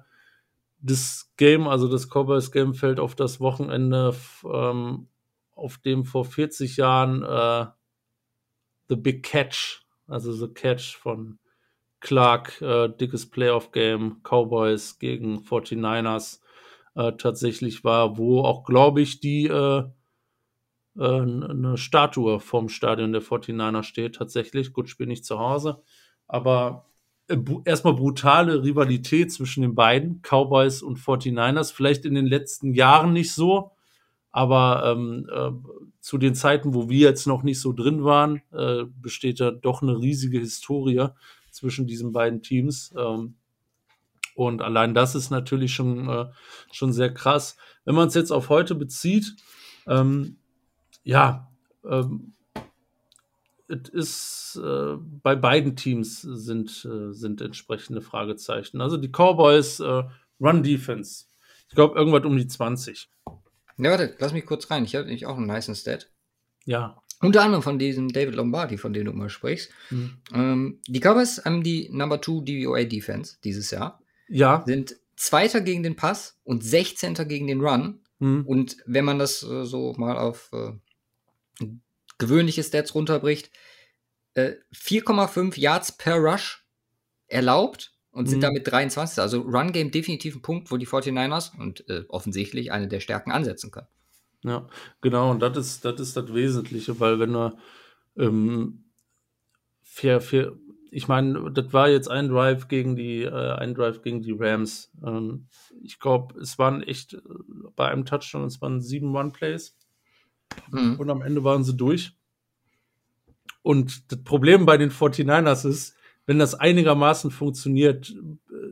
das 0.79 1.31
Game, 1.37 1.67
also 1.67 1.87
das 1.87 2.09
Cowboys 2.09 2.51
Game 2.51 2.73
fällt 2.73 2.99
auf 2.99 3.15
das 3.15 3.39
Wochenende, 3.39 4.15
ähm, 4.43 5.07
auf 5.53 5.77
dem 5.77 6.05
vor 6.05 6.25
40 6.25 6.77
Jahren 6.77 7.23
äh, 7.23 7.67
The 8.89 8.95
Big 8.95 9.23
Catch, 9.23 9.85
also 10.07 10.33
The 10.33 10.47
Catch 10.47 10.97
von 10.97 11.39
Clark, 11.99 12.59
äh, 12.61 12.89
dickes 12.89 13.29
Playoff 13.29 13.71
Game, 13.71 14.21
Cowboys 14.23 14.97
gegen 14.97 15.37
49ers 15.39 16.41
äh, 16.95 17.13
tatsächlich 17.13 17.83
war, 17.83 18.17
wo 18.17 18.41
auch, 18.41 18.63
glaube 18.63 19.01
ich, 19.01 19.19
die 19.19 19.45
äh, 19.45 19.83
äh, 20.97 21.03
eine 21.03 21.77
Statue 21.77 22.39
vom 22.39 22.69
Stadion 22.69 23.13
der 23.13 23.21
49er 23.21 23.83
steht, 23.83 24.15
tatsächlich. 24.15 24.73
Gut, 24.73 24.89
spiel 24.89 25.07
nicht 25.07 25.25
zu 25.25 25.39
Hause, 25.39 25.83
aber 26.27 26.90
erstmal 27.65 27.93
brutale 27.93 28.63
Rivalität 28.63 29.31
zwischen 29.31 29.61
den 29.61 29.75
beiden, 29.75 30.21
Cowboys 30.21 30.81
und 30.81 30.99
49ers. 30.99 31.73
Vielleicht 31.73 32.05
in 32.05 32.15
den 32.15 32.25
letzten 32.25 32.73
Jahren 32.73 33.13
nicht 33.13 33.33
so, 33.33 33.71
aber 34.31 34.93
ähm, 34.95 35.29
äh, 35.31 35.51
zu 35.99 36.17
den 36.17 36.35
Zeiten, 36.35 36.73
wo 36.73 36.89
wir 36.89 37.09
jetzt 37.09 37.27
noch 37.27 37.43
nicht 37.43 37.59
so 37.59 37.73
drin 37.73 38.03
waren, 38.03 38.41
äh, 38.51 38.83
besteht 39.01 39.39
da 39.39 39.51
doch 39.51 39.81
eine 39.81 39.99
riesige 39.99 40.39
Historie 40.39 41.07
zwischen 41.51 41.87
diesen 41.87 42.11
beiden 42.11 42.41
Teams. 42.41 42.93
Ähm, 42.97 43.35
und 44.35 44.61
allein 44.61 44.93
das 44.93 45.15
ist 45.15 45.29
natürlich 45.29 45.73
schon, 45.73 46.09
äh, 46.09 46.25
schon 46.71 46.93
sehr 46.93 47.13
krass. 47.13 47.57
Wenn 47.85 47.95
man 47.95 48.07
es 48.07 48.13
jetzt 48.13 48.31
auf 48.31 48.49
heute 48.49 48.75
bezieht, 48.75 49.35
ähm, 49.87 50.37
ja, 51.03 51.51
ähm, 51.87 52.33
es 53.71 53.89
ist 53.89 54.61
äh, 54.63 54.97
bei 55.23 55.35
beiden 55.35 55.75
Teams 55.75 56.21
sind, 56.21 56.85
äh, 56.85 57.13
sind 57.13 57.41
entsprechende 57.41 58.01
Fragezeichen. 58.01 58.81
Also 58.81 58.97
die 58.97 59.09
Cowboys 59.09 59.79
äh, 59.79 60.03
Run 60.39 60.63
Defense. 60.63 61.25
Ich 61.69 61.75
glaube, 61.75 61.97
irgendwas 61.97 62.25
um 62.25 62.37
die 62.37 62.47
20. 62.47 63.09
Ja, 63.77 63.91
warte, 63.91 64.15
lass 64.19 64.33
mich 64.33 64.45
kurz 64.45 64.69
rein. 64.69 64.83
Ich 64.83 64.95
habe 64.95 65.05
nämlich 65.05 65.25
auch 65.25 65.37
einen 65.37 65.47
nice 65.47 65.71
Stat. 65.79 66.09
Ja. 66.65 67.01
Unter 67.21 67.43
anderem 67.43 67.63
von 67.63 67.79
diesem 67.79 68.11
David 68.11 68.35
Lombardi, 68.35 68.77
von 68.77 68.93
dem 68.93 69.05
du 69.05 69.11
immer 69.11 69.29
sprichst. 69.29 69.71
Mhm. 69.89 70.17
Ähm, 70.33 70.79
die 70.87 70.99
Cowboys 70.99 71.45
haben 71.45 71.63
die 71.63 71.89
Number 71.91 72.21
2 72.21 72.43
DVOA 72.43 72.83
Defense 72.83 73.37
dieses 73.43 73.71
Jahr. 73.71 74.01
Ja. 74.27 74.63
Sind 74.65 74.95
Zweiter 75.15 75.61
gegen 75.61 75.83
den 75.83 75.95
Pass 75.95 76.39
und 76.43 76.63
16. 76.63 77.13
gegen 77.27 77.47
den 77.47 77.61
Run. 77.61 77.99
Mhm. 78.19 78.45
Und 78.45 78.77
wenn 78.85 79.05
man 79.05 79.19
das 79.19 79.43
äh, 79.43 79.65
so 79.65 79.93
mal 79.97 80.17
auf 80.17 80.49
äh, 80.51 81.65
gewöhnliche 82.21 82.63
Stats 82.63 82.95
runterbricht, 82.95 83.51
äh, 84.35 84.53
4,5 84.73 85.59
Yards 85.59 85.97
per 85.97 86.15
Rush 86.17 86.65
erlaubt 87.27 87.93
und 88.11 88.27
sind 88.27 88.39
mhm. 88.39 88.43
damit 88.43 88.71
23. 88.71 89.19
Also 89.19 89.41
Run 89.41 89.71
Game 89.71 89.91
definitiv 89.91 90.35
ein 90.35 90.41
Punkt, 90.41 90.71
wo 90.71 90.77
die 90.77 90.87
49ers 90.87 91.57
und 91.57 91.87
äh, 91.89 92.05
offensichtlich 92.07 92.71
eine 92.71 92.87
der 92.87 92.99
Stärken 92.99 93.31
ansetzen 93.31 93.71
können. 93.71 93.87
Ja, 94.43 94.67
genau, 95.01 95.31
und 95.31 95.39
das 95.41 95.57
ist 95.57 95.85
das, 95.85 95.99
ist 95.99 96.15
das 96.17 96.33
Wesentliche, 96.33 96.99
weil 96.99 97.19
wenn 97.19 97.33
du 97.33 97.57
ähm, 98.17 98.85
fair, 99.83 100.21
fair, 100.21 100.53
ich 100.89 101.07
meine, 101.07 101.51
das 101.51 101.71
war 101.73 101.89
jetzt 101.89 102.09
ein 102.09 102.27
Drive 102.27 102.67
gegen 102.67 102.95
die, 102.95 103.23
äh, 103.23 103.53
ein 103.53 103.73
Drive 103.73 104.01
gegen 104.01 104.21
die 104.21 104.35
Rams. 104.37 104.91
Ähm, 105.05 105.47
ich 105.83 105.99
glaube, 105.99 106.39
es 106.39 106.59
waren 106.59 106.83
echt 106.83 107.13
äh, 107.13 107.19
bei 107.75 107.89
einem 107.89 108.05
Touchdown, 108.05 108.45
es 108.45 108.61
waren 108.61 108.81
sieben 108.81 109.15
Run-Plays. 109.15 109.77
Mhm. 110.71 110.95
Und 110.99 111.09
am 111.09 111.21
Ende 111.21 111.43
waren 111.43 111.63
sie 111.63 111.75
durch. 111.75 112.15
Und 113.61 114.11
das 114.11 114.23
Problem 114.23 114.65
bei 114.65 114.77
den 114.77 114.91
49ers 114.91 115.67
ist, 115.67 115.95
wenn 116.25 116.39
das 116.39 116.55
einigermaßen 116.55 117.31
funktioniert, 117.31 118.09
äh, 118.09 118.71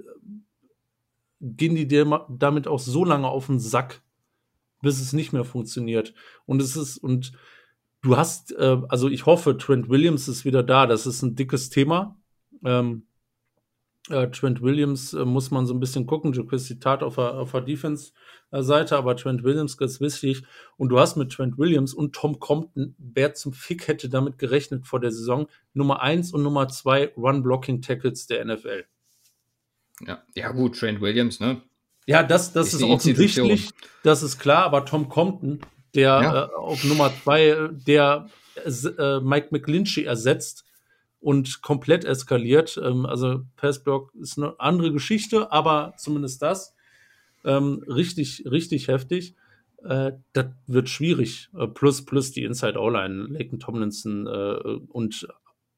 gehen 1.41 1.76
die 1.76 1.88
dir 1.88 2.26
damit 2.30 2.68
auch 2.68 2.80
so 2.80 3.06
lange 3.06 3.27
auf 3.27 3.47
den 3.47 3.60
Sack, 3.60 4.01
bis 4.81 4.99
es 4.99 5.14
nicht 5.14 5.34
mehr 5.34 5.45
funktioniert. 5.45 6.14
Und 6.45 6.61
es 6.61 6.76
ist, 6.76 6.97
und 6.97 7.34
du 8.01 8.18
hast, 8.18 8.51
äh, 8.53 8.77
also 8.89 9.10
ich 9.10 9.26
hoffe, 9.26 9.57
Trent 9.57 9.89
Williams 9.89 10.27
ist 10.27 10.45
wieder 10.45 10.64
da. 10.64 10.88
Das 10.88 11.06
ist 11.06 11.22
ein 11.22 11.35
dickes 11.35 11.69
Thema. 11.69 12.18
Ähm, 12.64 13.03
äh, 14.10 14.30
Trent 14.30 14.61
Williams 14.61 15.14
äh, 15.14 15.26
muss 15.26 15.52
man 15.52 15.65
so 15.65 15.73
ein 15.73 15.80
bisschen 15.80 16.06
gucken. 16.06 16.34
Jaquiz 16.34 16.65
Zitat 16.65 17.03
auf 17.03 17.15
der, 17.15 17.34
auf 17.36 17.52
der 17.52 17.61
Defense-Seite, 17.61 18.98
aber 18.98 19.15
Trent 19.15 19.44
Williams 19.44 19.77
ganz 19.77 20.02
wichtig. 20.02 20.44
Und 20.77 20.90
du 20.90 20.99
hast 20.99 21.15
mit 21.15 21.31
Trent 21.31 21.57
Williams 21.57 21.94
und 21.94 22.14
Tom 22.14 22.40
Compton, 22.40 22.95
wer 22.98 23.34
zum 23.34 23.53
Fick 23.53 23.88
hätte 23.88 24.10
damit 24.10 24.38
gerechnet 24.38 24.88
vor 24.88 24.99
der 24.99 25.11
Saison, 25.11 25.48
Nummer 25.73 26.02
1 26.02 26.34
und 26.34 26.44
Nummer 26.44 26.68
2 26.68 27.14
Run-Blocking-Tackles 27.15 28.27
der 28.27 28.45
NFL. 28.45 28.86
Ja, 30.06 30.23
ja, 30.36 30.52
gut, 30.52 30.80
Trent 30.80 31.02
Williams, 31.02 31.40
ne? 31.40 31.61
Ja, 32.06 32.23
das, 32.23 32.53
das 32.53 32.69
ist, 32.69 32.81
ist 32.81 32.84
offensichtlich, 32.84 33.69
das 34.03 34.23
ist 34.23 34.40
klar, 34.40 34.64
aber 34.64 34.86
Tom 34.86 35.10
Compton, 35.10 35.60
der 35.94 36.07
ja. 36.07 36.45
äh, 36.45 36.56
auf 36.56 36.84
Nummer 36.84 37.11
2, 37.23 37.44
äh, 37.44 37.69
der 37.72 38.27
äh, 38.65 39.19
Mike 39.19 39.49
McGlinchey 39.52 40.06
ersetzt, 40.06 40.65
und 41.20 41.62
komplett 41.62 42.06
eskaliert. 42.06 42.80
Ähm, 42.84 43.06
also 43.06 43.41
Passblock 43.56 44.14
ist 44.16 44.38
eine 44.38 44.60
andere 44.60 44.91
Geschichte, 44.91 45.52
aber 45.52 45.94
zumindest 45.98 46.41
das 46.41 46.76
ähm, 47.44 47.84
richtig, 47.88 48.46
richtig 48.50 48.88
heftig. 48.88 49.36
Äh, 49.84 50.14
das 50.34 50.48
wird 50.68 50.90
schwierig. 50.90 51.50
Äh, 51.58 51.68
plus, 51.68 52.06
plus 52.06 52.32
die 52.32 52.44
Inside 52.44 52.80
O-Line, 52.80 53.28
Laken 53.30 53.60
Tomlinson 53.60 54.28
äh, 54.28 54.80
und 54.90 55.28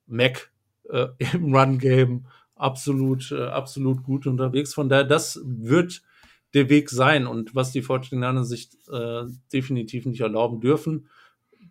Mac 0.07 0.51
äh, 0.89 1.07
im 1.33 1.55
Run-Game 1.55 2.25
absolut, 2.55 3.31
äh, 3.31 3.43
absolut 3.45 4.03
gut 4.03 4.27
unterwegs. 4.27 4.73
Von 4.73 4.89
daher, 4.89 5.03
das 5.03 5.41
wird 5.43 6.01
der 6.53 6.69
Weg 6.69 6.89
sein 6.89 7.27
und 7.27 7.55
was 7.55 7.71
die 7.71 7.81
49 7.81 8.47
sich 8.47 8.69
äh, 8.91 9.23
definitiv 9.53 10.05
nicht 10.05 10.21
erlauben 10.21 10.59
dürfen. 10.59 11.07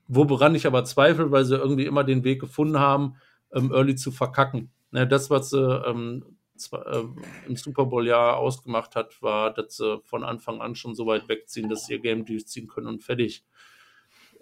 Woran 0.09 0.55
ich 0.55 0.67
aber 0.67 0.85
zweifle, 0.85 1.31
weil 1.31 1.45
sie 1.45 1.57
irgendwie 1.57 1.85
immer 1.85 2.03
den 2.03 2.25
Weg 2.25 2.41
gefunden 2.41 2.79
haben, 2.79 3.17
ähm, 3.53 3.73
Early 3.73 3.97
zu 3.97 4.11
verkacken. 4.13 4.71
Ja, 4.93 5.05
das, 5.05 5.31
was 5.31 5.51
sie 5.51 5.83
ähm, 5.87 6.25
zwar, 6.57 6.87
äh, 6.87 7.05
im 7.47 7.57
Super 7.57 7.87
Bowl-Jahr 7.87 8.37
ausgemacht 8.37 8.97
hat, 8.97 9.21
war, 9.23 9.53
dass 9.53 9.77
sie 9.77 10.01
von 10.05 10.25
Anfang 10.25 10.61
an 10.61 10.75
schon 10.75 10.95
so 10.95 11.07
weit 11.07 11.29
wegziehen, 11.29 11.69
dass 11.69 11.87
sie 11.87 11.95
ihr 11.95 12.01
Game 12.01 12.25
durchziehen 12.25 12.69
können 12.69 12.87
und 12.87 13.03
fertig. 13.03 13.45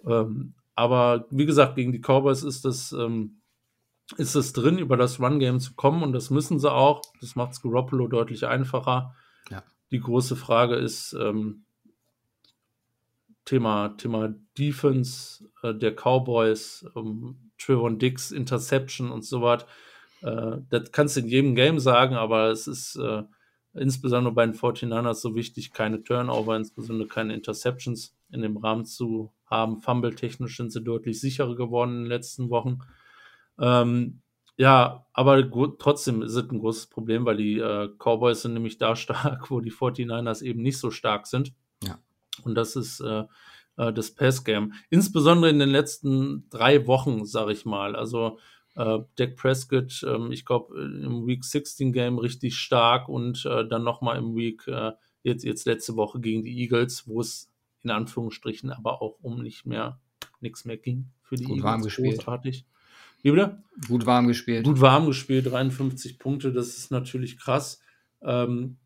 Ähm, 0.05 0.53
aber 0.75 1.25
wie 1.29 1.45
gesagt, 1.45 1.75
gegen 1.75 1.91
die 1.91 2.01
Cowboys 2.01 2.43
ist 2.43 2.65
das, 2.65 2.91
ähm, 2.93 3.41
ist 4.17 4.35
es 4.35 4.53
drin, 4.53 4.77
über 4.79 4.97
das 4.97 5.19
Run-Game 5.19 5.59
zu 5.59 5.73
kommen 5.75 6.03
und 6.03 6.13
das 6.13 6.29
müssen 6.29 6.59
sie 6.59 6.71
auch. 6.71 7.01
Das 7.21 7.35
macht 7.35 7.51
es 7.53 7.61
Garoppolo 7.61 8.07
deutlich 8.07 8.47
einfacher. 8.47 9.15
Ja. 9.49 9.63
Die 9.91 9.99
große 9.99 10.35
Frage 10.35 10.75
ist, 10.75 11.13
ähm, 11.13 11.65
Thema, 13.45 13.89
Thema 13.97 14.33
Defense 14.57 15.49
äh, 15.63 15.73
der 15.73 15.95
Cowboys, 15.95 16.85
ähm, 16.95 17.48
Trevon 17.59 17.99
Dix, 17.99 18.31
Interception 18.31 19.11
und 19.11 19.23
so 19.23 19.41
was. 19.41 19.65
Äh, 20.21 20.57
das 20.69 20.91
kannst 20.91 21.15
du 21.15 21.21
in 21.21 21.27
jedem 21.27 21.55
Game 21.55 21.79
sagen, 21.79 22.15
aber 22.15 22.49
es 22.49 22.67
ist 22.67 22.95
äh, 22.95 23.23
insbesondere 23.73 24.33
bei 24.33 24.45
den 24.45 24.55
49ers 24.55 25.15
so 25.15 25.35
wichtig, 25.35 25.71
keine 25.71 26.03
Turnover, 26.03 26.55
insbesondere 26.55 27.07
keine 27.07 27.33
Interceptions 27.33 28.15
in 28.31 28.41
dem 28.41 28.57
Rahmen 28.57 28.85
zu 28.85 29.31
haben. 29.45 29.81
Fumble-technisch 29.81 30.57
sind 30.57 30.71
sie 30.71 30.81
deutlich 30.81 31.19
sicherer 31.19 31.55
geworden 31.55 31.91
in 31.91 32.03
den 32.03 32.09
letzten 32.09 32.49
Wochen. 32.49 32.79
Ähm, 33.59 34.21
ja, 34.57 35.05
aber 35.13 35.43
gut, 35.43 35.79
trotzdem 35.79 36.21
ist 36.21 36.35
es 36.35 36.49
ein 36.49 36.59
großes 36.59 36.87
Problem, 36.87 37.25
weil 37.25 37.37
die 37.37 37.59
äh, 37.59 37.89
Cowboys 37.97 38.41
sind 38.41 38.53
nämlich 38.53 38.77
da 38.77 38.95
stark, 38.97 39.49
wo 39.49 39.61
die 39.61 39.71
49ers 39.71 40.41
eben 40.41 40.61
nicht 40.61 40.79
so 40.79 40.91
stark 40.91 41.27
sind. 41.27 41.53
Ja. 41.83 41.99
Und 42.43 42.55
das 42.55 42.75
ist 42.75 42.99
äh, 42.99 43.23
äh, 43.79 43.93
das 43.93 44.11
Pass-Game. 44.11 44.73
Insbesondere 44.89 45.49
in 45.49 45.59
den 45.59 45.69
letzten 45.69 46.47
drei 46.49 46.85
Wochen, 46.85 47.25
sage 47.25 47.53
ich 47.53 47.65
mal. 47.65 47.95
Also 47.95 48.37
äh, 48.75 48.99
Dak 49.15 49.35
Prescott, 49.37 50.05
ähm, 50.07 50.31
ich 50.31 50.45
glaube, 50.45 50.79
im 50.79 51.25
Week 51.25 51.43
16 51.43 51.93
Game 51.93 52.19
richtig 52.19 52.57
stark 52.57 53.09
und 53.09 53.45
äh, 53.45 53.67
dann 53.67 53.83
nochmal 53.83 54.17
im 54.17 54.35
Week, 54.35 54.67
äh, 54.67 54.91
jetzt, 55.23 55.43
jetzt 55.43 55.65
letzte 55.65 55.95
Woche 55.95 56.19
gegen 56.19 56.43
die 56.43 56.59
Eagles, 56.59 57.07
wo 57.07 57.21
es 57.21 57.49
in 57.81 57.89
Anführungsstrichen 57.89 58.71
aber 58.71 59.01
auch 59.01 59.17
um 59.21 59.41
nicht 59.41 59.65
mehr, 59.65 59.99
nichts 60.41 60.65
mehr 60.65 60.77
ging 60.77 61.07
für 61.21 61.37
die 61.37 61.45
Gut 61.45 61.57
Eagles. 61.57 61.63
warm 61.63 61.81
gespielt. 61.83 62.17
Großartig. 62.17 62.65
Wie 63.21 63.31
bitte? 63.31 63.63
Gut 63.87 64.05
warm 64.05 64.27
gespielt. 64.27 64.65
Gut 64.65 64.81
warm 64.81 65.05
gespielt, 65.05 65.49
53 65.49 66.19
Punkte, 66.19 66.51
das 66.51 66.77
ist 66.77 66.91
natürlich 66.91 67.37
krass. 67.37 67.81
Ähm, 68.21 68.77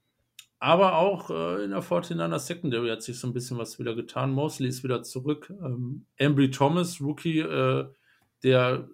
aber 0.63 0.95
auch 0.95 1.29
äh, 1.29 1.65
in 1.65 1.71
der 1.71 1.83
49er 1.83 2.39
Secondary 2.39 2.87
hat 2.87 3.03
sich 3.03 3.19
so 3.19 3.27
ein 3.27 3.33
bisschen 3.33 3.57
was 3.57 3.79
wieder 3.79 3.95
getan. 3.95 4.31
Mosley 4.31 4.69
ist 4.69 4.81
wieder 4.81 5.03
zurück. 5.03 5.53
Ähm, 5.61 6.05
Embry 6.15 6.51
Thomas, 6.51 7.01
Rookie, 7.01 7.39
äh, 7.39 7.89
der 8.43 8.87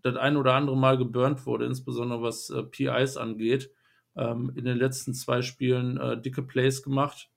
das 0.00 0.16
ein 0.16 0.38
oder 0.38 0.54
andere 0.54 0.74
Mal 0.74 0.96
geburnt 0.96 1.44
wurde, 1.44 1.66
insbesondere 1.66 2.22
was 2.22 2.48
äh, 2.48 2.62
PIs 2.62 3.18
angeht. 3.18 3.70
Ähm, 4.16 4.52
in 4.56 4.64
den 4.64 4.78
letzten 4.78 5.12
zwei 5.12 5.42
Spielen 5.42 5.98
äh, 5.98 6.18
dicke 6.18 6.42
Plays 6.42 6.82
gemacht 6.82 7.28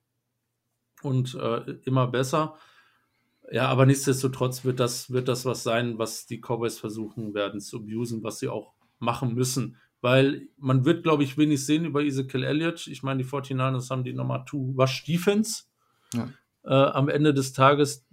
und 1.02 1.34
äh, 1.34 1.72
immer 1.84 2.06
besser. 2.06 2.56
Ja, 3.52 3.68
aber 3.68 3.84
nichtsdestotrotz 3.84 4.64
wird 4.64 4.80
das, 4.80 5.10
wird 5.10 5.28
das 5.28 5.44
was 5.44 5.62
sein, 5.62 5.98
was 5.98 6.24
die 6.24 6.40
Cowboys 6.40 6.78
versuchen 6.78 7.34
werden 7.34 7.60
zu 7.60 7.76
abusen, 7.80 8.22
was 8.22 8.38
sie 8.38 8.48
auch 8.48 8.72
machen 9.00 9.34
müssen. 9.34 9.76
Weil 10.06 10.46
man 10.56 10.84
wird, 10.84 11.02
glaube 11.02 11.24
ich, 11.24 11.36
wenig 11.36 11.66
sehen 11.66 11.84
über 11.84 12.00
Ezekiel 12.00 12.44
Elliott. 12.44 12.86
Ich 12.86 13.02
meine, 13.02 13.24
die 13.24 13.28
49ers 13.28 13.90
haben 13.90 14.04
die 14.04 14.12
Nummer 14.12 14.46
2 14.48 14.76
Wash 14.76 15.02
Defense. 15.02 15.64
Ja. 16.14 16.28
Äh, 16.62 16.92
am 16.92 17.08
Ende 17.08 17.34
des 17.34 17.52
Tages, 17.52 18.06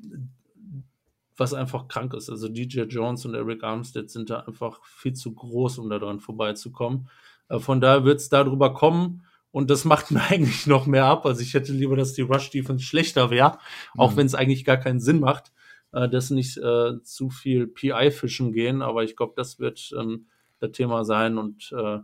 was 1.37 1.53
einfach 1.53 1.87
krank 1.87 2.15
ist. 2.15 2.31
Also 2.31 2.49
DJ 2.49 2.85
Jones 2.85 3.25
und 3.25 3.35
Eric 3.35 3.63
Armstead 3.63 4.09
sind 4.09 4.31
da 4.31 4.39
einfach 4.39 4.83
viel 4.83 5.13
zu 5.13 5.35
groß, 5.35 5.77
um 5.77 5.87
da 5.91 5.99
dran 5.99 6.19
vorbeizukommen. 6.19 7.09
Äh, 7.47 7.59
von 7.59 7.79
daher 7.79 8.05
wird 8.05 8.21
es 8.21 8.29
darüber 8.29 8.73
kommen. 8.73 9.23
Und 9.51 9.69
das 9.69 9.85
macht 9.85 10.09
mir 10.11 10.23
eigentlich 10.23 10.65
noch 10.65 10.87
mehr 10.87 11.05
ab. 11.05 11.27
Also 11.27 11.41
ich 11.41 11.53
hätte 11.53 11.73
lieber, 11.73 11.95
dass 11.95 12.13
die 12.13 12.23
Rush 12.23 12.49
Defense 12.49 12.83
schlechter 12.83 13.29
wäre, 13.29 13.59
auch 13.95 14.13
Mhm. 14.13 14.17
wenn 14.17 14.25
es 14.25 14.33
eigentlich 14.33 14.65
gar 14.65 14.77
keinen 14.77 14.99
Sinn 14.99 15.19
macht, 15.19 15.51
äh, 15.91 16.09
dass 16.09 16.31
nicht 16.31 16.57
äh, 16.57 17.03
zu 17.03 17.29
viel 17.29 17.67
PI-Fischen 17.67 18.51
gehen. 18.51 18.81
Aber 18.81 19.03
ich 19.03 19.15
glaube, 19.15 19.33
das 19.35 19.59
wird 19.59 19.91
ähm, 19.95 20.25
Thema 20.71 21.05
sein. 21.05 21.37
Und 21.37 21.73
äh, 21.77 21.99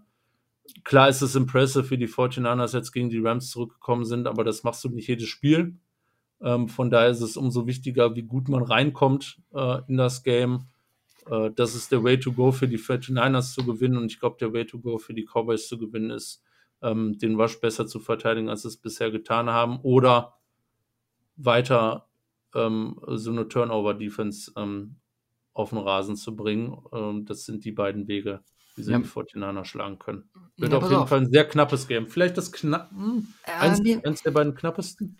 klar 0.83 1.09
ist 1.09 1.21
es 1.21 1.35
impressive, 1.35 1.89
wie 1.89 1.97
die 1.97 2.07
49ers 2.07 2.75
jetzt 2.75 2.91
gegen 2.91 3.09
die 3.09 3.19
Rams 3.19 3.49
zurückgekommen 3.49 4.05
sind, 4.05 4.27
aber 4.27 4.43
das 4.43 4.63
machst 4.63 4.83
du 4.83 4.89
nicht 4.89 5.07
jedes 5.07 5.27
Spiel. 5.27 5.77
Ähm, 6.41 6.67
von 6.69 6.89
daher 6.89 7.09
ist 7.09 7.21
es 7.21 7.37
umso 7.37 7.67
wichtiger, 7.67 8.15
wie 8.15 8.23
gut 8.23 8.47
man 8.47 8.63
reinkommt 8.63 9.41
äh, 9.53 9.81
in 9.87 9.97
das 9.97 10.23
Game. 10.23 10.67
Äh, 11.29 11.51
das 11.51 11.75
ist 11.75 11.91
der 11.91 12.03
Way 12.03 12.19
to 12.19 12.31
go 12.31 12.51
für 12.51 12.67
die 12.67 12.79
49ers 12.79 13.53
zu 13.53 13.65
gewinnen. 13.65 13.97
Und 13.97 14.11
ich 14.11 14.19
glaube, 14.19 14.37
der 14.39 14.53
Way 14.53 14.65
to 14.65 14.79
go 14.79 14.97
für 14.97 15.13
die 15.13 15.25
Cowboys 15.25 15.67
zu 15.67 15.77
gewinnen 15.77 16.11
ist, 16.11 16.43
ähm, 16.81 17.17
den 17.17 17.35
Rush 17.35 17.59
besser 17.59 17.87
zu 17.87 17.99
verteidigen, 17.99 18.49
als 18.49 18.61
sie 18.61 18.69
es 18.69 18.77
bisher 18.77 19.11
getan 19.11 19.49
haben. 19.49 19.79
Oder 19.81 20.39
weiter 21.35 22.07
ähm, 22.55 22.99
so 23.07 23.31
eine 23.31 23.47
Turnover-Defense 23.47 24.53
ähm, 24.57 24.95
auf 25.53 25.69
den 25.69 25.79
Rasen 25.79 26.15
zu 26.15 26.35
bringen. 26.35 26.77
Ähm, 26.93 27.25
das 27.25 27.45
sind 27.45 27.65
die 27.65 27.71
beiden 27.71 28.07
Wege, 28.07 28.41
wie 28.75 28.83
sie 28.83 28.91
Ja. 28.91 28.99
die 28.99 29.05
49er 29.05 29.65
schlagen 29.65 29.99
können. 29.99 30.29
Wird 30.57 30.71
Ja, 30.71 30.77
auf 30.77 30.83
jeden 30.85 30.95
auf. 30.95 31.09
Fall 31.09 31.19
ein 31.21 31.31
sehr 31.31 31.47
knappes 31.47 31.87
Game. 31.87 32.07
Vielleicht 32.07 32.37
das 32.37 32.51
knapp, 32.51 32.91
hm, 32.91 33.27
Ja, 33.47 33.59
eins, 33.59 33.79
nee. 33.79 33.99
eins 34.03 34.21
der 34.23 34.31
beiden 34.31 34.55
knappesten. 34.55 35.17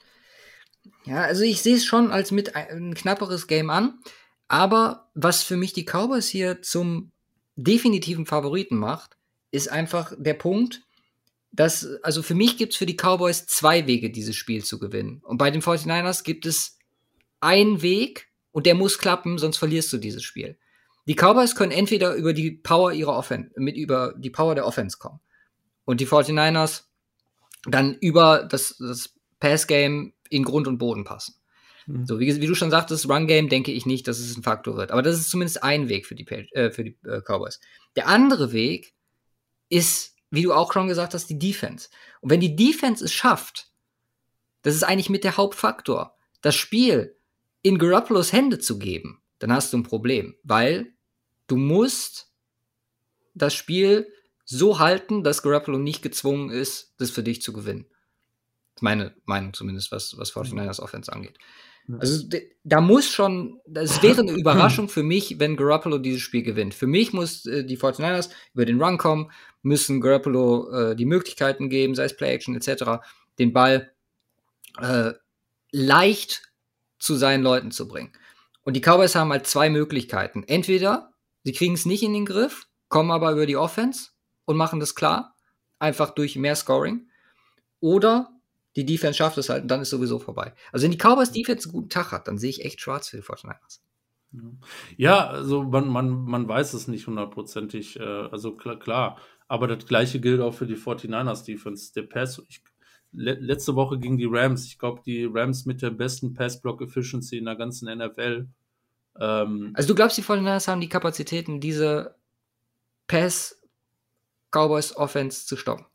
Ja, 1.05 1.21
also 1.23 1.43
ich 1.43 1.61
sehe 1.61 1.75
es 1.75 1.85
schon 1.85 2.11
als 2.11 2.31
mit 2.31 2.55
ein, 2.55 2.67
ein 2.89 2.93
knapperes 2.93 3.47
Game 3.47 3.69
an. 3.69 3.99
Aber 4.47 5.09
was 5.13 5.43
für 5.43 5.57
mich 5.57 5.73
die 5.73 5.85
Cowboys 5.85 6.27
hier 6.27 6.61
zum 6.61 7.11
definitiven 7.55 8.25
Favoriten 8.25 8.77
macht, 8.77 9.17
ist 9.51 9.69
einfach 9.69 10.13
der 10.17 10.33
Punkt, 10.35 10.81
dass, 11.51 11.85
also 12.03 12.21
für 12.23 12.35
mich 12.35 12.57
gibt 12.57 12.73
es 12.73 12.77
für 12.77 12.85
die 12.85 12.95
Cowboys 12.95 13.45
zwei 13.47 13.85
Wege, 13.87 14.11
dieses 14.11 14.35
Spiel 14.35 14.63
zu 14.63 14.79
gewinnen. 14.79 15.21
Und 15.23 15.37
bei 15.37 15.51
den 15.51 15.61
49ers 15.61 16.23
gibt 16.23 16.45
es 16.45 16.77
einen 17.41 17.81
Weg 17.81 18.28
und 18.51 18.65
der 18.65 18.75
muss 18.75 18.97
klappen, 18.97 19.37
sonst 19.37 19.57
verlierst 19.57 19.91
du 19.93 19.97
dieses 19.97 20.23
Spiel. 20.23 20.57
Die 21.07 21.15
Cowboys 21.15 21.55
können 21.55 21.71
entweder 21.71 22.13
über 22.15 22.33
die 22.33 22.51
Power 22.51 22.91
ihrer 22.93 23.15
Offense, 23.15 23.51
mit 23.55 23.75
über 23.75 24.13
die 24.17 24.29
Power 24.29 24.55
der 24.55 24.65
Offense 24.65 24.97
kommen. 24.97 25.19
Und 25.85 26.01
die 26.01 26.07
49ers 26.07 26.83
dann 27.63 27.95
über 27.95 28.43
das, 28.43 28.77
das 28.77 29.15
Pass-Game 29.39 30.13
in 30.29 30.43
Grund 30.43 30.67
und 30.67 30.77
Boden 30.77 31.03
passen. 31.03 31.35
Mhm. 31.87 32.05
So, 32.05 32.19
wie, 32.19 32.39
wie 32.41 32.47
du 32.47 32.55
schon 32.55 32.71
sagtest, 32.71 33.09
Run-Game 33.09 33.49
denke 33.49 33.71
ich 33.71 33.85
nicht, 33.85 34.07
dass 34.07 34.19
es 34.19 34.37
ein 34.37 34.43
Faktor 34.43 34.77
wird. 34.77 34.91
Aber 34.91 35.01
das 35.01 35.17
ist 35.17 35.29
zumindest 35.29 35.63
ein 35.63 35.89
Weg 35.89 36.05
für 36.05 36.15
die, 36.15 36.27
äh, 36.27 36.71
für 36.71 36.83
die 36.83 36.97
äh, 37.05 37.21
Cowboys. 37.21 37.59
Der 37.95 38.07
andere 38.07 38.51
Weg 38.51 38.93
ist, 39.69 40.15
wie 40.29 40.43
du 40.43 40.53
auch 40.53 40.71
schon 40.73 40.87
gesagt 40.87 41.13
hast, 41.13 41.27
die 41.27 41.39
Defense. 41.39 41.89
Und 42.21 42.29
wenn 42.29 42.39
die 42.39 42.55
Defense 42.55 43.03
es 43.03 43.13
schafft, 43.13 43.71
das 44.61 44.75
ist 44.75 44.83
eigentlich 44.83 45.09
mit 45.09 45.23
der 45.23 45.37
Hauptfaktor, 45.37 46.15
das 46.41 46.55
Spiel 46.55 47.17
in 47.61 47.77
Garoppolo's 47.77 48.33
Hände 48.33 48.59
zu 48.59 48.79
geben, 48.79 49.21
dann 49.39 49.51
hast 49.51 49.73
du 49.73 49.77
ein 49.77 49.83
Problem, 49.83 50.35
weil 50.43 50.93
du 51.47 51.57
musst 51.57 52.31
das 53.33 53.53
Spiel 53.53 54.11
so 54.45 54.79
halten, 54.79 55.23
dass 55.23 55.43
Garoppolo 55.43 55.77
nicht 55.77 56.01
gezwungen 56.01 56.49
ist, 56.49 56.93
das 56.97 57.11
für 57.11 57.23
dich 57.23 57.41
zu 57.41 57.53
gewinnen. 57.53 57.85
Das 57.89 58.77
ist 58.77 58.81
meine 58.83 59.15
Meinung 59.25 59.53
zumindest, 59.53 59.91
was, 59.91 60.17
was 60.17 60.31
49ers 60.33 60.79
Offense 60.81 61.11
angeht. 61.13 61.37
Also 61.99 62.27
d- 62.27 62.51
da 62.63 62.81
muss 62.81 63.07
schon, 63.09 63.59
das 63.67 64.01
wäre 64.03 64.21
eine 64.21 64.31
Überraschung 64.39 64.89
für 64.89 65.03
mich, 65.03 65.39
wenn 65.39 65.55
Garoppolo 65.57 65.97
dieses 65.97 66.21
Spiel 66.21 66.43
gewinnt. 66.43 66.73
Für 66.75 66.87
mich 66.87 67.13
muss 67.13 67.45
äh, 67.45 67.63
die 67.63 67.77
49ers 67.77 68.29
über 68.53 68.65
den 68.65 68.81
Run 68.81 68.97
kommen, 68.97 69.31
müssen 69.63 70.01
Garoppolo 70.01 70.69
äh, 70.71 70.95
die 70.95 71.05
Möglichkeiten 71.05 71.69
geben, 71.69 71.95
sei 71.95 72.05
es 72.05 72.15
Play-Action 72.15 72.55
etc., 72.55 73.01
den 73.39 73.53
Ball 73.53 73.91
äh, 74.79 75.13
leicht 75.71 76.48
zu 76.99 77.15
seinen 77.15 77.43
Leuten 77.43 77.71
zu 77.71 77.87
bringen. 77.87 78.11
Und 78.63 78.75
die 78.75 78.81
Cowboys 78.81 79.15
haben 79.15 79.31
halt 79.31 79.47
zwei 79.47 79.69
Möglichkeiten. 79.69 80.43
Entweder 80.43 81.13
sie 81.43 81.53
kriegen 81.53 81.73
es 81.73 81.85
nicht 81.85 82.03
in 82.03 82.13
den 82.13 82.25
Griff, 82.25 82.67
kommen 82.89 83.11
aber 83.11 83.31
über 83.31 83.45
die 83.45 83.57
Offense 83.57 84.09
und 84.45 84.57
machen 84.57 84.79
das 84.79 84.95
klar, 84.95 85.35
einfach 85.79 86.11
durch 86.11 86.35
mehr 86.35 86.55
Scoring. 86.55 87.07
Oder 87.79 88.29
die 88.75 88.85
Defense 88.85 89.17
schafft 89.17 89.37
es 89.37 89.49
halt 89.49 89.63
und 89.63 89.67
dann 89.69 89.81
ist 89.81 89.89
sowieso 89.89 90.19
vorbei. 90.19 90.53
Also 90.71 90.83
wenn 90.83 90.91
die 90.91 90.97
Cowboys 90.97 91.31
Defense 91.31 91.67
einen 91.67 91.73
guten 91.73 91.89
Tag 91.89 92.11
hat, 92.11 92.27
dann 92.27 92.37
sehe 92.37 92.49
ich 92.49 92.63
echt 92.63 92.81
schwarz 92.81 93.09
für 93.09 93.17
die 93.17 93.23
49ers. 93.23 93.79
Ja, 94.95 95.27
also 95.27 95.63
man, 95.63 95.87
man, 95.87 96.09
man 96.09 96.47
weiß 96.47 96.73
es 96.73 96.87
nicht 96.87 97.07
hundertprozentig. 97.07 97.99
Äh, 97.99 98.03
also 98.03 98.55
klar, 98.55 98.77
klar, 98.77 99.17
aber 99.47 99.67
das 99.67 99.85
gleiche 99.85 100.19
gilt 100.19 100.41
auch 100.41 100.53
für 100.53 100.67
die 100.67 100.75
49ers 100.75 101.45
Defense. 101.45 101.91
Der 101.93 102.03
Pass, 102.03 102.41
ich, 102.47 102.61
le 103.11 103.33
letzte 103.33 103.75
Woche 103.75 103.97
gegen 103.99 104.17
die 104.17 104.27
Rams, 104.29 104.65
ich 104.65 104.77
glaube, 104.77 105.01
die 105.05 105.25
Rams 105.25 105.65
mit 105.65 105.81
der 105.81 105.89
besten 105.89 106.33
Pass-Block-Efficiency 106.33 107.37
in 107.37 107.45
der 107.45 107.55
ganzen 107.55 107.87
NFL. 107.97 108.47
Ähm, 109.19 109.71
Also 109.73 109.87
du 109.89 109.95
glaubst, 109.95 110.17
die 110.17 110.23
49ers 110.23 110.67
haben 110.67 110.81
die 110.81 110.89
Kapazitäten, 110.89 111.59
diese 111.59 112.15
Pass 113.07 113.61
Cowboys 114.51 114.95
Offense 114.95 115.45
zu 115.45 115.57
stoppen? 115.57 115.85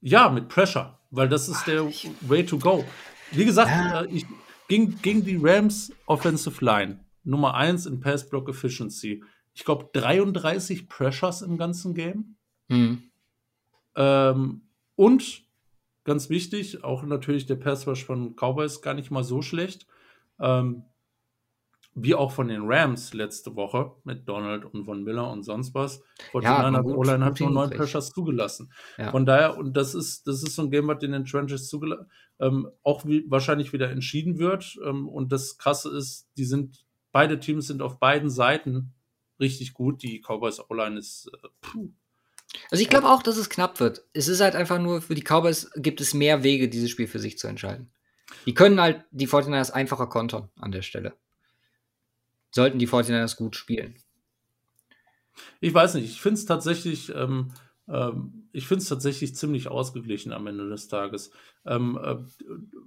Ja, 0.00 0.28
mit 0.28 0.48
Pressure, 0.48 0.98
weil 1.10 1.28
das 1.28 1.48
ist 1.48 1.66
der 1.66 1.84
Way 2.22 2.46
to 2.46 2.58
go. 2.58 2.84
Wie 3.32 3.44
gesagt, 3.44 3.70
Ja. 3.70 4.02
äh, 4.02 4.06
ich, 4.08 4.24
gegen, 4.68 5.00
gegen 5.02 5.24
die 5.24 5.38
Rams 5.40 5.92
Offensive 6.06 6.64
Line, 6.64 7.00
Nummer 7.24 7.54
1 7.54 7.86
in 7.86 8.00
Pass 8.00 8.28
Block 8.28 8.48
Efficiency. 8.48 9.22
Ich 9.54 9.64
glaube, 9.64 9.88
33 9.92 10.88
Pressures 10.88 11.42
im 11.42 11.56
ganzen 11.56 11.94
Game. 11.94 12.36
Hm. 12.68 13.02
Ähm, 13.96 14.60
und 14.96 15.44
ganz 16.04 16.28
wichtig, 16.30 16.82
auch 16.84 17.02
natürlich 17.04 17.46
der 17.46 17.56
Pass 17.56 17.86
Rush 17.86 18.04
von 18.04 18.34
Cowboys 18.34 18.82
gar 18.82 18.94
nicht 18.94 19.10
mal 19.10 19.24
so 19.24 19.42
schlecht. 19.42 19.86
Ähm, 20.40 20.84
wie 21.98 22.14
auch 22.14 22.30
von 22.30 22.48
den 22.48 22.64
Rams 22.64 23.14
letzte 23.14 23.56
Woche 23.56 23.92
mit 24.04 24.28
Donald 24.28 24.66
und 24.66 24.84
Von 24.84 25.02
Miller 25.02 25.30
und 25.30 25.44
sonst 25.44 25.74
was. 25.74 26.02
Ja, 26.18 26.24
Fortuna 26.30 26.80
gut- 26.82 26.94
O-Line 26.94 27.24
hat 27.24 27.40
nur 27.40 27.50
neun. 27.50 27.70
Pressures 27.70 28.12
zugelassen. 28.12 28.70
Ja. 28.98 29.10
Von 29.10 29.24
daher, 29.24 29.56
und 29.56 29.74
das 29.78 29.94
ist, 29.94 30.26
das 30.26 30.42
ist 30.42 30.56
so 30.56 30.62
ein 30.62 30.70
Game, 30.70 30.88
was 30.88 31.02
in 31.02 31.12
den 31.12 31.24
Trenches 31.24 31.70
zugelassen 31.70 32.06
ähm, 32.38 32.68
auch 32.82 33.04
wie, 33.06 33.24
wahrscheinlich 33.30 33.72
wieder 33.72 33.90
entschieden 33.90 34.38
wird. 34.38 34.78
Ähm, 34.84 35.08
und 35.08 35.32
das 35.32 35.58
Krasse 35.58 35.96
ist, 35.96 36.28
die 36.36 36.44
sind, 36.44 36.84
beide 37.12 37.40
Teams 37.40 37.66
sind 37.66 37.82
auf 37.82 37.98
beiden 37.98 38.30
Seiten 38.30 38.94
richtig 39.40 39.74
gut. 39.74 40.02
Die 40.02 40.20
Cowboys 40.20 40.60
O-Line 40.68 40.98
ist, 40.98 41.30
äh, 41.42 41.48
puh. 41.60 41.92
Also 42.70 42.82
ich 42.82 42.88
glaube 42.88 43.08
auch, 43.08 43.22
dass 43.22 43.36
es 43.36 43.50
knapp 43.50 43.80
wird. 43.80 44.04
Es 44.12 44.28
ist 44.28 44.40
halt 44.40 44.54
einfach 44.54 44.78
nur, 44.78 45.02
für 45.02 45.14
die 45.14 45.22
Cowboys 45.22 45.70
gibt 45.76 46.00
es 46.00 46.14
mehr 46.14 46.42
Wege, 46.42 46.68
dieses 46.68 46.90
Spiel 46.90 47.06
für 47.06 47.18
sich 47.18 47.38
zu 47.38 47.46
entscheiden. 47.46 47.90
Die 48.46 48.54
können 48.54 48.80
halt 48.80 49.04
die 49.10 49.28
49ers 49.28 49.70
einfacher 49.70 50.06
kontern 50.06 50.48
an 50.58 50.72
der 50.72 50.82
Stelle. 50.82 51.14
Sollten 52.50 52.78
die 52.78 52.88
49ers 52.88 53.36
gut 53.36 53.56
spielen. 53.56 53.96
Ich 55.60 55.74
weiß 55.74 55.94
nicht, 55.94 56.06
ich 56.06 56.20
finde 56.20 56.38
es 56.38 56.46
tatsächlich, 56.46 57.14
ähm, 57.14 57.52
ähm, 57.88 58.48
ich 58.52 58.66
finde 58.66 58.82
es 58.82 58.88
tatsächlich 58.88 59.34
ziemlich 59.34 59.68
ausgeglichen 59.68 60.32
am 60.32 60.46
Ende 60.46 60.68
des 60.68 60.88
Tages. 60.88 61.30
Ähm, 61.66 61.98
äh, 62.02 62.16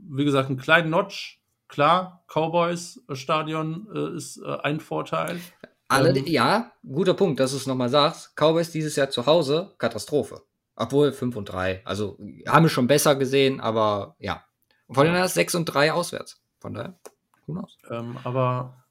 wie 0.09 0.25
gesagt, 0.25 0.49
einen 0.49 0.57
kleinen 0.57 0.89
Notch, 0.89 1.41
klar, 1.67 2.23
Cowboys-Stadion 2.27 3.87
äh, 3.93 4.15
ist 4.15 4.37
äh, 4.37 4.57
ein 4.63 4.79
Vorteil. 4.79 5.39
Alle, 5.89 6.17
ähm, 6.17 6.25
ja, 6.27 6.71
guter 6.87 7.13
Punkt, 7.13 7.39
dass 7.39 7.51
du 7.51 7.57
es 7.57 7.67
nochmal 7.67 7.89
sagst. 7.89 8.35
Cowboys 8.35 8.71
dieses 8.71 8.95
Jahr 8.95 9.09
zu 9.09 9.25
Hause, 9.25 9.73
Katastrophe. 9.77 10.43
Obwohl 10.75 11.11
5 11.11 11.35
und 11.35 11.45
3. 11.45 11.81
Also 11.83 12.17
haben 12.47 12.63
wir 12.65 12.69
schon 12.69 12.87
besser 12.87 13.15
gesehen, 13.15 13.59
aber 13.59 14.15
ja. 14.19 14.45
Und 14.87 14.95
von 14.95 15.07
daher 15.07 15.25
ist 15.25 15.33
6 15.33 15.55
und 15.55 15.65
3 15.65 15.91
auswärts. 15.91 16.41
Von 16.59 16.73
daher, 16.73 16.97
who 17.45 17.53
knows? 17.53 17.77
Ähm, 17.89 18.17
aber 18.23 18.85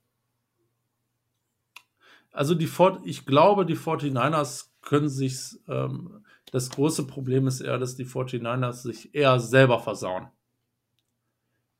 also 2.32 2.54
die 2.54 2.66
Fort 2.66 3.00
ich 3.04 3.26
glaube, 3.26 3.64
die 3.64 3.76
49ers 3.76 4.66
können 4.82 5.08
sich, 5.08 5.58
ähm, 5.66 6.24
das 6.52 6.70
große 6.70 7.06
Problem 7.06 7.46
ist 7.46 7.60
eher, 7.60 7.78
dass 7.78 7.96
die 7.96 8.06
49ers 8.06 8.82
sich 8.82 9.14
eher 9.14 9.40
selber 9.40 9.80
versauen. 9.80 10.28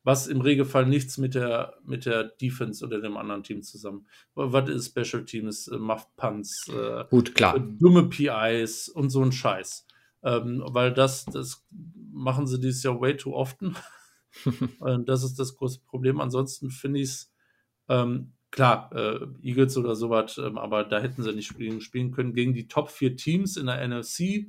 Was 0.08 0.26
im 0.26 0.40
Regelfall 0.40 0.86
nichts 0.86 1.18
mit 1.18 1.34
der, 1.34 1.74
mit 1.84 2.06
der 2.06 2.24
Defense 2.24 2.82
oder 2.82 2.98
dem 2.98 3.18
anderen 3.18 3.42
Team 3.42 3.62
zusammen. 3.62 4.06
Was 4.34 4.70
ist 4.70 4.86
Special 4.86 5.26
Teams, 5.26 5.68
äh, 5.68 5.76
Muff 5.76 6.06
Punts, 6.16 6.66
äh, 6.68 7.04
Gut, 7.10 7.34
klar. 7.34 7.56
Äh, 7.56 7.60
dumme 7.78 8.08
PIs 8.08 8.88
und 8.88 9.10
so 9.10 9.22
ein 9.22 9.32
Scheiß. 9.32 9.86
Ähm, 10.22 10.62
weil 10.64 10.94
das, 10.94 11.26
das 11.26 11.66
machen 12.10 12.46
sie 12.46 12.58
dieses 12.58 12.82
Jahr 12.84 12.98
way 13.02 13.18
too 13.18 13.34
often. 13.34 13.76
das 15.04 15.24
ist 15.24 15.38
das 15.38 15.54
große 15.54 15.80
Problem. 15.80 16.22
Ansonsten 16.22 16.70
finde 16.70 17.00
ich 17.00 17.10
es, 17.10 17.32
ähm, 17.90 18.32
klar, 18.50 18.90
äh, 18.94 19.26
Eagles 19.42 19.76
oder 19.76 19.94
sowas, 19.94 20.38
ähm, 20.38 20.56
aber 20.56 20.84
da 20.84 21.00
hätten 21.00 21.22
sie 21.22 21.34
nicht 21.34 21.48
spielen, 21.48 21.82
spielen 21.82 22.12
können. 22.12 22.32
Gegen 22.32 22.54
die 22.54 22.66
Top 22.66 22.90
4 22.90 23.14
Teams 23.14 23.58
in 23.58 23.66
der 23.66 23.86
NFC 23.86 24.46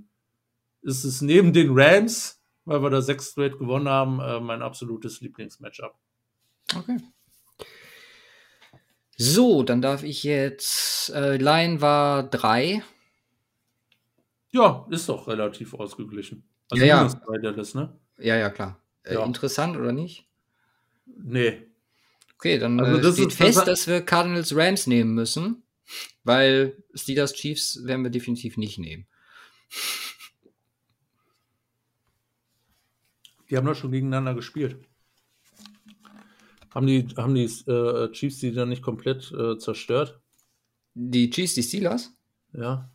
ist 0.84 1.04
es 1.04 1.22
neben 1.22 1.52
den 1.52 1.72
Rams, 1.72 2.39
weil 2.70 2.82
wir 2.82 2.90
da 2.90 3.02
sechs 3.02 3.32
straight 3.32 3.58
gewonnen 3.58 3.90
haben, 3.90 4.20
äh, 4.20 4.40
mein 4.40 4.62
absolutes 4.62 5.22
Lieblingsmatchup. 5.22 5.94
Okay. 6.76 6.98
So, 9.18 9.64
dann 9.64 9.82
darf 9.82 10.04
ich 10.04 10.24
jetzt. 10.24 11.10
Äh, 11.10 11.38
Line 11.38 11.82
war 11.82 12.24
3. 12.24 12.84
Ja, 14.52 14.88
ist 14.90 15.10
doch 15.10 15.28
relativ 15.28 15.74
ausgeglichen. 15.74 16.48
Also 16.70 16.86
ja, 16.86 17.08
ja. 17.08 17.40
Dallas, 17.42 17.74
ne? 17.74 18.00
Ja, 18.18 18.36
ja, 18.36 18.50
klar. 18.50 18.80
Äh, 19.04 19.16
ja. 19.16 19.26
Interessant 19.26 19.76
oder 19.76 19.92
nicht? 19.92 20.26
Nee, 21.06 21.70
Okay, 22.40 22.58
dann 22.58 22.80
also 22.80 22.98
äh, 22.98 23.02
das 23.02 23.16
steht 23.16 23.34
fest, 23.34 23.58
das 23.58 23.66
dass 23.66 23.88
wir 23.88 24.02
Cardinals 24.02 24.56
Rams 24.56 24.88
nehmen 24.88 25.14
müssen, 25.14 25.62
weil 26.24 26.82
Steelers 26.94 27.34
Chiefs 27.34 27.84
werden 27.84 28.04
wir 28.04 28.12
definitiv 28.12 28.56
nicht 28.56 28.80
nehmen. 28.80 29.08
Die 33.50 33.58
haben 33.58 33.66
doch 33.66 33.76
schon 33.76 33.92
gegeneinander 33.92 34.34
gespielt. 34.34 34.78
Haben 36.74 36.86
die, 36.86 37.08
haben 37.18 37.34
die 37.34 37.46
äh, 37.46 38.12
Chiefs 38.12 38.40
die 38.40 38.54
dann 38.54 38.70
nicht 38.70 38.84
komplett 38.84 39.32
äh, 39.32 39.58
zerstört? 39.58 40.20
Die 40.94 41.30
Chiefs, 41.30 41.56
die 41.56 41.64
Steelers? 41.64 42.14
Ja. 42.54 42.90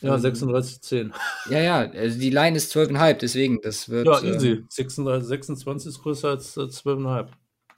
Ja, 0.00 0.16
36-10. 0.16 0.96
Ähm, 0.96 1.12
ja, 1.50 1.60
ja, 1.60 1.78
also 1.90 2.18
die 2.18 2.30
Line 2.30 2.56
ist 2.56 2.74
12,5, 2.74 3.14
deswegen, 3.14 3.60
das 3.62 3.88
wird. 3.88 4.06
Ja, 4.06 4.22
easy. 4.22 4.50
Äh, 4.50 4.64
26, 4.68 5.28
26 5.28 5.88
ist 5.88 6.02
größer 6.02 6.28
als 6.30 6.56
äh, 6.56 6.60
12,5. 6.60 7.28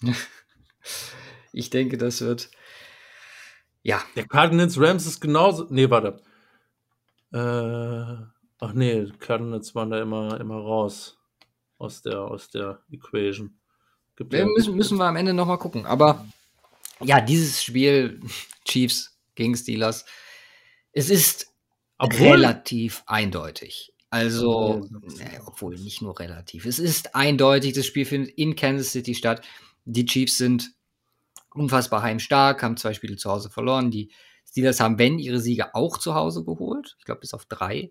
ich 1.53 1.71
denke, 1.71 1.99
das 1.99 2.21
wird. 2.21 2.51
Ja. 3.83 4.03
Der 4.17 4.27
Cardinals 4.27 4.81
Rams 4.81 5.07
ist 5.07 5.21
genauso. 5.21 5.67
Nee, 5.71 5.89
warte. 5.89 6.21
Äh, 7.33 8.27
ach 8.59 8.73
nee, 8.73 9.07
Cardinals 9.19 9.75
waren 9.75 9.91
da 9.91 10.01
immer, 10.01 10.41
immer 10.41 10.57
raus 10.57 11.16
aus 11.79 12.03
der, 12.03 12.21
aus 12.21 12.51
der 12.51 12.81
Equation. 12.91 13.59
Gibt 14.17 14.33
ja 14.33 14.47
müssen, 14.47 14.75
müssen 14.77 14.99
wir 14.99 15.05
am 15.05 15.17
Ende 15.17 15.35
nochmal 15.35 15.59
gucken. 15.59 15.85
Aber 15.87 16.27
ja, 17.01 17.21
dieses 17.21 17.63
Spiel, 17.63 18.21
Chiefs 18.65 19.19
gegen 19.35 19.55
Steelers, 19.55 20.05
es 20.93 21.11
ist 21.11 21.53
obwohl, 21.99 22.29
relativ 22.29 23.03
eindeutig. 23.07 23.93
Also, 24.09 24.89
äh, 25.19 25.41
obwohl 25.45 25.75
nicht 25.75 26.01
nur 26.01 26.19
relativ. 26.19 26.65
Es 26.65 26.79
ist 26.79 27.15
eindeutig, 27.15 27.75
das 27.75 27.87
Spiel 27.87 28.07
findet 28.07 28.31
in 28.39 28.57
Kansas 28.57 28.93
City 28.93 29.15
statt. 29.15 29.45
Die 29.85 30.07
Chiefs 30.07 30.39
sind 30.39 30.73
unfassbar 31.53 32.03
heimstark, 32.03 32.63
haben 32.63 32.77
zwei 32.77 32.95
Spiele 32.95 33.17
zu 33.17 33.31
Hause 33.31 33.51
verloren. 33.51 33.91
Die 33.91 34.11
Steelers 34.49 34.81
haben, 34.81 34.99
wenn, 34.99 35.19
ihre 35.19 35.41
Siege 35.41 35.75
auch 35.75 35.99
zu 35.99 36.15
Hause 36.15 36.45
geholt. 36.45 36.97
Ich 36.99 37.05
glaube, 37.05 37.21
bis 37.21 37.35
auf 37.35 37.47
drei 37.47 37.91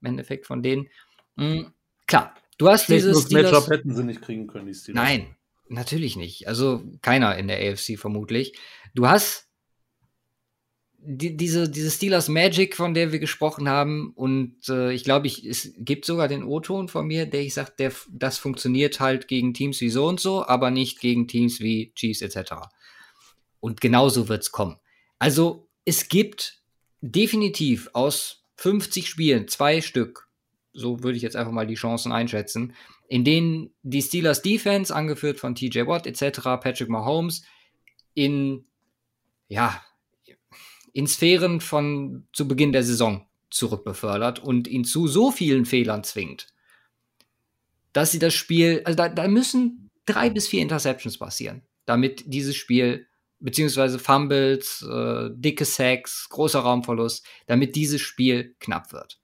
im 0.00 0.06
Endeffekt 0.06 0.46
von 0.46 0.62
denen. 0.62 0.88
Mhm. 1.36 1.72
Klar, 2.06 2.34
du 2.60 2.68
hast 2.68 2.88
dieses 2.88 3.22
Steelers... 3.22 3.68
Hätten 3.68 3.94
sie 3.94 4.04
nicht 4.04 4.22
kriegen 4.22 4.46
können, 4.46 4.66
die 4.66 4.74
Steelers. 4.74 5.02
Nein, 5.02 5.34
natürlich 5.68 6.16
nicht. 6.16 6.46
Also 6.46 6.82
keiner 7.02 7.36
in 7.36 7.48
der 7.48 7.58
AFC 7.58 7.98
vermutlich. 7.98 8.52
Du 8.94 9.08
hast 9.08 9.50
die, 11.02 11.36
diese, 11.36 11.68
diese 11.68 11.90
Steelers 11.90 12.28
Magic, 12.28 12.76
von 12.76 12.92
der 12.92 13.12
wir 13.12 13.18
gesprochen 13.18 13.68
haben, 13.68 14.12
und 14.14 14.68
äh, 14.68 14.92
ich 14.92 15.04
glaube, 15.04 15.26
ich, 15.26 15.46
es 15.46 15.72
gibt 15.78 16.04
sogar 16.04 16.28
den 16.28 16.44
O-Ton 16.44 16.88
von 16.88 17.06
mir, 17.06 17.26
der 17.26 17.40
ich 17.40 17.54
sage, 17.54 17.72
der, 17.78 17.92
das 18.10 18.38
funktioniert 18.38 19.00
halt 19.00 19.26
gegen 19.26 19.54
Teams 19.54 19.80
wie 19.80 19.90
so 19.90 20.06
und 20.06 20.20
so, 20.20 20.46
aber 20.46 20.70
nicht 20.70 21.00
gegen 21.00 21.26
Teams 21.26 21.60
wie 21.60 21.92
Chiefs 21.94 22.20
etc. 22.20 22.52
Und 23.60 23.80
genauso 23.80 24.28
wird 24.28 24.42
es 24.42 24.52
kommen. 24.52 24.76
Also 25.18 25.68
es 25.84 26.08
gibt 26.08 26.62
definitiv 27.00 27.88
aus 27.94 28.44
50 28.56 29.08
Spielen 29.08 29.48
zwei 29.48 29.80
Stück, 29.80 30.28
so 30.72 31.02
würde 31.02 31.16
ich 31.16 31.22
jetzt 31.22 31.36
einfach 31.36 31.52
mal 31.52 31.66
die 31.66 31.74
Chancen 31.74 32.12
einschätzen, 32.12 32.74
in 33.08 33.24
denen 33.24 33.74
die 33.82 34.02
Steelers 34.02 34.42
Defense, 34.42 34.94
angeführt 34.94 35.38
von 35.38 35.54
TJ 35.54 35.86
Watt 35.86 36.06
etc., 36.06 36.40
Patrick 36.60 36.88
Mahomes, 36.88 37.42
in 38.14 38.64
ja, 39.48 39.82
in 40.92 41.06
Sphären 41.06 41.60
von 41.60 42.26
zu 42.32 42.48
Beginn 42.48 42.72
der 42.72 42.84
Saison 42.84 43.26
zurückbefördert 43.50 44.38
und 44.38 44.68
ihn 44.68 44.84
zu 44.84 45.08
so 45.08 45.30
vielen 45.30 45.66
Fehlern 45.66 46.04
zwingt, 46.04 46.48
dass 47.92 48.12
sie 48.12 48.18
das 48.18 48.34
Spiel, 48.34 48.82
also 48.84 48.96
da, 48.96 49.08
da 49.08 49.26
müssen 49.28 49.90
drei 50.06 50.30
bis 50.30 50.48
vier 50.48 50.62
Interceptions 50.62 51.18
passieren, 51.18 51.62
damit 51.84 52.24
dieses 52.26 52.56
Spiel, 52.56 53.08
beziehungsweise 53.40 53.98
Fumbles, 53.98 54.86
äh, 54.88 55.30
dicke 55.32 55.64
Sacks, 55.64 56.28
großer 56.28 56.60
Raumverlust, 56.60 57.26
damit 57.46 57.74
dieses 57.74 58.00
Spiel 58.00 58.54
knapp 58.60 58.92
wird. 58.92 59.19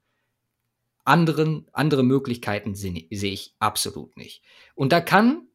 Anderen, 1.07 1.69
andere 1.73 2.03
Möglichkeiten 2.03 2.75
sehe 2.75 3.07
seh 3.11 3.31
ich 3.31 3.55
absolut 3.61 4.17
nicht. 4.17 4.43
Und 4.75 4.93
da 4.93 5.01
kann 5.01 5.47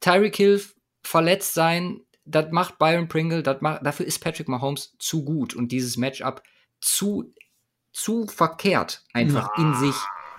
Tyreek 0.00 0.36
Hill 0.36 0.62
verletzt 1.02 1.54
sein, 1.54 2.02
das 2.26 2.52
macht 2.52 2.78
Byron 2.78 3.08
Pringle, 3.08 3.42
das 3.42 3.62
macht, 3.62 3.84
dafür 3.86 4.06
ist 4.06 4.18
Patrick 4.18 4.48
Mahomes 4.48 4.94
zu 4.98 5.24
gut 5.24 5.54
und 5.54 5.72
dieses 5.72 5.96
Matchup 5.96 6.42
zu, 6.80 7.32
zu 7.92 8.26
verkehrt 8.26 9.02
einfach 9.14 9.56
ja. 9.56 9.64
in 9.64 9.74
sich. 9.74 9.96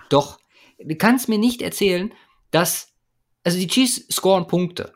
Doch, 0.08 0.38
du 0.78 0.94
kannst 0.94 1.28
mir 1.28 1.38
nicht 1.38 1.62
erzählen, 1.62 2.14
dass, 2.52 2.92
also 3.42 3.58
die 3.58 3.66
Chiefs 3.66 4.06
scoren 4.08 4.46
Punkte. 4.46 4.94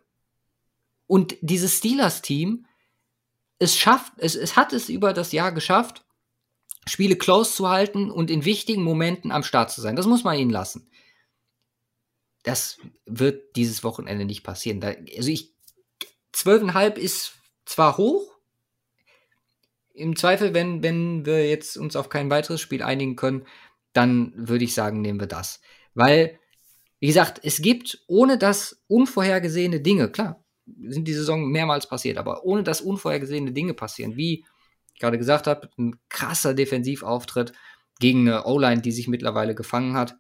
Und 1.09 1.37
dieses 1.41 1.79
Steelers-Team, 1.79 2.67
es 3.59 3.77
schafft, 3.77 4.13
es, 4.19 4.37
es 4.37 4.57
hat 4.57 4.73
es 4.73 4.89
über 4.89 5.13
das 5.13 5.33
Jahr 5.33 5.51
geschafft, 5.51 6.05
Spiele 6.87 7.17
close 7.17 7.55
zu 7.55 7.69
halten 7.69 8.11
und 8.11 8.31
in 8.31 8.45
wichtigen 8.45 8.83
Momenten 8.83 9.33
am 9.33 9.43
Start 9.43 9.71
zu 9.71 9.81
sein. 9.81 9.97
Das 9.97 10.07
muss 10.07 10.25
man 10.25 10.39
ihnen 10.39 10.51
lassen. 10.51 10.89
Das 12.43 12.79
wird 13.07 13.57
dieses 13.57 13.85
Wochenende 13.85 14.25
nicht 14.25 14.43
passieren. 14.43 14.81
Da, 14.81 14.95
also 15.17 15.31
ich 15.31 15.55
12,5 16.35 16.97
ist 16.97 17.33
zwar 17.65 17.97
hoch, 17.97 18.35
im 19.95 20.17
Zweifel, 20.17 20.53
wenn, 20.55 20.83
wenn 20.83 21.25
wir 21.25 21.49
jetzt 21.49 21.77
uns 21.77 21.95
auf 21.95 22.09
kein 22.09 22.29
weiteres 22.29 22.61
Spiel 22.61 22.83
einigen 22.83 23.15
können, 23.15 23.47
dann 23.93 24.33
würde 24.37 24.65
ich 24.65 24.75
sagen, 24.75 25.01
nehmen 25.01 25.21
wir 25.21 25.29
das. 25.29 25.61
Weil, 25.95 26.39
wie 26.99 27.07
gesagt, 27.07 27.41
es 27.45 27.63
gibt 27.63 28.03
ohne 28.09 28.37
das 28.37 28.83
unvorhergesehene 28.89 29.81
Dinge, 29.81 30.11
klar, 30.11 30.45
sind 30.67 31.07
die 31.07 31.15
Saison 31.15 31.49
mehrmals 31.49 31.89
passiert, 31.89 32.19
aber 32.19 32.45
ohne 32.45 32.65
dass 32.65 32.81
unvorhergesehene 32.81 33.53
Dinge 33.53 33.75
passieren, 33.75 34.17
wie 34.17 34.45
gerade 34.99 35.19
gesagt 35.19 35.47
habe, 35.47 35.71
ein 35.79 35.99
krasser 36.09 36.55
Defensivauftritt 36.55 37.53
gegen 38.01 38.29
eine 38.29 38.45
O-Line, 38.47 38.83
die 38.83 38.93
sich 38.93 39.09
mittlerweile 39.09 39.55
gefangen 39.55 39.97
hat, 39.97 40.17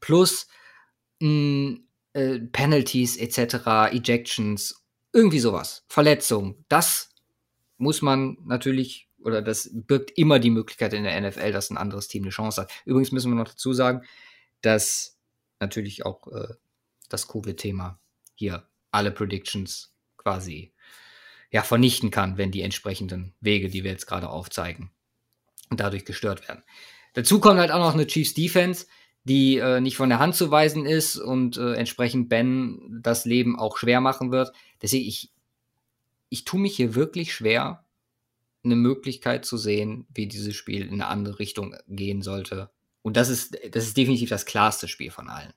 plus 0.00 0.48
ein 1.20 1.88
äh, 2.12 2.38
Penalties 2.40 3.16
etc., 3.16 3.92
Ejections, 3.92 4.84
irgendwie 5.12 5.40
sowas, 5.40 5.84
Verletzungen. 5.88 6.64
Das 6.68 7.10
muss 7.76 8.02
man 8.02 8.38
natürlich, 8.44 9.08
oder 9.20 9.42
das 9.42 9.70
birgt 9.72 10.16
immer 10.16 10.38
die 10.38 10.50
Möglichkeit 10.50 10.92
in 10.92 11.04
der 11.04 11.20
NFL, 11.20 11.52
dass 11.52 11.70
ein 11.70 11.76
anderes 11.76 12.08
Team 12.08 12.24
eine 12.24 12.30
Chance 12.30 12.62
hat. 12.62 12.72
Übrigens 12.84 13.12
müssen 13.12 13.30
wir 13.30 13.36
noch 13.36 13.48
dazu 13.48 13.72
sagen, 13.72 14.02
dass 14.60 15.18
natürlich 15.60 16.04
auch 16.04 16.26
äh, 16.28 16.54
das 17.08 17.28
Covid-Thema 17.28 18.00
hier 18.34 18.68
alle 18.90 19.10
Predictions 19.10 19.94
quasi 20.16 20.72
ja, 21.50 21.62
vernichten 21.62 22.10
kann, 22.10 22.36
wenn 22.36 22.50
die 22.50 22.62
entsprechenden 22.62 23.34
Wege, 23.40 23.68
die 23.68 23.84
wir 23.84 23.90
jetzt 23.90 24.06
gerade 24.06 24.28
aufzeigen, 24.28 24.90
dadurch 25.70 26.04
gestört 26.04 26.46
werden. 26.48 26.62
Dazu 27.14 27.40
kommt 27.40 27.58
halt 27.58 27.70
auch 27.70 27.78
noch 27.78 27.94
eine 27.94 28.06
Chiefs 28.06 28.34
Defense, 28.34 28.86
die 29.24 29.58
äh, 29.58 29.80
nicht 29.80 29.96
von 29.96 30.08
der 30.08 30.18
Hand 30.18 30.34
zu 30.34 30.50
weisen 30.50 30.86
ist 30.86 31.16
und 31.16 31.56
äh, 31.56 31.74
entsprechend 31.74 32.28
Ben 32.28 33.00
das 33.02 33.24
Leben 33.24 33.58
auch 33.58 33.76
schwer 33.76 34.00
machen 34.00 34.30
wird. 34.30 34.52
Deswegen, 34.80 35.06
ich, 35.06 35.30
ich 36.28 36.44
tue 36.44 36.60
mich 36.60 36.76
hier 36.76 36.94
wirklich 36.94 37.34
schwer, 37.34 37.84
eine 38.64 38.76
Möglichkeit 38.76 39.44
zu 39.44 39.56
sehen, 39.56 40.06
wie 40.12 40.26
dieses 40.26 40.56
Spiel 40.56 40.82
in 40.82 40.94
eine 40.94 41.06
andere 41.06 41.38
Richtung 41.38 41.76
gehen 41.86 42.22
sollte. 42.22 42.70
Und 43.02 43.16
das 43.16 43.28
ist, 43.28 43.56
das 43.70 43.84
ist 43.84 43.96
definitiv 43.96 44.28
das 44.28 44.46
klarste 44.46 44.88
Spiel 44.88 45.10
von 45.10 45.28
allen, 45.28 45.52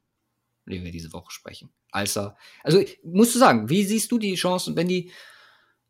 über 0.65 0.85
wir 0.85 0.91
diese 0.91 1.11
Woche 1.13 1.31
sprechen. 1.31 1.71
Also, 1.91 2.31
also 2.63 2.83
musst 3.03 3.35
du 3.35 3.39
sagen, 3.39 3.69
wie 3.69 3.83
siehst 3.83 4.11
du 4.11 4.19
die 4.19 4.35
Chancen, 4.35 4.75
wenn 4.75 4.87
die, 4.87 5.11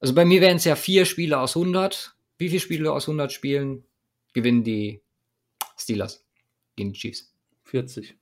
also 0.01 0.13
bei 0.15 0.25
mir 0.25 0.41
wären 0.41 0.57
es 0.57 0.65
ja 0.65 0.75
vier 0.75 1.05
Spiele 1.05 1.39
aus 1.39 1.55
100. 1.55 2.15
Wie 2.37 2.49
viele 2.49 2.59
Spiele 2.59 2.91
aus 2.91 3.07
100 3.07 3.31
Spielen 3.31 3.85
gewinnen 4.33 4.63
die 4.63 5.01
Steelers 5.77 6.25
gegen 6.75 6.93
die 6.93 6.99
Chiefs? 6.99 7.33
40. 7.65 8.17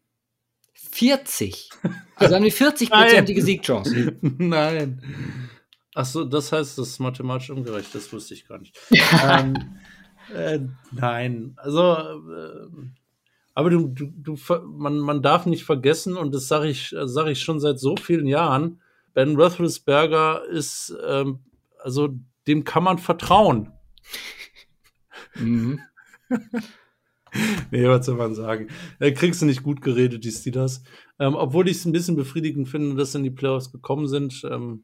40? 0.73 1.69
Also 2.15 2.35
haben 2.35 2.43
die 2.43 2.51
40-prozentige 2.51 3.41
Siegchance. 3.45 4.17
Nein. 4.21 5.01
Achso, 5.95 6.23
das 6.23 6.51
heißt, 6.51 6.77
das 6.77 6.89
ist 6.89 6.99
mathematisch 6.99 7.49
ungerecht. 7.49 7.93
Das 7.95 8.11
wusste 8.13 8.33
ich 8.33 8.47
gar 8.47 8.59
nicht. 8.59 8.77
ähm, 9.23 9.79
äh, 10.33 10.59
nein, 10.91 11.53
also, 11.57 11.93
äh, 11.93 12.67
aber 13.53 13.69
du, 13.69 13.87
du, 13.87 14.11
du, 14.15 14.37
man, 14.65 14.99
man 14.99 15.21
darf 15.21 15.45
nicht 15.45 15.63
vergessen, 15.63 16.15
und 16.15 16.33
das 16.33 16.47
sage 16.47 16.69
ich, 16.69 16.95
sag 17.05 17.27
ich 17.27 17.41
schon 17.41 17.59
seit 17.59 17.79
so 17.79 17.95
vielen 17.97 18.27
Jahren, 18.27 18.81
Ben 19.13 19.35
Roethlisberger 19.35 20.45
ist, 20.45 20.95
ähm, 21.05 21.39
also 21.79 22.09
dem 22.47 22.63
kann 22.63 22.83
man 22.83 22.97
vertrauen. 22.97 23.71
Mhm. 25.35 25.79
nee, 27.71 27.87
was 27.87 28.05
soll 28.05 28.15
man 28.15 28.35
sagen? 28.35 28.67
Da 28.99 29.11
kriegst 29.11 29.41
du 29.41 29.45
nicht 29.45 29.63
gut 29.63 29.81
geredet, 29.81 30.23
die 30.23 30.31
Steelers. 30.31 30.83
Ähm, 31.19 31.35
obwohl 31.35 31.67
ich 31.67 31.77
es 31.77 31.85
ein 31.85 31.91
bisschen 31.91 32.15
befriedigend 32.15 32.69
finde, 32.69 32.95
dass 32.95 33.11
sie 33.11 33.19
in 33.19 33.23
die 33.23 33.31
Playoffs 33.31 33.71
gekommen 33.71 34.07
sind. 34.07 34.43
Ähm, 34.49 34.83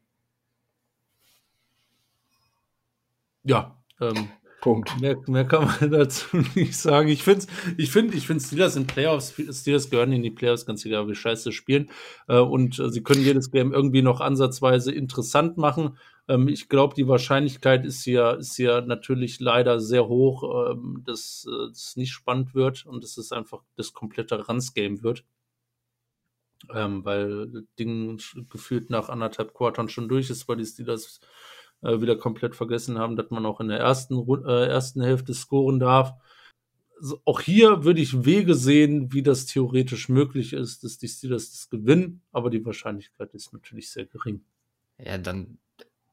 ja, 3.42 3.82
ähm, 4.00 4.28
Punkt. 4.60 5.00
Mehr, 5.00 5.16
mehr, 5.28 5.44
kann 5.44 5.64
man 5.66 5.90
dazu 5.90 6.38
nicht 6.54 6.76
sagen. 6.76 7.08
Ich 7.08 7.22
finde, 7.22 7.46
ich 7.76 7.92
finde, 7.92 8.16
ich 8.16 8.26
finde 8.26 8.42
Steelers 8.42 8.74
in 8.74 8.86
Playoffs, 8.86 9.34
Steelers 9.52 9.90
gehören 9.90 10.12
in 10.12 10.22
die 10.22 10.30
Playoffs, 10.30 10.66
ganz 10.66 10.84
egal, 10.84 11.06
wie 11.08 11.14
scheiße 11.14 11.52
spielen. 11.52 11.90
Äh, 12.26 12.38
und 12.38 12.78
äh, 12.78 12.90
sie 12.90 13.02
können 13.02 13.22
jedes 13.22 13.50
Game 13.50 13.72
irgendwie 13.72 14.02
noch 14.02 14.20
ansatzweise 14.20 14.92
interessant 14.92 15.56
machen. 15.56 15.98
Ähm, 16.28 16.48
ich 16.48 16.68
glaube, 16.68 16.94
die 16.94 17.08
Wahrscheinlichkeit 17.08 17.84
ist 17.84 18.04
ja, 18.06 18.32
ist 18.32 18.58
ja 18.58 18.80
natürlich 18.80 19.40
leider 19.40 19.80
sehr 19.80 20.08
hoch, 20.08 20.70
ähm, 20.72 21.02
dass 21.04 21.46
äh, 21.48 21.70
es 21.70 21.96
nicht 21.96 22.12
spannend 22.12 22.54
wird 22.54 22.86
und 22.86 23.02
dass 23.02 23.16
es 23.16 23.32
einfach 23.32 23.62
das 23.76 23.92
komplette 23.92 24.46
Runs-Game 24.46 25.02
wird. 25.02 25.24
Ähm, 26.74 27.04
weil 27.04 27.64
Ding 27.78 28.20
gefühlt 28.48 28.90
nach 28.90 29.08
anderthalb 29.08 29.54
Quartern 29.54 29.88
schon 29.88 30.08
durch 30.08 30.30
ist, 30.30 30.48
weil 30.48 30.56
die 30.56 30.64
Steelers 30.64 31.20
äh, 31.82 32.00
wieder 32.00 32.16
komplett 32.16 32.56
vergessen 32.56 32.98
haben, 32.98 33.16
dass 33.16 33.30
man 33.30 33.46
auch 33.46 33.60
in 33.60 33.68
der 33.68 33.78
ersten, 33.78 34.26
äh, 34.46 34.66
ersten 34.66 35.02
Hälfte 35.02 35.34
scoren 35.34 35.78
darf. 35.78 36.14
Also 36.98 37.20
auch 37.26 37.40
hier 37.42 37.84
würde 37.84 38.00
ich 38.00 38.24
Wege 38.24 38.54
sehen, 38.54 39.12
wie 39.12 39.22
das 39.22 39.44
theoretisch 39.44 40.08
möglich 40.08 40.54
ist, 40.54 40.82
dass 40.82 40.96
die 40.96 41.08
Steelers 41.08 41.50
das 41.50 41.68
gewinnen, 41.68 42.22
aber 42.32 42.48
die 42.48 42.64
Wahrscheinlichkeit 42.64 43.34
ist 43.34 43.52
natürlich 43.52 43.90
sehr 43.90 44.06
gering. 44.06 44.42
Ja, 44.98 45.18
dann. 45.18 45.58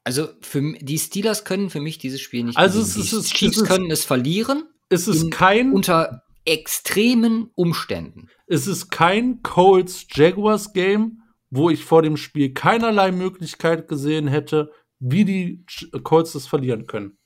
Also 0.03 0.27
für 0.41 0.73
die 0.79 0.99
Steelers 0.99 1.45
können 1.45 1.69
für 1.69 1.79
mich 1.79 1.97
dieses 1.97 2.21
Spiel 2.21 2.43
nicht. 2.43 2.57
Also 2.57 2.81
es 2.81 2.97
ist, 2.97 3.11
die 3.11 3.35
Chiefs 3.35 3.57
es 3.57 3.67
können 3.67 3.89
es 3.89 4.03
verlieren. 4.03 4.65
Es 4.89 5.07
ist 5.07 5.31
kein 5.31 5.71
unter 5.71 6.23
extremen 6.45 7.49
Umständen. 7.55 8.29
Es 8.47 8.67
ist 8.67 8.91
kein 8.91 9.41
Colts 9.43 10.05
Jaguars 10.13 10.73
Game, 10.73 11.21
wo 11.49 11.69
ich 11.69 11.85
vor 11.85 12.01
dem 12.01 12.17
Spiel 12.17 12.53
keinerlei 12.53 13.11
Möglichkeit 13.11 13.87
gesehen 13.87 14.27
hätte, 14.27 14.71
wie 14.99 15.25
die 15.25 15.65
Colts 16.03 16.33
das 16.33 16.47
verlieren 16.47 16.85
können. 16.85 17.17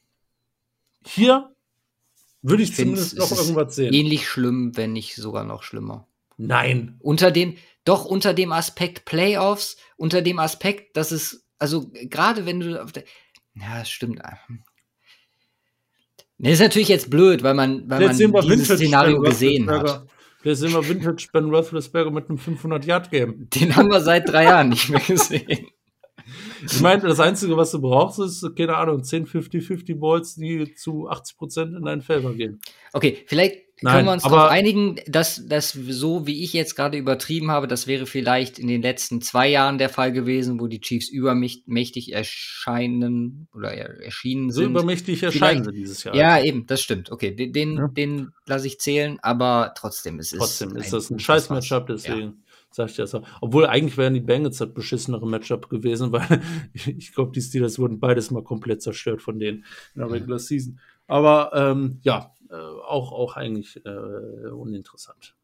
Hier 1.05 1.55
würde 2.41 2.63
ich, 2.63 2.71
ich 2.71 2.75
zumindest 2.75 3.17
noch 3.17 3.31
irgendwas 3.31 3.75
sehen. 3.75 3.93
Ähnlich 3.93 4.27
schlimm, 4.27 4.71
wenn 4.75 4.93
nicht 4.93 5.15
sogar 5.15 5.43
noch 5.43 5.63
schlimmer. 5.63 6.07
Nein. 6.37 6.97
Unter 6.99 7.31
dem, 7.31 7.55
doch 7.83 8.05
unter 8.05 8.33
dem 8.33 8.51
Aspekt 8.51 9.05
Playoffs, 9.05 9.77
unter 9.95 10.21
dem 10.21 10.39
Aspekt, 10.39 10.95
dass 10.97 11.11
es, 11.11 11.46
also 11.59 11.89
gerade 12.09 12.45
wenn 12.45 12.59
du 12.59 12.81
auf 12.81 12.91
der, 12.91 13.03
ja, 13.55 13.79
das 13.79 13.89
stimmt. 13.89 14.21
Das 16.39 16.53
ist 16.53 16.59
natürlich 16.59 16.87
jetzt 16.89 17.09
blöd, 17.09 17.43
weil 17.43 17.55
man, 17.55 17.89
weil 17.89 18.01
man 18.01 18.17
dieses 18.17 18.31
Vintage 18.31 18.77
Szenario 18.77 19.21
gesehen 19.21 19.69
hat. 19.69 20.07
Vielleicht 20.39 20.59
sehen 20.61 20.73
wir 20.73 20.87
Vintage 20.87 21.27
Ben 21.33 21.49
Roethlisberger 21.49 22.11
mit 22.11 22.29
einem 22.29 22.37
500-Yard-Game. 22.37 23.49
Den 23.49 23.75
haben 23.75 23.89
wir 23.89 24.01
seit 24.01 24.29
drei 24.29 24.43
Jahren 24.43 24.69
nicht 24.69 24.89
mehr 24.89 25.01
gesehen. 25.01 25.67
Ich 26.65 26.81
meine, 26.81 27.03
das 27.03 27.21
Einzige, 27.21 27.55
was 27.55 27.71
du 27.71 27.79
brauchst, 27.79 28.19
ist, 28.19 28.45
keine 28.57 28.75
Ahnung, 28.75 29.01
10 29.01 29.27
50-50 29.27 29.97
Balls, 29.97 30.35
die 30.35 30.73
zu 30.75 31.09
80% 31.09 31.77
in 31.77 31.83
deinen 31.83 32.01
Favor 32.01 32.33
gehen. 32.33 32.59
Okay, 32.91 33.23
vielleicht 33.27 33.66
Nein, 33.81 33.93
können 33.93 34.07
wir 34.07 34.13
uns 34.13 34.23
darauf 34.23 34.49
einigen, 34.49 34.95
dass 35.05 35.45
das 35.47 35.71
so, 35.71 36.25
wie 36.25 36.43
ich 36.43 36.53
jetzt 36.53 36.75
gerade 36.75 36.97
übertrieben 36.97 37.51
habe, 37.51 37.67
das 37.67 37.85
wäre 37.85 38.05
vielleicht 38.07 38.57
in 38.57 38.67
den 38.67 38.81
letzten 38.81 39.21
zwei 39.21 39.47
Jahren 39.47 39.77
der 39.77 39.89
Fall 39.89 40.11
gewesen, 40.11 40.59
wo 40.59 40.67
die 40.67 40.81
Chiefs 40.81 41.09
übermächtig 41.09 42.13
erscheinen 42.13 43.47
oder 43.53 43.71
erschienen 43.71 44.51
sind. 44.51 44.63
So 44.63 44.69
übermächtig 44.69 45.21
erscheinen 45.21 45.63
sie 45.63 45.71
dieses 45.71 46.03
Jahr. 46.03 46.15
Ja, 46.15 46.41
eben, 46.41 46.65
das 46.65 46.81
stimmt. 46.81 47.11
Okay, 47.11 47.35
den, 47.35 47.53
den, 47.53 47.77
ja. 47.77 47.87
den 47.87 48.31
lasse 48.47 48.65
ich 48.65 48.79
zählen, 48.79 49.19
aber 49.21 49.73
trotzdem, 49.77 50.19
es 50.19 50.31
ist. 50.31 50.39
Trotzdem 50.39 50.75
ist 50.75 50.91
das 50.91 51.11
ein 51.11 51.19
scheiß 51.19 51.49
Matchup, 51.49 51.87
deswegen. 51.87 52.21
Ja 52.21 52.33
sag 52.69 52.89
ich 52.89 52.95
dir 52.95 53.03
das 53.03 53.15
auch. 53.15 53.27
Obwohl 53.41 53.65
eigentlich 53.65 53.97
wären 53.97 54.13
die 54.13 54.19
Bengals 54.19 54.57
das 54.57 54.73
beschissenere 54.73 55.27
Matchup 55.27 55.69
gewesen, 55.69 56.11
weil 56.13 56.41
ich 56.73 57.13
glaube, 57.13 57.31
die 57.31 57.41
Steelers 57.41 57.79
wurden 57.79 57.99
beides 57.99 58.31
mal 58.31 58.43
komplett 58.43 58.81
zerstört 58.81 59.21
von 59.21 59.39
denen 59.39 59.65
in 59.95 60.01
der 60.01 60.11
Regular 60.11 60.39
Season. 60.39 60.79
Aber 61.07 61.51
ähm, 61.53 61.99
ja, 62.03 62.33
äh, 62.49 62.55
auch, 62.55 63.11
auch 63.11 63.35
eigentlich 63.35 63.83
äh, 63.85 64.49
uninteressant. 64.49 65.35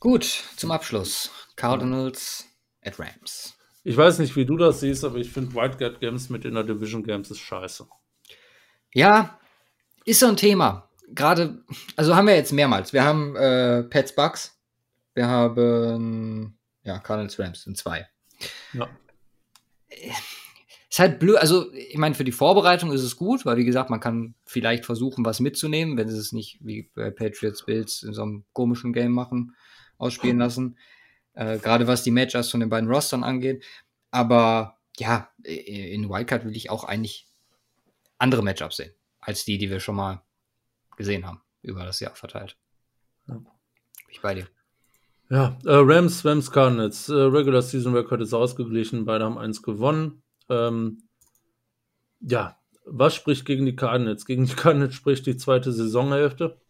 Gut, 0.00 0.24
zum 0.56 0.70
Abschluss. 0.72 1.30
Cardinals 1.56 2.46
at 2.82 2.98
Rams. 2.98 3.56
Ich 3.84 3.96
weiß 3.96 4.18
nicht, 4.18 4.34
wie 4.36 4.44
du 4.44 4.56
das 4.56 4.80
siehst, 4.80 5.04
aber 5.04 5.18
ich 5.18 5.30
finde 5.30 5.54
Wildcard 5.54 6.00
Games 6.00 6.28
mit 6.28 6.44
in 6.44 6.54
der 6.54 6.64
Division 6.64 7.02
Games 7.02 7.30
ist 7.30 7.40
scheiße. 7.40 7.86
Ja, 8.94 9.38
ist 10.04 10.20
so 10.20 10.26
ein 10.26 10.36
Thema. 10.36 10.88
Gerade, 11.08 11.62
also 11.96 12.16
haben 12.16 12.26
wir 12.26 12.34
jetzt 12.34 12.52
mehrmals. 12.52 12.92
Wir 12.92 13.04
haben 13.04 13.36
äh, 13.36 13.82
Pets 13.84 14.14
Bucks, 14.14 14.60
wir 15.14 15.26
haben 15.26 16.58
ja 16.84 16.98
Cardinals 16.98 17.38
Rams 17.38 17.66
in 17.66 17.74
zwei. 17.74 18.08
Ja. 18.72 18.88
Ist 20.92 20.98
halt 20.98 21.18
blöd, 21.18 21.38
also 21.38 21.72
ich 21.72 21.96
meine, 21.96 22.14
für 22.14 22.22
die 22.22 22.32
Vorbereitung 22.32 22.92
ist 22.92 23.02
es 23.02 23.16
gut, 23.16 23.46
weil 23.46 23.56
wie 23.56 23.64
gesagt, 23.64 23.88
man 23.88 23.98
kann 23.98 24.34
vielleicht 24.44 24.84
versuchen, 24.84 25.24
was 25.24 25.40
mitzunehmen, 25.40 25.96
wenn 25.96 26.10
sie 26.10 26.18
es 26.18 26.32
nicht 26.32 26.58
wie 26.60 26.90
bei 26.94 27.10
Patriots 27.10 27.64
Bills 27.64 28.02
in 28.02 28.12
so 28.12 28.20
einem 28.20 28.44
komischen 28.52 28.92
Game 28.92 29.12
machen, 29.12 29.56
ausspielen 29.96 30.36
lassen. 30.36 30.76
Äh, 31.32 31.56
Gerade 31.60 31.86
was 31.86 32.02
die 32.02 32.10
Matchups 32.10 32.50
von 32.50 32.60
den 32.60 32.68
beiden 32.68 32.90
Rostern 32.90 33.24
angeht. 33.24 33.64
Aber 34.10 34.76
ja, 34.98 35.30
in 35.42 36.10
Wildcard 36.10 36.44
will 36.44 36.54
ich 36.54 36.68
auch 36.68 36.84
eigentlich 36.84 37.26
andere 38.18 38.42
Matchups 38.42 38.76
sehen, 38.76 38.92
als 39.18 39.46
die, 39.46 39.56
die 39.56 39.70
wir 39.70 39.80
schon 39.80 39.96
mal 39.96 40.20
gesehen 40.98 41.26
haben, 41.26 41.40
über 41.62 41.86
das 41.86 42.00
Jahr 42.00 42.14
verteilt. 42.14 42.58
Ja. 43.28 43.36
Bin 43.36 43.46
ich 44.10 44.20
bei 44.20 44.34
dir. 44.34 44.46
Ja, 45.30 45.56
äh, 45.64 45.70
Rams, 45.72 46.22
Rams 46.22 46.50
Cardinals. 46.50 47.08
Äh, 47.08 47.14
Regular 47.14 47.62
Season 47.62 47.94
Record 47.94 48.20
ist 48.20 48.34
ausgeglichen, 48.34 49.06
beide 49.06 49.24
haben 49.24 49.38
eins 49.38 49.62
gewonnen. 49.62 50.21
Ähm, 50.48 51.02
ja, 52.20 52.58
was 52.84 53.14
spricht 53.14 53.44
gegen 53.44 53.66
die 53.66 53.76
Cardinals? 53.76 54.26
Gegen 54.26 54.46
die 54.46 54.54
Cardinals 54.54 54.94
spricht 54.94 55.26
die 55.26 55.36
zweite 55.36 55.72
Saisonhälfte. 55.72 56.60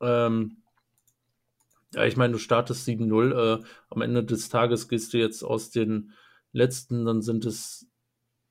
Ähm, 0.00 0.58
ja, 1.94 2.04
ich 2.04 2.16
meine, 2.16 2.32
du 2.32 2.38
startest 2.38 2.86
7-0. 2.88 3.60
Äh, 3.60 3.64
am 3.90 4.02
Ende 4.02 4.24
des 4.24 4.48
Tages 4.48 4.88
gehst 4.88 5.14
du 5.14 5.18
jetzt 5.18 5.42
aus 5.42 5.70
den 5.70 6.12
letzten, 6.52 7.04
dann 7.04 7.22
sind 7.22 7.44
es 7.44 7.86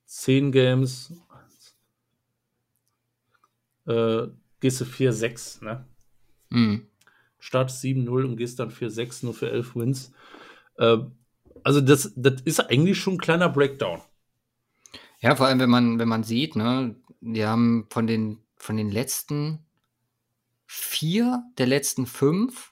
10 0.06 0.52
Games. 0.52 1.14
Äh, 3.86 4.28
gehst 4.60 4.82
du 4.82 4.86
4-6, 4.86 5.64
ne? 5.64 5.86
Mhm 6.50 6.88
startest 7.46 7.84
7-0 7.84 8.26
und 8.26 8.38
gehst 8.38 8.60
dann 8.60 8.72
für 8.72 8.90
6 8.90 9.24
nur 9.24 9.34
für 9.34 9.52
11 9.52 9.76
Wins. 9.76 10.12
Äh, 10.78 10.98
also 11.64 11.80
das, 11.80 12.12
das 12.16 12.42
ist 12.42 12.60
eigentlich 12.60 13.00
schon 13.00 13.16
ein 13.16 13.20
kleiner 13.20 13.50
Breakdown. 13.50 14.02
Ja, 15.26 15.36
vor 15.36 15.48
allem, 15.48 15.60
wenn 15.60 15.72
man, 15.72 15.98
wenn 15.98 16.08
man 16.08 16.24
sieht, 16.24 16.56
ne, 16.56 16.96
die 17.20 17.44
haben 17.44 17.88
von 17.90 18.06
den, 18.06 18.38
von 18.58 18.78
den 18.78 18.92
letzten 18.92 19.66
vier 20.68 21.44
der 21.58 21.66
letzten 21.66 22.06
fünf. 22.06 22.72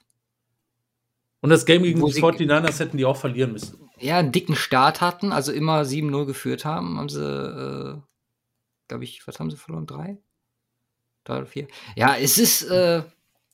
Und 1.40 1.50
das 1.50 1.66
Game 1.66 1.82
gegen 1.82 1.98
die 1.98 2.12
49ers 2.12 2.78
hätten 2.78 2.96
die 2.96 3.06
auch 3.06 3.16
verlieren 3.16 3.52
müssen. 3.52 3.90
Ja, 3.98 4.18
einen 4.18 4.30
dicken 4.30 4.54
Start 4.54 5.00
hatten, 5.00 5.32
also 5.32 5.50
immer 5.50 5.82
7-0 5.82 6.26
geführt 6.26 6.64
haben, 6.64 6.96
haben 6.96 7.08
sie, 7.08 7.24
äh, 7.24 8.00
glaube 8.86 9.02
ich, 9.02 9.26
was 9.26 9.40
haben 9.40 9.50
sie 9.50 9.56
verloren? 9.56 9.86
Drei? 9.86 10.22
Drei 11.24 11.38
oder 11.38 11.46
vier? 11.46 11.66
Ja, 11.96 12.16
es 12.16 12.38
ist, 12.38 12.62
äh, 12.62 13.02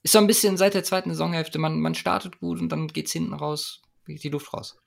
ist 0.02 0.12
so 0.12 0.18
ein 0.18 0.26
bisschen 0.26 0.58
seit 0.58 0.74
der 0.74 0.84
zweiten 0.84 1.08
Saisonhälfte, 1.08 1.58
man, 1.58 1.80
man 1.80 1.94
startet 1.94 2.38
gut 2.38 2.60
und 2.60 2.68
dann 2.68 2.88
geht 2.88 3.06
es 3.06 3.12
hinten 3.12 3.32
raus, 3.32 3.80
geht 4.04 4.22
die 4.22 4.28
Luft 4.28 4.52
raus. 4.52 4.79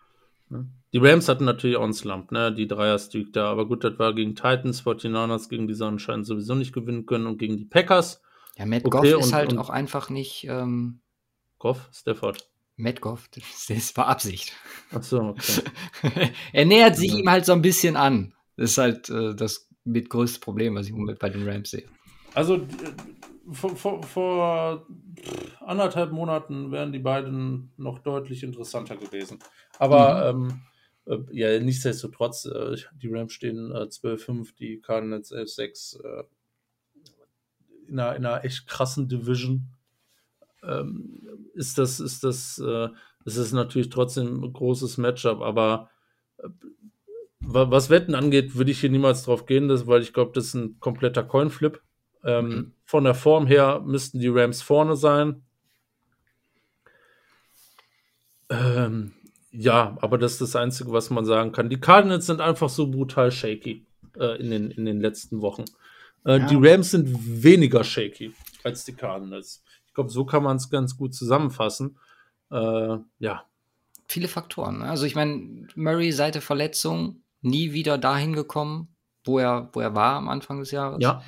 Die 0.93 0.99
Rams 0.99 1.27
hatten 1.27 1.45
natürlich 1.45 1.77
auch 1.77 1.83
einen 1.83 1.93
Slump, 1.93 2.31
ne? 2.31 2.53
Die 2.53 2.67
Dreier-Streak 2.67 3.33
da. 3.33 3.51
Aber 3.51 3.67
gut, 3.67 3.83
das 3.83 3.97
war 3.97 4.13
gegen 4.13 4.35
Titans, 4.35 4.83
49ers 4.83 5.49
gegen 5.49 5.67
die 5.67 5.81
anscheinend 5.83 6.27
sowieso 6.27 6.55
nicht 6.55 6.73
gewinnen 6.73 7.05
können 7.05 7.25
und 7.25 7.37
gegen 7.37 7.57
die 7.57 7.65
Packers. 7.65 8.21
Ja, 8.57 8.65
Matt 8.65 8.85
okay, 8.85 9.11
Goff 9.11 9.19
ist 9.19 9.27
und, 9.27 9.33
halt 9.33 9.51
und 9.51 9.59
auch 9.59 9.69
einfach 9.69 10.09
nicht. 10.09 10.45
Ähm, 10.47 11.01
Goff? 11.57 11.89
Stafford. 11.91 12.47
Matt 12.75 13.01
Goff, 13.01 13.27
das, 13.29 13.65
das 13.67 13.95
war 13.97 14.07
Absicht. 14.07 14.53
Ach 14.91 15.03
so, 15.03 15.19
okay. 15.21 15.61
er 16.53 16.65
nähert 16.65 16.95
sich 16.95 17.11
ja. 17.11 17.19
ihm 17.19 17.29
halt 17.29 17.45
so 17.45 17.53
ein 17.53 17.61
bisschen 17.61 17.95
an. 17.95 18.33
Das 18.57 18.71
ist 18.71 18.77
halt 18.77 19.09
äh, 19.09 19.35
das 19.35 19.69
mit 19.83 20.09
größte 20.09 20.39
Problem, 20.39 20.75
was 20.75 20.87
ich 20.87 20.93
bei 21.19 21.29
den 21.29 21.47
Rams 21.47 21.71
sehe. 21.71 21.87
Also 22.33 22.65
vor, 23.51 23.75
vor, 23.75 24.03
vor, 24.03 24.87
anderthalb 25.59 26.11
Monaten 26.11 26.71
wären 26.71 26.91
die 26.91 26.99
beiden 26.99 27.71
noch 27.77 27.99
deutlich 27.99 28.43
interessanter 28.43 28.95
gewesen. 28.95 29.39
Aber 29.79 30.33
mhm. 30.33 30.51
ähm, 30.51 30.61
äh, 31.05 31.37
ja, 31.37 31.59
nichtsdestotrotz, 31.59 32.45
äh, 32.45 32.77
die 32.95 33.13
Rams 33.13 33.33
stehen 33.33 33.71
äh, 33.71 33.83
12-5, 33.83 34.55
die 34.55 34.79
Cardinals 34.81 35.31
11-6 35.31 36.03
äh, 36.03 36.23
in, 37.87 37.99
einer, 37.99 38.15
in 38.15 38.25
einer 38.25 38.45
echt 38.45 38.67
krassen 38.67 39.07
Division. 39.07 39.67
Ähm, 40.63 41.27
ist 41.53 41.77
das, 41.77 41.99
ist 41.99 42.23
das, 42.23 42.57
äh, 42.59 42.87
ist 43.25 43.37
das 43.37 43.51
natürlich 43.51 43.89
trotzdem 43.89 44.43
ein 44.43 44.53
großes 44.53 44.97
Matchup, 44.97 45.41
aber 45.41 45.89
äh, 46.37 46.47
was 47.45 47.89
Wetten 47.89 48.15
angeht, 48.15 48.55
würde 48.55 48.71
ich 48.71 48.79
hier 48.79 48.89
niemals 48.89 49.23
drauf 49.23 49.45
gehen, 49.45 49.67
das, 49.67 49.85
weil 49.85 50.01
ich 50.01 50.13
glaube, 50.13 50.31
das 50.33 50.45
ist 50.45 50.53
ein 50.53 50.79
kompletter 50.79 51.23
Coinflip. 51.23 51.81
Ähm, 52.23 52.47
mhm. 52.47 52.73
Von 52.85 53.03
der 53.03 53.15
Form 53.15 53.47
her 53.47 53.81
müssten 53.85 54.19
die 54.19 54.29
Rams 54.29 54.61
vorne 54.61 54.95
sein. 54.95 55.43
Ähm, 58.49 59.13
ja, 59.51 59.97
aber 60.01 60.17
das 60.17 60.33
ist 60.33 60.41
das 60.41 60.55
Einzige, 60.55 60.91
was 60.91 61.09
man 61.09 61.25
sagen 61.25 61.51
kann. 61.51 61.69
Die 61.69 61.79
Cardinals 61.79 62.25
sind 62.25 62.41
einfach 62.41 62.69
so 62.69 62.89
brutal 62.89 63.31
shaky 63.31 63.85
äh, 64.17 64.39
in, 64.39 64.51
den, 64.51 64.71
in 64.71 64.85
den 64.85 64.99
letzten 64.99 65.41
Wochen. 65.41 65.65
Äh, 66.25 66.39
ja. 66.39 66.47
Die 66.47 66.55
Rams 66.55 66.91
sind 66.91 67.43
weniger 67.43 67.83
shaky 67.83 68.33
als 68.63 68.85
die 68.85 68.93
Cardinals. 68.93 69.63
Ich 69.87 69.93
glaube, 69.93 70.09
so 70.09 70.25
kann 70.25 70.43
man 70.43 70.57
es 70.57 70.69
ganz 70.69 70.97
gut 70.97 71.13
zusammenfassen. 71.13 71.97
Äh, 72.51 72.97
ja. 73.19 73.45
Viele 74.07 74.27
Faktoren. 74.27 74.79
Ne? 74.79 74.85
Also 74.85 75.05
ich 75.05 75.15
meine, 75.15 75.67
Murray 75.75 76.11
seit 76.11 76.35
der 76.35 76.41
Verletzung 76.41 77.23
nie 77.41 77.73
wieder 77.73 77.97
dahin 77.97 78.33
gekommen, 78.33 78.95
wo 79.23 79.39
er, 79.39 79.69
wo 79.73 79.81
er 79.81 79.93
war 79.95 80.15
am 80.15 80.29
Anfang 80.29 80.59
des 80.59 80.71
Jahres. 80.71 80.97
Ja. 81.01 81.23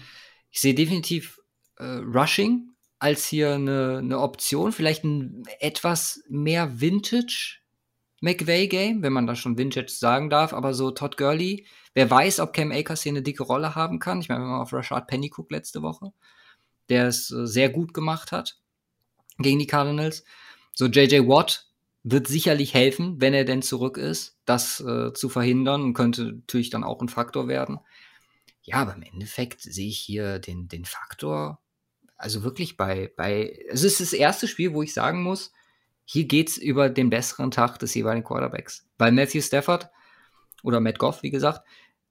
Ich 0.56 0.62
sehe 0.62 0.74
definitiv 0.74 1.42
äh, 1.80 1.84
Rushing 1.84 2.70
als 2.98 3.26
hier 3.26 3.56
eine, 3.56 3.98
eine 3.98 4.22
Option, 4.22 4.72
vielleicht 4.72 5.04
ein 5.04 5.44
etwas 5.60 6.24
mehr 6.30 6.80
Vintage 6.80 7.58
McVay-Game, 8.22 9.04
wenn 9.04 9.12
man 9.12 9.28
da 9.28 9.36
schon 9.36 9.58
Vintage 9.58 9.90
sagen 9.92 10.30
darf, 10.30 10.54
aber 10.54 10.74
so 10.74 10.92
Todd 10.92 11.18
Gurley, 11.18 11.66
wer 11.94 12.10
weiß, 12.10 12.40
ob 12.40 12.54
Cam 12.54 12.72
Akers 12.72 13.04
hier 13.04 13.12
eine 13.12 13.22
dicke 13.22 13.44
Rolle 13.44 13.76
haben 13.76 14.00
kann. 14.00 14.22
Ich 14.22 14.30
meine, 14.30 14.44
wenn 14.44 14.50
man 14.50 14.62
auf 14.62 14.72
Rashad 14.72 15.08
Penny 15.08 15.28
guckt 15.28 15.52
letzte 15.52 15.82
Woche, 15.82 16.14
der 16.88 17.10
es 17.10 17.32
äh, 17.32 17.46
sehr 17.46 17.68
gut 17.68 17.94
gemacht 17.94 18.32
hat 18.32 18.58
gegen 19.38 19.60
die 19.60 19.68
Cardinals. 19.68 20.24
So 20.72 20.86
JJ 20.86 21.28
Watt 21.28 21.68
wird 22.04 22.28
sicherlich 22.28 22.74
helfen, 22.74 23.20
wenn 23.20 23.34
er 23.34 23.44
denn 23.44 23.62
zurück 23.62 23.98
ist, 23.98 24.38
das 24.46 24.80
äh, 24.80 25.12
zu 25.12 25.28
verhindern 25.28 25.84
und 25.84 25.96
könnte 25.96 26.24
natürlich 26.24 26.70
dann 26.70 26.86
auch 26.86 27.02
ein 27.02 27.10
Faktor 27.10 27.50
werden. 27.50 27.80
Ja, 28.66 28.78
aber 28.78 28.96
im 28.96 29.04
Endeffekt 29.04 29.62
sehe 29.62 29.88
ich 29.88 30.00
hier 30.00 30.40
den, 30.40 30.68
den 30.68 30.86
Faktor, 30.86 31.62
also 32.18 32.44
wirklich 32.44 32.78
bei, 32.78 33.12
bei, 33.16 33.64
es 33.70 33.84
ist 33.84 34.00
das 34.00 34.12
erste 34.12 34.48
Spiel, 34.48 34.74
wo 34.74 34.82
ich 34.82 34.94
sagen 34.94 35.22
muss, 35.22 35.52
hier 36.04 36.26
geht's 36.26 36.58
über 36.58 36.90
den 36.90 37.10
besseren 37.10 37.52
Tag 37.52 37.78
des 37.78 37.94
jeweiligen 37.94 38.26
Quarterbacks. 38.26 38.88
Weil 38.98 39.12
Matthew 39.12 39.42
Stafford 39.42 39.90
oder 40.64 40.80
Matt 40.80 40.98
Goff, 40.98 41.22
wie 41.22 41.30
gesagt, 41.30 41.62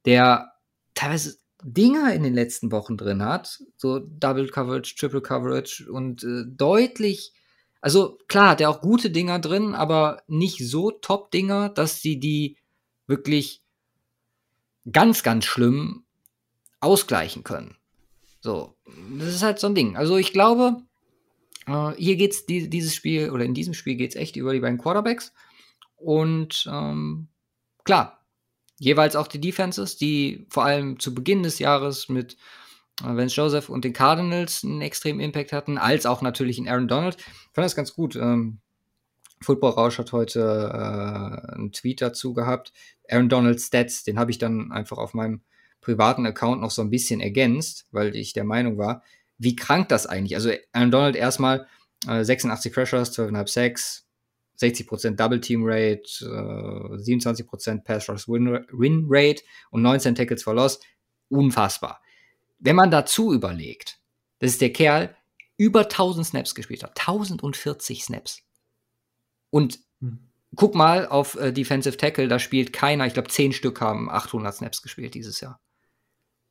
der 0.04 0.52
teilweise 0.94 1.38
Dinger 1.62 2.14
in 2.14 2.22
den 2.22 2.34
letzten 2.34 2.70
Wochen 2.70 2.96
drin 2.96 3.24
hat, 3.24 3.62
so 3.76 3.98
Double 3.98 4.48
Coverage, 4.48 4.94
Triple 4.96 5.22
Coverage 5.22 5.90
und 5.90 6.22
äh, 6.22 6.44
deutlich, 6.46 7.32
also 7.80 8.18
klar, 8.28 8.50
hat 8.50 8.60
er 8.60 8.70
auch 8.70 8.80
gute 8.80 9.10
Dinger 9.10 9.40
drin, 9.40 9.74
aber 9.74 10.22
nicht 10.28 10.58
so 10.58 10.90
Top-Dinger, 10.92 11.70
dass 11.70 12.00
sie 12.00 12.20
die 12.20 12.58
wirklich 13.06 13.62
ganz, 14.90 15.22
ganz 15.22 15.46
schlimm 15.46 16.03
ausgleichen 16.84 17.44
können. 17.44 17.76
So, 18.40 18.76
das 19.18 19.28
ist 19.28 19.42
halt 19.42 19.58
so 19.58 19.66
ein 19.66 19.74
Ding. 19.74 19.96
Also 19.96 20.16
ich 20.16 20.32
glaube, 20.32 20.82
äh, 21.66 21.92
hier 21.96 22.16
geht's 22.16 22.46
die, 22.46 22.68
dieses 22.68 22.94
Spiel 22.94 23.30
oder 23.30 23.44
in 23.44 23.54
diesem 23.54 23.74
Spiel 23.74 23.96
geht 23.96 24.10
es 24.10 24.16
echt 24.16 24.36
über 24.36 24.52
die 24.52 24.60
beiden 24.60 24.78
Quarterbacks. 24.78 25.32
Und 25.96 26.68
ähm, 26.70 27.28
klar, 27.84 28.24
jeweils 28.78 29.16
auch 29.16 29.28
die 29.28 29.40
Defenses, 29.40 29.96
die 29.96 30.46
vor 30.50 30.64
allem 30.64 30.98
zu 30.98 31.14
Beginn 31.14 31.42
des 31.42 31.58
Jahres 31.58 32.08
mit 32.08 32.36
äh, 33.00 33.16
Vance 33.16 33.34
Joseph 33.34 33.68
und 33.68 33.84
den 33.84 33.92
Cardinals 33.92 34.62
einen 34.62 34.82
extremen 34.82 35.20
Impact 35.20 35.52
hatten, 35.52 35.78
als 35.78 36.06
auch 36.06 36.20
natürlich 36.20 36.58
in 36.58 36.68
Aaron 36.68 36.88
Donald. 36.88 37.16
Ich 37.16 37.54
fand 37.54 37.64
das 37.64 37.76
ganz 37.76 37.94
gut. 37.94 38.16
Ähm, 38.16 38.60
Football 39.40 39.72
Rausch 39.72 39.98
hat 39.98 40.12
heute 40.12 40.40
äh, 40.40 41.54
einen 41.54 41.72
Tweet 41.72 42.00
dazu 42.02 42.34
gehabt. 42.34 42.72
Aaron 43.08 43.28
Donald 43.28 43.60
Stats, 43.60 44.04
den 44.04 44.18
habe 44.18 44.30
ich 44.30 44.38
dann 44.38 44.72
einfach 44.72 44.98
auf 44.98 45.14
meinem 45.14 45.42
privaten 45.84 46.26
Account 46.26 46.60
noch 46.60 46.70
so 46.70 46.82
ein 46.82 46.90
bisschen 46.90 47.20
ergänzt, 47.20 47.86
weil 47.92 48.16
ich 48.16 48.32
der 48.32 48.44
Meinung 48.44 48.78
war, 48.78 49.02
wie 49.38 49.56
krank 49.56 49.88
das 49.88 50.06
eigentlich? 50.06 50.34
Also 50.34 50.50
Aaron 50.72 50.90
Donald 50.90 51.16
erstmal 51.16 51.66
äh, 52.06 52.24
86 52.24 52.72
Pressures, 52.72 53.16
12,5 53.16 53.48
Sacks, 53.48 54.06
60% 54.60 55.16
Double 55.16 55.40
Team 55.40 55.62
Rate, 55.64 56.02
äh, 56.22 56.96
27% 56.96 57.84
Pass 57.84 58.08
Rush 58.08 58.28
Win, 58.28 58.64
Win 58.72 59.06
Rate 59.08 59.42
und 59.70 59.82
19 59.82 60.14
Tackles 60.14 60.42
for 60.42 60.54
Loss. 60.54 60.80
Unfassbar. 61.28 62.00
Wenn 62.58 62.76
man 62.76 62.90
dazu 62.90 63.32
überlegt, 63.32 63.98
dass 64.38 64.52
ist 64.52 64.60
der 64.60 64.72
Kerl 64.72 65.16
über 65.56 65.82
1000 65.82 66.26
Snaps 66.26 66.54
gespielt 66.54 66.82
hat. 66.82 66.98
1040 66.98 68.04
Snaps. 68.04 68.42
Und 69.50 69.78
hm. 70.00 70.18
guck 70.56 70.74
mal 70.74 71.06
auf 71.06 71.36
äh, 71.36 71.52
Defensive 71.52 71.96
Tackle, 71.96 72.28
da 72.28 72.38
spielt 72.38 72.72
keiner, 72.72 73.06
ich 73.06 73.14
glaube 73.14 73.28
10 73.28 73.52
Stück 73.52 73.80
haben 73.80 74.10
800 74.10 74.54
Snaps 74.54 74.82
gespielt 74.82 75.14
dieses 75.14 75.40
Jahr. 75.40 75.60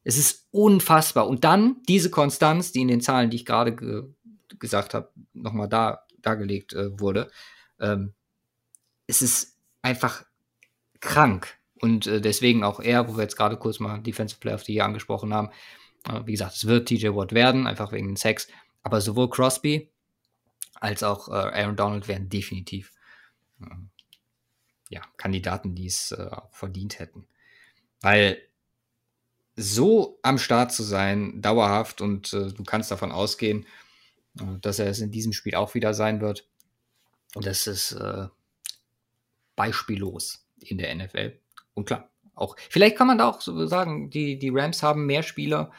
Es 0.04 0.18
ist 0.18 0.48
unfassbar. 0.52 1.28
Und 1.28 1.44
dann 1.44 1.78
diese 1.88 2.10
Konstanz, 2.10 2.72
die 2.72 2.82
in 2.82 2.88
den 2.88 3.02
Zahlen, 3.02 3.30
die 3.30 3.38
ich 3.38 3.46
gerade 3.46 3.76
ge 3.76 4.04
gesagt 4.60 4.94
habe, 4.94 5.12
nochmal 5.34 5.68
da, 5.68 6.06
dargelegt 6.22 6.74
äh, 6.74 7.00
wurde. 7.00 7.32
Ähm, 7.80 8.14
es 9.08 9.22
ist 9.22 9.58
einfach 9.82 10.26
krank. 11.00 11.58
Und 11.82 12.08
äh, 12.08 12.22
deswegen 12.22 12.64
auch 12.64 12.80
er, 12.80 13.10
wo 13.10 13.18
wir 13.18 13.24
jetzt 13.24 13.36
gerade 13.36 13.58
kurz 13.58 13.80
mal 13.80 14.00
Defensive 14.00 14.40
Player 14.40 14.56
of 14.56 14.64
the 14.64 14.74
Year 14.74 14.86
angesprochen 14.86 15.34
haben. 15.34 15.50
Äh, 16.08 16.22
wie 16.26 16.32
gesagt, 16.32 16.56
es 16.56 16.66
wird 16.66 16.88
TJ 16.88 17.10
Watt 17.10 17.34
werden, 17.34 17.68
einfach 17.68 17.92
wegen 17.92 18.08
den 18.08 18.16
Sex. 18.16 18.48
Aber 18.84 19.02
sowohl 19.02 19.30
Crosby 19.30 19.92
als 20.76 21.04
auch 21.04 21.30
äh, 21.30 21.32
Aaron 21.32 21.76
Donald 21.76 22.08
wären 22.08 22.30
definitiv 22.30 22.94
äh, 23.62 23.66
ja, 24.90 25.02
Kandidaten, 25.18 25.76
die 25.76 25.88
es 25.88 26.12
äh, 26.12 26.30
auch 26.32 26.54
verdient 26.54 27.00
hätten. 27.00 27.28
Weil 28.02 28.38
so 29.56 30.20
am 30.24 30.38
Start 30.38 30.72
zu 30.72 30.84
sein, 30.84 31.42
dauerhaft, 31.42 32.02
und 32.02 32.34
äh, 32.34 32.52
du 32.52 32.64
kannst 32.64 32.92
davon 32.92 33.12
ausgehen, 33.12 33.66
äh, 34.40 34.44
dass 34.62 34.80
er 34.80 34.88
es 34.88 35.00
in 35.00 35.12
diesem 35.12 35.34
Spiel 35.34 35.56
auch 35.56 35.74
wieder 35.74 35.94
sein 35.94 36.22
wird. 36.22 36.48
Und 37.36 37.46
das 37.46 37.68
ist 37.68 37.94
äh, 37.94 38.28
beispiellos 39.56 40.46
in 40.60 40.78
der 40.78 40.94
NFL. 40.96 41.38
Und 41.74 41.86
klar, 41.86 42.10
auch, 42.36 42.56
vielleicht 42.70 42.98
kann 42.98 43.08
man 43.08 43.18
da 43.18 43.30
auch 43.30 43.42
so 43.42 43.66
sagen, 43.68 44.10
die, 44.10 44.40
die 44.40 44.50
Rams 44.50 44.82
haben 44.82 45.06
mehr 45.06 45.24
Spieler, 45.24 45.72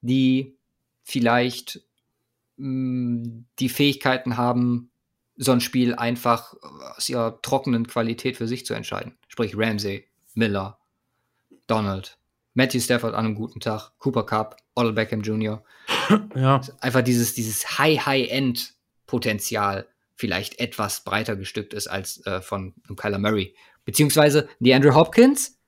die 0.00 0.56
vielleicht 1.02 1.80
mh, 2.56 2.68
mm, 2.68 3.46
die 3.58 3.68
Fähigkeiten 3.68 4.36
haben, 4.36 4.90
so 5.36 5.52
ein 5.52 5.60
Spiel 5.60 5.94
einfach 5.94 6.54
aus 6.96 7.08
ihrer 7.08 7.40
trockenen 7.40 7.86
Qualität 7.86 8.36
für 8.36 8.46
sich 8.46 8.66
zu 8.66 8.74
entscheiden. 8.74 9.16
Sprich 9.28 9.56
Ramsey, 9.56 10.06
Miller, 10.34 10.78
Donald, 11.66 12.18
Matthew 12.54 12.80
Stafford 12.80 13.14
an 13.14 13.26
einem 13.26 13.34
guten 13.34 13.60
Tag, 13.60 13.92
Cooper 13.98 14.24
Cup, 14.24 14.56
Odell 14.74 14.92
Beckham 14.92 15.22
Jr. 15.22 15.62
Ja. 16.34 16.60
Einfach 16.80 17.02
dieses, 17.02 17.34
dieses 17.34 17.78
High-High-End-Potenzial 17.78 19.86
vielleicht 20.14 20.60
etwas 20.60 21.04
breiter 21.04 21.36
gestückt 21.36 21.74
ist 21.74 21.88
als 21.88 22.24
äh, 22.26 22.40
von 22.40 22.74
Kyler 22.96 23.18
Murray. 23.18 23.54
Beziehungsweise 23.84 24.48
die 24.60 24.72
Andrew 24.74 24.94
Hopkins, 24.94 25.58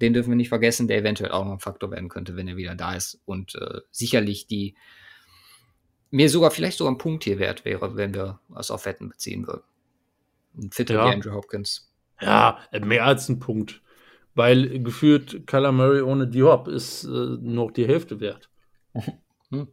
den 0.00 0.12
dürfen 0.12 0.30
wir 0.30 0.36
nicht 0.36 0.50
vergessen, 0.50 0.88
der 0.88 0.98
eventuell 0.98 1.32
auch 1.32 1.44
noch 1.44 1.52
ein 1.52 1.60
Faktor 1.60 1.90
werden 1.90 2.08
könnte, 2.08 2.36
wenn 2.36 2.48
er 2.48 2.56
wieder 2.56 2.74
da 2.74 2.94
ist. 2.94 3.20
Und 3.24 3.54
äh, 3.54 3.80
sicherlich 3.90 4.46
die 4.46 4.76
mir 6.10 6.30
sogar 6.30 6.50
vielleicht 6.50 6.78
sogar 6.78 6.92
ein 6.92 6.98
Punkt 6.98 7.24
hier 7.24 7.38
wert 7.38 7.64
wäre, 7.64 7.96
wenn 7.96 8.14
wir 8.14 8.40
es 8.56 8.70
auf 8.70 8.86
Wetten 8.86 9.08
beziehen 9.08 9.46
würden. 9.46 9.62
Ein 10.56 10.70
fitter 10.70 10.94
Ja. 10.94 11.06
Andrew 11.06 11.32
Hopkins. 11.32 11.92
Ja, 12.20 12.58
mehr 12.80 13.04
als 13.04 13.28
ein 13.28 13.38
Punkt. 13.38 13.82
Weil 14.38 14.78
gefühlt 14.84 15.48
Kyler 15.48 15.72
Murray 15.72 16.00
ohne 16.00 16.28
Diop 16.28 16.68
ist 16.68 17.02
äh, 17.02 17.08
noch 17.08 17.72
die 17.72 17.86
Hälfte 17.88 18.20
wert. 18.20 18.48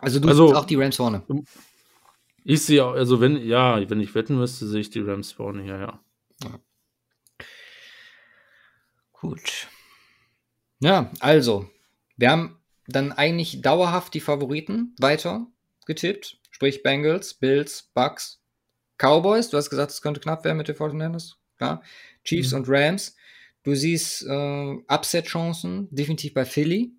Also 0.00 0.20
du 0.20 0.28
Also- 0.28 0.46
siehst 0.46 0.56
auch 0.60 0.64
die 0.64 0.76
Rams 0.76 0.94
vorne. 0.94 1.24
Ich 2.44 2.62
sehe 2.64 2.84
auch, 2.84 2.92
also 2.92 3.20
wenn, 3.20 3.36
ja, 3.44 3.90
wenn 3.90 4.00
ich 4.00 4.14
wetten 4.14 4.38
müsste, 4.38 4.68
sehe 4.68 4.80
ich 4.80 4.90
die 4.90 5.00
Rams 5.00 5.32
vorne 5.32 5.64
hier, 5.64 5.76
ja. 5.76 6.00
Gut. 9.12 9.66
Ja, 10.78 11.10
also, 11.18 11.68
wir 12.16 12.30
haben 12.30 12.60
dann 12.86 13.10
eigentlich 13.10 13.60
dauerhaft 13.60 14.14
die 14.14 14.20
Favoriten 14.20 14.94
weiter 15.00 15.48
getippt. 15.86 16.38
Sprich 16.52 16.84
Bengals, 16.84 17.34
Bills, 17.34 17.90
Bucks, 17.92 18.40
Cowboys. 18.98 19.50
Du 19.50 19.56
hast 19.56 19.68
gesagt, 19.68 19.90
es 19.90 20.00
könnte 20.00 20.20
knapp 20.20 20.44
werden 20.44 20.58
mit 20.58 20.68
den 20.68 20.76
49ers. 20.76 21.32
Klar. 21.58 21.82
Chiefs 22.24 22.52
Mhm. 22.52 22.58
und 22.58 22.66
Rams. 22.68 23.16
Du 23.64 23.74
siehst 23.74 24.22
äh, 24.26 24.76
Upset-Chancen, 24.88 25.88
definitiv 25.90 26.32
bei 26.34 26.44
Philly. 26.44 26.92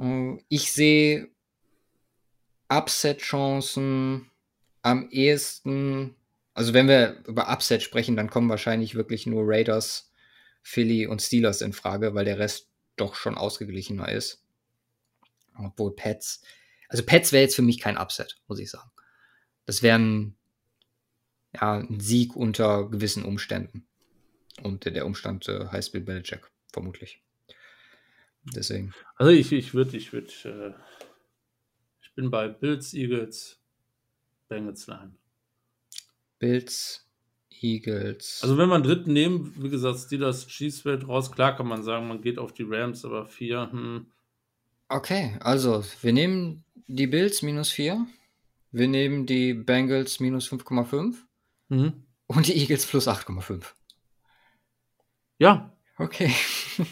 Äh, 0.00 0.38
ich 0.48 0.72
sehe 0.72 1.28
Upset-Chancen 2.68 4.30
am 4.82 5.08
ehesten. 5.10 6.16
Also, 6.54 6.72
wenn 6.74 6.88
wir 6.88 7.22
über 7.26 7.50
Upset 7.50 7.82
sprechen, 7.82 8.16
dann 8.16 8.30
kommen 8.30 8.48
wahrscheinlich 8.48 8.94
wirklich 8.94 9.26
nur 9.26 9.42
Raiders, 9.46 10.12
Philly 10.62 11.06
und 11.06 11.20
Steelers 11.20 11.60
in 11.60 11.72
Frage, 11.72 12.14
weil 12.14 12.24
der 12.24 12.38
Rest 12.38 12.68
doch 12.96 13.14
schon 13.14 13.36
ausgeglichener 13.36 14.08
ist. 14.10 14.42
Obwohl 15.58 15.94
Pets, 15.94 16.42
also 16.88 17.04
Pets 17.04 17.32
wäre 17.32 17.42
jetzt 17.42 17.56
für 17.56 17.62
mich 17.62 17.80
kein 17.80 17.98
Upset, 17.98 18.40
muss 18.48 18.58
ich 18.58 18.70
sagen. 18.70 18.90
Das 19.66 19.82
wäre 19.82 19.98
ein, 19.98 20.36
ja, 21.54 21.78
ein 21.78 22.00
Sieg 22.00 22.36
unter 22.36 22.88
gewissen 22.88 23.24
Umständen. 23.24 23.86
Und 24.62 24.84
der- 24.84 25.06
Umstand 25.06 25.48
äh, 25.48 25.66
heißt 25.66 25.92
Bill 25.92 26.02
Belichick, 26.02 26.50
vermutlich. 26.72 27.22
Deswegen. 28.54 28.92
Also 29.16 29.32
ich, 29.32 29.50
ich 29.52 29.74
würde, 29.74 29.96
ich 29.96 30.12
würde, 30.12 30.28
äh, 30.44 30.74
ich 32.02 32.12
bin 32.14 32.30
bei 32.30 32.48
Bills, 32.48 32.92
Eagles, 32.94 33.58
Bengals 34.48 34.86
Line. 34.86 35.14
Bills, 36.38 37.08
Eagles. 37.50 38.40
Also 38.42 38.58
wenn 38.58 38.70
einen 38.70 38.84
dritten 38.84 39.12
nehmen, 39.12 39.54
wie 39.58 39.70
gesagt, 39.70 39.98
Steelers, 39.98 40.46
Chiefs 40.46 40.80
fällt 40.82 41.08
raus, 41.08 41.32
klar 41.32 41.56
kann 41.56 41.66
man 41.66 41.82
sagen, 41.82 42.06
man 42.06 42.20
geht 42.20 42.38
auf 42.38 42.52
die 42.52 42.64
Rams, 42.68 43.04
aber 43.04 43.24
vier, 43.26 43.70
hm, 43.70 44.06
okay, 44.88 45.36
also 45.40 45.82
wir 46.02 46.12
nehmen 46.12 46.64
die 46.86 47.06
Bills 47.06 47.42
minus 47.42 47.70
4. 47.70 48.06
Wir 48.72 48.88
nehmen 48.88 49.24
die 49.24 49.54
Bengals 49.54 50.20
minus 50.20 50.48
5,5 50.50 51.14
hm. 51.80 52.06
und 52.26 52.46
die 52.46 52.56
Eagles 52.56 52.86
plus 52.86 53.08
8,5. 53.08 53.64
ja, 55.38 55.70
Okay. 55.96 56.34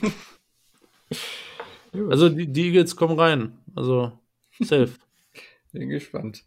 also 1.93 2.29
die, 2.29 2.53
die 2.53 2.69
Eagles 2.69 2.95
kommen 2.95 3.19
rein, 3.19 3.59
also 3.75 4.17
safe. 4.61 4.93
Bin 5.73 5.89
gespannt. 5.89 6.45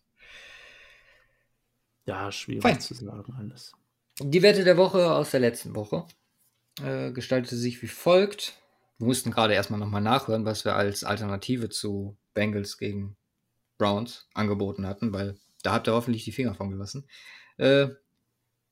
Ja, 2.05 2.31
schwierig 2.31 2.61
Fein. 2.61 2.79
zu 2.79 2.93
sagen 2.93 3.33
alles. 3.37 3.73
Die 4.19 4.41
Wette 4.41 4.63
der 4.63 4.77
Woche 4.77 5.11
aus 5.11 5.31
der 5.31 5.41
letzten 5.41 5.75
Woche 5.75 6.07
äh, 6.81 7.11
gestaltete 7.11 7.57
sich 7.57 7.81
wie 7.81 7.87
folgt. 7.87 8.53
Wir 8.97 9.07
mussten 9.07 9.31
gerade 9.31 9.53
erstmal 9.53 9.79
nochmal 9.79 10.01
nachhören, 10.01 10.45
was 10.45 10.63
wir 10.63 10.75
als 10.75 11.03
Alternative 11.03 11.69
zu 11.69 12.17
Bengals 12.33 12.77
gegen 12.77 13.17
Browns 13.77 14.29
angeboten 14.33 14.87
hatten, 14.87 15.11
weil 15.11 15.37
da 15.63 15.73
habt 15.73 15.87
ihr 15.87 15.93
hoffentlich 15.93 16.23
die 16.23 16.31
Finger 16.31 16.53
von 16.53 16.69
gelassen. 16.69 17.09
Äh, 17.57 17.87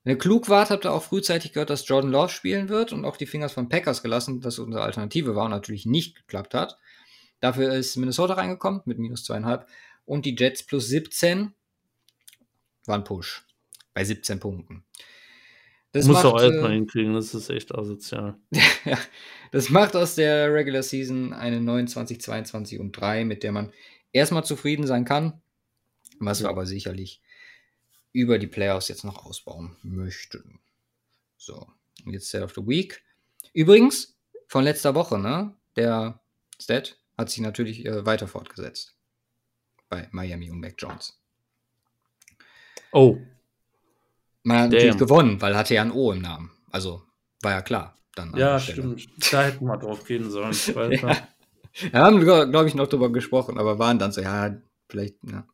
wenn 0.04 0.16
ihr 0.16 0.20
klug 0.20 0.50
wart, 0.50 0.70
habt 0.70 0.86
ihr 0.86 0.92
auch 0.92 1.04
frühzeitig 1.04 1.54
gehört, 1.54 1.70
dass 1.70 1.88
Jordan 1.88 2.12
Love 2.12 2.30
spielen 2.30 2.68
wird 2.68 2.92
und 2.92 3.06
auch 3.06 3.16
die 3.16 3.26
Fingers 3.26 3.54
von 3.54 3.70
Packers 3.70 4.04
gelassen, 4.04 4.44
was 4.44 4.60
unsere 4.60 4.84
Alternative 4.84 5.36
war 5.36 5.46
und 5.46 5.52
natürlich 5.52 5.86
nicht 5.86 6.16
geklappt 6.16 6.54
hat. 6.54 6.78
Dafür 7.40 7.74
ist 7.74 7.96
Minnesota 7.96 8.34
reingekommen 8.34 8.82
mit 8.86 9.00
minus 9.00 9.24
zweieinhalb 9.24 9.68
und 10.06 10.26
die 10.26 10.36
Jets 10.36 10.64
plus 10.64 10.88
17 10.88 11.54
war 12.86 12.96
ein 12.96 13.04
Push 13.06 13.46
bei 13.94 14.04
17 14.04 14.40
Punkten. 14.40 14.84
Das 15.94 16.08
Muss 16.08 16.26
auch 16.26 16.42
erstmal 16.42 16.72
äh, 16.72 16.76
hinkriegen, 16.76 17.14
das 17.14 17.34
ist 17.36 17.50
echt 17.50 17.74
asozial. 17.74 18.36
ja, 18.86 18.98
das 19.52 19.70
macht 19.70 19.96
aus 19.96 20.16
der 20.16 20.52
Regular 20.52 20.82
Season 20.82 21.34
eine 21.34 21.62
29, 21.62 22.20
22 22.20 22.80
und 22.80 22.94
3, 22.94 23.26
mit 23.26 23.44
der 23.44 23.52
man 23.52 23.72
erstmal 24.12 24.44
zufrieden 24.44 24.88
sein 24.88 25.06
kann, 25.06 25.42
was 26.20 26.42
wir 26.42 26.50
aber 26.50 26.66
sicherlich 26.66 27.22
über 28.14 28.40
die 28.40 28.48
Playoffs 28.48 28.88
jetzt 28.88 29.03
noch 29.03 29.26
ausbauen 29.26 29.76
möchten. 29.84 30.60
So, 31.38 31.68
und 32.06 32.14
jetzt 32.14 32.30
Set 32.30 32.44
of 32.44 32.53
the 32.56 32.65
Week. 32.65 33.03
Übrigens, 33.53 34.15
von 34.48 34.64
letzter 34.64 34.95
Woche, 34.95 35.19
ne? 35.19 35.56
Der 35.76 36.22
Stat 36.61 36.98
hat 37.18 37.30
sich 37.30 37.41
natürlich 37.41 37.85
äh, 37.85 38.06
weiter 38.06 38.27
fortgesetzt. 38.27 38.95
Bei 39.90 40.07
Miami 40.11 40.49
und 40.49 40.60
Mac 40.60 40.76
Jones. 40.77 41.19
Oh, 42.91 43.18
Man 44.44 44.57
hat 44.57 44.69
natürlich 44.69 44.91
Damn. 44.91 44.99
gewonnen, 44.99 45.41
weil 45.41 45.57
hatte 45.57 45.73
ja 45.73 45.81
ein 45.81 45.91
O 45.91 46.11
im 46.11 46.22
Namen. 46.22 46.52
Also 46.72 47.03
war 47.41 47.52
ja 47.52 47.61
klar. 47.61 47.98
Dann 48.15 48.34
an 48.34 48.40
ja, 48.40 48.60
stimmt. 48.60 49.07
Da 49.31 49.44
hätten 49.44 49.65
wir 49.65 49.77
drauf 49.77 50.06
gehen 50.06 50.30
sollen. 50.30 50.56
Ja. 51.81 51.90
Wir 51.91 51.99
haben, 52.02 52.19
glaube 52.19 52.68
ich, 52.68 52.76
noch 52.76 52.85
drüber 52.85 53.11
gesprochen, 53.11 53.57
aber 53.57 53.80
waren 53.80 53.98
dann 53.98 54.11
so, 54.11 54.22
ja, 54.22 54.56
vielleicht, 54.88 55.15
ja. 55.23 55.48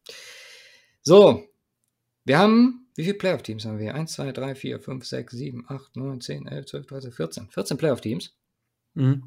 So, 1.02 1.49
wir 2.30 2.38
haben, 2.38 2.85
wie 2.95 3.06
viele 3.06 3.15
Playoff-Teams 3.15 3.65
haben 3.65 3.80
wir? 3.80 3.95
1, 3.95 4.14
2, 4.14 4.34
3, 4.34 4.53
4, 4.53 4.80
5, 4.80 5.03
6, 5.03 5.34
7, 5.34 5.65
8, 5.68 5.95
9, 5.95 6.22
10, 6.22 6.47
11, 6.47 6.65
12, 6.68 6.85
13, 6.85 7.11
14. 7.11 7.49
14 7.49 7.77
Playoff-Teams. 7.77 8.38
Mhm. 8.93 9.23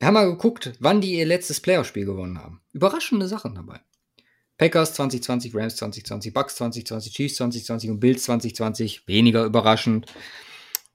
Wir 0.00 0.06
haben 0.08 0.14
mal 0.14 0.28
geguckt, 0.28 0.72
wann 0.80 1.00
die 1.00 1.14
ihr 1.14 1.26
letztes 1.26 1.60
Playoff-Spiel 1.60 2.04
gewonnen 2.04 2.40
haben. 2.40 2.62
Überraschende 2.72 3.28
Sachen 3.28 3.54
dabei. 3.54 3.80
Packers 4.58 4.94
2020, 4.94 5.54
Rams 5.54 5.76
2020, 5.76 6.34
Bucks 6.34 6.56
2020, 6.56 7.14
Chiefs 7.14 7.36
2020 7.36 7.90
und 7.90 8.00
Bills 8.00 8.24
2020. 8.24 9.06
Weniger 9.06 9.44
überraschend. 9.44 10.12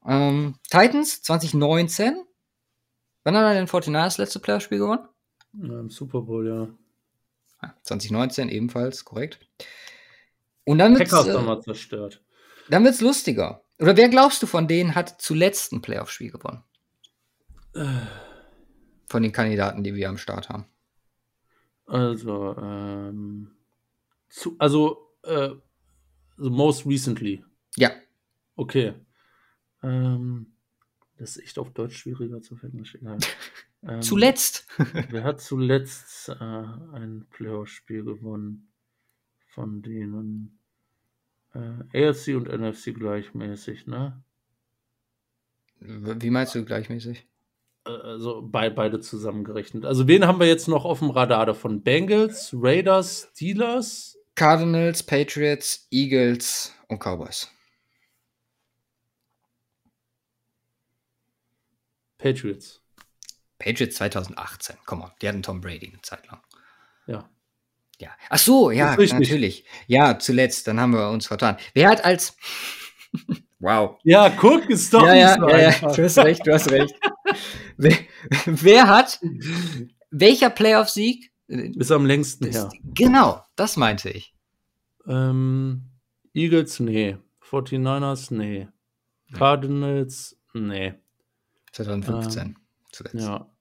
Ähm, 0.06 0.56
Titans 0.70 1.22
2019. 1.22 2.26
Wann 3.24 3.38
hat 3.38 3.44
er 3.46 3.54
denn 3.54 3.68
49ers 3.68 4.04
das 4.04 4.18
letzte 4.18 4.42
Playoff-Spiel 4.42 4.80
gewonnen? 4.80 5.08
Ja, 5.54 5.80
Im 5.80 5.90
Super 5.90 6.24
Bowl, 6.24 6.46
ja. 6.46 6.68
Ja, 7.64 7.74
2019 7.84 8.50
ebenfalls, 8.50 9.06
korrekt. 9.06 9.40
Und 10.66 10.80
dann 10.80 10.98
wird's, 10.98 11.12
Packers 11.12 11.28
äh, 11.28 11.62
zerstört. 11.62 12.24
dann 12.70 12.84
wird's 12.84 13.02
lustiger. 13.02 13.64
Oder 13.80 13.98
wer 13.98 14.10
glaubst 14.10 14.42
du 14.42 14.48
von 14.48 14.68
denen 14.68 14.96
hat 14.96 15.22
zuletzt 15.22 15.72
ein 15.72 15.82
Playoff-Spiel 15.82 16.32
gewonnen? 16.32 16.64
Von 19.08 19.22
den 19.22 19.32
Kandidaten, 19.32 19.84
die 19.84 19.96
wir 19.96 20.10
am 20.10 20.18
Start 20.18 20.50
haben. 20.50 20.66
Also, 21.86 22.56
ähm, 22.58 23.52
zu, 24.30 24.56
also, 24.60 25.12
äh, 25.24 25.50
so 26.38 26.50
most 26.50 26.86
recently. 26.86 27.44
Ja, 27.76 27.92
Okay. 28.56 28.94
Ähm, 29.84 30.48
das 31.18 31.38
ist 31.38 31.44
echt 31.44 31.60
auf 31.60 31.72
Deutsch 31.72 31.98
schwieriger 31.98 32.42
zu 32.42 32.56
finden. 32.56 32.84
Ähm, 33.88 34.02
zuletzt. 34.02 34.66
Wer 35.12 35.24
hat 35.24 35.42
zuletzt 35.42 36.30
äh, 36.30 36.34
ein 36.34 37.28
Playoff-Spiel 37.30 38.04
gewonnen? 38.04 38.68
Von 39.56 39.82
denen 39.82 40.60
äh, 41.54 42.10
AFC 42.10 42.36
und 42.36 42.50
NFC 42.50 42.94
gleichmäßig, 42.94 43.88
ne? 43.88 44.22
Wie 45.80 46.30
meinst 46.30 46.56
du 46.56 46.66
gleichmäßig? 46.66 47.26
Äh, 47.86 47.90
Also 47.90 48.42
bei, 48.42 48.70
beide 48.70 49.00
zusammengerechnet. 49.00 49.86
Also 49.86 50.10
wen 50.10 50.28
haben 50.28 50.42
wir 50.42 50.48
jetzt 50.48 50.68
noch 50.68 50.84
auf 50.84 51.00
dem 51.00 51.10
Radar 51.10 51.46
davon? 51.46 51.84
Bengals, 51.84 52.54
Raiders, 52.54 53.30
Steelers? 53.32 54.18
Cardinals, 54.36 55.02
Patriots, 55.02 55.88
Eagles 55.90 56.74
und 56.90 57.00
Cowboys. 57.00 57.50
Patriots. 62.18 62.82
Patriots 63.58 63.96
2018. 63.96 64.76
Komm 64.86 65.04
on, 65.04 65.12
die 65.22 65.30
hatten 65.30 65.44
Tom 65.44 65.62
Brady 65.62 65.88
eine 65.88 66.02
Zeit 66.02 66.28
lang. 66.28 66.42
Ja. 67.08 67.30
Ja. 68.00 68.10
Ach 68.30 68.38
so, 68.38 68.72
ja, 68.72 68.94
ist 68.96 69.14
natürlich. 69.14 69.66
Ja, 69.88 70.20
zuletzt, 70.20 70.68
dann 70.68 70.80
haben 70.80 70.94
wir 70.94 71.10
uns 71.10 71.28
vertan. 71.28 71.58
Wer 71.74 71.90
hat 71.90 72.04
als. 72.04 72.36
wow. 73.60 73.98
Ja, 74.04 74.30
guck, 74.30 74.70
ist 74.70 74.94
doch 74.94 75.06
ja, 75.06 75.16
ja, 75.16 75.36
so 75.40 75.50
ja, 75.50 75.58
ja, 75.60 75.94
du 75.94 76.04
hast 76.04 76.18
recht, 76.18 76.46
du 76.46 76.54
hast 76.54 76.72
recht. 76.72 76.94
wer, 77.78 77.98
wer 78.46 78.88
hat. 78.88 79.20
Welcher 80.12 80.50
Playoff-Sieg? 80.50 81.32
Ist 81.48 81.92
am 81.92 82.06
längsten 82.06 82.52
her. 82.52 82.70
Genau, 82.84 83.42
das 83.56 83.78
meinte 83.78 84.10
ich. 84.10 84.34
Ähm, 85.08 85.84
Eagles, 86.34 86.80
nee. 86.80 87.18
49ers, 87.50 88.34
nee. 88.34 88.68
Cardinals, 89.34 90.38
nee. 90.54 90.94
2015 91.72 92.42
Ähm, 92.42 92.56
zuletzt. 92.92 93.16
Ja. 93.16 93.55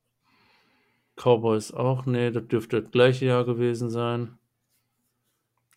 Cowboys 1.16 1.72
auch, 1.72 2.06
nee. 2.06 2.30
Das 2.30 2.46
dürfte 2.48 2.82
das 2.82 2.90
gleiche 2.90 3.26
Jahr 3.26 3.44
gewesen 3.44 3.90
sein. 3.90 4.38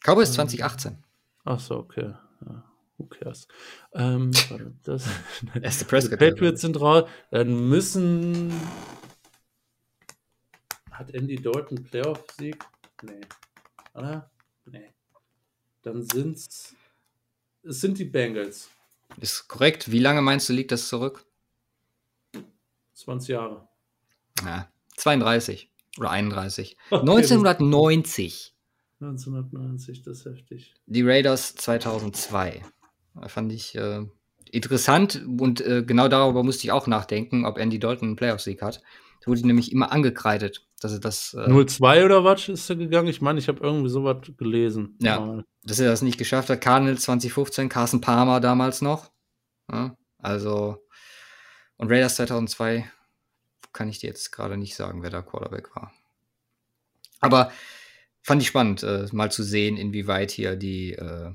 Cowboys 0.04 0.30
Ähm, 0.30 0.36
2018. 0.36 1.04
Ach 1.46 1.60
so, 1.60 1.78
okay. 1.78 2.14
Ja, 2.46 2.64
who 2.98 3.06
cares? 3.06 3.48
Ähm, 3.94 4.32
das, 4.84 5.08
Erste 5.62 5.86
Prescott. 5.86 6.20
Patriots 6.20 6.62
sind 6.62 6.80
raus. 6.80 7.10
Dann 7.32 7.70
müssen. 7.70 8.52
Hat 10.92 11.14
Andy 11.14 11.36
Dalton 11.36 11.84
Playoff-Sieg? 11.84 12.58
Nee. 13.04 13.22
Oder? 13.94 14.30
Nee. 14.66 14.94
Dann 15.84 16.02
sind's. 16.04 16.76
Es 17.64 17.82
sind 17.82 18.00
die 18.00 18.06
Bengals. 18.06 18.70
Ist 19.20 19.48
korrekt. 19.48 19.92
Wie 19.92 20.00
lange 20.00 20.22
meinst 20.22 20.50
du, 20.50 20.54
liegt 20.54 20.72
das 20.72 20.88
zurück? 20.88 21.26
20 22.94 23.30
Jahre. 23.30 23.68
Ja, 24.44 24.68
32 24.98 25.72
oder 25.98 26.12
31. 26.12 26.78
Okay, 26.90 27.02
1990. 27.02 28.54
1990, 29.00 30.02
das 30.02 30.20
ist 30.20 30.26
heftig. 30.26 30.74
Die 30.88 31.04
Raiders 31.04 31.56
2002. 31.56 32.64
Da 33.14 33.28
fand 33.28 33.52
ich 33.52 33.76
äh, 33.76 34.06
interessant 34.52 35.24
und 35.40 35.62
äh, 35.62 35.84
genau 35.84 36.08
darüber 36.08 36.44
musste 36.44 36.66
ich 36.66 36.72
auch 36.72 36.88
nachdenken, 36.88 37.46
ob 37.46 37.58
Andy 37.58 37.80
Dalton 37.80 38.10
einen 38.10 38.16
Playoff-Sieg 38.16 38.62
hat. 38.62 38.82
Da 39.22 39.28
wurde 39.28 39.46
nämlich 39.46 39.72
immer 39.72 39.92
angekreidet, 39.92 40.68
dass 40.80 40.94
er 40.94 41.00
das, 41.00 41.36
äh, 41.36 41.66
02 41.66 42.06
oder 42.06 42.24
was 42.24 42.50
ist 42.50 42.70
er 42.70 42.76
gegangen? 42.76 43.08
Ich 43.08 43.22
meine, 43.22 43.40
ich 43.40 43.48
habe 43.48 43.60
irgendwie 43.62 43.90
sowas 43.90 44.18
gelesen. 44.38 44.98
Ja. 45.02 45.20
Mal. 45.20 45.46
dass 45.64 45.80
er 45.80 45.90
das 45.90 46.02
nicht 46.02 46.18
geschafft 46.18 46.50
hat. 46.50 46.62
Cardinals 46.62 47.04
2015, 47.04 47.70
Carson 47.70 48.02
Palmer 48.02 48.40
damals 48.40 48.82
noch. 48.82 49.12
Ja, 49.72 49.96
also, 50.18 50.78
und 51.78 51.92
Raiders 51.92 52.16
2002 52.16 52.90
kann 53.74 53.90
ich 53.90 54.00
dir 54.00 54.08
jetzt 54.08 54.32
gerade 54.32 54.58
nicht 54.58 54.76
sagen, 54.76 55.04
wer 55.04 55.10
da 55.10 55.22
Quarterback 55.22 55.76
war. 55.76 55.94
Aber 57.20 57.52
fand 58.22 58.42
ich 58.42 58.48
spannend, 58.48 58.84
äh, 58.84 59.08
mal 59.12 59.32
zu 59.32 59.44
sehen, 59.44 59.78
inwieweit 59.78 60.32
hier 60.32 60.56
die 60.56 60.94
äh, 60.94 61.32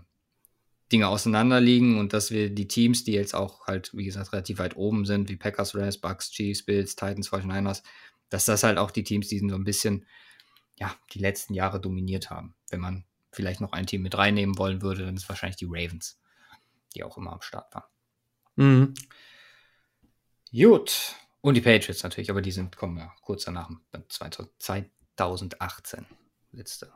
Dinge 0.92 1.08
auseinanderliegen 1.08 1.98
und 1.98 2.12
dass 2.12 2.30
wir 2.30 2.50
die 2.50 2.68
Teams, 2.68 3.02
die 3.04 3.12
jetzt 3.12 3.34
auch 3.34 3.66
halt, 3.66 3.90
wie 3.94 4.04
gesagt, 4.04 4.32
relativ 4.32 4.58
weit 4.58 4.76
oben 4.76 5.06
sind, 5.06 5.30
wie 5.30 5.36
Packers, 5.36 5.74
Rams, 5.74 5.98
Bucks, 5.98 6.30
Chiefs, 6.30 6.64
Bills, 6.64 6.94
Titans, 6.94 7.30
49ers, 7.30 7.82
dass 8.28 8.44
das 8.44 8.62
halt 8.62 8.78
auch 8.78 8.90
die 8.90 9.04
Teams, 9.04 9.28
die 9.28 9.38
so 9.38 9.54
ein 9.54 9.64
bisschen, 9.64 10.06
ja, 10.78 10.94
die 11.12 11.18
letzten 11.18 11.54
Jahre 11.54 11.80
dominiert 11.80 12.30
haben. 12.30 12.54
Wenn 12.70 12.80
man 12.80 13.04
vielleicht 13.32 13.60
noch 13.60 13.72
ein 13.72 13.86
Team 13.86 14.02
mit 14.02 14.16
reinnehmen 14.16 14.58
wollen 14.58 14.82
würde, 14.82 15.06
dann 15.06 15.16
ist 15.16 15.28
wahrscheinlich 15.28 15.56
die 15.56 15.68
Ravens, 15.68 16.20
die 16.94 17.04
auch 17.04 17.16
immer 17.16 17.32
am 17.32 17.40
Start 17.40 17.74
waren. 17.74 17.84
Mhm. 18.56 18.94
Gut. 20.52 21.16
Und 21.42 21.54
die 21.54 21.60
Patriots 21.60 22.02
natürlich, 22.02 22.30
aber 22.30 22.40
die 22.40 22.52
sind, 22.52 22.76
kommen 22.76 22.96
ja 22.96 23.12
kurz 23.20 23.44
danach, 23.44 23.68
2018, 24.08 26.06
letzte. 26.52 26.92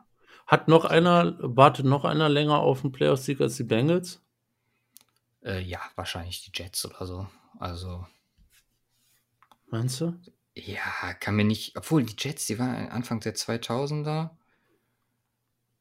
Hat 0.47 0.69
noch 0.69 0.85
einer, 0.85 1.35
wartet 1.39 1.85
noch 1.85 2.05
einer 2.05 2.29
länger 2.29 2.59
auf 2.59 2.83
einen 2.83 2.93
Playoff-Sieg 2.93 3.41
als 3.41 3.57
die 3.57 3.63
Bengals? 3.63 4.21
Äh, 5.43 5.61
ja, 5.61 5.81
wahrscheinlich 5.95 6.43
die 6.43 6.51
Jets 6.53 6.85
oder 6.85 7.05
so. 7.05 7.27
Also, 7.59 8.07
Meinst 9.67 9.99
du? 9.99 10.17
ja, 10.55 11.13
kann 11.19 11.35
mir 11.35 11.43
nicht, 11.43 11.75
obwohl 11.75 12.03
die 12.03 12.15
Jets, 12.17 12.47
die 12.47 12.57
waren 12.57 12.89
Anfang 12.89 13.19
der 13.19 13.35
2000er, 13.35 14.29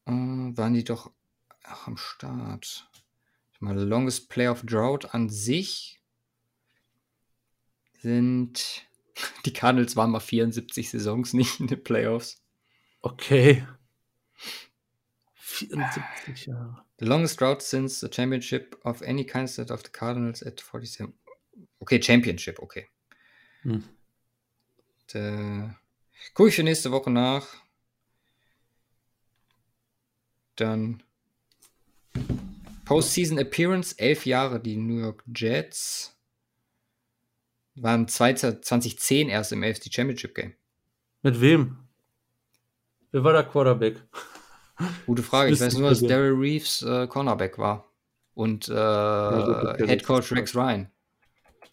äh, 0.06 0.10
waren 0.10 0.74
die 0.74 0.84
doch 0.84 1.12
auch 1.64 1.86
am 1.86 1.96
Start. 1.96 2.88
Mal 3.58 3.78
Longest 3.78 4.28
Playoff 4.28 4.62
Drought 4.62 5.14
an 5.14 5.30
sich 5.30 6.00
sind 8.06 8.86
die 9.44 9.52
Cardinals 9.52 9.96
waren 9.96 10.10
mal 10.10 10.20
74 10.20 10.90
Saisons 10.90 11.32
nicht 11.32 11.60
in 11.60 11.66
den 11.66 11.82
Playoffs. 11.82 12.42
Okay. 13.02 13.66
74 15.34 16.46
Jahre. 16.46 16.84
The 16.98 17.06
longest 17.06 17.40
drought 17.40 17.62
since 17.62 18.00
the 18.00 18.08
championship 18.12 18.78
of 18.84 19.02
any 19.02 19.24
kind 19.24 19.48
set 19.48 19.70
of 19.70 19.82
the 19.82 19.90
Cardinals 19.90 20.42
at 20.42 20.60
47. 20.60 21.12
Okay, 21.80 22.00
Championship, 22.00 22.58
okay. 22.60 22.86
Hm. 23.62 23.84
Da 25.12 25.76
gucke 26.34 26.48
ich 26.48 26.56
für 26.56 26.62
nächste 26.62 26.90
Woche 26.90 27.10
nach. 27.10 27.46
Dann 30.56 31.02
Postseason 32.84 33.38
Appearance, 33.38 33.98
elf 33.98 34.26
Jahre, 34.26 34.60
die 34.60 34.76
New 34.76 35.00
York 35.00 35.22
Jets. 35.34 36.15
Waren 37.76 38.08
2010 38.08 39.28
erst 39.28 39.52
im 39.52 39.62
AFC 39.62 39.92
Championship 39.92 40.34
Game. 40.34 40.54
Mit 41.22 41.40
wem? 41.40 41.76
Wer 43.12 43.24
war 43.24 43.32
der 43.32 43.44
Quarterback? 43.44 44.02
Gute 45.06 45.22
Frage. 45.22 45.52
Ich 45.52 45.60
weiß 45.60 45.78
nur, 45.78 45.90
dass 45.90 46.00
Daryl 46.00 46.34
Reeves 46.34 46.82
äh, 46.82 47.06
Cornerback 47.06 47.58
war. 47.58 47.90
Und 48.34 48.68
äh, 48.68 48.72
okay, 48.72 49.86
Head 49.86 50.04
Coach 50.04 50.32
Rex 50.32 50.54
Ryan. 50.54 50.90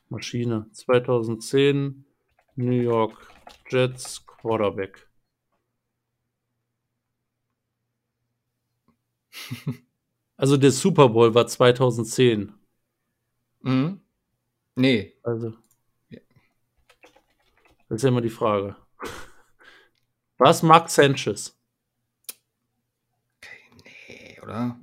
Maschine. 0.10 0.68
2010 0.72 2.06
New 2.56 2.72
York 2.72 3.28
Jets 3.70 4.26
Quarterback. 4.26 5.08
Also 10.36 10.58
der 10.58 10.72
Super 10.72 11.10
Bowl 11.10 11.34
war 11.36 11.48
2010. 11.48 12.52
Mhm. 13.62 14.02
Nee, 14.76 15.14
Also. 15.24 15.54
Das 17.90 18.04
ist 18.04 18.08
immer 18.08 18.22
die 18.22 18.30
Frage. 18.30 18.76
Was 20.38 20.64
Mark 20.64 20.90
Sanchez? 20.90 21.58
okay, 23.38 23.60
nee, 23.84 24.40
oder? 24.42 24.80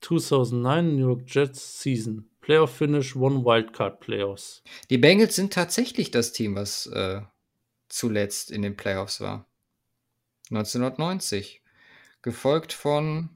2009 0.00 0.96
New 0.96 1.08
York 1.08 1.22
Jets 1.26 1.80
Season. 1.80 2.28
Playoff 2.40 2.76
Finish, 2.76 3.14
One 3.14 3.44
Wildcard 3.44 4.00
Playoffs. 4.00 4.62
Die 4.90 4.98
Bengals 4.98 5.36
sind 5.36 5.52
tatsächlich 5.52 6.10
das 6.10 6.32
Team, 6.32 6.56
was 6.56 6.86
äh, 6.86 7.22
zuletzt 7.88 8.50
in 8.50 8.62
den 8.62 8.76
Playoffs 8.76 9.20
war. 9.20 9.46
1990. 10.50 11.62
Gefolgt 12.20 12.72
von 12.72 13.30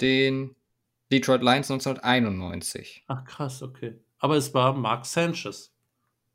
den 0.00 0.54
Detroit 1.10 1.42
Lions 1.42 1.70
1991. 1.70 3.04
Ach 3.08 3.24
krass, 3.24 3.62
okay. 3.62 3.98
Aber 4.20 4.36
es 4.36 4.54
war 4.54 4.74
Mark 4.74 5.06
Sanchez. 5.06 5.72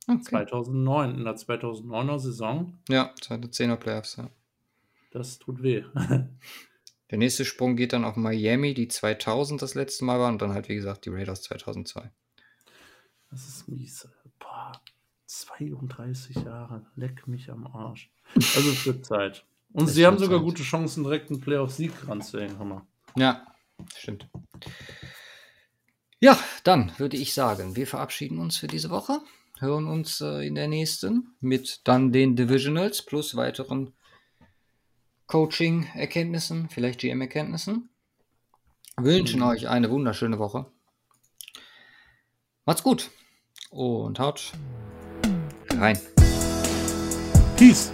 Okay. 0.07 0.21
2009, 0.21 1.15
in 1.15 1.23
der 1.23 1.35
2009er 1.35 2.19
Saison. 2.19 2.77
Ja, 2.89 3.13
2010er 3.21 3.77
Playoffs, 3.77 4.17
ja. 4.17 4.29
Das 5.11 5.39
tut 5.39 5.63
weh. 5.63 5.83
Der 7.11 7.19
nächste 7.19 7.45
Sprung 7.45 7.75
geht 7.75 7.93
dann 7.93 8.03
auf 8.03 8.15
Miami, 8.15 8.73
die 8.73 8.87
2000 8.87 9.61
das 9.61 9.75
letzte 9.75 10.05
Mal 10.05 10.19
waren 10.19 10.33
und 10.33 10.41
dann 10.41 10.53
halt, 10.53 10.69
wie 10.69 10.75
gesagt, 10.75 11.05
die 11.05 11.11
Raiders 11.11 11.43
2002. 11.43 12.11
Das 13.29 13.47
ist 13.47 13.67
mies. 13.67 14.07
Boah, 14.39 14.71
32 15.27 16.37
Jahre. 16.37 16.85
Leck 16.95 17.27
mich 17.27 17.51
am 17.51 17.67
Arsch. 17.67 18.11
Also 18.35 18.71
es 18.71 18.85
wird 18.85 19.05
Zeit. 19.05 19.45
Und 19.71 19.87
sie 19.87 20.05
haben 20.05 20.17
sogar 20.17 20.39
Zeit. 20.39 20.45
gute 20.45 20.63
Chancen, 20.63 21.03
direkt 21.03 21.29
einen 21.29 21.41
Playoff-Sieg 21.41 22.07
ranzuhängen. 22.07 22.57
Hammer. 22.57 22.87
Ja, 23.15 23.45
stimmt. 23.95 24.27
Ja, 26.19 26.39
dann 26.63 26.91
würde 26.97 27.17
ich 27.17 27.33
sagen, 27.33 27.75
wir 27.75 27.87
verabschieden 27.87 28.39
uns 28.39 28.57
für 28.57 28.67
diese 28.67 28.89
Woche, 28.89 29.21
hören 29.59 29.87
uns 29.87 30.21
äh, 30.21 30.45
in 30.47 30.55
der 30.55 30.67
nächsten 30.67 31.35
mit 31.39 31.81
dann 31.83 32.11
den 32.11 32.35
Divisionals 32.35 33.03
plus 33.03 33.35
weiteren 33.35 33.93
Coaching-Erkenntnissen, 35.27 36.69
vielleicht 36.69 36.99
GM-Erkenntnissen. 36.99 37.89
Wünschen 38.97 39.41
Mhm. 39.41 39.47
euch 39.47 39.67
eine 39.67 39.89
wunderschöne 39.89 40.39
Woche. 40.39 40.71
Macht's 42.65 42.83
gut 42.83 43.11
und 43.69 44.19
haut 44.19 44.53
rein. 45.73 45.99
Peace. 47.57 47.91